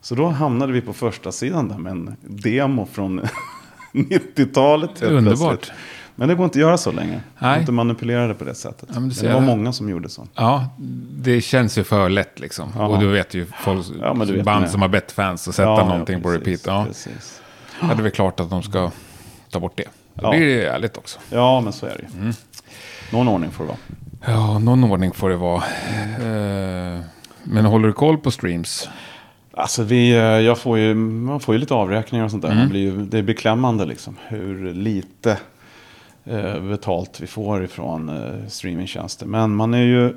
Så 0.00 0.14
då 0.14 0.28
hamnade 0.28 0.72
vi 0.72 0.80
på 0.80 0.92
första 0.92 1.32
sidan 1.32 1.68
där 1.68 1.78
med 1.78 1.90
en 1.90 2.16
demo 2.22 2.86
från 2.92 3.20
90-talet. 3.92 4.90
helt 5.00 5.12
Underbart. 5.12 5.50
plötsligt. 5.50 5.72
Men 6.14 6.28
det 6.28 6.34
går 6.34 6.44
inte 6.44 6.58
att 6.58 6.60
göra 6.60 6.78
så 6.78 6.92
länge. 6.92 7.10
Nej. 7.12 7.20
Nej. 7.38 7.60
Inte 7.60 7.72
manipulera 7.72 8.26
det 8.26 8.34
på 8.34 8.44
det 8.44 8.54
sättet. 8.54 8.88
Ja, 8.94 9.00
men 9.00 9.10
ser 9.14 9.28
det 9.28 9.34
var 9.34 9.40
många 9.40 9.72
som 9.72 9.88
gjorde 9.88 10.08
så. 10.08 10.26
Ja, 10.34 10.66
det 11.10 11.40
känns 11.40 11.78
ju 11.78 11.84
för 11.84 12.08
lätt 12.08 12.40
liksom. 12.40 12.68
Ja. 12.76 12.86
Och 12.86 13.00
du 13.00 13.06
vet 13.06 13.34
ju 13.34 13.46
folk, 13.46 13.86
Ja, 14.00 14.14
men 14.14 14.32
vet 14.34 14.44
band 14.44 14.60
med. 14.60 14.70
som 14.70 14.82
har 14.82 14.88
bett 14.88 15.12
fans 15.12 15.48
att 15.48 15.54
sätta 15.54 15.68
Ja, 15.68 15.84
någonting 15.88 16.16
ja, 16.16 16.22
på 16.22 16.28
repeat. 16.30 16.44
precis, 16.44 16.66
Ja, 16.66 16.84
Precis. 16.86 17.40
ja, 17.80 17.86
det 17.86 17.92
är 17.92 18.02
väl 18.02 18.10
klart 18.12 18.40
att 18.40 18.50
de 18.50 18.62
ska 18.62 18.90
ta 19.50 19.60
bort 19.60 19.76
det. 19.76 19.84
Då 20.14 20.22
Ja. 20.26 20.30
blir 20.30 20.46
det 20.46 20.66
ärligt 20.66 20.96
också. 20.96 21.18
Ja, 21.30 21.60
men 21.60 21.72
så 21.72 21.86
är 21.86 21.90
det 21.96 22.02
ju. 22.14 22.20
Mm. 22.20 22.32
Någon 23.12 23.28
ordning 23.28 23.50
får 23.50 23.64
det 23.64 23.68
vara. 23.68 23.78
Ja, 24.36 24.58
någon 24.58 24.84
ordning 24.84 25.12
får 25.12 25.30
det 25.30 25.36
vara. 25.36 25.62
Eh, 26.20 27.00
men 27.42 27.64
håller 27.64 27.86
du 27.86 27.92
koll 27.92 28.18
på 28.18 28.30
streams? 28.30 28.88
Alltså 29.52 29.82
vi, 29.82 30.10
eh, 30.12 30.18
jag 30.18 30.58
får 30.58 30.78
ju, 30.78 30.94
man 30.94 31.40
får 31.40 31.54
ju 31.54 31.58
lite 31.58 31.74
avräkningar 31.74 32.24
och 32.24 32.30
sånt 32.30 32.42
där. 32.42 32.52
Mm. 32.52 32.68
Blir 32.68 32.80
ju, 32.80 33.04
det 33.04 33.18
är 33.18 33.22
beklämmande 33.22 33.84
liksom 33.84 34.16
hur 34.28 34.74
lite 34.74 35.38
eh, 36.24 36.60
betalt 36.60 37.20
vi 37.20 37.26
får 37.26 37.64
ifrån 37.64 38.08
eh, 38.08 38.48
streamingtjänster. 38.48 39.26
Men 39.26 39.54
man 39.54 39.74
är 39.74 39.82
ju 39.82 40.14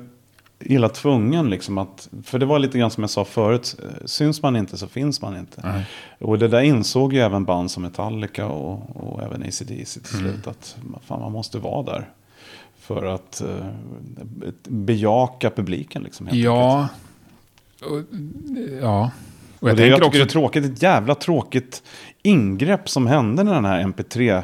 illa 0.60 0.88
tvungen 0.88 1.50
liksom 1.50 1.78
att, 1.78 2.08
för 2.24 2.38
det 2.38 2.46
var 2.46 2.58
lite 2.58 2.78
grann 2.78 2.90
som 2.90 3.02
jag 3.02 3.10
sa 3.10 3.24
förut, 3.24 3.76
eh, 3.82 4.04
syns 4.06 4.42
man 4.42 4.56
inte 4.56 4.76
så 4.78 4.86
finns 4.86 5.22
man 5.22 5.36
inte. 5.36 5.60
Nej. 5.64 5.86
Och 6.18 6.38
det 6.38 6.48
där 6.48 6.60
insåg 6.60 7.12
ju 7.12 7.20
även 7.20 7.44
band 7.44 7.70
som 7.70 7.82
Metallica 7.82 8.46
och, 8.46 8.96
och 8.96 9.22
även 9.22 9.42
ACDC 9.42 10.00
till 10.00 10.18
Mm. 10.18 10.32
slut. 10.32 10.46
Att 10.46 10.76
fan, 11.06 11.20
man 11.20 11.32
måste 11.32 11.58
vara 11.58 11.82
där. 11.82 12.08
För 12.80 13.04
att 13.06 13.40
eh, 13.40 13.66
bejaka 14.68 15.50
publiken 15.50 16.02
liksom. 16.02 16.26
helt 16.26 16.36
enkelt. 16.36 17.03
Ja. 17.84 17.90
Och, 17.90 18.02
ja. 18.82 19.10
Och 19.58 19.62
Och 19.62 19.70
jag 19.70 19.76
det, 19.76 19.86
jag 19.86 19.96
tycker 19.96 20.06
också... 20.06 20.18
det 20.18 20.24
är 20.24 20.28
tråkigt, 20.28 20.64
ett 20.64 20.82
jävla 20.82 21.14
tråkigt 21.14 21.82
ingrepp 22.22 22.88
som 22.88 23.06
hände 23.06 23.44
när 23.44 23.54
den 23.54 23.64
här 23.64 23.82
MP3 23.82 24.42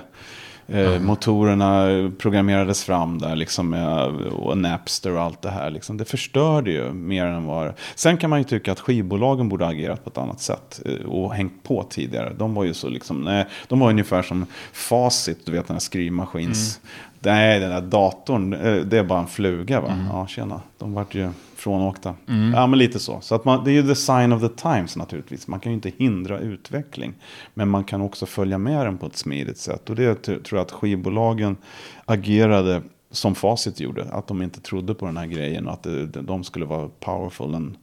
eh, 0.69 1.01
motorerna 1.01 1.87
programmerades 2.19 2.85
fram 2.85 3.19
där 3.19 3.37
liksom 3.37 3.71
med, 3.71 4.09
och 4.33 4.59
Napster 4.59 5.13
och 5.13 5.23
allt 5.23 5.43
det 5.43 5.51
här. 5.51 5.71
Liksom. 5.71 5.97
Det 5.97 6.05
förstörde 6.05 6.71
ju 6.71 6.93
mer 6.93 7.27
än 7.27 7.45
vad... 7.45 7.73
Sen 7.95 8.17
kan 8.17 8.31
man 8.31 8.39
ju 8.39 8.45
tycka 8.45 8.73
att 8.73 8.81
skivbolagen 8.81 9.49
borde 9.49 9.65
ha 9.65 9.73
agerat 9.73 10.05
på 10.05 10.11
ett 10.11 10.19
annat 10.19 10.41
sätt 10.41 10.81
eh, 10.85 11.07
och 11.07 11.35
hängt 11.35 11.63
på 11.63 11.83
tidigare. 11.91 12.33
De 12.39 12.55
var 12.55 12.65
ju 12.65 12.75
så 12.75 12.89
liksom, 12.89 13.21
nej, 13.21 13.47
de 13.69 13.81
var 13.81 13.91
ungefär 13.91 14.23
som 14.23 14.47
Facit, 14.73 15.47
du 15.47 15.53
vet 15.53 15.67
den 15.67 15.75
här 15.75 15.81
skrivmaskins... 15.81 16.81
Nej, 17.23 17.61
den 17.61 17.71
där 17.71 17.81
datorn, 17.81 18.53
eh, 18.53 18.75
det 18.77 18.99
är 18.99 19.05
bara 19.05 19.19
en 19.21 19.27
fluga 19.27 19.81
va? 19.81 20.09
Ja, 20.13 20.27
tjena. 20.27 20.61
De 20.79 20.95
vart 20.95 21.15
ju 21.15 21.31
frånåkta. 21.61 22.15
Ja, 22.55 22.67
men 22.67 22.79
lite 22.79 22.99
så. 22.99 23.21
Så 23.21 23.35
att 23.35 23.45
man, 23.45 23.65
det 23.65 23.71
är 23.71 23.73
ju 23.73 23.83
the 23.83 23.95
sign 23.95 24.33
of 24.33 24.43
the 24.43 24.49
times 24.49 24.97
naturligtvis. 24.97 25.49
Man 25.49 25.61
kan 25.61 25.73
ju 25.73 25.75
inte 25.75 25.93
hindra 25.97 26.39
utveckling. 26.39 27.15
Men 27.55 27.69
man 27.69 27.85
kan 27.85 28.01
också 28.01 28.27
följa 28.27 28.59
med 28.59 28.87
den 28.87 28.99
på 28.99 29.07
ett 29.07 29.17
smidigt 29.17 29.59
sätt. 29.59 29.91
Och 29.91 29.97
det 29.97 30.15
tror 30.15 30.45
jag 30.51 30.61
att 30.61 30.73
skivbolagen 30.73 31.57
agerade 32.05 32.83
som 33.11 33.35
Facit 33.35 33.81
gjorde. 33.81 34.05
Att 34.11 34.27
de 34.27 34.43
inte 34.43 34.61
trodde 34.61 34.95
på 34.95 35.07
den 35.07 35.17
här 35.17 35.27
grejen 35.27 35.67
och 35.67 35.73
att 35.73 35.83
det, 35.83 36.07
de 36.07 36.45
skulle 36.45 36.65
vara 36.65 36.89
powerful 37.01 37.55
and 37.55 37.77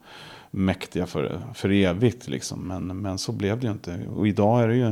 mäktiga 0.51 1.05
för, 1.05 1.41
för 1.53 1.71
evigt. 1.71 2.27
Liksom. 2.27 2.67
Men, 2.67 3.01
men 3.01 3.17
så 3.17 3.31
blev 3.31 3.59
det 3.59 3.65
ju 3.65 3.71
inte. 3.71 3.99
Och 4.15 4.27
idag 4.27 4.63
är 4.63 4.67
det 4.67 4.75
ju 4.75 4.91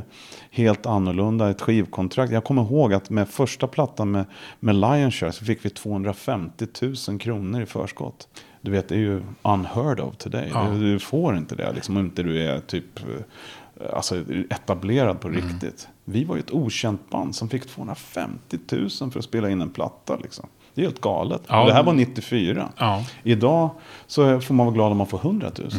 helt 0.51 0.85
annorlunda. 0.85 1.49
Ett 1.49 1.61
skivkontrakt. 1.61 2.33
Jag 2.33 2.43
kommer 2.43 2.61
ihåg 2.61 2.93
att 2.93 3.09
med 3.09 3.29
första 3.29 3.67
plattan 3.67 4.11
med, 4.11 4.25
med 4.59 4.75
Lionshare 4.75 5.31
så 5.31 5.45
fick 5.45 5.65
vi 5.65 5.69
250 5.69 6.65
000 7.09 7.19
kronor 7.19 7.61
i 7.61 7.65
förskott. 7.65 8.27
Du 8.65 8.71
vet, 8.71 8.87
det 8.87 8.95
är 8.95 8.99
ju 8.99 9.21
unheard 9.41 9.99
of 9.99 10.15
today. 10.17 10.49
Ja. 10.53 10.69
Du, 10.69 10.79
du 10.93 10.99
får 10.99 11.37
inte 11.37 11.55
det 11.55 11.73
liksom, 11.73 11.97
om 11.97 12.05
inte 12.05 12.23
du 12.23 12.43
är 12.43 12.59
typ 12.59 12.99
eh, 12.99 13.95
alltså, 13.95 14.23
etablerad 14.49 15.19
på 15.19 15.29
riktigt. 15.29 15.87
Vi 16.05 16.23
var 16.23 16.35
ju 16.35 16.39
ett 16.39 16.51
okänt 16.51 17.09
band 17.09 17.35
som 17.35 17.49
fick 17.49 17.67
250 17.67 18.57
000 18.69 18.89
för 18.89 19.19
att 19.19 19.25
spela 19.25 19.49
in 19.49 19.61
en 19.61 19.69
platta. 19.69 20.17
Liksom. 20.17 20.47
Det 20.73 20.81
är 20.81 20.85
helt 20.85 21.01
galet. 21.01 21.41
Ja. 21.47 21.61
Och 21.61 21.67
det 21.67 21.73
här 21.73 21.83
var 21.83 21.93
94. 21.93 22.69
Ja. 22.77 23.05
Idag 23.23 23.69
så 24.07 24.41
får 24.41 24.53
man 24.53 24.65
vara 24.65 24.75
glad 24.75 24.91
om 24.91 24.97
man 24.97 25.07
får 25.07 25.17
100 25.17 25.51
000. 25.57 25.69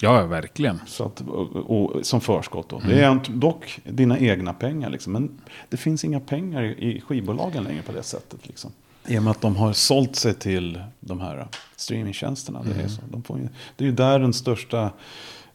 ja, 0.00 0.26
verkligen. 0.26 0.80
Så 0.86 1.04
att, 1.04 1.20
och, 1.20 1.56
och, 1.56 2.06
som 2.06 2.20
förskott 2.20 2.68
då. 2.68 2.82
Det 2.88 3.00
är 3.00 3.20
dock 3.28 3.80
dina 3.84 4.18
egna 4.18 4.52
pengar 4.52 4.90
liksom. 4.90 5.12
Men 5.12 5.40
det 5.68 5.76
finns 5.76 6.04
inga 6.04 6.20
pengar 6.20 6.62
i 6.62 7.00
skivbolagen 7.00 7.64
längre 7.64 7.82
på 7.82 7.92
det 7.92 8.02
sättet 8.02 8.48
liksom. 8.48 8.72
I 9.06 9.18
och 9.18 9.22
med 9.22 9.30
att 9.30 9.40
de 9.40 9.56
har 9.56 9.72
sålt 9.72 10.16
sig 10.16 10.34
till 10.34 10.82
de 11.00 11.20
här 11.20 11.46
streamingtjänsterna. 11.76 12.62
Det, 12.62 12.82
är 12.82 12.88
så. 12.88 13.02
De 13.10 13.22
får 13.22 13.38
ju, 13.38 13.48
det 13.76 13.84
är 13.84 13.86
ju 13.86 13.94
där 13.94 14.18
den 14.18 14.32
största 14.32 14.90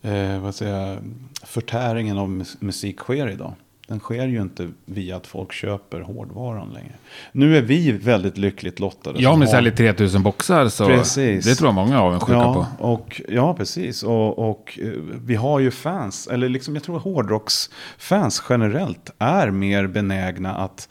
eh, 0.01 0.39
vad 0.39 0.55
säger 0.55 0.99
förtäringen 1.43 2.17
av 2.17 2.29
mus- 2.29 2.57
musik 2.59 2.99
sker 2.99 3.29
idag. 3.29 3.53
Den 3.87 3.99
sker 3.99 4.27
ju 4.27 4.41
inte 4.41 4.69
via 4.85 5.15
att 5.15 5.27
folk 5.27 5.53
köper 5.53 6.01
hårdvaran 6.01 6.73
längre. 6.73 6.93
Nu 7.31 7.57
är 7.57 7.61
vi 7.61 7.91
väldigt 7.91 8.37
lyckligt 8.37 8.79
lottade. 8.79 9.21
Ja, 9.21 9.35
men 9.35 9.47
säljer 9.47 9.71
3000 9.71 10.23
boxar 10.23 10.69
så 10.69 10.87
Precis. 10.87 11.45
det 11.45 11.55
tror 11.55 11.67
jag 11.67 11.75
många 11.75 12.01
av 12.01 12.13
en 12.13 12.19
sjuka 12.19 12.39
ja, 12.39 12.67
på. 12.79 12.87
Och, 12.87 13.21
ja, 13.29 13.53
precis. 13.53 14.03
Och, 14.03 14.49
och 14.49 14.79
eh, 14.81 14.87
vi 15.25 15.35
har 15.35 15.59
ju 15.59 15.71
fans, 15.71 16.27
eller 16.27 16.49
liksom 16.49 16.75
jag 16.75 16.83
tror 16.83 16.99
hårdrocksfans 16.99 18.43
generellt 18.49 19.11
är 19.19 19.51
mer 19.51 19.87
benägna 19.87 20.55
att 20.55 20.89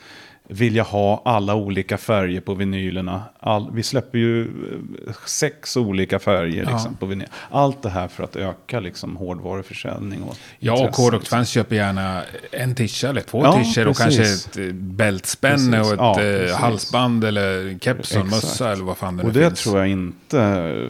vilja 0.49 0.83
ha 0.83 1.23
alla 1.25 1.55
olika 1.55 1.99
färger 1.99 2.41
på 2.41 2.55
vinylerna. 2.55 3.23
All, 3.41 3.71
vi 3.73 3.83
släpper 3.83 4.19
ju 4.19 4.43
eh, 4.43 5.15
sex 5.27 5.77
olika 5.77 6.19
färger 6.19 6.63
Ja. 6.63 6.71
liksom, 6.71 6.95
på 6.95 7.07
vinyl. 7.07 7.27
Allt 7.51 7.83
det 7.83 7.89
här 7.91 8.09
för 8.09 8.25
att 8.25 8.37
öka 8.37 8.81
liksom, 8.81 9.17
hårdvaruförsäljning. 9.17 10.23
Och 10.23 10.37
Ja, 10.59 10.73
och 10.73 10.79
intresse, 10.81 11.03
hårdrocksfans 11.03 11.49
köper 11.49 11.77
gärna 11.77 12.23
en 12.51 12.75
tisha 12.75 13.09
eller 13.09 13.21
två 13.21 13.43
Ja, 13.45 13.53
tischer 13.65 13.89
och 13.89 13.97
kanske 13.97 14.23
ett 14.23 14.57
eh, 14.57 14.73
bältspänne 14.73 15.81
och 15.81 15.93
ett 15.93 15.99
Ja, 15.99 16.23
eh, 16.23 16.57
halsband 16.57 17.25
eller 17.25 17.79
keps 17.79 18.17
och 18.17 18.27
mössa 18.27 18.73
eller 18.73 18.85
vad 18.85 18.97
fan 18.97 19.17
det 19.17 19.23
nu 19.23 19.29
Och 19.29 19.35
det 19.35 19.47
finns. 19.49 19.63
tror 19.63 19.79
jag 19.79 19.89
inte 19.89 20.89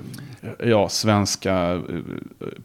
ja, 0.64 0.88
svenska 0.88 1.72
eh, 1.74 1.80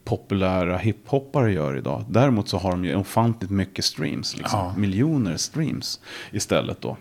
populära 0.04 0.78
hiphoppare 0.78 1.54
gör 1.54 1.78
idag. 1.78 2.04
Däremot 2.10 2.50
så 2.50 2.58
har 2.58 2.72
de 2.72 2.86
ju 2.86 2.96
ofantligt 2.96 3.52
mycket 3.52 3.86
streams. 3.86 4.38
Liksom. 4.38 4.60
Ja. 4.60 4.74
Miljoner 4.78 5.38
streams 5.38 6.00
istället 6.32 6.82
då. 6.82 6.98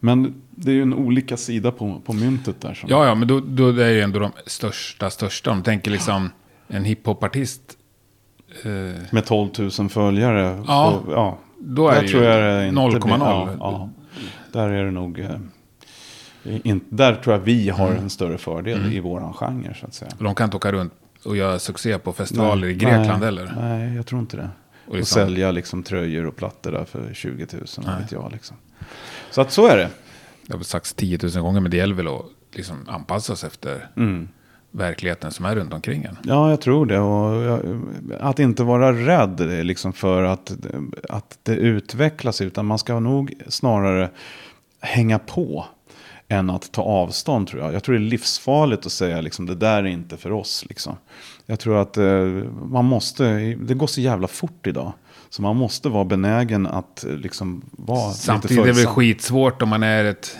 Men 0.00 0.34
det 0.50 0.70
är 0.70 0.74
ju 0.74 0.82
en 0.82 0.94
olika 0.94 1.36
sida 1.36 1.70
på, 1.70 2.00
på 2.04 2.12
myntet 2.12 2.60
där. 2.60 2.74
Som, 2.74 2.88
Ja, 2.90 3.06
ja, 3.06 3.14
men 3.14 3.28
då, 3.28 3.40
då 3.40 3.68
är 3.68 3.72
det 3.72 3.92
ju 3.92 4.00
ändå 4.00 4.18
de 4.18 4.32
största, 4.46 5.10
största. 5.10 5.50
Om 5.50 5.62
tänker 5.62 5.90
liksom 5.90 6.30
en 6.68 6.84
hiphopartist. 6.84 7.62
Eh, 8.64 8.70
Med 9.12 9.24
12 9.26 9.50
000 9.78 9.88
följare. 9.88 10.64
Ja, 10.66 10.90
Och, 11.06 11.12
ja. 11.12 11.38
då 11.58 11.88
är 11.88 11.94
där 11.94 12.02
det 12.02 12.08
ju 12.08 12.22
jag 12.24 12.60
det 12.62 12.68
inte 12.68 12.80
0,0. 12.80 13.00
blir- 13.04 13.18
Ja, 13.18 13.48
ja. 13.60 13.88
Där 14.52 14.68
är 14.68 14.84
det 14.84 14.90
nog... 14.90 15.18
Eh, 15.20 15.30
in, 16.44 16.80
där 16.88 17.14
tror 17.14 17.34
jag 17.36 17.40
vi 17.42 17.68
har 17.68 17.88
Mm. 17.90 18.02
en 18.02 18.10
större 18.10 18.38
fördel 18.38 18.92
i 18.92 19.00
våran 19.00 19.32
genre 19.32 19.74
så 19.80 19.86
att 19.86 19.94
säga. 19.94 20.10
de 20.18 20.34
kan 20.34 20.44
inte 20.44 20.56
åka 20.56 20.72
runt 20.72 20.92
och 21.24 21.36
göra 21.36 21.58
succé 21.58 21.98
på 21.98 22.12
festivaler 22.12 22.66
i 22.68 22.70
Nej, 22.70 22.78
Grekland 22.78 23.08
nej, 23.08 23.20
heller. 23.20 23.54
Nej, 23.60 23.94
jag 23.96 24.06
tror 24.06 24.20
inte 24.20 24.36
det. 24.36 24.50
Och 24.86 24.90
Och, 24.90 24.96
liksom- 24.96 25.14
sälja 25.22 25.50
liksom 25.50 25.82
tröjor 25.82 26.26
och 26.26 26.36
plattor 26.36 26.72
där 26.72 26.84
för 26.84 27.10
20 27.14 27.46
000, 27.52 27.62
Nej. 27.76 27.86
vad 27.86 27.98
vet 28.00 28.12
jag. 28.12 28.32
Liksom. 28.32 28.56
Så 29.30 29.40
att 29.40 29.50
så 29.52 29.66
är 29.66 29.76
det. 29.76 29.88
Det 30.46 30.52
har 30.52 30.58
väl 30.58 30.64
sagts 30.64 30.94
10 30.94 31.18
000 31.22 31.30
gånger, 31.42 31.60
men 31.60 31.70
det 31.70 31.76
gäller 31.76 31.94
väl 31.94 32.08
att 32.08 32.22
liksom 32.52 32.76
anpassa 32.88 33.36
sig 33.36 33.46
efter 33.46 33.88
Mm. 33.96 34.28
verkligheten 34.70 35.30
som 35.30 35.44
är 35.44 35.54
runt 35.56 35.72
omkring 35.72 36.04
en. 36.04 36.16
Ja, 36.22 36.50
jag 36.50 36.60
tror 36.60 36.86
det. 36.86 36.98
Och 36.98 37.42
jag, 37.42 37.60
att 38.20 38.38
inte 38.38 38.62
vara 38.64 38.92
rädd 38.92 39.40
är 39.40 39.64
liksom 39.64 39.92
för 39.92 40.22
att, 40.22 40.52
att 41.08 41.38
det 41.42 41.54
utvecklas. 41.56 42.40
Utan 42.40 42.66
man 42.66 42.78
ska 42.78 43.00
nog 43.00 43.34
snarare 43.48 44.10
hänga 44.80 45.18
på 45.18 45.66
än 46.28 46.50
att 46.50 46.72
ta 46.72 46.82
avstånd 46.82 47.48
tror 47.48 47.62
jag. 47.62 47.74
Jag 47.74 47.82
tror 47.82 47.94
det 47.94 48.00
är 48.00 48.10
livsfarligt 48.10 48.86
att 48.86 48.92
säga 48.92 49.20
liksom 49.20 49.46
det 49.46 49.54
där 49.54 49.78
är 49.78 49.86
inte 49.86 50.16
för 50.16 50.32
oss. 50.32 50.64
Liksom. 50.68 50.96
Jag 51.46 51.60
tror 51.60 51.76
att 51.78 51.96
eh, 51.96 52.04
man 52.70 52.84
måste, 52.84 53.24
det 53.60 53.74
går 53.74 53.86
så 53.86 54.00
jävla 54.00 54.28
fort 54.28 54.66
idag. 54.66 54.92
Så 55.30 55.42
man 55.42 55.56
måste 55.56 55.88
vara 55.88 56.04
benägen 56.04 56.66
att 56.66 57.04
eh, 57.04 57.10
liksom 57.10 57.62
vara 57.70 58.12
Samtidigt 58.12 58.56
lite 58.56 58.68
är 58.70 58.72
det 58.72 58.78
väl 58.80 58.86
skitsvårt 58.86 59.62
om 59.62 59.68
man 59.68 59.82
är 59.82 60.04
ett 60.04 60.36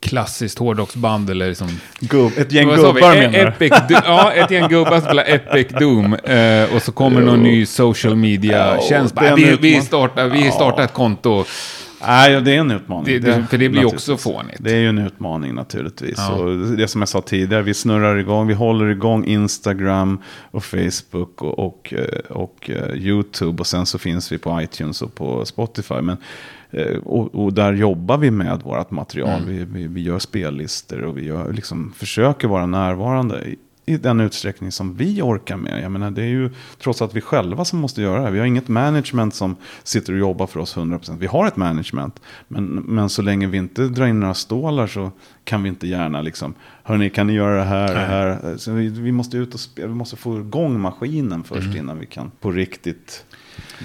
klassiskt 0.00 0.58
hårdrocksband 0.58 1.30
eller 1.30 1.48
liksom... 1.48 1.68
Gubb, 2.00 2.32
ett 2.36 2.52
gäng 2.52 2.68
gubbar 2.68 3.14
E- 3.16 3.30
menar 3.30 3.54
du? 3.58 3.94
Ja, 3.94 4.32
ett 4.32 4.50
gäng 4.50 4.68
gubbar 4.68 5.00
spelar 5.00 5.24
Epic 5.28 5.68
Doom. 5.80 6.14
Eh, 6.14 6.74
och 6.74 6.82
så 6.82 6.92
kommer 6.92 7.20
någon 7.20 7.42
ny 7.42 7.66
social 7.66 8.16
media-tjänst. 8.16 9.14
Ja, 9.20 9.34
vi, 9.34 9.56
vi, 9.60 9.80
startar, 9.80 10.28
vi 10.28 10.50
startar 10.50 10.82
ett 10.82 10.92
konto. 10.92 11.44
Nej, 12.06 12.32
ja, 12.32 12.40
det 12.40 12.54
är 12.56 12.60
en 12.60 12.70
utmaning. 12.70 13.04
Det- 13.04 13.18
det- 13.18 13.46
för 13.50 13.58
det 13.58 13.68
blir 13.68 13.84
också 13.86 14.16
fånigt. 14.16 14.56
Det 14.60 14.70
är 14.72 14.80
ju 14.80 14.88
en 14.88 14.98
utmaning 14.98 15.54
naturligtvis. 15.54 16.14
Ja. 16.18 16.32
Och 16.34 16.56
det 16.56 16.88
som 16.88 17.00
jag 17.00 17.08
sa 17.08 17.20
tidigare, 17.20 17.62
vi 17.62 17.74
snurrar 17.74 18.16
igång, 18.16 18.46
vi 18.46 18.54
håller 18.54 18.86
igång 18.88 19.24
Instagram 19.24 20.18
och 20.50 20.64
Facebook 20.64 21.42
och, 21.42 21.58
och, 21.58 21.94
eh, 21.96 22.30
och 22.30 22.70
eh, 22.70 22.94
YouTube. 22.96 23.60
Och 23.60 23.66
sen 23.66 23.86
så 23.86 23.98
finns 23.98 24.32
vi 24.32 24.38
på 24.38 24.62
iTunes 24.62 25.02
och 25.02 25.14
på 25.14 25.44
Spotify. 25.44 25.94
Men, 26.00 26.16
eh, 26.70 26.96
och, 27.04 27.34
och 27.44 27.52
där 27.52 27.72
jobbar 27.72 28.18
vi 28.18 28.30
med 28.30 28.60
vårt 28.64 28.90
material. 28.90 29.42
Mm. 29.42 29.48
Vi, 29.48 29.64
vi, 29.64 29.86
vi 29.88 30.02
gör 30.02 30.18
spellistor 30.18 31.02
och 31.02 31.18
vi 31.18 31.24
gör, 31.24 31.52
liksom, 31.52 31.92
försöker 31.96 32.48
vara 32.48 32.66
närvarande. 32.66 33.40
I- 33.86 33.96
den 33.96 34.20
utsträckning 34.20 34.72
som 34.72 34.94
vi 34.94 35.22
orkar 35.22 35.56
med. 35.56 35.82
Jag 35.82 35.92
menar, 35.92 36.10
det 36.10 36.22
är 36.22 36.26
ju 36.26 36.50
trots 36.78 37.02
att 37.02 37.14
vi 37.14 37.20
själva 37.20 37.64
som 37.64 37.78
måste 37.78 38.02
göra 38.02 38.16
det. 38.18 38.24
här. 38.24 38.30
Vi 38.30 38.38
har 38.38 38.46
inget 38.46 38.68
management 38.68 39.34
som 39.34 39.56
sitter 39.82 40.12
och 40.12 40.18
jobbar 40.18 40.46
för 40.46 40.60
oss 40.60 40.76
100%. 40.76 41.18
Vi 41.20 41.26
har 41.26 41.46
ett 41.46 41.56
management. 41.56 42.20
Men, 42.48 42.64
men 42.66 43.08
så 43.08 43.22
länge 43.22 43.46
vi 43.46 43.58
inte 43.58 43.82
drar 43.88 44.06
in 44.06 44.20
några 44.20 44.34
stålar 44.34 44.86
så 44.86 45.10
kan 45.44 45.62
vi 45.62 45.68
inte 45.68 45.86
gärna 45.88 46.22
liksom, 46.22 46.54
hörni 46.82 47.10
kan 47.10 47.26
ni 47.26 47.32
göra 47.32 47.56
det 47.56 47.64
här, 47.64 47.94
det 47.94 48.00
här. 48.00 48.56
Så 48.56 48.72
vi, 48.72 48.88
vi 48.88 49.12
måste 49.12 49.36
ut 49.36 49.54
och 49.54 49.60
spela, 49.60 49.88
vi 49.88 49.94
måste 49.94 50.16
få 50.16 50.38
igång 50.40 50.80
maskinen 50.80 51.44
först 51.44 51.66
Mm. 51.66 51.76
innan 51.76 51.98
vi 51.98 52.06
kan 52.06 52.30
på 52.40 52.50
riktigt 52.50 53.24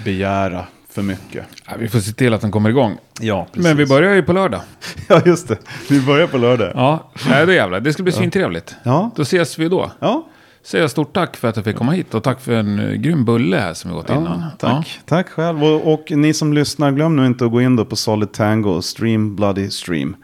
begära 0.04 0.64
för 0.92 1.02
mycket. 1.02 1.44
Ja, 1.66 1.72
vi 1.78 1.88
får 1.88 1.98
se 2.00 2.12
till 2.12 2.34
att 2.34 2.40
den 2.40 2.50
kommer 2.50 2.70
igång. 2.70 2.98
Ja, 3.20 3.46
precis. 3.52 3.62
Men 3.62 3.76
vi 3.76 3.86
börjar 3.86 4.14
ju 4.14 4.22
på 4.22 4.32
lördag. 4.32 4.60
Ja, 5.08 5.22
just 5.26 5.48
det. 5.48 5.56
Vi 5.90 6.00
börjar 6.00 6.26
på 6.26 6.38
lördag. 6.38 6.72
Ja, 6.74 7.10
nej, 7.28 7.46
då 7.46 7.52
jävlar. 7.52 7.80
Det 7.80 7.92
ska 7.92 8.02
bli 8.02 8.12
svintrevligt. 8.12 8.74
Ja. 8.82 9.10
Då 9.16 9.22
ses 9.22 9.58
vi 9.58 9.68
då. 9.68 9.90
Ja, 9.98 10.26
säga 10.62 10.88
stort 10.88 11.12
tack 11.14 11.36
för 11.36 11.48
att 11.48 11.56
jag 11.56 11.64
fick 11.64 11.76
komma 11.76 11.92
hit 11.92 12.14
och 12.14 12.22
tack 12.22 12.40
för 12.40 12.52
en 12.52 12.78
eh, 12.78 12.92
grym 12.94 13.24
bulle 13.24 13.56
här 13.56 13.74
som 13.74 13.90
vi 13.90 13.96
gått 13.96 14.10
innan. 14.10 14.40
Ja, 14.40 14.50
tack. 14.58 15.00
tack 15.06 15.28
själv. 15.28 15.64
Och, 15.64 15.92
och, 15.92 16.10
ni 16.10 16.34
som 16.34 16.52
lyssnar, 16.52 16.92
glöm 16.92 17.16
nu 17.16 17.26
inte 17.26 17.44
att 17.44 17.50
gå 17.50 17.60
in 17.62 17.76
då 17.76 17.84
på 17.84 17.96
Solid 17.96 18.32
Tango 18.32 18.70
och 18.70 18.84
Stream 18.84 19.36
Bloody 19.36 19.70
Stream. 19.70 20.16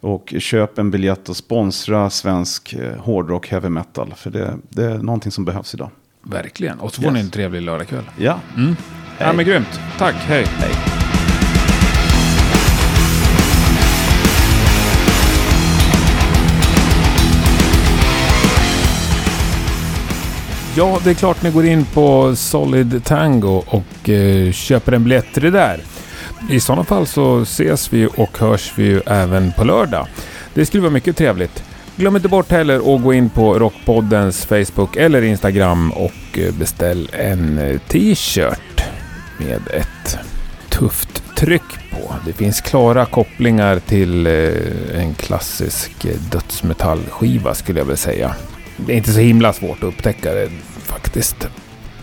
Och 0.00 0.34
köp 0.38 0.78
en 0.78 0.90
biljett 0.90 1.28
och 1.28 1.36
sponsra 1.36 2.10
svensk 2.10 2.72
eh, 2.72 2.96
hårdrock 3.00 3.48
heavy 3.48 3.68
metal. 3.68 4.14
För 4.16 4.30
det, 4.30 4.54
det 4.68 4.84
är 4.84 4.98
någonting 4.98 5.32
som 5.32 5.44
behövs 5.44 5.74
idag. 5.74 5.90
Verkligen. 6.22 6.80
Och 6.80 6.94
så 6.94 7.02
får 7.02 7.08
Yes. 7.10 7.14
ni 7.14 7.20
en 7.20 7.30
trevlig 7.30 7.62
lördagkväll. 7.62 8.04
Ja. 8.18 8.40
Mm. 8.56 8.76
Ja, 9.22 9.32
men 9.32 9.44
grymt. 9.44 9.80
Tack, 9.98 10.14
hej. 10.14 10.46
Hej. 10.58 10.70
Ja, 20.76 21.00
det 21.04 21.10
är 21.10 21.14
klart 21.14 21.42
ni 21.42 21.50
går 21.50 21.66
in 21.66 21.84
på 21.84 22.36
Solid 22.36 23.04
Tango 23.04 23.64
och 23.66 24.08
eh, 24.08 24.52
köper 24.52 24.92
en 24.92 25.04
biljett 25.04 25.32
till 25.34 25.42
det 25.42 25.50
där. 25.50 25.80
I 26.50 26.60
sådana 26.60 26.84
fall 26.84 27.06
så 27.06 27.40
ses 27.40 27.92
vi 27.92 28.08
och 28.16 28.38
hörs 28.38 28.72
vi 28.76 28.84
ju 28.84 29.00
även 29.06 29.52
på 29.52 29.64
lördag. 29.64 30.06
Det 30.54 30.66
skulle 30.66 30.80
vara 30.82 30.92
mycket 30.92 31.16
trevligt. 31.16 31.64
Glöm 31.96 32.16
inte 32.16 32.28
bort 32.28 32.50
heller 32.50 32.94
att 32.94 33.02
gå 33.02 33.14
in 33.14 33.30
på 33.30 33.58
Rockpoddens 33.58 34.46
Facebook 34.46 34.96
eller 34.96 35.22
Instagram 35.22 35.92
och 35.92 36.38
eh, 36.38 36.54
beställ 36.54 37.10
en 37.12 37.58
eh, 37.58 37.78
t-shirt 37.88 38.60
med 39.44 39.60
ett 39.74 40.18
tufft 40.68 41.22
tryck 41.36 41.90
på. 41.90 42.14
Det 42.26 42.32
finns 42.32 42.60
klara 42.60 43.06
kopplingar 43.06 43.78
till 43.78 44.26
eh, 44.26 45.02
en 45.02 45.14
klassisk 45.14 46.04
eh, 46.04 46.16
dödsmetallskiva 46.30 47.54
skulle 47.54 47.80
jag 47.80 47.84
vilja 47.84 47.96
säga. 47.96 48.34
Det 48.76 48.92
är 48.92 48.96
inte 48.96 49.12
så 49.12 49.20
himla 49.20 49.52
svårt 49.52 49.78
att 49.78 49.84
upptäcka 49.84 50.34
det 50.34 50.50
faktiskt. 50.84 51.48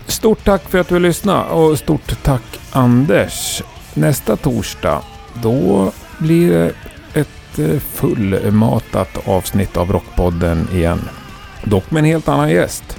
Stort 0.06 0.44
tack 0.44 0.70
för 0.70 0.78
att 0.78 0.88
du 0.88 0.96
har 0.96 1.00
lyssnat 1.00 1.52
och 1.52 1.80
stort 1.80 2.24
tack 2.24 2.60
Anders. 2.72 3.64
Nästa 3.94 4.36
torsdag, 4.36 5.02
då 5.34 5.92
blir 6.18 6.52
det 6.52 6.72
ett 7.14 7.60
eh, 7.60 7.80
fullmatat 7.80 9.28
avsnitt 9.28 9.78
av 9.78 9.92
Rockpodden 9.92 10.68
igen. 10.74 11.02
Dock 11.64 11.92
med 11.92 12.00
en 12.00 12.06
helt 12.06 12.28
annan 12.28 12.50
gäst. 12.50 12.98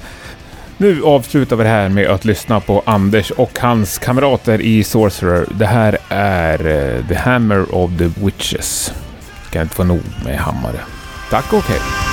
Nu 0.80 1.02
avslutar 1.02 1.56
vi 1.56 1.62
det 1.62 1.68
här 1.68 1.88
med 1.88 2.06
att 2.06 2.24
lyssna 2.24 2.60
på 2.60 2.82
Anders 2.86 3.30
och 3.30 3.58
hans 3.58 3.98
kamrater 3.98 4.60
i 4.60 4.84
Sorcerer. 4.84 5.46
Det 5.50 5.66
här 5.66 5.98
är 6.08 6.66
eh, 6.66 7.06
The 7.08 7.14
Hammer 7.14 7.74
of 7.74 7.90
the 7.98 8.10
Witches. 8.24 8.92
Kan 9.50 9.62
inte 9.62 9.74
få 9.74 9.84
nog 9.84 10.02
med 10.24 10.38
hammare. 10.38 10.80
Tack 11.30 11.52
och 11.52 11.62
hej. 11.62 12.07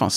Här 0.00 0.08